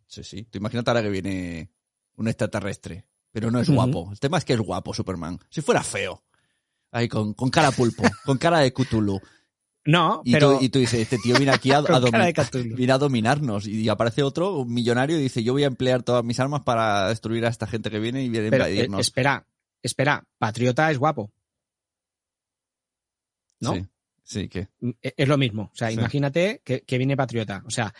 Sí, 0.06 0.24
sí. 0.24 0.44
Tú 0.44 0.56
imagínate 0.56 0.88
ahora 0.88 1.02
que 1.02 1.10
viene 1.10 1.70
un 2.14 2.28
extraterrestre, 2.28 3.04
pero 3.30 3.50
no 3.50 3.60
es 3.60 3.68
guapo. 3.68 4.08
El 4.10 4.18
tema 4.18 4.38
es 4.38 4.46
que 4.46 4.54
es 4.54 4.60
guapo 4.60 4.94
Superman. 4.94 5.38
Si 5.50 5.60
fuera 5.60 5.82
feo, 5.82 6.24
ahí 6.92 7.08
con, 7.08 7.34
con 7.34 7.50
cara 7.50 7.72
pulpo, 7.72 8.04
con 8.24 8.38
cara 8.38 8.60
de 8.60 8.72
Cthulhu. 8.72 9.20
No, 9.86 10.20
Y, 10.24 10.32
pero 10.32 10.58
tú, 10.58 10.64
y 10.64 10.68
tú 10.68 10.78
dices, 10.80 11.00
este 11.00 11.16
tío 11.18 11.36
viene 11.36 11.52
aquí 11.52 11.70
a, 11.70 11.78
a 11.78 11.82
domi- 12.00 12.74
viene 12.74 12.98
dominarnos. 12.98 13.66
Y 13.66 13.88
aparece 13.88 14.22
otro, 14.22 14.56
un 14.58 14.74
millonario, 14.74 15.18
y 15.18 15.22
dice, 15.22 15.42
yo 15.44 15.52
voy 15.52 15.62
a 15.64 15.68
emplear 15.68 16.02
todas 16.02 16.24
mis 16.24 16.38
armas 16.40 16.62
para 16.62 17.08
destruir 17.08 17.46
a 17.46 17.48
esta 17.48 17.66
gente 17.66 17.90
que 17.90 17.98
viene 18.00 18.22
y 18.22 18.28
viene 18.28 18.48
a 18.48 18.50
pero, 18.50 18.66
eh, 18.66 18.88
espera, 18.98 19.46
espera, 19.82 20.24
Patriota 20.38 20.90
es 20.90 20.98
guapo. 20.98 21.30
¿no? 23.60 23.74
Sí, 23.74 23.86
sí, 24.22 24.48
que 24.48 24.68
E- 25.02 25.14
Es 25.16 25.28
lo 25.28 25.38
mismo. 25.38 25.70
O 25.72 25.76
sea, 25.76 25.88
Sí. 25.88 25.94
imagínate 25.94 26.60
que, 26.64 26.82
que 26.82 26.98
viene 26.98 27.16
Patriota. 27.16 27.62
O 27.66 27.70
sea, 27.70 27.94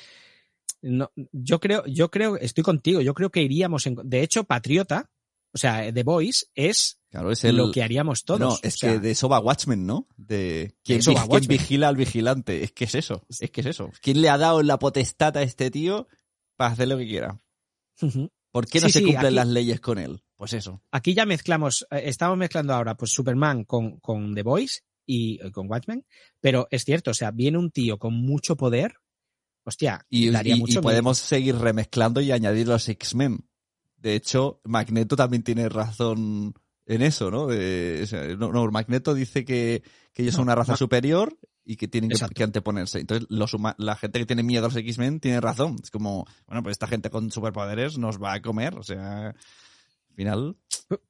no, 0.83 1.11
yo 1.33 1.61
creo, 1.61 1.85
yo 1.87 2.11
creo, 2.11 2.37
estoy 2.37 2.63
contigo, 2.65 3.01
yo 3.01 3.15
creo 3.15 3.31
que 3.31 3.43
iríamos 3.43 3.87
en. 3.87 3.97
De 4.05 4.23
hecho, 4.23 4.45
Patriota, 4.45 5.11
o 5.53 5.59
sea, 5.59 5.93
The 5.93 6.03
Voice 6.03 6.47
es 6.55 6.96
Claro, 7.11 7.31
es 7.31 7.45
el... 7.45 7.57
lo 7.57 7.71
que 7.71 7.83
haríamos 7.83 8.25
todos. 8.25 8.41
No, 8.41 8.59
es 8.63 8.75
O 8.75 8.79
sea, 8.79 8.93
que 8.93 8.99
de 9.01 9.11
eso 9.13 9.29
va 9.29 9.39
Watchmen, 9.41 9.87
¿no? 9.87 10.07
De 10.17 10.75
quién, 10.83 11.01
vi- 11.01 11.47
vigila 11.47 11.89
al 11.89 11.97
vigilante. 11.97 12.63
Es 12.65 12.73
que 12.73 12.85
es 12.85 12.95
eso, 12.95 13.25
es 13.29 13.51
que 13.51 13.61
es 13.61 13.67
eso. 13.69 13.91
¿Quién 14.03 14.21
le 14.21 14.29
ha 14.29 14.37
dado 14.39 14.63
la 14.63 14.79
potestad 14.79 15.37
a 15.37 15.43
este 15.43 15.71
tío 15.71 16.09
para 16.57 16.73
hacer 16.73 16.89
lo 16.89 16.99
que 16.99 17.07
quiera? 17.07 17.39
¿Por 18.51 18.67
qué 18.67 18.81
no 18.81 18.87
Sí, 18.89 18.93
se 18.93 18.99
sí, 19.01 19.05
cumplen 19.07 19.27
aquí- 19.27 19.35
las 19.35 19.49
leyes 19.49 19.81
con 19.81 19.99
él? 19.99 20.23
Pues 20.37 20.53
eso. 20.53 20.83
Aquí 20.91 21.15
ya 21.15 21.25
mezclamos, 21.27 21.87
eh, 21.91 22.03
estamos 22.05 22.37
mezclando 22.37 22.75
ahora 22.75 22.97
pues 22.97 23.11
Superman 23.13 23.65
con, 23.65 23.99
con 24.01 24.35
The 24.35 24.43
Voice 24.43 24.81
y 25.07 25.41
eh, 25.43 25.51
con 25.51 25.71
Watchmen, 25.71 26.05
pero 26.41 26.67
es 26.71 26.85
cierto, 26.85 27.13
o 27.13 27.15
sea, 27.15 27.31
viene 27.31 27.57
un 27.59 27.71
tío 27.71 27.99
con 27.99 28.13
mucho 28.15 28.57
poder, 28.57 28.97
hostia, 29.65 30.05
Y, 30.11 30.29
daría 30.31 30.55
y- 30.55 30.59
y 30.59 30.61
mucho 30.61 30.83
podemos 30.83 31.19
seguir 31.19 31.57
remezclando 31.57 32.21
y 32.21 32.33
añadir 32.33 32.69
los 32.69 32.87
X-Men. 32.89 33.49
De 33.97 34.15
hecho, 34.15 34.61
Magneto 34.65 35.17
también 35.17 35.43
tiene 35.43 35.69
razón 35.71 36.53
en 36.87 37.03
eso, 37.03 37.31
¿no? 37.31 37.47
De- 37.47 38.01
o 38.05 38.07
sea, 38.07 38.25
no, 38.37 38.53
no, 38.53 38.71
Magneto 38.71 39.13
dice 39.15 39.45
que, 39.45 39.83
que 40.13 40.23
ellos 40.23 40.35
son 40.35 40.45
una 40.45 40.55
raza 40.55 40.77
superior 40.77 41.37
y 41.65 41.77
que 41.77 41.89
tienen 41.89 42.11
que, 42.11 42.43
anteponerse. 42.43 43.01
Entonces, 43.01 43.27
los 43.29 43.55
la 43.79 43.97
gente 43.97 44.21
que 44.21 44.27
tiene 44.27 44.45
miedo 44.45 44.65
a 44.65 44.69
los 44.69 44.77
X-Men 44.77 45.19
tiene 45.19 45.41
razón. 45.41 45.77
Es 45.83 45.91
como, 45.91 46.25
bueno, 46.47 46.63
pues 46.63 46.75
esta 46.75 46.87
gente 46.87 47.11
con 47.11 47.31
superpoderes 47.31 47.99
nos 47.99 48.23
va 48.23 48.35
a 48.35 48.41
comer. 48.41 48.79
O 48.79 48.85
sea, 48.85 49.29
al 49.29 50.15
final, 50.15 50.57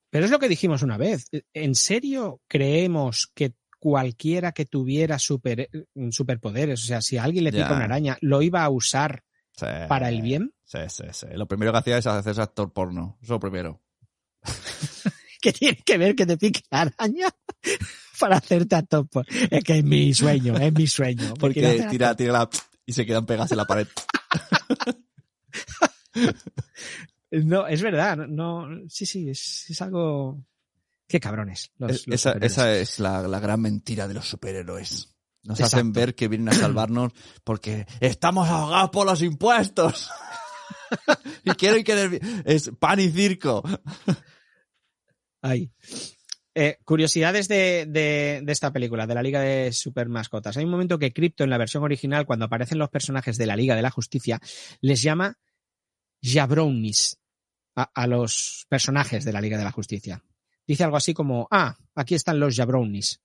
Pero 0.09 0.25
es 0.25 0.31
lo 0.31 0.39
que 0.39 0.49
dijimos 0.49 0.83
una 0.83 0.97
vez. 0.97 1.29
¿En 1.53 1.75
serio 1.75 2.41
creemos 2.49 3.31
que 3.35 3.53
cualquiera 3.79 4.53
que 4.53 4.65
tuviera 4.65 5.19
super, 5.19 5.69
superpoderes, 6.11 6.83
o 6.83 6.87
sea, 6.87 7.03
si 7.03 7.19
a 7.19 7.25
alguien 7.25 7.45
le 7.45 7.53
pica 7.53 7.75
una 7.75 7.85
araña, 7.85 8.17
lo 8.23 8.41
iba 8.41 8.65
a 8.65 8.71
usar 8.71 9.25
sí, 9.53 9.67
para 9.89 10.09
el 10.09 10.23
bien? 10.23 10.55
Sí, 10.65 10.79
sí, 10.89 11.05
sí. 11.13 11.27
Lo 11.33 11.47
primero 11.47 11.71
que 11.71 11.79
hacía 11.79 11.99
es 11.99 12.07
hacerse 12.07 12.41
actor 12.41 12.73
porno. 12.73 13.19
Eso 13.21 13.35
lo 13.35 13.41
primero. 13.41 13.83
¿Qué 15.41 15.53
tiene 15.53 15.77
que 15.77 15.99
ver 15.99 16.15
que 16.17 16.27
te 16.27 16.37
pique 16.37 16.63
la 16.71 16.83
araña 16.83 17.29
para 18.21 18.37
hacerte 18.39 18.75
a 18.77 18.83
topo? 18.83 19.23
Es 19.51 19.63
que 19.65 19.79
es 19.79 19.85
mi 19.85 20.13
sueño, 20.15 20.57
es 20.57 20.73
mi 20.73 20.87
sueño. 20.87 21.35
Porque 21.35 21.87
tira, 21.91 22.15
tira 22.17 22.33
la... 22.33 22.51
y 22.85 22.93
se 22.93 23.05
quedan 23.07 23.27
pegadas 23.27 23.51
en 23.53 23.57
la 23.59 23.67
pared. 23.67 23.87
No, 27.31 27.67
es 27.67 27.83
verdad, 27.83 28.17
no, 28.29 28.69
sí, 28.89 29.05
sí, 29.05 29.29
es, 29.29 29.67
es 29.69 29.83
algo... 29.83 30.45
Qué 31.09 31.21
cabrones. 31.21 31.73
Los, 31.77 31.91
Es- 31.91 32.07
los 32.07 32.15
esa, 32.15 32.33
esa 32.41 32.75
es 32.75 32.99
la, 33.01 33.23
la 33.29 33.41
gran 33.41 33.61
mentira 33.61 34.09
de 34.09 34.15
los 34.15 34.27
superhéroes. 34.29 35.15
Nos 35.43 35.61
Exacto. 35.61 35.77
hacen 35.77 35.93
ver 35.93 36.15
que 36.15 36.29
vienen 36.29 36.49
a 36.49 36.53
salvarnos 36.55 37.13
porque 37.45 37.87
estamos 38.01 38.49
ahogados 38.49 38.91
por 38.91 39.07
los 39.07 39.23
impuestos. 39.23 40.09
y 41.45 41.51
quiero 41.51 41.83
que 41.85 42.43
es 42.45 42.71
pan 42.79 43.01
y 43.01 43.11
circo. 43.11 43.63
Eh, 46.59 46.79
curiosidades 46.85 47.49
de, 47.49 48.43
esta 48.47 48.73
película, 48.73 49.07
de 49.07 49.15
la 49.15 49.23
Liga 49.23 49.41
de 49.41 49.73
Super 49.73 50.09
Mascotas. 50.09 50.57
Hay 50.57 50.65
un 50.65 50.71
momento 50.71 50.99
que 50.99 51.13
Crypto, 51.13 51.45
en 51.45 51.51
la 51.51 51.59
versión 51.59 51.83
original, 51.83 52.25
cuando 52.25 52.47
aparecen 52.47 52.79
los 52.79 52.89
personajes 52.89 53.37
de 53.37 53.47
la 53.47 53.57
Liga 53.57 53.77
de 53.77 53.83
la 53.83 53.91
Justicia, 53.91 54.41
les 54.81 55.03
llama 55.03 55.39
Jabrownis. 56.23 57.19
a, 57.75 57.91
a 57.95 58.07
los 58.07 58.65
personajes 58.71 59.25
de 59.25 59.33
la 59.33 59.41
Liga 59.43 59.59
de 59.59 59.65
la 59.65 59.73
Justicia. 59.73 60.23
Dice 60.67 60.83
algo 60.83 60.97
así 60.97 61.15
como, 61.15 61.47
ah, 61.51 61.77
aquí 61.95 62.15
están 62.15 62.41
los 62.41 62.57
jabronis. 62.57 63.21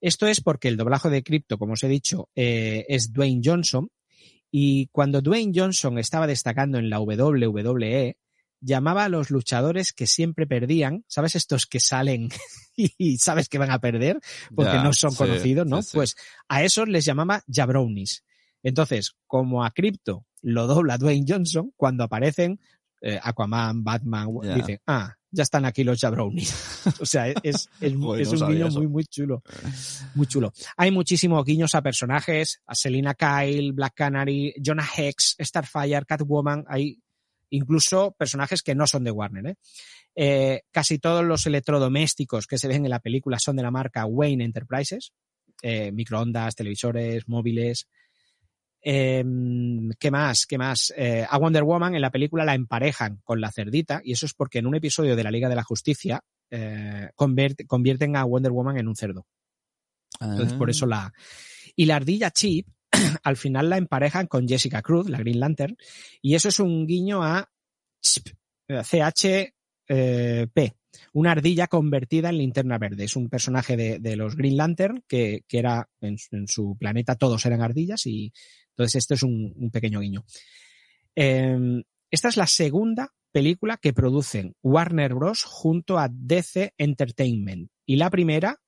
Esto 0.00 0.26
es 0.26 0.40
porque 0.40 0.68
el 0.68 0.76
doblaje 0.76 1.08
de 1.08 1.22
Crypto, 1.22 1.58
como 1.58 1.72
os 1.72 1.82
he 1.82 1.88
dicho, 1.88 2.28
eh, 2.34 2.84
es 2.88 3.12
Dwayne 3.12 3.40
Johnson. 3.44 3.90
Y 4.50 4.86
cuando 4.88 5.20
Dwayne 5.20 5.52
Johnson 5.54 5.98
estaba 5.98 6.26
destacando 6.26 6.78
en 6.78 6.90
la 6.90 7.00
WWE, 7.00 8.16
llamaba 8.60 9.04
a 9.04 9.08
los 9.08 9.30
luchadores 9.30 9.92
que 9.92 10.06
siempre 10.06 10.46
perdían, 10.46 11.04
¿sabes? 11.08 11.36
Estos 11.36 11.66
que 11.66 11.80
salen 11.80 12.30
y 12.76 13.18
sabes 13.18 13.48
que 13.48 13.58
van 13.58 13.70
a 13.70 13.78
perder 13.78 14.20
porque 14.54 14.78
no 14.78 14.92
son 14.92 15.12
sí, 15.12 15.18
conocidos, 15.18 15.66
¿no? 15.66 15.82
sí, 15.82 15.90
sí. 15.90 15.96
Pues 15.96 16.16
a 16.48 16.62
esos 16.62 16.88
les 16.88 17.04
llamaba 17.04 17.42
jabronis. 17.52 18.24
Entonces, 18.62 19.14
como 19.26 19.64
a 19.64 19.70
Crypto 19.70 20.26
lo 20.42 20.66
dobla 20.66 20.98
Dwayne 20.98 21.26
Johnson, 21.28 21.72
cuando 21.76 22.04
aparecen 22.04 22.60
eh, 23.00 23.18
Aquaman, 23.22 23.84
Batman, 23.84 24.28
dicen, 24.54 24.80
ah, 24.86 25.14
ya 25.30 25.42
están 25.42 25.64
aquí 25.64 25.84
los 25.84 26.00
jabronis. 26.00 26.52
o 27.00 27.06
sea, 27.06 27.28
es, 27.28 27.68
es, 27.80 27.94
Joder, 28.00 28.22
es 28.22 28.32
no 28.32 28.46
un 28.46 28.52
guiño 28.52 28.66
eso. 28.68 28.78
muy, 28.78 28.88
muy 28.88 29.04
chulo. 29.04 29.42
Muy 30.14 30.26
chulo. 30.26 30.52
Hay 30.76 30.90
muchísimos 30.90 31.44
guiños 31.44 31.74
a 31.74 31.82
personajes, 31.82 32.62
a 32.66 32.74
Selina 32.74 33.14
Kyle, 33.14 33.72
Black 33.72 33.94
Canary, 33.94 34.54
Jonah 34.64 34.88
Hex, 34.96 35.36
Starfire, 35.38 36.06
Catwoman, 36.06 36.64
hay 36.68 37.00
incluso 37.50 38.12
personajes 38.18 38.62
que 38.62 38.74
no 38.74 38.86
son 38.86 39.04
de 39.04 39.10
Warner. 39.10 39.46
¿eh? 39.46 39.54
Eh, 40.14 40.62
casi 40.70 40.98
todos 40.98 41.24
los 41.24 41.46
electrodomésticos 41.46 42.46
que 42.46 42.58
se 42.58 42.68
ven 42.68 42.84
en 42.84 42.90
la 42.90 43.00
película 43.00 43.38
son 43.38 43.56
de 43.56 43.62
la 43.62 43.70
marca 43.70 44.06
Wayne 44.06 44.44
Enterprises, 44.44 45.12
eh, 45.62 45.92
microondas, 45.92 46.54
televisores, 46.54 47.28
móviles. 47.28 47.86
Eh, 48.88 49.24
¿Qué 49.98 50.10
más? 50.10 50.46
¿Qué 50.46 50.58
más? 50.58 50.92
Eh, 50.96 51.26
a 51.28 51.38
Wonder 51.38 51.64
Woman 51.64 51.94
en 51.94 52.00
la 52.02 52.10
película 52.10 52.44
la 52.44 52.54
emparejan 52.54 53.20
con 53.24 53.40
la 53.40 53.50
cerdita 53.50 54.00
y 54.04 54.12
eso 54.12 54.26
es 54.26 54.34
porque 54.34 54.58
en 54.58 54.66
un 54.66 54.76
episodio 54.76 55.16
de 55.16 55.24
la 55.24 55.30
Liga 55.30 55.48
de 55.48 55.56
la 55.56 55.64
Justicia 55.64 56.20
eh, 56.50 57.08
convierte- 57.16 57.66
convierten 57.66 58.16
a 58.16 58.24
Wonder 58.24 58.52
Woman 58.52 58.78
en 58.78 58.86
un 58.86 58.94
cerdo. 58.94 59.26
Entonces, 60.20 60.52
por 60.56 60.68
Ah. 60.68 60.70
eso 60.70 60.86
la. 60.86 61.12
Y 61.74 61.84
la 61.86 61.96
ardilla 61.96 62.30
Chip, 62.30 62.68
al 63.22 63.36
final 63.36 63.70
la 63.70 63.78
emparejan 63.78 64.26
con 64.26 64.46
Jessica 64.46 64.82
Cruz, 64.82 65.08
la 65.08 65.18
Green 65.18 65.40
Lantern, 65.40 65.76
y 66.22 66.34
eso 66.34 66.48
es 66.48 66.60
un 66.60 66.86
guiño 66.86 67.22
a 67.22 67.50
Chip, 68.00 68.28
eh, 68.68 68.82
CHP, 68.82 70.74
una 71.12 71.32
ardilla 71.32 71.66
convertida 71.66 72.30
en 72.30 72.38
linterna 72.38 72.78
verde. 72.78 73.04
Es 73.04 73.16
un 73.16 73.28
personaje 73.28 73.76
de, 73.76 74.16
los 74.16 74.36
Green 74.36 74.56
Lantern 74.56 75.04
que, 75.06 75.44
era 75.50 75.88
en, 76.00 76.18
su- 76.48 76.76
planeta 76.78 77.16
todos 77.16 77.44
eran 77.46 77.62
ardillas 77.62 78.06
y 78.06 78.32
entonces 78.70 78.96
esto 78.96 79.14
es 79.14 79.22
un, 79.22 79.70
pequeño 79.72 80.00
guiño. 80.00 80.24
Eh, 81.14 81.82
esta 82.10 82.28
es 82.28 82.36
la 82.36 82.46
segunda 82.46 83.12
película 83.32 83.76
que 83.76 83.92
producen 83.92 84.54
Warner 84.62 85.14
Bros. 85.14 85.44
junto 85.44 85.98
a 85.98 86.08
DC 86.10 86.72
Entertainment. 86.78 87.70
Y 87.84 87.96
la 87.96 88.10
primera 88.10 88.60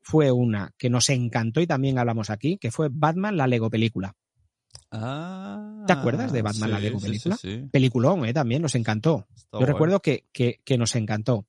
fue 0.00 0.30
una 0.30 0.72
que 0.78 0.90
nos 0.90 1.08
encantó 1.10 1.60
y 1.60 1.66
también 1.66 1.98
hablamos 1.98 2.30
aquí, 2.30 2.58
que 2.58 2.70
fue 2.70 2.88
Batman, 2.90 3.36
la 3.36 3.46
Lego 3.46 3.70
película. 3.70 4.14
Ah, 4.92 5.84
¿Te 5.86 5.92
acuerdas 5.92 6.32
de 6.32 6.42
Batman, 6.42 6.70
la 6.70 6.78
Lego 6.80 6.98
sí, 7.00 7.06
película? 7.06 7.36
Sí. 7.36 7.64
Peliculón, 7.70 8.24
¿eh? 8.24 8.32
También 8.32 8.62
nos 8.62 8.74
encantó. 8.74 9.26
Está 9.34 9.48
Yo 9.52 9.58
guay. 9.60 9.66
recuerdo 9.72 10.00
que, 10.00 10.26
que, 10.32 10.60
que 10.64 10.78
nos 10.78 10.94
encantó. 10.96 11.46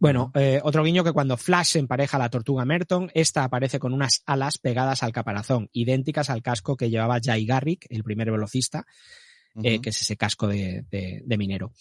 Bueno, 0.00 0.32
eh, 0.34 0.60
otro 0.64 0.82
guiño 0.82 1.04
que 1.04 1.12
cuando 1.12 1.36
Flash 1.36 1.68
se 1.72 1.78
empareja 1.78 2.16
a 2.16 2.20
la 2.20 2.28
tortuga 2.30 2.64
Merton, 2.64 3.08
esta 3.14 3.44
aparece 3.44 3.78
con 3.78 3.92
unas 3.92 4.22
alas 4.26 4.58
pegadas 4.58 5.04
al 5.04 5.12
caparazón, 5.12 5.68
idénticas 5.72 6.28
al 6.30 6.42
casco 6.42 6.76
que 6.76 6.90
llevaba 6.90 7.20
Jay 7.22 7.46
Garrick, 7.46 7.86
el 7.88 8.02
primer 8.02 8.30
velocista, 8.32 8.84
eh, 9.62 9.80
que 9.80 9.90
es 9.90 10.02
ese 10.02 10.16
casco 10.16 10.48
de, 10.48 10.84
de- 10.90 11.22
de 11.24 11.38
minero. 11.38 11.72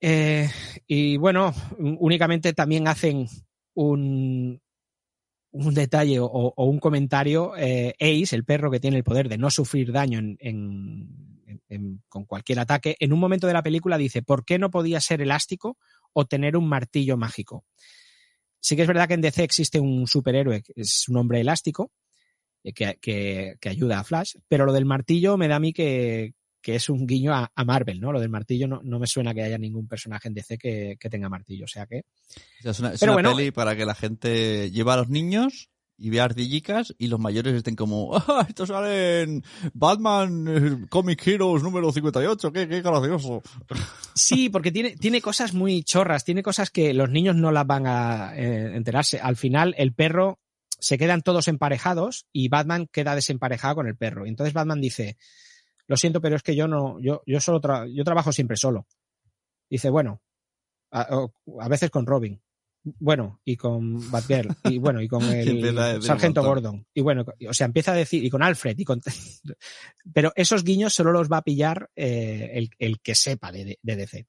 Eh, 0.00 0.48
y 0.86 1.16
bueno, 1.16 1.52
únicamente 1.78 2.52
también 2.52 2.86
hacen 2.88 3.26
un, 3.74 4.60
un 5.52 5.74
detalle 5.74 6.18
o, 6.20 6.54
un 6.56 6.78
comentario. 6.78 7.52
eh, 7.56 7.94
Ace, 8.00 8.34
el 8.36 8.44
perro 8.44 8.70
que 8.70 8.80
tiene 8.80 8.96
el 8.98 9.04
poder 9.04 9.28
de 9.28 9.38
no 9.38 9.50
sufrir 9.50 9.92
daño 9.92 10.20
con 12.08 12.24
cualquier 12.24 12.58
ataque, 12.58 12.96
en 13.00 13.12
un 13.12 13.20
momento 13.20 13.46
de 13.46 13.52
la 13.52 13.62
película 13.62 13.96
dice, 13.98 14.22
¿por 14.22 14.44
qué 14.44 14.58
no 14.58 14.70
podía 14.70 15.00
ser 15.00 15.22
elástico 15.22 15.78
o 16.12 16.24
tener 16.26 16.56
un 16.56 16.68
martillo 16.68 17.16
mágico? 17.16 17.64
Sí 18.60 18.76
que 18.76 18.82
es 18.82 18.88
verdad 18.88 19.08
que 19.08 19.14
en 19.14 19.20
DC 19.22 19.42
existe 19.42 19.80
un 19.80 20.06
superhéroe, 20.06 20.62
es 20.76 21.08
un 21.08 21.16
hombre 21.16 21.40
elástico, 21.40 21.92
eh, 22.62 22.72
que, 22.72 22.98
que- 23.00 23.56
que 23.60 23.68
ayuda 23.68 24.00
a 24.00 24.04
Flash, 24.04 24.34
pero 24.48 24.66
lo 24.66 24.72
del 24.72 24.84
martillo 24.84 25.36
me 25.36 25.48
da 25.48 25.56
a 25.56 25.60
mí 25.60 25.72
que, 25.72 26.34
que 26.60 26.74
es 26.74 26.88
un 26.88 27.06
guiño 27.06 27.32
a, 27.34 27.50
a 27.54 27.64
Marvel, 27.64 28.00
¿no? 28.00 28.12
Lo 28.12 28.20
del 28.20 28.28
martillo 28.28 28.68
no, 28.68 28.80
no 28.82 28.98
me 28.98 29.06
suena 29.06 29.34
que 29.34 29.42
haya 29.42 29.58
ningún 29.58 29.88
personaje 29.88 30.28
en 30.28 30.34
DC 30.34 30.58
que, 30.58 30.96
que 30.98 31.10
tenga 31.10 31.28
martillo, 31.28 31.64
o 31.64 31.68
sea 31.68 31.86
que... 31.86 32.04
Es 32.62 32.78
una, 32.80 32.92
es 32.92 33.00
Pero 33.00 33.12
una 33.12 33.22
bueno, 33.22 33.36
peli 33.36 33.50
para 33.50 33.76
que 33.76 33.86
la 33.86 33.94
gente 33.94 34.70
lleve 34.70 34.92
a 34.92 34.96
los 34.96 35.08
niños 35.08 35.70
y 36.00 36.08
vea 36.08 36.24
ardillicas 36.24 36.94
y 36.98 37.08
los 37.08 37.20
mayores 37.20 37.54
estén 37.54 37.76
como, 37.76 38.10
¡ah, 38.16 38.46
esto 38.48 38.66
sale 38.66 39.22
en 39.22 39.44
Batman 39.74 40.46
eh, 40.48 40.86
Comic 40.88 41.26
Heroes 41.26 41.62
número 41.62 41.92
58! 41.92 42.52
¡Qué, 42.52 42.68
qué 42.68 42.80
gracioso! 42.80 43.42
Sí, 44.12 44.50
porque 44.50 44.72
tiene, 44.72 44.96
tiene 44.96 45.22
cosas 45.22 45.54
muy 45.54 45.82
chorras, 45.82 46.24
tiene 46.24 46.42
cosas 46.42 46.70
que 46.70 46.92
los 46.92 47.08
niños 47.08 47.36
no 47.36 47.52
las 47.52 47.66
van 47.66 47.86
a 47.86 48.36
eh, 48.36 48.76
enterarse. 48.76 49.18
Al 49.18 49.36
final, 49.36 49.74
el 49.78 49.94
perro 49.94 50.40
se 50.78 50.98
quedan 50.98 51.22
todos 51.22 51.48
emparejados 51.48 52.26
y 52.32 52.48
Batman 52.48 52.86
queda 52.90 53.14
desemparejado 53.14 53.76
con 53.76 53.86
el 53.86 53.96
perro. 53.96 54.26
Y 54.26 54.30
entonces 54.30 54.52
Batman 54.52 54.80
dice, 54.80 55.16
lo 55.90 55.96
siento, 55.96 56.20
pero 56.20 56.36
es 56.36 56.44
que 56.44 56.54
yo 56.54 56.68
no, 56.68 57.00
yo, 57.00 57.20
yo 57.26 57.40
solo 57.40 57.60
tra- 57.60 57.92
yo 57.92 58.04
trabajo 58.04 58.30
siempre 58.30 58.56
solo. 58.56 58.86
Dice, 59.68 59.90
bueno, 59.90 60.22
a, 60.92 61.28
veces 61.68 61.90
con 61.90 62.06
Robin. 62.06 62.40
Bueno, 63.00 63.40
y 63.44 63.56
con 63.56 64.08
Batgirl, 64.08 64.54
y 64.66 64.78
bueno, 64.78 65.02
y 65.02 65.08
con 65.08 65.24
el 65.32 66.00
Sargento. 66.00 66.44
Gordon. 66.44 66.86
Y 66.94 67.00
bueno, 67.00 67.24
o 67.48 67.52
sea, 67.52 67.64
empieza 67.66 67.90
a 67.90 67.96
decir, 67.96 68.24
y 68.24 68.30
con 68.30 68.40
Alfred, 68.40 68.78
y 68.78 68.84
con... 68.84 69.00
Pero 70.14 70.30
esos 70.36 70.62
guiños 70.62 70.94
solo 70.94 71.10
los 71.10 71.28
va 71.28 71.38
a 71.38 71.42
pillar 71.42 71.90
eh, 71.96 72.50
el, 72.52 72.70
el 72.78 73.00
que 73.00 73.16
sepa 73.16 73.50
de, 73.50 73.80
de 73.82 73.96
DC. 73.96 74.28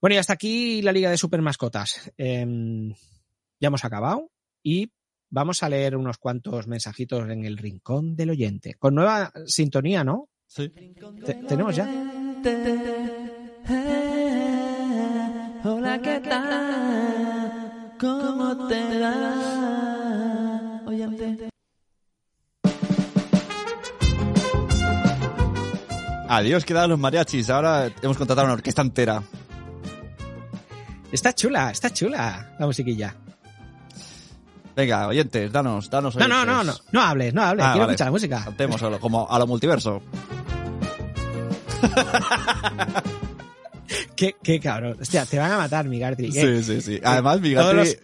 Bueno, 0.00 0.16
y 0.16 0.18
hasta 0.18 0.32
aquí 0.32 0.82
la 0.82 0.90
Liga 0.90 1.10
de 1.10 1.16
Super 1.16 1.42
Mascotas. 1.42 2.10
Em, 2.16 2.92
ya 3.60 3.68
hemos 3.68 3.84
acabado 3.84 4.32
y 4.64 4.90
vamos 5.30 5.62
a 5.62 5.68
leer 5.68 5.96
unos 5.96 6.18
cuantos 6.18 6.66
mensajitos 6.66 7.30
en 7.30 7.44
el 7.44 7.56
rincón 7.56 8.16
del 8.16 8.30
oyente. 8.30 8.74
Con 8.74 8.96
nueva 8.96 9.32
sintonía, 9.46 10.02
¿no? 10.02 10.28
Sí. 10.54 10.68
Te- 11.24 11.34
¿Tenemos 11.48 11.74
ya? 11.74 11.88
Hola, 15.64 15.98
¿qué 16.02 16.20
tal? 16.20 17.94
¿Cómo 17.98 18.68
te 18.68 19.00
va? 19.00 20.82
Oyente. 20.86 21.48
Adiós, 26.28 26.66
quedan 26.66 26.90
los 26.90 26.98
mariachis. 26.98 27.48
Ahora 27.48 27.90
hemos 28.02 28.18
contratado 28.18 28.44
una 28.44 28.52
orquesta 28.54 28.82
entera. 28.82 29.22
Está 31.10 31.32
chula, 31.32 31.70
está 31.70 31.88
chula 31.88 32.54
la 32.58 32.66
musiquilla. 32.66 33.16
Venga, 34.74 35.06
oyentes, 35.08 35.52
danos, 35.52 35.90
danos 35.90 36.16
No, 36.16 36.26
no, 36.28 36.36
oyentes. 36.42 36.54
no, 36.56 36.64
no, 36.64 36.78
no 36.92 37.02
hables, 37.02 37.34
no 37.34 37.42
hables, 37.42 37.64
Ah, 37.66 37.72
quiero 37.72 37.86
vale. 37.86 37.92
escuchar 37.92 38.06
la 38.06 38.10
música. 38.12 38.42
Saltemos 38.44 38.82
como 39.00 39.30
a 39.30 39.38
lo 39.38 39.46
multiverso. 39.46 40.02
Qué, 44.16 44.36
qué 44.42 44.60
cabrón. 44.60 44.96
Hostia, 45.00 45.26
te 45.26 45.38
van 45.38 45.52
a 45.52 45.56
matar, 45.58 45.84
Migarty. 45.86 46.26
¿eh? 46.26 46.30
Sí, 46.30 46.62
sí, 46.62 46.80
sí. 46.80 47.00
Además, 47.02 47.40
Bigarty, 47.40 47.76
los- 47.76 47.96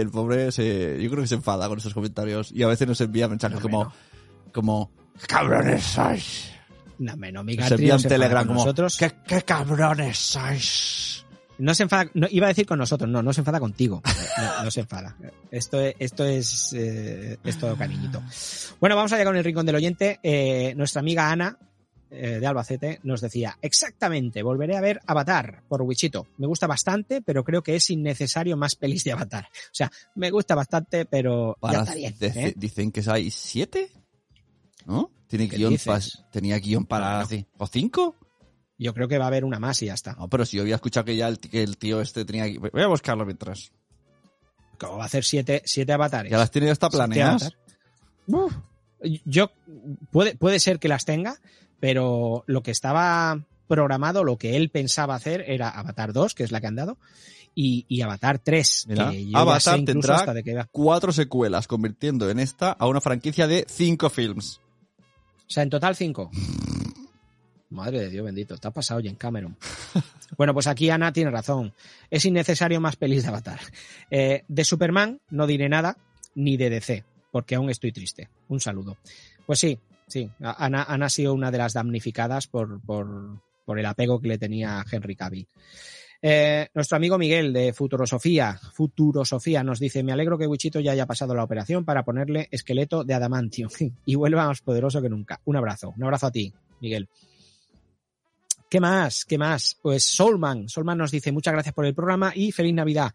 el 0.00 0.10
pobre, 0.10 0.50
se, 0.50 0.98
yo 1.00 1.10
creo 1.10 1.22
que 1.22 1.28
se 1.28 1.34
enfada 1.34 1.68
con 1.68 1.78
esos 1.78 1.92
comentarios 1.94 2.50
y 2.52 2.62
a 2.62 2.66
veces 2.68 2.88
nos 2.88 3.00
envía 3.00 3.28
mensajes 3.28 3.60
como, 3.60 3.92
como, 4.52 4.90
cabrones 5.28 5.84
sois. 5.84 6.50
No, 6.98 7.16
no, 7.32 7.44
envía 7.74 7.90
no 7.94 7.96
enfada 7.96 8.08
telegram 8.08 8.46
como, 8.46 8.60
nosotros. 8.60 8.96
¿qué, 8.96 9.12
qué 9.26 9.42
cabrones 9.42 10.16
sois. 10.18 11.11
No 11.62 11.74
se 11.76 11.84
enfada, 11.84 12.10
no, 12.14 12.26
iba 12.28 12.46
a 12.46 12.48
decir 12.48 12.66
con 12.66 12.78
nosotros, 12.78 13.08
no, 13.08 13.22
no 13.22 13.32
se 13.32 13.40
enfada 13.40 13.60
contigo. 13.60 14.02
No, 14.36 14.64
no 14.64 14.70
se 14.72 14.80
enfada. 14.80 15.16
Esto 15.50 15.80
es, 15.80 15.94
esto 16.00 16.24
es, 16.24 16.72
eh, 16.72 17.38
es 17.44 17.56
todo 17.58 17.76
cariñito. 17.76 18.20
Bueno, 18.80 18.96
vamos 18.96 19.12
allá 19.12 19.24
con 19.24 19.36
el 19.36 19.44
rincón 19.44 19.64
del 19.64 19.76
oyente. 19.76 20.18
Eh, 20.24 20.74
nuestra 20.76 20.98
amiga 21.00 21.30
Ana, 21.30 21.56
eh, 22.10 22.40
de 22.40 22.46
Albacete, 22.48 22.98
nos 23.04 23.20
decía, 23.20 23.56
exactamente, 23.62 24.42
volveré 24.42 24.76
a 24.76 24.80
ver 24.80 25.00
Avatar 25.06 25.62
por 25.68 25.82
Wichito. 25.82 26.26
Me 26.36 26.48
gusta 26.48 26.66
bastante, 26.66 27.22
pero 27.22 27.44
creo 27.44 27.62
que 27.62 27.76
es 27.76 27.88
innecesario 27.90 28.56
más 28.56 28.74
pelis 28.74 29.04
de 29.04 29.12
Avatar. 29.12 29.44
O 29.46 29.74
sea, 29.74 29.90
me 30.16 30.30
gusta 30.32 30.56
bastante, 30.56 31.04
pero 31.04 31.54
ya 31.54 31.60
Para- 31.60 31.78
está 31.82 31.94
bien. 31.94 32.14
dice- 32.18 32.46
¿eh? 32.48 32.54
Dicen 32.56 32.90
que 32.90 33.04
hay 33.06 33.30
siete, 33.30 33.88
¿no? 34.84 35.12
Tiene 35.28 35.48
¿Qué 35.48 35.58
guion 35.58 35.76
tenía 36.32 36.58
guion 36.58 36.84
para, 36.86 37.10
No, 37.12 37.16
no. 37.18 37.24
así, 37.24 37.46
¿o 37.56 37.66
cinco? 37.68 38.16
Yo 38.82 38.94
creo 38.94 39.08
que 39.08 39.18
va 39.18 39.24
a 39.24 39.28
haber 39.28 39.44
una 39.44 39.58
más 39.58 39.80
y 39.82 39.86
ya 39.86 39.94
está. 39.94 40.12
No, 40.14 40.28
pero 40.28 40.44
si 40.44 40.56
yo 40.56 40.62
había 40.62 40.74
escuchado 40.76 41.04
que 41.04 41.16
ya 41.16 41.28
el, 41.28 41.38
que 41.38 41.62
el 41.62 41.76
tío 41.78 42.00
este 42.00 42.24
tenía, 42.24 42.46
gui- 42.46 42.70
voy 42.72 42.82
a 42.82 42.86
buscarlo 42.86 43.24
mientras. 43.24 43.72
¿Cómo 44.78 44.96
va 44.96 45.04
a 45.04 45.06
hacer 45.06 45.24
siete, 45.24 45.62
siete 45.64 45.92
avatares? 45.92 46.30
Ya 46.32 46.38
las 46.38 46.50
tiene 46.50 46.66
Siete 46.68 46.88
planeadas. 46.90 47.52
Uf. 48.26 48.52
Yo, 49.24 49.50
puede, 50.10 50.34
puede 50.36 50.58
ser 50.60 50.78
que 50.78 50.88
las 50.88 51.04
tenga, 51.04 51.36
pero 51.80 52.44
lo 52.46 52.62
que 52.62 52.70
estaba 52.70 53.40
programado, 53.68 54.22
lo 54.24 54.36
que 54.38 54.56
él 54.56 54.70
pensaba 54.70 55.14
hacer 55.14 55.44
era 55.48 55.68
Avatar 55.70 56.12
2, 56.12 56.34
que 56.34 56.44
es 56.44 56.52
la 56.52 56.60
que 56.60 56.66
han 56.68 56.76
dado, 56.76 56.98
y, 57.54 57.84
y 57.88 58.02
Avatar 58.02 58.38
3. 58.38 58.84
Mira, 58.88 59.10
que 59.10 59.24
yo 59.24 59.30
ya 59.30 59.38
sé 59.38 59.70
Avatar 59.70 59.84
tendrá 59.84 60.14
hasta 60.16 60.34
de 60.34 60.42
va. 60.54 60.68
cuatro 60.70 61.12
secuelas, 61.12 61.66
convirtiendo 61.66 62.28
en 62.30 62.38
esta 62.38 62.72
a 62.72 62.86
una 62.86 63.00
franquicia 63.00 63.46
de 63.46 63.66
cinco 63.68 64.08
films. 64.10 64.60
O 65.48 65.50
sea, 65.54 65.62
en 65.64 65.70
total 65.70 65.96
cinco. 65.96 66.30
Madre 67.72 68.00
de 68.00 68.10
Dios 68.10 68.24
bendito, 68.24 68.56
te 68.56 68.68
ha 68.68 68.70
pasado 68.70 69.00
Jen 69.00 69.16
Cameron. 69.16 69.56
Bueno, 70.34 70.54
pues 70.54 70.66
aquí 70.66 70.88
Ana 70.88 71.12
tiene 71.12 71.30
razón. 71.30 71.74
Es 72.10 72.24
innecesario 72.24 72.80
más 72.80 72.96
pelis 72.96 73.22
de 73.22 73.28
Avatar. 73.28 73.60
Eh, 74.10 74.44
de 74.48 74.64
Superman 74.64 75.20
no 75.28 75.46
diré 75.46 75.68
nada, 75.68 75.98
ni 76.34 76.56
de 76.56 76.70
DC, 76.70 77.04
porque 77.30 77.54
aún 77.54 77.68
estoy 77.68 77.92
triste. 77.92 78.30
Un 78.48 78.58
saludo. 78.58 78.96
Pues 79.44 79.58
sí, 79.58 79.78
sí, 80.06 80.30
Ana, 80.40 80.84
ha 80.84 81.08
sido 81.10 81.34
una 81.34 81.50
de 81.50 81.58
las 81.58 81.74
damnificadas 81.74 82.46
por, 82.46 82.80
por, 82.80 83.42
por 83.66 83.78
el 83.78 83.84
apego 83.84 84.22
que 84.22 84.28
le 84.28 84.38
tenía 84.38 84.80
a 84.80 84.86
Henry 84.90 85.14
Cavill. 85.14 85.46
Eh, 86.24 86.68
nuestro 86.72 86.96
amigo 86.96 87.18
Miguel 87.18 87.52
de 87.52 87.72
Futurosofía, 87.72 88.56
Futurosofía 88.72 89.64
nos 89.64 89.80
dice, 89.80 90.04
me 90.04 90.12
alegro 90.12 90.38
que 90.38 90.46
Wichito 90.46 90.78
ya 90.78 90.92
haya 90.92 91.04
pasado 91.04 91.34
la 91.34 91.42
operación 91.42 91.84
para 91.84 92.04
ponerle 92.04 92.46
esqueleto 92.52 93.02
de 93.02 93.14
adamantio 93.14 93.68
y 94.06 94.14
vuelva 94.14 94.46
más 94.46 94.60
poderoso 94.60 95.02
que 95.02 95.08
nunca. 95.08 95.40
Un 95.44 95.56
abrazo, 95.56 95.92
un 95.96 96.04
abrazo 96.04 96.28
a 96.28 96.30
ti, 96.30 96.52
Miguel. 96.80 97.08
¿Qué 98.72 98.80
más? 98.80 99.26
¿Qué 99.26 99.36
más? 99.36 99.76
Pues 99.82 100.02
Soulman. 100.02 100.66
Soulman 100.66 100.96
nos 100.96 101.10
dice 101.10 101.30
muchas 101.30 101.52
gracias 101.52 101.74
por 101.74 101.84
el 101.84 101.94
programa 101.94 102.32
y 102.34 102.52
feliz 102.52 102.72
Navidad. 102.72 103.12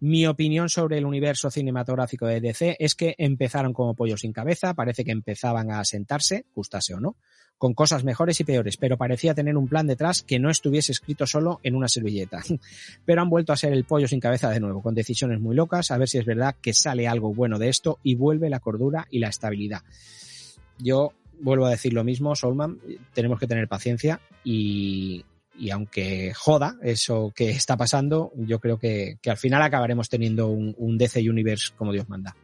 Mi 0.00 0.26
opinión 0.26 0.68
sobre 0.68 0.98
el 0.98 1.06
universo 1.06 1.50
cinematográfico 1.50 2.26
de 2.26 2.42
DC 2.42 2.76
es 2.78 2.94
que 2.94 3.14
empezaron 3.16 3.72
como 3.72 3.94
pollo 3.94 4.18
sin 4.18 4.34
cabeza, 4.34 4.74
parece 4.74 5.06
que 5.06 5.12
empezaban 5.12 5.70
a 5.70 5.82
sentarse, 5.86 6.44
gustase 6.54 6.92
o 6.92 7.00
no, 7.00 7.16
con 7.56 7.72
cosas 7.72 8.04
mejores 8.04 8.38
y 8.40 8.44
peores, 8.44 8.76
pero 8.76 8.98
parecía 8.98 9.32
tener 9.32 9.56
un 9.56 9.66
plan 9.66 9.86
detrás 9.86 10.22
que 10.22 10.38
no 10.38 10.50
estuviese 10.50 10.92
escrito 10.92 11.26
solo 11.26 11.58
en 11.62 11.74
una 11.74 11.88
servilleta. 11.88 12.42
Pero 13.06 13.22
han 13.22 13.30
vuelto 13.30 13.54
a 13.54 13.56
ser 13.56 13.72
el 13.72 13.84
pollo 13.84 14.08
sin 14.08 14.20
cabeza 14.20 14.50
de 14.50 14.60
nuevo, 14.60 14.82
con 14.82 14.94
decisiones 14.94 15.40
muy 15.40 15.56
locas, 15.56 15.90
a 15.90 15.96
ver 15.96 16.10
si 16.10 16.18
es 16.18 16.26
verdad 16.26 16.56
que 16.60 16.74
sale 16.74 17.08
algo 17.08 17.32
bueno 17.32 17.58
de 17.58 17.70
esto 17.70 17.98
y 18.02 18.14
vuelve 18.14 18.50
la 18.50 18.60
cordura 18.60 19.06
y 19.10 19.20
la 19.20 19.28
estabilidad. 19.28 19.80
Yo 20.78 21.14
vuelvo 21.40 21.66
a 21.66 21.70
decir 21.70 21.92
lo 21.92 22.04
mismo, 22.04 22.34
Solman, 22.34 22.78
tenemos 23.14 23.38
que 23.38 23.46
tener 23.46 23.68
paciencia 23.68 24.20
y, 24.44 25.24
y 25.58 25.70
aunque 25.70 26.32
joda 26.34 26.76
eso 26.82 27.32
que 27.34 27.50
está 27.50 27.76
pasando, 27.76 28.32
yo 28.36 28.60
creo 28.60 28.78
que, 28.78 29.18
que 29.20 29.30
al 29.30 29.36
final 29.36 29.62
acabaremos 29.62 30.08
teniendo 30.08 30.48
un, 30.48 30.98
DC 30.98 31.28
Universe 31.28 31.72
como 31.76 31.92
Dios 31.92 32.08
manda. 32.08 32.36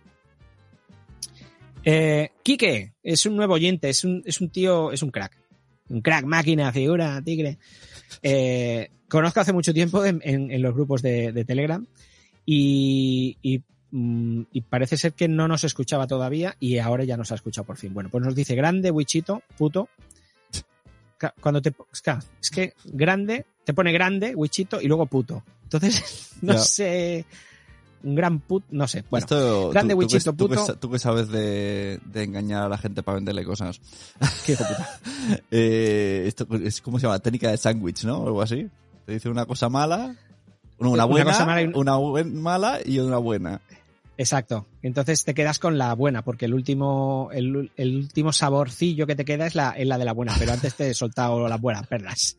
Eh, 1.84 2.30
Quique 2.42 2.94
es 3.02 3.26
un 3.26 3.36
nuevo 3.36 3.54
oyente, 3.54 3.88
es 3.90 4.04
un, 4.04 4.22
es 4.24 4.40
un 4.40 4.48
tío, 4.50 4.90
es 4.92 5.02
un 5.02 5.10
crack. 5.10 5.36
Un 5.88 6.00
crack, 6.00 6.24
máquina, 6.24 6.72
figura, 6.72 7.20
tigre. 7.22 7.58
Eh, 8.22 8.90
conozco 9.08 9.40
hace 9.40 9.52
mucho 9.52 9.74
tiempo 9.74 10.04
en, 10.04 10.20
en- 10.24 10.62
los 10.62 10.74
grupos 10.74 11.02
de, 11.02 11.32
de 11.32 11.44
Telegram 11.44 11.86
y, 12.46 13.36
y, 13.42 13.62
y 13.96 14.60
parece 14.62 14.96
ser 14.96 15.12
que 15.12 15.28
no 15.28 15.46
nos 15.46 15.62
escuchaba 15.62 16.06
todavía 16.08 16.56
y 16.58 16.78
ahora 16.78 17.04
ya 17.04 17.16
nos 17.16 17.30
ha 17.30 17.36
escuchado 17.36 17.64
por 17.64 17.76
fin. 17.76 17.94
Bueno, 17.94 18.08
pues 18.10 18.24
nos 18.24 18.34
dice 18.34 18.56
grande, 18.56 18.90
Wichito, 18.90 19.42
puto. 19.56 19.88
Cuando 21.40 21.62
te, 21.62 21.72
es 22.42 22.50
que- 22.50 22.74
grande, 22.84 23.46
te 23.64 23.72
pone 23.72 23.92
grande, 23.92 24.34
Wichito 24.34 24.80
y 24.80 24.88
luego 24.88 25.06
puto. 25.06 25.42
Entonces, 25.62 26.32
no 26.42 26.52
Ya. 26.54 26.58
sé, 26.58 27.24
un 28.02 28.14
gran 28.14 28.40
puto, 28.40 28.66
no 28.72 28.86
sé. 28.88 29.04
Bueno, 29.08 29.24
Esto, 29.24 29.70
grande, 29.70 29.94
tú, 29.94 30.00
tú 30.00 30.06
que- 30.08 30.14
Wichito, 30.16 30.32
tú 30.34 30.48
que 30.48 30.56
puto. 30.56 30.76
tú 30.78 30.90
que 30.90 30.98
sabes 30.98 31.28
de, 31.28 32.00
de 32.04 32.22
engañar 32.24 32.64
a 32.64 32.68
la 32.68 32.76
gente 32.78 33.02
para 33.02 33.14
venderle 33.14 33.44
cosas. 33.44 33.80
Qué 34.44 34.56
puta. 34.56 35.00
Eh, 35.50 36.24
esto 36.26 36.46
es 36.62 36.82
como 36.82 36.98
se 36.98 37.06
llama, 37.06 37.18
técnica 37.20 37.50
de 37.50 37.56
sándwich, 37.56 38.04
¿no? 38.04 38.18
O 38.18 38.26
algo 38.26 38.42
así. 38.42 38.68
Te 39.06 39.12
dice 39.12 39.30
una 39.30 39.46
cosa 39.46 39.70
mala, 39.70 40.14
una 40.78 40.90
Una 40.90 41.04
buena, 41.06 41.38
mala 41.46 41.62
y 41.62 41.66
una 41.74 41.96
buen- 41.96 42.42
mala 42.42 42.80
y 42.84 42.98
una 42.98 43.16
buena. 43.16 43.62
Exacto. 44.16 44.66
Entonces 44.82 45.24
te 45.24 45.34
quedas 45.34 45.58
con 45.58 45.76
la 45.76 45.92
buena, 45.94 46.22
porque 46.22 46.44
el 46.44 46.54
último, 46.54 47.30
el, 47.32 47.70
el 47.76 47.96
último 47.96 48.32
saborcillo 48.32 49.06
que 49.06 49.16
te 49.16 49.24
queda 49.24 49.46
es 49.46 49.54
la, 49.54 49.70
es 49.70 49.86
la 49.86 49.98
de 49.98 50.04
la 50.04 50.12
buena, 50.12 50.34
pero 50.38 50.52
antes 50.52 50.74
te 50.74 50.90
he 50.90 50.94
soltado 50.94 51.48
las 51.48 51.60
buenas 51.60 51.86
perlas. 51.86 52.38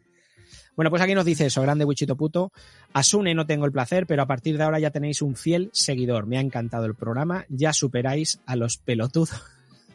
Bueno, 0.76 0.90
pues 0.90 1.02
aquí 1.02 1.16
nos 1.16 1.26
dice 1.26 1.46
eso, 1.46 1.62
grande 1.62 1.86
Wichito 1.86 2.18
puto. 2.18 2.52
Asune 2.94 3.34
no 3.34 3.46
tengo 3.46 3.66
el 3.66 3.72
placer, 3.72 4.06
pero 4.06 4.22
a 4.22 4.28
partir 4.28 4.58
de 4.58 4.64
ahora 4.64 4.80
ya 4.80 4.92
tenéis 4.92 5.22
un 5.22 5.36
fiel 5.36 5.70
seguidor. 5.72 6.28
Me 6.28 6.38
ha 6.38 6.42
encantado 6.42 6.86
el 6.86 6.96
programa. 6.96 7.46
Ya 7.50 7.72
superáis 7.72 8.42
a 8.46 8.58
los 8.58 8.78
pelotudos 8.78 9.42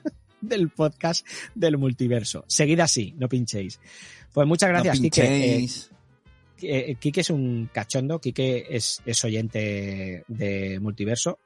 del 0.40 0.70
podcast 0.70 1.26
del 1.54 1.76
multiverso. 1.76 2.44
Seguid 2.46 2.80
así, 2.80 3.14
no 3.18 3.28
pinchéis. 3.28 3.78
Pues 4.32 4.46
muchas 4.46 4.70
gracias, 4.70 5.00
no. 5.00 5.08
Eh, 6.62 6.90
eh, 6.90 6.96
Quique 6.98 7.22
es 7.22 7.30
un 7.30 7.68
cachondo, 7.72 8.18
Quique 8.18 8.66
es, 8.70 9.02
es 9.04 9.24
oyente 9.24 10.24
de 10.28 10.78
multiverso. 10.80 11.38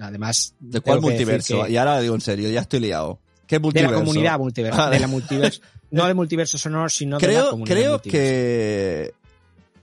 Además, 0.00 0.54
¿De 0.60 0.80
cuál 0.80 1.00
multiverso? 1.00 1.64
que- 1.64 1.72
Y 1.72 1.76
ahora 1.76 2.00
digo 2.00 2.14
en 2.14 2.20
serio, 2.20 2.48
ya 2.50 2.60
estoy 2.60 2.80
liado. 2.80 3.18
¿Qué 3.46 3.56
de 3.56 3.60
multiverso? 3.60 3.92
la 3.94 3.98
comunidad 4.04 4.38
multiverso. 4.38 4.90
De 4.90 5.00
la 5.00 5.06
multiverso. 5.08 5.60
No 5.90 6.06
de 6.06 6.14
multiverso 6.14 6.58
sonoro, 6.58 6.88
sino 6.88 7.18
de 7.18 7.26
la 7.26 7.32
creo 7.32 7.50
comunidad 7.50 7.74
creo 7.76 7.90
multiverso. 7.92 8.18
que 8.18 9.14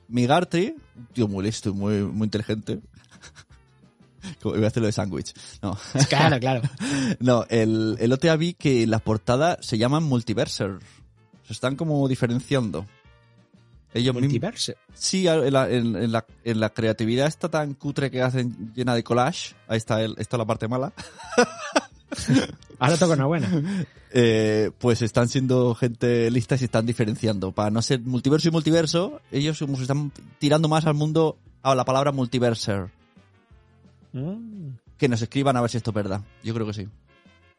Migartri, 0.08 0.76
un 0.96 1.06
tío 1.14 1.28
muy 1.28 1.44
listo 1.44 1.70
y 1.70 1.74
muy, 1.74 1.94
muy 2.04 2.26
inteligente. 2.26 2.80
Voy 4.44 4.64
a 4.64 4.68
hacerlo 4.68 4.88
de 4.88 4.92
sándwich. 4.92 5.34
No. 5.62 5.78
Claro, 6.10 6.40
claro. 6.40 6.62
No, 7.20 7.46
el, 7.50 7.96
el 8.00 8.12
otro 8.14 8.28
día 8.28 8.36
vi 8.36 8.54
que 8.54 8.86
las 8.88 9.02
portadas 9.02 9.58
se 9.62 9.78
llaman 9.78 10.04
multiverser. 10.04 10.78
Se 11.48 11.54
están 11.54 11.76
como 11.76 12.08
diferenciando. 12.08 12.86
Ellos 13.96 14.14
mismos. 14.14 14.34
Sí, 14.94 15.28
en 15.28 15.52
la, 15.54 15.70
en- 15.72 15.96
en 15.96 16.12
la- 16.12 16.26
en 16.44 16.60
la 16.60 16.70
creatividad 16.70 17.28
esta 17.28 17.50
tan 17.50 17.74
cutre 17.74 18.12
que 18.12 18.22
hacen 18.22 18.72
llena 18.76 18.94
de 18.94 19.04
collage. 19.04 19.56
Ahí 19.68 19.78
está, 19.78 20.04
el, 20.04 20.16
esta 20.20 20.36
es 20.36 20.40
la 20.40 20.46
parte 20.46 20.68
mala. 20.68 20.94
Ahora 22.80 22.98
toca 22.98 23.14
una 23.14 23.26
buena. 23.26 23.50
Eh, 24.18 24.72
pues 24.80 25.02
están 25.02 25.28
siendo 25.28 25.76
gente 25.76 26.32
lista 26.32 26.56
y 26.56 26.60
se 26.60 26.66
están 26.66 26.86
diferenciando. 26.86 27.52
Para 27.52 27.70
no 27.70 27.82
ser 27.82 28.00
multiverso 28.00 28.48
y 28.48 28.52
multiverso, 28.52 29.20
ellos 29.30 29.58
se 29.58 29.66
están 29.66 30.10
tirando 30.40 30.70
más 30.70 30.86
al 30.86 30.94
mundo 30.94 31.38
a 31.62 31.76
la 31.76 31.84
palabra 31.84 32.14
multiverser. 32.14 32.92
Mm, 34.14 34.70
Que 34.98 35.10
nos 35.10 35.22
escriban 35.22 35.58
a 35.58 35.62
ver 35.62 35.70
si 35.70 35.76
esto 35.76 35.92
es 35.92 35.96
verdad. 35.96 36.22
Yo 36.46 36.54
creo 36.54 36.66
que 36.66 36.74
sí. 36.74 36.88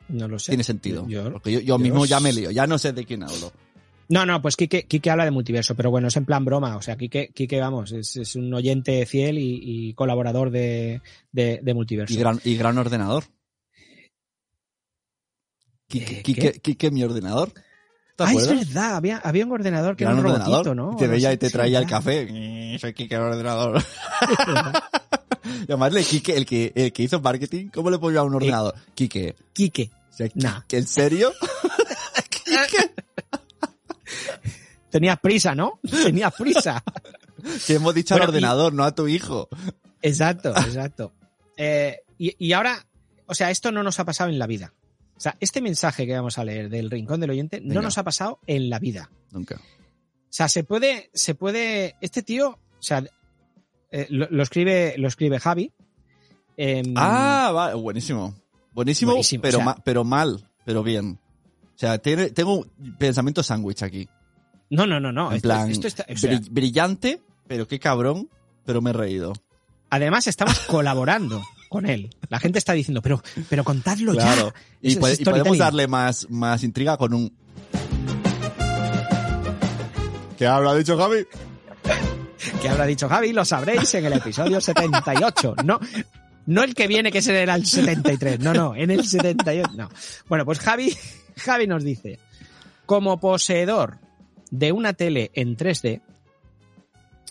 no 0.08 0.28
lo 0.28 0.38
sé. 0.38 0.52
Tiene 0.52 0.64
sentido. 0.64 1.06
Yo- 1.06 1.30
Porque 1.30 1.52
yo, 1.52 1.60
yo 1.60 1.66
yo 1.66 1.78
mismo 1.78 2.06
ya 2.06 2.20
me 2.20 2.32
lío. 2.32 2.50
Ya 2.50 2.66
no 2.66 2.78
sé 2.78 2.94
de 2.94 3.04
quién 3.04 3.22
hablo. 3.22 3.52
No, 4.08 4.24
no, 4.24 4.40
pues 4.40 4.56
Quique, 4.56 4.84
Quique 4.86 5.10
habla 5.10 5.24
de 5.24 5.30
multiverso, 5.32 5.74
pero 5.74 5.90
bueno, 5.90 6.08
es 6.08 6.16
en 6.16 6.24
plan 6.24 6.44
broma. 6.44 6.76
O 6.76 6.82
sea, 6.82 6.96
Quique, 6.96 7.30
Quique 7.34 7.60
vamos, 7.60 7.92
es, 7.92 8.16
es 8.16 8.36
un 8.36 8.52
oyente 8.54 9.04
fiel 9.06 9.38
y, 9.38 9.60
y 9.62 9.94
colaborador 9.94 10.50
de, 10.50 11.00
de, 11.32 11.60
de 11.62 11.74
multiverso. 11.74 12.14
Y 12.14 12.16
gran, 12.18 12.40
y 12.44 12.56
gran 12.56 12.78
ordenador. 12.78 13.24
Quique, 15.88 16.18
Eh, 16.18 16.22
Quique. 16.22 16.52
Quique, 16.60 16.90
mi 16.90 17.02
ordenador. 17.04 17.52
¿Te 17.52 18.24
Ah, 18.24 18.32
es 18.32 18.48
verdad, 18.48 18.96
había, 18.96 19.18
había 19.18 19.44
un 19.44 19.52
ordenador 19.52 19.94
que 19.94 20.04
Gran 20.04 20.16
era 20.18 20.26
un 20.26 20.32
ordenador. 20.32 20.64
robotito, 20.66 20.74
¿no? 20.74 20.96
Te 20.96 21.06
veía 21.06 21.32
y 21.32 21.36
te 21.36 21.48
sí, 21.48 21.52
traía 21.52 21.78
el 21.78 21.86
café. 21.86 22.78
Soy 22.80 22.94
Quique 22.94 23.14
el 23.16 23.20
ordenador. 23.20 23.82
Llamarle 25.68 26.02
Quique, 26.02 26.34
el 26.36 26.46
que, 26.46 26.72
el 26.74 26.92
que 26.92 27.02
hizo 27.02 27.20
marketing, 27.20 27.68
¿cómo 27.68 27.90
le 27.90 27.98
ponía 27.98 28.20
a 28.20 28.22
un 28.24 28.34
ordenador? 28.34 28.74
Quique. 28.94 29.36
Quique. 29.52 29.90
O 30.10 30.16
sea, 30.16 30.28
Nah. 30.34 30.60
Quique, 30.62 30.78
¿En 30.78 30.86
serio? 30.86 31.32
Tenías 34.90 35.18
prisa, 35.20 35.54
¿no? 35.54 35.80
Tenías 36.04 36.32
prisa. 36.34 36.82
Que 37.66 37.74
hemos 37.74 37.94
dicho 37.94 38.14
Bueno, 38.14 38.24
al 38.24 38.30
y- 38.30 38.36
ordenador, 38.36 38.72
no 38.72 38.84
a 38.84 38.94
tu 38.94 39.08
hijo. 39.08 39.48
Exacto, 40.02 40.50
exacto. 40.56 41.12
Eh, 41.56 42.00
y, 42.18 42.34
y 42.46 42.52
ahora, 42.52 42.86
o 43.26 43.34
sea, 43.34 43.50
esto 43.50 43.72
no 43.72 43.82
nos 43.82 43.98
ha 44.00 44.04
pasado 44.04 44.30
en 44.30 44.38
la 44.38 44.46
vida. 44.46 44.72
O 45.16 45.20
sea, 45.20 45.36
este 45.40 45.60
mensaje 45.62 46.06
que 46.06 46.14
vamos 46.14 46.38
a 46.38 46.44
leer 46.44 46.68
del 46.68 46.90
rincón 46.90 47.20
del 47.20 47.30
oyente 47.30 47.60
no 47.62 47.80
nos 47.82 47.96
ha 47.98 48.04
pasado 48.04 48.38
en 48.46 48.68
la 48.68 48.78
vida. 48.78 49.10
Nunca. 49.32 49.56
O 49.56 50.28
sea, 50.36 50.48
se 50.48 50.62
puede, 50.64 51.10
se 51.14 51.34
puede, 51.34 51.96
este 52.02 52.22
tío, 52.22 52.50
o 52.50 52.82
sea, 52.82 53.02
eh, 53.90 54.06
lo, 54.10 54.28
lo 54.30 54.42
escribe, 54.42 54.94
lo 54.98 55.08
escribe 55.08 55.40
Javi. 55.40 55.72
em, 56.58 56.92
Ah, 56.96 57.50
va, 57.54 57.74
buenísimo. 57.74 58.34
Buenísimo, 58.72 59.12
Buenísimo, 59.12 59.40
pero, 59.42 59.56
o 59.58 59.60
sea- 59.60 59.64
ma- 59.64 59.76
pero 59.82 60.04
mal, 60.04 60.50
pero 60.66 60.82
bien. 60.82 61.18
O 61.76 61.78
sea, 61.78 61.98
tengo 61.98 62.54
un 62.60 62.96
pensamiento 62.98 63.42
sándwich 63.42 63.82
aquí. 63.82 64.08
no, 64.70 64.86
no, 64.86 64.98
no, 64.98 65.12
no. 65.12 65.28
en 65.30 65.36
esto- 65.36 65.46
plan, 65.48 65.70
esto 65.70 65.86
está- 65.86 66.06
o 66.10 66.16
sea, 66.16 66.32
bri- 66.32 66.48
brillante, 66.50 67.20
pero 67.46 67.68
qué 67.68 67.78
cabrón, 67.78 68.28
pero 68.64 68.80
me 68.80 68.90
he 68.90 68.92
reído. 68.94 69.32
además 69.90 70.26
estamos 70.26 70.58
colaborando 70.66 71.42
con 71.68 71.84
él. 71.86 72.10
La 72.30 72.40
gente 72.40 72.58
está 72.58 72.72
diciendo, 72.72 73.02
pero, 73.02 73.22
pero 73.50 73.62
contadlo 73.64 74.12
Claro. 74.12 74.52
ya. 74.80 74.90
Y, 74.90 74.96
puede- 74.96 75.16
y 75.20 75.24
podemos 75.24 75.58
darle 75.58 75.86
más, 75.86 76.26
más 76.30 76.62
intriga 76.64 76.96
con 76.96 77.12
un... 77.14 77.32
¿Qué 80.38 80.46
habrá 80.46 80.74
dicho 80.74 80.96
Javi? 80.98 81.24
que 82.62 82.68
habrá 82.68 82.86
dicho 82.86 83.08
Javi, 83.08 83.32
lo 83.32 83.44
sabréis 83.44 83.92
en 83.94 84.04
el 84.06 84.12
episodio 84.14 84.60
78. 84.60 85.56
No, 85.64 85.80
no 86.46 86.62
el 86.62 86.74
que 86.74 86.86
viene, 86.86 87.10
que 87.10 87.22
será 87.22 87.54
el 87.54 87.66
73. 87.66 88.40
No, 88.40 88.52
no, 88.52 88.74
en 88.76 88.90
el 88.90 89.06
78. 89.06 89.70
No. 89.76 89.88
Bueno, 90.28 90.44
pues 90.44 90.58
Javi, 90.58 90.94
Javi 91.36 91.66
nos 91.66 91.84
dice, 91.84 92.18
como 92.86 93.18
poseedor 93.20 93.98
de 94.50 94.72
una 94.72 94.92
tele 94.94 95.30
en 95.34 95.56
3D 95.56 96.00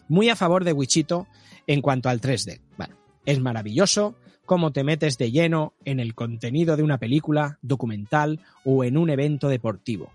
muy 0.08 0.30
a 0.30 0.36
favor 0.36 0.64
de 0.64 0.74
Wichito 0.74 1.28
en 1.68 1.82
cuanto 1.82 2.10
al 2.10 2.22
3D. 2.22 2.60
Bueno, 2.78 2.96
es 3.26 3.40
maravilloso 3.40 4.16
cómo 4.46 4.72
te 4.72 4.84
metes 4.84 5.18
de 5.18 5.32
lleno 5.32 5.74
en 5.86 6.00
el 6.00 6.14
contenido 6.14 6.78
de 6.78 6.84
una 6.84 7.00
película, 7.00 7.58
documental 7.64 8.40
o 8.64 8.84
en 8.84 8.98
un 8.98 9.10
evento 9.10 9.48
deportivo. 9.50 10.12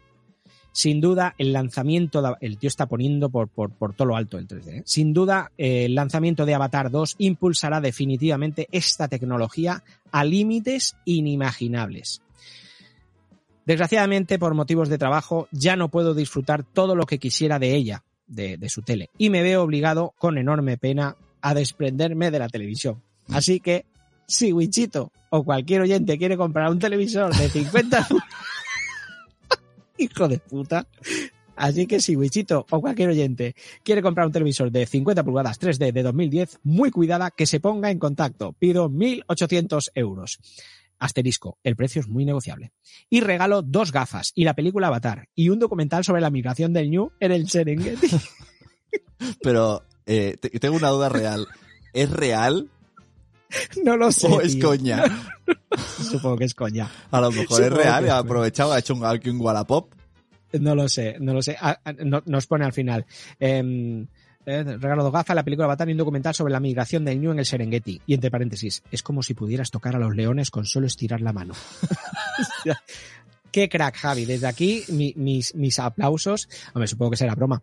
Sin 0.73 1.01
duda, 1.01 1.35
el 1.37 1.53
lanzamiento, 1.53 2.23
de- 2.23 2.37
el 2.41 2.57
tío 2.57 2.69
está 2.69 2.87
poniendo 2.87 3.29
por, 3.29 3.49
por, 3.49 3.73
por 3.73 3.93
todo 3.93 4.07
lo 4.07 4.17
alto 4.17 4.39
el 4.39 4.47
3D. 4.47 4.69
¿eh? 4.69 4.83
Sin 4.87 5.13
duda, 5.13 5.51
eh, 5.59 5.87
el 5.87 5.97
lanzamiento 5.97 6.47
de 6.47 6.55
Avatar 6.55 6.93
2 6.93 7.17
impulsará 7.19 7.81
definitivamente 7.81 8.69
esta 8.71 9.09
tecnología 9.09 9.83
a 10.13 10.23
límites 10.25 10.95
inimaginables. 11.07 12.23
Desgraciadamente, 13.71 14.41
por 14.41 14.53
motivos 14.55 14.89
de 14.89 14.99
trabajo, 14.99 15.47
ya 15.53 15.77
no 15.77 15.91
puedo 15.91 16.13
disfrutar 16.13 16.65
todo 16.65 16.97
lo 16.97 17.07
que 17.07 17.21
quisiera 17.21 17.61
de 17.61 17.77
ella, 17.77 18.03
de, 18.27 18.59
su 18.69 18.83
tele, 18.83 19.11
y 19.17 19.31
me 19.31 19.45
veo 19.45 19.63
obligado, 19.63 20.13
con 20.19 20.39
enorme 20.39 20.77
pena, 20.77 21.15
a 21.41 21.55
desprenderme 21.55 22.33
de 22.33 22.41
la 22.41 22.49
televisión. 22.49 23.01
Así 23.29 23.61
que, 23.61 23.87
si 24.27 24.53
Wichito 24.53 25.13
o 25.31 25.45
cualquier 25.45 25.83
oyente 25.83 26.19
quiere 26.19 26.37
comprar 26.37 26.69
un 26.69 26.81
televisor 26.81 27.33
de 27.33 27.49
50 27.49 28.09
hijo 29.99 30.27
de 30.27 30.39
puta. 30.39 30.89
Así 31.55 31.87
que 31.87 32.01
si 32.01 32.17
Wichito 32.17 32.67
o 32.71 32.81
cualquier 32.81 33.11
oyente 33.11 33.55
quiere 33.85 34.03
comprar 34.03 34.27
un 34.27 34.33
televisor 34.33 34.73
de 34.73 34.85
50 34.85 35.23
pulgadas 35.23 35.61
3D 35.61 35.93
de 35.93 36.03
2010, 36.03 36.59
muy 36.65 36.91
cuidada 36.91 37.31
que 37.31 37.47
se 37.47 37.61
ponga 37.61 37.93
en 37.93 38.01
contacto. 38.01 38.53
Pido 38.53 38.91
1.800 38.91 39.93
euros. 39.95 40.41
Asterisco, 41.01 41.59
el 41.65 41.75
precio 41.77 42.01
es 42.01 42.07
muy 42.09 42.25
negociable. 42.25 42.73
Y 43.09 43.21
regalo 43.21 43.63
dos 43.63 43.91
gafas 43.91 44.31
y 44.35 44.45
la 44.45 44.55
película 44.55 44.87
Avatar 44.87 45.29
y 45.35 45.49
un 45.49 45.59
documental 45.59 46.05
sobre 46.05 46.21
la 46.21 46.31
migración 46.31 46.73
del 46.73 46.91
ñu 46.91 47.11
en 47.19 47.33
el 47.33 47.49
Serengeti. 47.49 48.09
Pero 49.43 49.83
eh, 50.07 50.37
te- 50.41 50.51
tengo 50.61 50.77
una 50.77 50.89
duda 50.91 51.09
real. 51.09 51.47
¿Es 51.93 52.11
real 52.11 52.69
No 53.85 53.97
lo 53.97 54.13
sé. 54.13 54.29
o 54.29 54.41
es 54.41 54.55
tío. 54.55 54.69
coña? 54.69 55.03
Supongo 56.11 56.37
que 56.39 56.45
es 56.45 56.55
coña. 56.55 56.91
A 57.11 57.21
lo 57.21 57.31
mejor 57.33 57.63
es 57.63 57.73
real 57.73 58.05
ha 58.05 58.07
es 58.07 58.13
aprovechado, 58.13 58.73
ha 58.73 58.79
hecho 58.79 58.95
un, 58.95 59.03
un 59.05 59.41
Wallapop. 59.41 59.93
No 60.53 60.75
lo 60.75 60.89
sé, 60.89 61.17
no 61.21 61.33
lo 61.33 61.43
sé. 61.43 61.57
Ah, 61.61 61.79
ah, 61.85 61.93
no- 61.93 62.23
nos 62.27 62.47
pone 62.47 62.65
al 62.65 62.73
final. 62.73 63.07
em, 63.39 64.07
eh, 64.47 64.63
regalo 64.65 65.05
de 65.05 65.11
gafas, 65.11 65.35
la 65.37 65.43
película 65.45 65.67
Avatar 65.67 65.89
y 65.89 65.93
un 65.93 65.99
documental 65.99 66.35
sobre 66.35 66.53
la 66.53 66.61
migración 66.61 67.05
del 67.05 67.21
ñu 67.21 67.33
en 67.33 67.39
el 67.41 67.47
Serengeti. 67.47 68.01
Y 68.07 68.15
entre 68.15 68.31
paréntesis, 68.31 68.83
es 68.91 69.03
como 69.03 69.23
si 69.23 69.35
pudieras 69.35 69.71
tocar 69.71 69.97
a 69.97 69.99
los 69.99 70.15
leones 70.17 70.51
con 70.51 70.65
solo 70.67 70.87
estirar 70.87 71.21
la 71.21 71.33
mano. 71.33 71.55
Qué 73.53 73.69
crack, 73.69 73.97
Javi. 73.97 74.25
Desde 74.27 74.47
aquí, 74.47 74.85
mi- 74.89 75.13
mis, 75.17 75.55
mis 75.55 75.79
aplausos. 75.79 76.49
Hombre, 76.73 76.87
supongo 76.87 77.11
que 77.13 77.17
será 77.17 77.35
broma. 77.35 77.63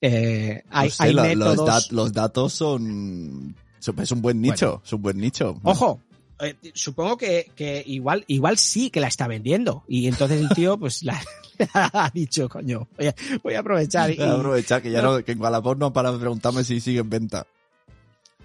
Eh, 0.00 0.62
hay, 0.70 0.88
No 0.88 0.94
sé, 0.94 1.02
hay 1.02 1.12
lo- 1.14 1.22
métodos. 1.22 1.56
los, 1.56 1.66
dat- 1.66 1.90
los 1.92 2.12
datos 2.12 2.52
son... 2.52 3.56
son- 3.80 3.98
Es 4.00 4.12
un 4.12 4.22
buen 4.22 4.40
nicho, 4.40 4.82
es 4.84 4.92
un 4.92 5.02
buen 5.02 5.18
nicho. 5.18 5.58
Ojo, 5.64 6.00
eh, 6.40 6.54
supongo 6.74 7.16
que, 7.16 7.50
que 7.54 7.82
igual, 7.86 8.24
igual 8.28 8.58
sí 8.58 8.90
que 8.90 9.00
la 9.00 9.08
está 9.08 9.26
vendiendo. 9.26 9.84
Y 9.88 10.06
entonces 10.08 10.40
el 10.40 10.48
tío, 10.50 10.78
pues, 10.78 11.02
la, 11.02 11.20
ha 11.74 12.10
dicho, 12.12 12.48
coño, 12.48 12.88
voy 12.96 13.06
a, 13.08 13.14
voy 13.42 13.54
a 13.54 13.60
aprovechar. 13.60 14.14
Voy 14.14 14.24
a 14.24 14.34
aprovechar 14.34 14.82
que 14.82 14.90
ya 14.90 15.02
no, 15.02 15.22
que 15.24 15.32
en 15.32 15.40
Wallapop 15.40 15.78
no 15.78 15.92
para 15.92 16.16
preguntarme 16.18 16.64
si 16.64 16.80
sigue 16.80 17.00
en 17.00 17.10
venta. 17.10 17.46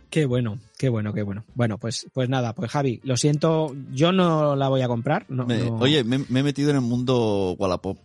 Qué 0.09 0.25
bueno, 0.25 0.59
qué 0.77 0.89
bueno, 0.89 1.13
qué 1.13 1.21
bueno. 1.23 1.45
Bueno, 1.55 1.77
pues, 1.77 2.05
pues 2.13 2.27
nada, 2.27 2.53
pues 2.53 2.69
Javi, 2.69 2.99
lo 3.03 3.15
siento, 3.15 3.73
yo 3.93 4.11
no 4.11 4.57
la 4.57 4.67
voy 4.67 4.81
a 4.81 4.87
comprar. 4.89 5.25
No, 5.29 5.45
Me- 5.45 5.57
no- 5.59 5.75
Oye, 5.77 6.03
me, 6.03 6.17
me 6.27 6.41
he 6.41 6.43
metido 6.43 6.69
en 6.69 6.75
el 6.75 6.81
mundo 6.81 7.55
Wallapop. 7.57 7.97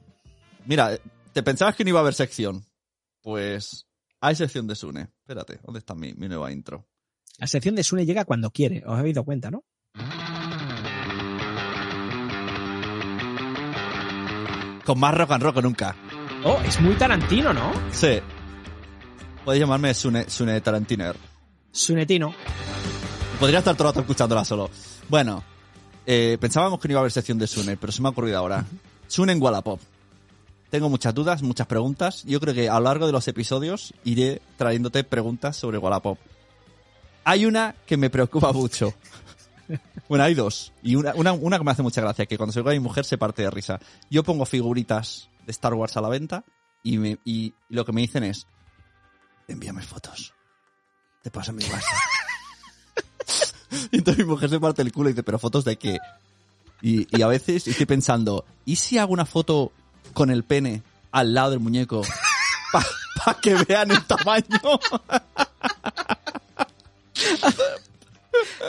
Mira, 0.67 0.97
¿te 1.33 1.43
pensabas 1.43 1.75
que 1.75 1.83
no 1.83 1.91
iba 1.91 1.99
a 1.99 2.03
haber 2.03 2.15
sección? 2.15 2.65
Pues 3.23 3.87
hay 4.21 4.37
sección 4.37 4.69
de 4.69 4.77
Sune. 4.77 5.09
Espérate, 5.21 5.59
¿dónde 5.65 5.81
está 5.81 5.95
mi, 5.97 6.15
mi 6.15 6.29
nueva 6.29 6.53
intro? 6.53 6.87
la 7.39 7.47
sección 7.47 7.75
de 7.75 7.83
Sune 7.83 8.07
llega 8.07 8.25
cuando 8.25 8.51
quiere, 8.51 8.83
os 8.87 8.99
habéis 8.99 9.15
dado 9.17 9.25
cuenta, 9.27 9.51
¿no? 9.51 9.63
Con 14.87 15.01
más 15.01 15.15
rock 15.15 15.33
and 15.33 15.43
roll 15.43 15.55
que 15.55 15.63
nunca. 15.63 15.97
Oh, 16.45 16.61
es 16.65 16.81
muy 16.81 16.95
Tarantino, 16.95 17.53
¿no? 17.53 17.73
Sí. 17.91 18.21
Podéis 19.45 19.61
llamarme 19.61 19.93
Sune, 19.93 20.31
Sune 20.31 20.61
Tarantiner. 20.61 21.17
Sunetino. 21.73 22.33
Podría 23.41 23.59
estar 23.59 23.75
todo 23.75 23.89
el 23.89 23.91
rato 23.91 24.01
escuchándola 24.01 24.45
solo. 24.45 24.71
Bueno, 25.09 25.43
eh, 26.07 26.39
pensábamos 26.41 26.79
que 26.79 26.87
no 26.87 26.93
iba 26.93 27.01
a 27.01 27.03
haber 27.03 27.11
sección 27.11 27.37
de 27.39 27.49
Sune, 27.49 27.77
pero 27.77 27.93
se 27.93 28.01
me 28.01 28.09
ha 28.09 28.13
ocurrido 28.13 28.39
ahora. 28.39 28.65
Sune 29.09 29.33
en 29.33 29.43
Wallapop. 29.43 29.81
Tengo 30.71 30.89
muchas 30.89 31.13
dudas, 31.13 31.43
muchas 31.43 31.67
preguntas. 31.67 32.23
Yo 32.25 32.39
creo 32.39 32.55
que 32.55 32.69
a 32.69 32.75
lo 32.75 32.85
largo 32.85 33.07
de 33.07 33.13
los 33.13 33.27
episodios 33.27 33.93
iré 34.05 34.41
trayéndote 34.57 35.03
preguntas 35.03 35.57
sobre 35.57 35.79
Wallapop. 35.79 36.19
Hay 37.25 37.45
una 37.45 37.75
que 37.87 37.97
me 37.97 38.09
preocupa 38.09 38.53
mucho. 38.53 38.95
Bueno, 40.09 40.25
hay 40.25 40.35
dos. 40.35 40.73
Y 40.83 40.95
una, 40.95 41.15
una, 41.15 41.33
una 41.33 41.59
que 41.59 41.65
me 41.65 41.73
hace 41.73 41.83
mucha 41.83 42.01
gracia, 42.01 42.27
que 42.27 42.37
cuando 42.37 42.53
se 42.53 42.63
lo 42.63 42.71
a 42.71 42.73
mi 42.73 42.79
mujer 42.79 43.05
se 43.05 43.19
parte 43.19 43.43
de 43.43 43.51
risa. 43.51 43.81
Yo 44.09 44.23
pongo 44.23 44.47
figuritas 44.47 45.29
de 45.45 45.51
Star 45.51 45.75
Wars 45.75 45.97
a 45.97 46.01
la 46.01 46.09
venta 46.09 46.45
y, 46.85 46.99
me, 46.99 47.19
y 47.25 47.55
lo 47.69 47.85
que 47.85 47.93
me 47.93 48.03
dicen 48.03 48.23
es, 48.23 48.47
envíame 49.49 49.83
fotos. 49.83 50.33
Te 51.23 51.31
paso 51.31 51.53
mi 51.53 51.65
WhatsApp. 51.65 51.83
Y 53.91 53.99
entonces 53.99 54.25
mi 54.25 54.31
mujer 54.31 54.49
se 54.49 54.61
parte 54.61 54.83
el 54.83 54.93
culo 54.93 55.09
y 55.09 55.13
dice, 55.13 55.25
¿pero 55.25 55.41
fotos 55.41 55.65
de 55.65 55.77
qué? 55.77 55.99
Y, 56.83 57.09
y 57.17 57.23
a 57.23 57.27
veces 57.27 57.67
estoy 57.67 57.85
pensando, 57.85 58.45
¿y 58.65 58.77
si 58.77 58.97
hago 58.97 59.13
una 59.13 59.27
foto 59.27 59.73
con 60.15 60.31
el 60.31 60.45
pene 60.45 60.85
al 61.11 61.35
lado 61.35 61.51
del 61.51 61.61
muñeco 61.61 62.03
para 62.73 63.41
que 63.41 63.55
vean 63.55 63.91
el 63.91 64.05
tamaño? 64.05 64.79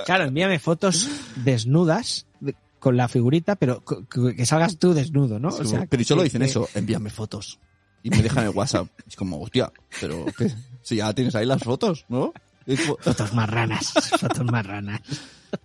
Claro, 0.05 0.25
envíame 0.25 0.59
fotos 0.59 1.07
desnudas 1.35 2.25
de- 2.39 2.55
con 2.79 2.95
la 2.97 3.07
figurita, 3.07 3.55
pero 3.55 3.83
que 4.09 4.45
salgas 4.45 4.77
tú 4.77 4.93
desnudo, 4.93 5.39
¿no? 5.39 5.49
O 5.49 5.65
sea, 5.65 5.85
pero 5.89 6.03
solo 6.03 6.21
que- 6.21 6.25
dicen 6.25 6.41
que- 6.41 6.47
eso, 6.47 6.67
envíame 6.73 7.09
fotos. 7.09 7.59
Y 8.03 8.09
me 8.09 8.21
dejan 8.21 8.45
el 8.45 8.51
WhatsApp. 8.51 8.87
Es 9.07 9.15
como, 9.15 9.41
hostia, 9.41 9.71
pero 9.99 10.25
¿qué? 10.37 10.53
si 10.81 10.97
ya 10.97 11.11
tienes 11.13 11.35
ahí 11.35 11.45
las 11.45 11.63
fotos, 11.63 12.05
¿no? 12.09 12.31
Fotos 13.01 13.33
marranas, 13.33 13.93
fotos 14.19 14.43
marranas. 14.45 14.99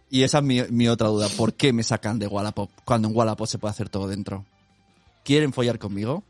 Y 0.09 0.23
esa 0.23 0.39
es 0.39 0.45
mi, 0.45 0.63
mi 0.71 0.87
otra 0.89 1.09
duda. 1.09 1.29
¿Por 1.37 1.55
qué 1.55 1.73
me 1.73 1.83
sacan 1.83 2.19
de 2.21 2.29
Wallapop 2.29 2.71
cuando 2.85 3.09
en 3.09 3.17
Wallapop 3.17 3.47
se 3.49 3.59
puede 3.59 3.73
hacer 3.73 3.89
todo 3.89 4.07
dentro? 4.07 4.45
¿Quieren 5.25 5.53
follar 5.53 5.81
conmigo? 5.81 6.23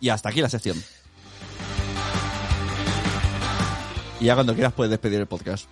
Y 0.00 0.08
hasta 0.08 0.28
aquí 0.30 0.40
la 0.40 0.48
sección. 0.48 0.76
Y 4.20 4.24
ya 4.26 4.34
cuando 4.34 4.54
quieras 4.54 4.72
puedes 4.72 4.90
despedir 4.90 5.20
el 5.20 5.26
podcast. 5.26 5.66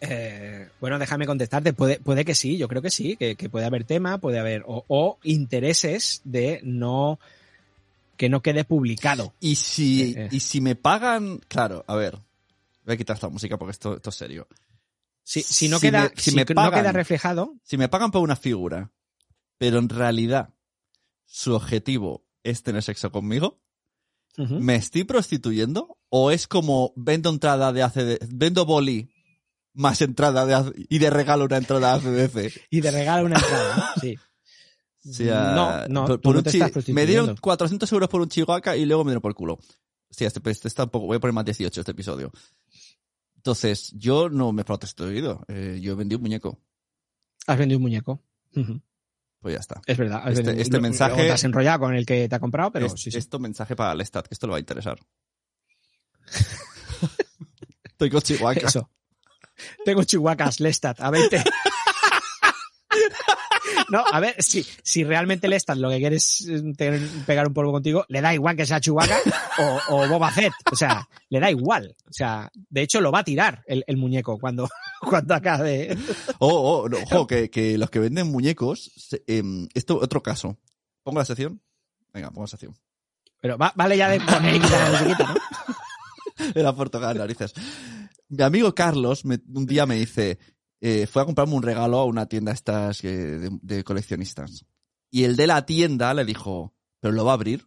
Eh, 0.00 0.68
bueno, 0.80 0.98
déjame 0.98 1.26
contestarte. 1.26 1.72
Puede, 1.72 1.98
puede 2.00 2.24
que 2.24 2.34
sí, 2.34 2.56
yo 2.56 2.68
creo 2.68 2.82
que 2.82 2.90
sí, 2.90 3.16
que, 3.16 3.36
que 3.36 3.48
puede 3.48 3.66
haber 3.66 3.84
tema, 3.84 4.18
puede 4.18 4.38
haber 4.38 4.64
o, 4.66 4.84
o 4.88 5.18
intereses 5.22 6.20
de 6.24 6.60
no 6.64 7.18
que 8.16 8.28
no 8.28 8.42
quede 8.42 8.64
publicado. 8.64 9.32
Y 9.40 9.54
si, 9.56 10.02
Eh, 10.02 10.14
eh. 10.24 10.28
y 10.30 10.40
si 10.40 10.60
me 10.60 10.74
pagan, 10.76 11.38
claro, 11.48 11.84
a 11.88 11.94
ver, 11.96 12.18
voy 12.84 12.94
a 12.94 12.96
quitar 12.96 13.14
esta 13.14 13.28
música 13.30 13.56
porque 13.56 13.70
esto, 13.72 13.96
esto 13.96 14.10
es 14.10 14.16
serio. 14.16 14.46
Si, 15.22 15.42
si 15.42 15.68
no 15.68 15.78
Si 15.78 15.86
queda, 15.86 16.02
me- 16.04 16.20
si 16.20 16.32
me 16.34 16.44
no 16.44 16.54
pagan- 16.54 16.80
queda 16.82 16.92
reflejado, 16.92 17.54
Si 17.62 17.76
me 17.78 17.88
pagan 17.88 18.10
por 18.10 18.22
una 18.22 18.36
figura, 18.36 18.90
pero 19.58 19.78
en 19.78 19.88
realidad 19.88 20.50
su 21.24 21.54
objetivo 21.54 22.24
es 22.42 22.62
tener 22.62 22.82
sexo 22.82 23.10
conmigo, 23.12 23.58
¿me 24.36 24.74
estoy 24.76 25.04
prostituyendo? 25.04 25.98
¿O 26.08 26.30
es 26.30 26.46
como 26.48 26.92
vendo 26.96 27.28
entrada 27.30 27.72
de 27.72 27.82
ACD, 27.82 28.18
vendo 28.30 28.64
boli 28.64 29.10
más 29.74 30.00
entrada 30.02 30.44
de 30.46 30.86
y 30.88 30.98
de 30.98 31.10
regalo 31.10 31.44
una 31.44 31.56
entrada 31.58 31.98
de 31.98 32.24
ACDC? 32.24 32.62
y 32.70 32.80
te 32.80 32.90
regala 32.90 33.22
una 33.24 33.36
entrada, 33.36 33.76
¿no? 33.76 34.00
Sí. 34.00 34.16
O 35.08 35.12
sea, 35.12 35.86
no, 35.88 36.06
no, 36.06 36.20
por- 36.20 36.34
no 36.34 36.38
un 36.40 36.44
te 36.44 36.50
estás 36.50 36.88
me 36.90 37.06
dieron 37.06 37.34
400 37.36 37.90
euros 37.92 38.08
por 38.08 38.20
un 38.20 38.28
chihuahua 38.28 38.76
y 38.76 38.84
luego 38.84 39.04
me 39.04 39.10
dieron 39.10 39.22
por 39.22 39.34
culo. 39.34 39.58
Sí, 40.10 40.24
este, 40.24 40.40
este 40.50 40.68
está 40.68 40.84
un 40.84 40.90
poco, 40.90 41.06
voy 41.06 41.16
a 41.16 41.20
poner 41.20 41.32
más 41.32 41.44
18 41.44 41.80
este 41.80 41.92
episodio. 41.92 42.30
Entonces, 43.36 43.92
yo 43.96 44.28
no 44.28 44.52
me 44.52 44.62
he 44.62 44.64
prostituido, 44.66 45.44
eh, 45.48 45.78
yo 45.80 45.92
he 45.92 45.94
vendido 45.94 46.18
un 46.18 46.24
muñeco. 46.24 46.60
Has 47.46 47.56
vendido 47.56 47.78
un 47.78 47.82
muñeco. 47.84 48.22
Pues 49.40 49.54
ya 49.54 49.60
está. 49.60 49.80
Es 49.86 49.96
verdad. 49.96 50.28
Este- 50.28 50.42
vendido- 50.42 50.60
este 50.62 50.80
mensaje- 50.80 51.22
Te 51.22 51.30
has 51.32 51.44
enrollado 51.44 51.78
con 51.80 51.94
el 51.94 52.04
que 52.04 52.28
te 52.28 52.34
ha 52.34 52.40
comprado, 52.40 52.70
pero 52.70 52.86
Es- 52.86 52.92
sí, 53.00 53.10
sí. 53.10 53.16
Esto 53.16 53.38
mensaje 53.38 53.74
para 53.74 53.94
Lestat, 53.94 54.26
que 54.28 54.34
esto 54.34 54.46
le 54.46 54.50
va 54.50 54.56
a 54.58 54.60
interesar. 54.60 54.98
Estoy 57.84 58.10
con 58.10 58.20
chihuahua. 58.20 58.52
Eso. 58.54 58.90
Tengo 59.84 60.04
chihuahuas, 60.04 60.60
Lestat, 60.60 61.00
a 61.00 61.10
20. 61.10 61.42
No, 63.90 64.04
a 64.12 64.20
ver, 64.20 64.36
si, 64.40 64.64
si 64.82 65.02
realmente 65.04 65.48
Lestat 65.48 65.76
lo 65.76 65.88
que 65.90 65.98
quiere 65.98 66.16
es 66.16 66.46
eh, 66.48 66.60
tener- 66.76 67.00
pegar 67.26 67.46
un 67.46 67.54
polvo 67.54 67.72
contigo, 67.72 68.04
le 68.08 68.20
da 68.20 68.32
igual 68.32 68.56
que 68.56 68.64
sea 68.66 68.80
Chewbacca 68.80 69.18
o, 69.58 69.80
o 69.96 70.08
Boba 70.08 70.30
Fett. 70.30 70.52
O 70.70 70.76
sea, 70.76 71.08
le 71.28 71.40
da 71.40 71.50
igual. 71.50 71.96
O 72.08 72.12
sea, 72.12 72.50
de 72.54 72.82
hecho 72.82 73.00
lo 73.00 73.10
va 73.10 73.20
a 73.20 73.24
tirar 73.24 73.62
el, 73.66 73.84
el 73.86 73.96
muñeco 73.96 74.38
cuando, 74.38 74.68
cuando 75.00 75.34
acabe. 75.34 75.96
Oh, 76.38 76.82
oh, 76.84 76.88
no, 76.88 76.98
ojo, 76.98 77.26
que, 77.26 77.50
que 77.50 77.78
los 77.78 77.90
que 77.90 77.98
venden 77.98 78.28
muñecos, 78.30 78.90
em, 79.26 79.68
esto 79.74 79.98
otro 80.00 80.22
caso. 80.22 80.56
¿Pongo 81.02 81.18
la 81.18 81.24
sección? 81.24 81.60
Venga, 82.12 82.28
pongo 82.30 82.42
la 82.42 82.48
sección. 82.48 82.76
Pero 83.40 83.56
va- 83.58 83.72
vale 83.74 83.96
ya 83.96 84.08
de 84.08 84.20
poner 84.20 84.54
y 84.56 84.60
quitar 84.60 84.90
la 84.90 85.00
musiquita, 85.00 85.34
¿no? 85.34 85.40
Era 86.54 86.72
por 86.74 86.90
tocar 86.90 87.16
narices. 87.16 87.52
Mi 88.30 88.42
amigo 88.42 88.74
Carlos 88.74 89.24
me- 89.24 89.40
un 89.54 89.66
día 89.66 89.84
me 89.86 89.96
dice, 89.96 90.38
eh, 90.80 91.06
fue 91.06 91.22
a 91.22 91.24
comprarme 91.26 91.54
un 91.54 91.62
regalo 91.62 91.98
a 91.98 92.04
una 92.06 92.26
tienda 92.26 92.52
estas 92.52 93.00
que- 93.02 93.10
de, 93.16 93.58
de 93.60 93.84
coleccionistas. 93.84 94.64
Y 95.10 95.24
el 95.24 95.36
de 95.36 95.46
la 95.48 95.66
tienda 95.66 96.14
le 96.14 96.24
dijo, 96.24 96.74
¿pero 97.00 97.12
lo 97.12 97.24
va 97.24 97.32
a 97.32 97.34
abrir? 97.34 97.66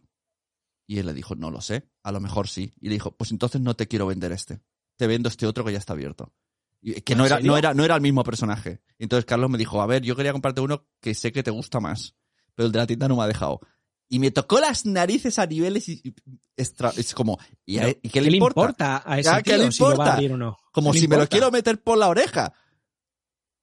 Y 0.86 0.98
él 0.98 1.06
le 1.06 1.12
dijo, 1.14 1.34
no 1.34 1.50
lo 1.50 1.60
sé, 1.60 1.88
a 2.02 2.12
lo 2.12 2.20
mejor 2.20 2.48
sí. 2.48 2.72
Y 2.80 2.88
le 2.88 2.94
dijo, 2.94 3.16
pues 3.16 3.30
entonces 3.30 3.60
no 3.60 3.74
te 3.76 3.86
quiero 3.86 4.06
vender 4.06 4.32
este. 4.32 4.60
Te 4.96 5.06
vendo 5.06 5.28
este 5.28 5.46
otro 5.46 5.64
que 5.64 5.72
ya 5.72 5.78
está 5.78 5.92
abierto. 5.92 6.32
Y 6.80 7.00
que 7.02 7.14
no 7.14 7.24
¿En 7.26 7.32
era, 7.32 7.40
no, 7.40 7.56
era, 7.56 7.74
no 7.74 7.84
era 7.84 7.94
el 7.94 8.00
mismo 8.02 8.24
personaje. 8.24 8.80
Y 8.98 9.04
entonces 9.04 9.24
Carlos 9.24 9.50
me 9.50 9.58
dijo, 9.58 9.80
a 9.80 9.86
ver, 9.86 10.02
yo 10.02 10.16
quería 10.16 10.32
comprarte 10.32 10.60
uno 10.60 10.86
que 11.00 11.14
sé 11.14 11.32
que 11.32 11.42
te 11.42 11.50
gusta 11.50 11.80
más. 11.80 12.14
Pero 12.54 12.66
el 12.66 12.72
de 12.72 12.78
la 12.78 12.86
tienda 12.86 13.08
no 13.08 13.16
me 13.16 13.22
ha 13.22 13.26
dejado. 13.26 13.60
Y 14.08 14.18
me 14.18 14.30
tocó 14.30 14.60
las 14.60 14.84
narices 14.86 15.38
a 15.38 15.46
niveles 15.46 15.88
y, 15.88 16.00
y- 16.04 16.14
extra- 16.56 16.92
es 16.96 17.14
como, 17.14 17.38
¿y, 17.64 17.78
a- 17.78 17.88
y 17.88 18.08
qué 18.10 18.20
le 18.20 18.36
importa? 18.36 19.02
a 19.04 19.18
ese 19.18 19.30
¿qué 19.38 19.42
tío 19.54 19.56
le 19.58 19.72
si 19.72 19.78
lo 19.80 19.86
va 19.86 19.90
a 19.90 19.94
importa? 19.94 20.12
abrir 20.14 20.32
o 20.32 20.36
no? 20.36 20.58
Como 20.72 20.90
¿Qué 20.92 20.96
le 20.98 21.00
si 21.00 21.08
me 21.08 21.16
lo 21.16 21.22
importa? 21.22 21.30
quiero 21.36 21.50
meter 21.50 21.82
por 21.82 21.98
la 21.98 22.08
oreja. 22.08 22.52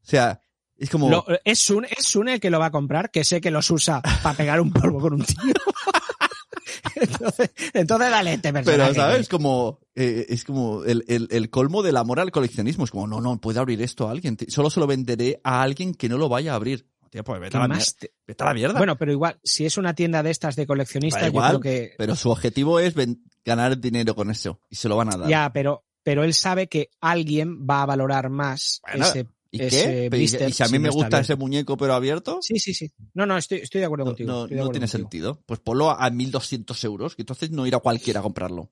O 0.02 0.06
sea, 0.06 0.42
es 0.78 0.90
como... 0.90 1.10
Lo- 1.10 1.26
es 1.46 1.60
Sun, 1.60 1.86
es 1.86 2.06
Sun 2.06 2.28
el 2.30 2.40
que 2.40 2.50
lo 2.50 2.60
va 2.60 2.66
a 2.68 2.72
comprar, 2.72 3.12
que 3.12 3.24
sé 3.24 3.40
que 3.40 3.52
los 3.52 3.70
usa 3.70 4.02
para 4.02 4.36
pegar 4.36 4.60
un 4.60 4.72
polvo 4.74 5.00
con 5.00 5.14
un 5.14 5.24
tío. 5.24 5.38
entonces, 6.96 7.52
entonces 7.74 8.10
dale 8.10 8.34
este 8.34 8.52
pero, 8.54 8.94
¿sabes? 8.94 9.30
Como, 9.30 9.80
eh, 9.96 10.26
es 10.30 10.44
como 10.44 10.84
el, 10.84 11.04
el- 11.08 11.28
el 11.32 11.50
colmo 11.50 11.84
del 11.84 11.98
amor 11.98 12.20
al 12.20 12.32
coleccionismo. 12.32 12.84
Es 12.86 12.92
como, 12.92 13.08
no, 13.08 13.22
no, 13.22 13.40
puede 13.40 13.60
abrir 13.60 13.82
esto 13.82 14.08
a 14.08 14.12
alguien. 14.12 14.38
Solo 14.48 14.70
se 14.70 14.80
lo 14.80 14.88
venderé 14.88 15.40
a 15.44 15.62
alguien 15.62 15.94
que 15.94 16.10
no 16.10 16.18
lo 16.18 16.30
vaya 16.30 16.54
a 16.54 16.56
abrir. 16.56 16.88
Tío, 17.12 17.24
pues 17.24 17.40
vete 17.42 17.52
¿Qué 17.52 17.58
a 17.58 17.60
la, 17.62 17.68
más 17.68 17.78
mier- 17.96 18.00
te- 18.00 18.14
vete 18.26 18.44
a 18.44 18.48
la 18.48 18.54
mierda. 18.54 18.78
Bueno, 18.80 18.98
pero 18.98 19.12
igual, 19.12 19.38
si 19.44 19.66
es 19.66 19.78
una 19.78 19.94
tienda 19.94 20.24
de 20.24 20.32
estas 20.32 20.56
de 20.56 20.66
coleccionistas, 20.66 21.22
Da 21.22 21.28
yo 21.28 21.32
igual, 21.34 21.50
creo 21.50 21.60
que 21.60 21.94
pero 21.98 22.16
su 22.16 22.30
objetivo 22.32 22.80
es 22.80 22.94
ven- 22.96 23.24
ganar 23.46 23.78
dinero 23.80 24.16
con 24.16 24.32
eso. 24.32 24.60
Y 24.70 24.76
se 24.78 24.88
lo 24.90 24.96
van 24.96 25.14
a 25.14 25.18
dar. 25.18 25.30
ya, 25.30 25.52
pero, 25.54 25.84
pero 26.04 26.24
él 26.24 26.34
sabe 26.34 26.68
que 26.68 26.90
alguien 27.02 27.68
va 27.70 27.82
a 27.84 27.86
valorar 27.86 28.30
más 28.30 28.80
Bueno, 28.90 29.06
ese, 29.06 29.28
¿Y 29.54 29.62
ese 29.62 29.84
qué? 29.86 30.06
¿y- 30.06 30.10
blister 30.10 30.50
¿Y 30.50 30.54
si 30.54 30.64
a 30.64 30.70
mí 30.70 30.80
me 30.80 30.90
gusta 30.90 31.20
ese 31.20 31.36
muñeco 31.36 31.76
pero 31.76 31.94
abierto? 31.96 32.40
Sí, 32.42 32.58
sí, 32.60 32.74
sí. 32.74 32.90
No, 33.14 33.26
no, 33.26 33.36
estoy, 33.38 33.58
estoy 33.60 33.80
de 33.82 33.86
acuerdo 33.86 34.06
No, 34.06 34.12
contigo. 34.12 34.32
no- 34.32 34.48
tiene 34.48 34.62
contigo. 34.64 34.88
sentido. 34.88 35.44
Pues 35.46 35.60
ponlo 35.60 35.90
a 35.92 36.10
1200 36.10 36.82
euros, 36.86 37.16
que 37.18 37.24
entonces 37.24 37.52
no 37.52 37.68
irá 37.68 37.80
cualquiera 37.80 38.22
a 38.22 38.24
comprarlo. 38.24 38.72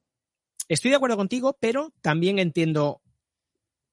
Estoy 0.69 0.91
de 0.91 0.95
acuerdo 0.97 1.17
contigo, 1.17 1.57
pero 1.59 1.91
también 2.01 2.39
entiendo 2.39 3.01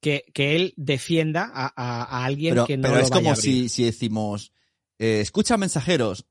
que, 0.01 0.25
que 0.35 0.57
él 0.57 0.75
defienda 0.77 1.51
a, 1.53 1.67
a- 1.77 2.03
a 2.05 2.25
alguien 2.25 2.55
Pero, 2.55 2.67
que 2.67 2.77
no 2.77 2.83
pero 2.83 2.95
lo 2.97 3.01
es 3.01 3.11
vaya 3.11 3.21
como 3.21 3.33
a 3.33 3.37
si, 3.37 3.69
si 3.69 3.85
decimos, 3.85 4.53
eh, 4.99 5.21
escucha 5.21 5.57
mensajeros, 5.57 6.27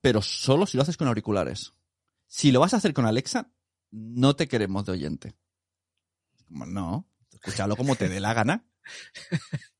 pero 0.00 0.22
solo 0.22 0.66
si 0.66 0.76
lo 0.76 0.82
haces 0.82 0.96
con 0.96 1.08
auriculares. 1.08 1.72
Si 2.26 2.52
lo 2.52 2.60
vas 2.60 2.74
a 2.74 2.76
hacer 2.76 2.92
con 2.92 3.06
Alexa, 3.06 3.50
no 3.90 4.36
te 4.36 4.46
queremos 4.48 4.84
de 4.86 4.92
oyente. 4.92 5.34
Como, 6.46 6.66
no, 6.66 7.08
escúchalo 7.32 7.76
como 7.76 7.96
te 7.96 8.08
dé 8.08 8.20
la 8.20 8.34
gana. 8.34 8.64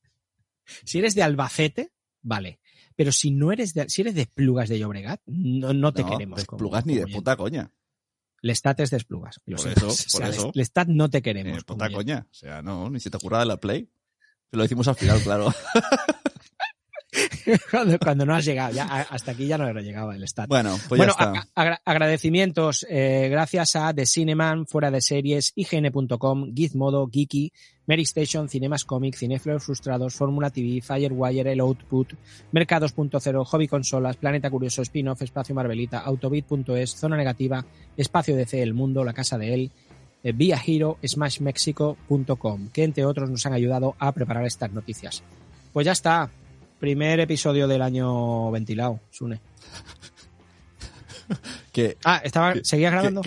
Si 0.85 0.99
eres 0.99 1.15
de 1.17 1.23
Albacete, 1.25 1.93
vale. 2.23 2.61
Pero 2.97 3.13
si 3.13 3.31
no 3.31 3.51
eres 3.51 3.75
de, 3.75 3.89
si 3.89 4.03
eres 4.03 4.15
de 4.15 4.23
Esplugas 4.23 4.69
de 4.69 4.79
Llobregat, 4.79 5.21
no, 5.27 5.73
no 5.73 5.93
te 5.93 6.03
no, 6.03 6.11
queremos. 6.11 6.39
de 6.39 6.47
como- 6.47 6.59
Esplugas 6.59 6.87
ni 6.87 6.95
de 6.95 7.03
oyente. 7.05 7.19
puta 7.19 7.37
coña. 7.37 7.73
Lestat 8.43 8.81
es 8.81 8.91
de 8.91 8.97
Esplugas. 8.97 9.41
lo 9.47 9.57
Por 9.57 9.63
siento. 9.65 9.89
eso, 9.89 10.05
O 10.17 10.19
sea, 10.19 10.29
eso. 10.29 10.51
Lestat 10.55 10.89
no 10.89 11.09
te 11.11 11.23
queremos. 11.23 11.65
como 11.65 11.79
puta 11.79 11.91
coña. 11.93 12.27
O 12.31 12.35
sea, 12.35 12.63
no, 12.63 12.89
ni 12.91 13.01
se 13.01 13.11
te 13.11 13.17
ocurra 13.17 13.41
de 13.41 13.47
la 13.47 13.57
Play. 13.59 13.89
Lo 14.53 14.63
decimos 14.63 14.89
al 14.89 14.97
final, 14.97 15.21
claro. 15.23 15.53
cuando, 17.71 17.99
cuando 17.99 18.25
no 18.27 18.35
has 18.35 18.45
llegado, 18.45 18.73
ya, 18.73 18.85
hasta 18.85 19.33
aquí 19.33 19.47
ya 19.47 19.59
no 19.59 19.69
he 19.69 19.83
llegado 19.83 20.13
el 20.13 20.23
Stat. 20.29 20.49
bueno, 20.49 20.79
pues 20.89 20.99
bueno, 20.99 21.15
ya 21.19 21.33
está. 21.33 21.49
agra- 21.55 21.83
agradecimientos 21.85 22.87
eh, 22.89 23.29
gracias 23.31 23.75
a 23.77 23.93
The 23.93 24.07
Cineman, 24.07 24.67
Fuera 24.67 24.91
de 24.91 25.01
Series, 25.01 25.53
IGN.com, 25.57 26.55
Gizmodo, 26.55 27.09
Geeky, 27.13 27.53
Mary 27.91 28.03
Station, 28.03 28.49
Cinemas 28.49 28.85
Comic, 28.85 29.17
Cineflores 29.17 29.65
Frustrados, 29.65 30.15
Fórmula 30.15 30.51
TV, 30.51 30.81
Firewire, 30.81 31.51
El 31.51 31.59
Output, 31.59 32.15
Mercados.0, 32.53 33.45
Hobby 33.45 33.67
Consolas, 33.67 34.17
Planeta 34.17 34.49
Curioso, 34.49 34.81
Spin-Off, 34.83 35.23
Espacio 35.23 35.57
Marvelita, 35.57 35.99
Autobit.es, 35.99 36.91
Zona 36.93 37.17
Negativa, 37.17 37.65
Espacio 37.97 38.37
DC 38.37 38.63
El 38.63 38.75
Mundo, 38.75 39.03
La 39.03 39.13
Casa 39.13 39.39
de 39.39 39.55
Él, 39.55 39.73
eh, 40.23 40.31
Via 40.31 40.57
Hero, 40.65 40.99
SmashMexico.com, 41.05 42.69
que 42.73 42.85
entre 42.85 43.05
otros 43.05 43.29
nos 43.29 43.45
han 43.47 43.55
ayudado 43.55 43.97
a 43.99 44.13
preparar 44.13 44.47
estas 44.47 44.71
noticias. 44.71 45.25
Pues 45.73 45.85
ya 45.85 45.91
está. 45.93 46.31
Primer 46.79 47.19
episodio 47.19 47.67
del 47.67 47.83
año 47.83 48.53
ventilado, 48.53 49.01
Sune. 49.11 49.41
Que, 51.73 51.97
Ah, 52.05 52.21
estaba, 52.23 52.55
¿seguías 52.63 52.93
grabando? 52.93 53.21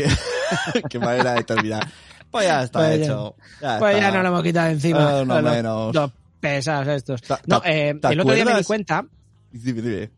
qué 0.89 0.99
manera 0.99 1.33
de 1.33 1.43
terminar. 1.43 1.89
Pues 2.33 2.45
ya 2.47 2.63
está 2.63 2.79
Pues 2.79 2.99
hecho. 3.01 3.35
Ya 3.61 3.79
pues 3.79 3.93
ya 3.95 4.07
está. 4.07 4.11
no 4.17 4.23
lo 4.23 4.27
hemos 4.29 4.43
quitado 4.43 4.69
encima. 4.71 5.23
No 5.23 5.39
Los- 5.41 5.51
menos. 5.53 5.95
Los 5.95 6.11
pesados 6.41 6.87
estos. 6.89 7.21
Ta- 7.21 7.39
No, 7.45 7.61
eh, 7.63 7.93
¿te 8.01 8.07
el 8.09 8.19
otro 8.19 8.33
día 8.33 8.43
me 8.43 8.57
di 8.57 8.63
cuenta, 8.65 9.05
Dime, 9.51 9.81
dime. 9.81 10.09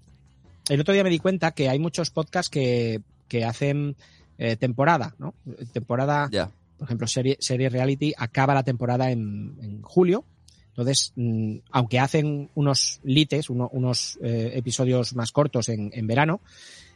el 0.69 0.79
otro 0.81 0.93
día 0.93 1.03
me 1.03 1.09
di 1.11 1.19
cuenta 1.19 1.51
que 1.51 1.69
hay 1.69 1.77
muchos 1.77 2.09
podcasts 2.09 2.49
que, 2.49 3.01
que 3.27 3.45
hacen 3.45 3.95
eh, 4.37 4.55
temporada, 4.55 5.13
¿no? 5.19 5.35
Temporada, 5.73 6.27
Ya. 6.31 6.49
por 6.77 6.87
ejemplo, 6.87 7.05
serie, 7.07 7.37
serie 7.39 7.69
reality 7.69 8.13
acaba 8.17 8.53
la 8.53 8.63
temporada 8.63 9.11
en, 9.11 9.55
en 9.61 9.81
julio. 9.83 10.23
Entonces, 10.69 11.13
mm, 11.15 11.57
aunque 11.71 11.99
hacen 11.99 12.49
unos 12.55 12.99
lites, 13.03 13.49
uno- 13.49 13.69
unos 13.71 14.17
eh, 14.21 14.51
episodios 14.55 15.15
más 15.15 15.31
cortos 15.31 15.69
en, 15.69 15.89
en 15.93 16.07
verano, 16.07 16.41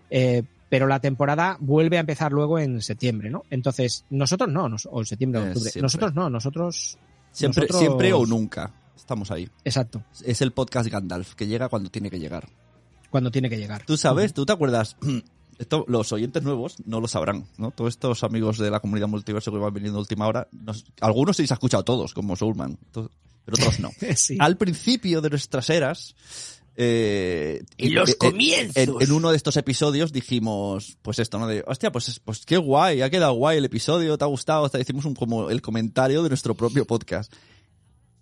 eh, 0.09 0.43
pero 0.69 0.87
la 0.87 0.99
temporada 0.99 1.57
vuelve 1.59 1.97
a 1.97 2.01
empezar 2.01 2.31
luego 2.31 2.59
en 2.59 2.81
septiembre, 2.81 3.29
¿no? 3.29 3.43
Entonces, 3.49 4.05
nosotros 4.09 4.49
no, 4.49 4.69
nos- 4.69 4.87
o 4.89 4.99
en 4.99 5.05
septiembre 5.05 5.41
o 5.41 5.45
Eh, 5.45 5.47
octubre. 5.49 5.71
siempre. 5.71 5.81
Nosotros 5.81 6.13
no, 6.15 6.29
nosotros. 6.29 6.97
Siempre, 7.31 7.61
nosotros- 7.63 7.79
siempre 7.79 8.13
o 8.13 8.25
nunca. 8.25 8.71
Estamos 8.95 9.31
ahí. 9.31 9.49
Exacto, 9.63 10.03
Es 10.23 10.41
el 10.41 10.51
podcast 10.51 10.87
Gandalf, 10.89 11.33
que 11.33 11.47
llega 11.47 11.69
cuando 11.69 11.89
tiene 11.89 12.09
que 12.11 12.19
llegar. 12.19 12.47
cuando 13.09 13.31
tiene 13.31 13.49
que 13.49 13.57
llegar. 13.57 13.83
Tú 13.87 13.97
sabes, 13.97 14.33
tú 14.35 14.45
te 14.45 14.53
acuerdas, 14.53 14.95
esto, 15.57 15.83
los 15.87 16.11
oyentes 16.11 16.43
nuevos 16.43 16.75
no 16.85 17.01
lo 17.01 17.07
sabrán, 17.07 17.45
¿no? 17.57 17.71
Todos 17.71 17.95
estos 17.95 18.23
amigos 18.23 18.59
de 18.59 18.69
la 18.69 18.79
comunidad 18.81 19.07
multiverso 19.07 19.51
que 19.51 19.57
van 19.57 19.73
viniendo 19.73 19.97
a 19.97 20.01
última 20.01 20.27
hora, 20.27 20.47
nos- 20.51 20.85
algunos 21.01 21.35
sí 21.37 21.47
se 21.47 21.53
ha 21.53 21.55
escuchado 21.55 21.83
todos, 21.83 22.13
como 22.13 22.35
Soulman, 22.35 22.77
pero 22.93 23.09
otros 23.57 23.79
no. 23.79 23.89
Sí. 24.15 24.37
Al 24.39 24.57
principio 24.57 25.21
de 25.21 25.29
nuestras 25.31 25.71
eras, 25.71 26.13
eh, 26.81 27.61
En 27.77 27.93
los 27.93 28.11
eh, 28.11 28.17
comienzos. 28.17 28.77
En, 28.77 28.93
en 29.01 29.11
uno 29.11 29.31
de 29.31 29.35
estos 29.35 29.57
episodios 29.57 30.13
dijimos, 30.13 30.97
pues 31.01 31.19
esto, 31.19 31.37
¿no? 31.37 31.45
De, 31.45 31.61
hostia, 31.67 31.91
pues, 31.91 32.21
pues 32.23 32.45
qué 32.45 32.55
guay, 32.55 33.01
ha 33.01 33.09
quedado 33.09 33.33
guay 33.33 33.57
el 33.57 33.65
episodio, 33.65 34.17
te 34.17 34.23
ha 34.23 34.27
gustado, 34.27 34.63
hasta 34.63 34.79
hicimos 34.79 35.03
un, 35.03 35.13
como 35.13 35.49
el 35.49 35.61
comentario 35.61 36.23
de 36.23 36.29
nuestro 36.29 36.55
propio 36.55 36.85
podcast. 36.87 37.33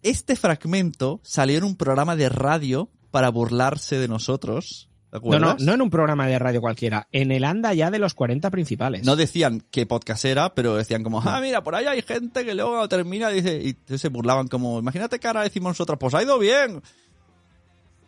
Este 0.02 0.36
fragmento 0.36 1.22
salió 1.24 1.60
en 1.60 1.66
un 1.66 1.76
programa 1.76 2.16
de 2.16 2.30
radio 2.30 2.90
para 3.12 3.30
burlarse 3.30 4.00
de 4.00 4.08
nosotros. 4.08 4.90
¿Te 5.12 5.20
No, 5.20 5.38
no, 5.40 5.56
no 5.60 5.74
en 5.74 5.82
un 5.84 5.92
programa 5.92 6.26
de 6.26 6.40
radio 6.40 6.60
cualquiera, 6.60 7.08
en 7.12 7.32
el 7.32 7.44
anda 7.44 7.76
ya 7.76 7.92
de 7.92 8.00
los 8.00 8.16
40 8.16 8.50
principales. 8.50 9.06
No 9.06 9.16
decían 9.16 9.62
qué 9.70 9.86
podcast 9.86 10.26
era, 10.26 10.56
pero 10.56 10.76
decían 10.76 11.04
como, 11.04 11.22
ah, 11.22 11.40
mira, 11.42 11.62
por 11.64 11.76
ahí 11.76 11.86
hay 11.86 12.02
gente 12.02 12.44
que 12.44 12.56
luego 12.56 12.90
termina 12.90 13.30
dice, 13.30 13.62
y 13.62 13.98
se 13.98 14.10
burlaban 14.10 14.48
como, 14.48 14.80
imagínate 14.80 15.20
que 15.20 15.28
ahora 15.28 15.44
decimos 15.44 15.70
nosotros, 15.70 16.00
pues 16.00 16.16
ha 16.16 16.24
ido 16.24 16.40
bien. 16.40 16.82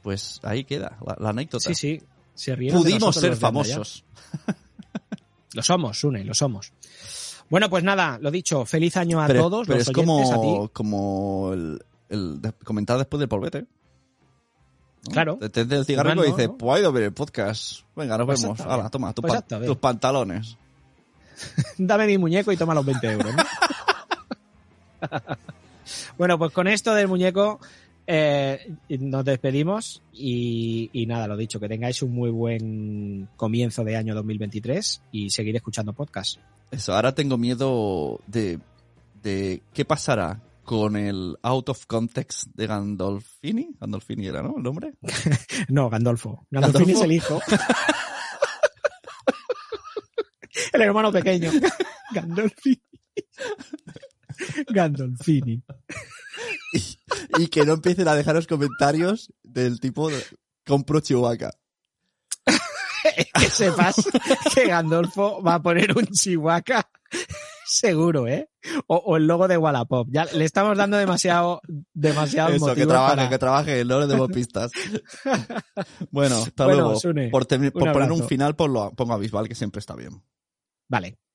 Pues 0.02 0.40
ahí 0.44 0.64
queda 0.64 0.98
la, 1.06 1.16
la 1.20 1.30
anécdota. 1.30 1.68
sí, 1.70 1.76
sí. 1.76 2.02
Se 2.34 2.56
Pudimos 2.56 3.16
ser 3.18 3.32
los 3.32 3.40
famosos. 3.40 4.06
Lo 5.54 5.64
somos, 5.64 6.00
Sune, 6.00 6.24
lo 6.24 6.34
somos. 6.36 6.72
Bueno, 7.50 7.70
pues 7.72 7.84
nada, 7.84 8.20
lo 8.22 8.30
dicho, 8.30 8.66
feliz 8.66 8.96
año 8.98 9.20
a 9.22 9.26
pero 9.26 9.42
todos, 9.50 9.66
pero 9.68 9.80
los 9.80 9.88
es 9.88 9.98
oyentes, 9.98 10.32
a 10.32 10.36
como, 10.36 10.68
ti. 10.68 10.72
como 10.74 11.50
el, 11.54 11.84
el 12.10 12.40
comentar 12.64 13.00
después 13.00 13.20
del 13.20 13.28
polvete. 13.28 13.62
¿no? 13.62 13.68
Claro. 15.12 15.38
Te 15.38 15.62
el 15.62 15.86
cigarro 15.86 16.10
y 16.12 16.16
Fernando, 16.16 16.24
dice, 16.24 16.48
¿no? 16.48 16.58
pues 16.58 16.76
ha 16.76 16.80
ido 16.80 16.90
a 16.90 16.92
ver 16.92 17.04
el 17.04 17.14
podcast. 17.14 17.80
Venga, 17.96 18.16
nos 18.20 18.28
Pues 18.28 18.42
vemos. 18.44 18.60
Hala, 18.62 18.90
toma, 18.92 19.12
tu 19.14 19.24
Pues 19.24 19.34
pa- 19.42 19.60
tus 19.66 19.78
pantalones. 19.78 20.56
Dame 21.80 22.06
mi 22.06 22.18
muñeco 22.20 22.52
y 22.52 22.58
toma 22.58 22.76
los 22.76 22.86
20 22.86 23.12
euros. 23.12 23.36
¿no? 23.36 23.44
bueno, 26.18 26.38
pues 26.38 26.52
con 26.52 26.68
esto 26.68 26.94
del 26.94 27.08
muñeco 27.08 27.60
eh, 28.12 28.76
nos 29.00 29.24
despedimos 29.24 30.02
y, 30.12 30.90
y 30.94 31.06
nada, 31.06 31.28
lo 31.28 31.38
dicho, 31.38 31.60
que 31.60 31.70
tengáis 31.70 32.02
un 32.02 32.12
muy 32.12 32.32
buen 32.32 33.30
comienzo 33.38 33.84
de 33.84 33.96
año 33.96 34.16
2023 34.16 35.04
y 35.12 35.30
seguir 35.30 35.56
escuchando 35.56 35.94
podcast. 35.94 36.40
Eso, 36.72 36.96
ahora 36.96 37.14
tengo 37.14 37.38
miedo 37.38 38.20
de, 38.26 38.58
de 39.22 39.62
qué 39.74 39.86
pasará 39.86 40.42
con 40.64 40.96
el 40.96 41.38
out 41.44 41.70
of 41.70 41.86
context 41.86 42.48
de 42.56 42.66
Gandolfini. 42.66 43.76
Gandolfini 43.80 44.26
era, 44.26 44.42
¿no? 44.42 44.56
El 44.58 44.64
nombre. 44.64 44.96
No, 45.70 45.92
Gandolfo. 45.92 46.48
Gandolfini 46.50 46.94
es 46.94 47.02
el 47.02 47.12
hijo. 47.12 47.40
el 50.74 50.82
hermano 50.82 51.12
pequeño. 51.12 51.52
Gandolfini. 52.12 52.82
Gandolfini. 54.68 55.62
Y 57.38 57.48
que 57.48 57.66
no 57.66 57.74
empiecen 57.74 58.08
a 58.08 58.16
dejaros 58.16 58.48
comentarios 58.48 59.34
del 59.44 59.80
tipo 59.80 60.10
de, 60.10 60.24
compro 60.66 61.00
Chewbacca. 61.00 61.52
que 63.40 63.50
sepas 63.50 63.96
que 64.54 64.68
Gandolfo 64.68 65.42
va 65.42 65.56
a 65.56 65.62
poner 65.62 65.98
un 65.98 66.06
chihuahua 66.08 66.90
seguro, 67.66 68.28
¿eh? 68.28 68.50
O, 68.88 68.98
o 68.98 69.18
el 69.18 69.26
logo 69.28 69.48
de 69.48 69.58
Wallapop. 69.58 70.08
Ya 70.12 70.26
le 70.26 70.44
estamos 70.46 70.78
dando 70.78 70.98
demasiado, 70.98 71.62
demasiado 71.94 72.54
Eso, 72.54 72.76
que 72.76 72.86
trabaje, 72.86 73.16
para- 73.16 73.30
que 73.30 73.38
trabaje, 73.38 73.86
no 73.86 74.00
le 74.00 74.08
demos 74.08 74.28
pistas. 74.30 74.72
bueno, 76.12 76.38
hasta 76.38 76.66
Bueno, 76.66 76.82
luego. 76.82 77.00
Sune, 77.00 77.30
por 77.30 77.48
un 77.52 77.72
poner 77.72 78.12
un 78.12 78.28
final, 78.28 78.56
pongo 78.56 79.14
a 79.14 79.18
Bisbal, 79.18 79.48
que 79.48 79.56
siempre 79.56 79.80
está 79.80 79.96
bien. 79.96 80.22
Vale. 80.88 81.18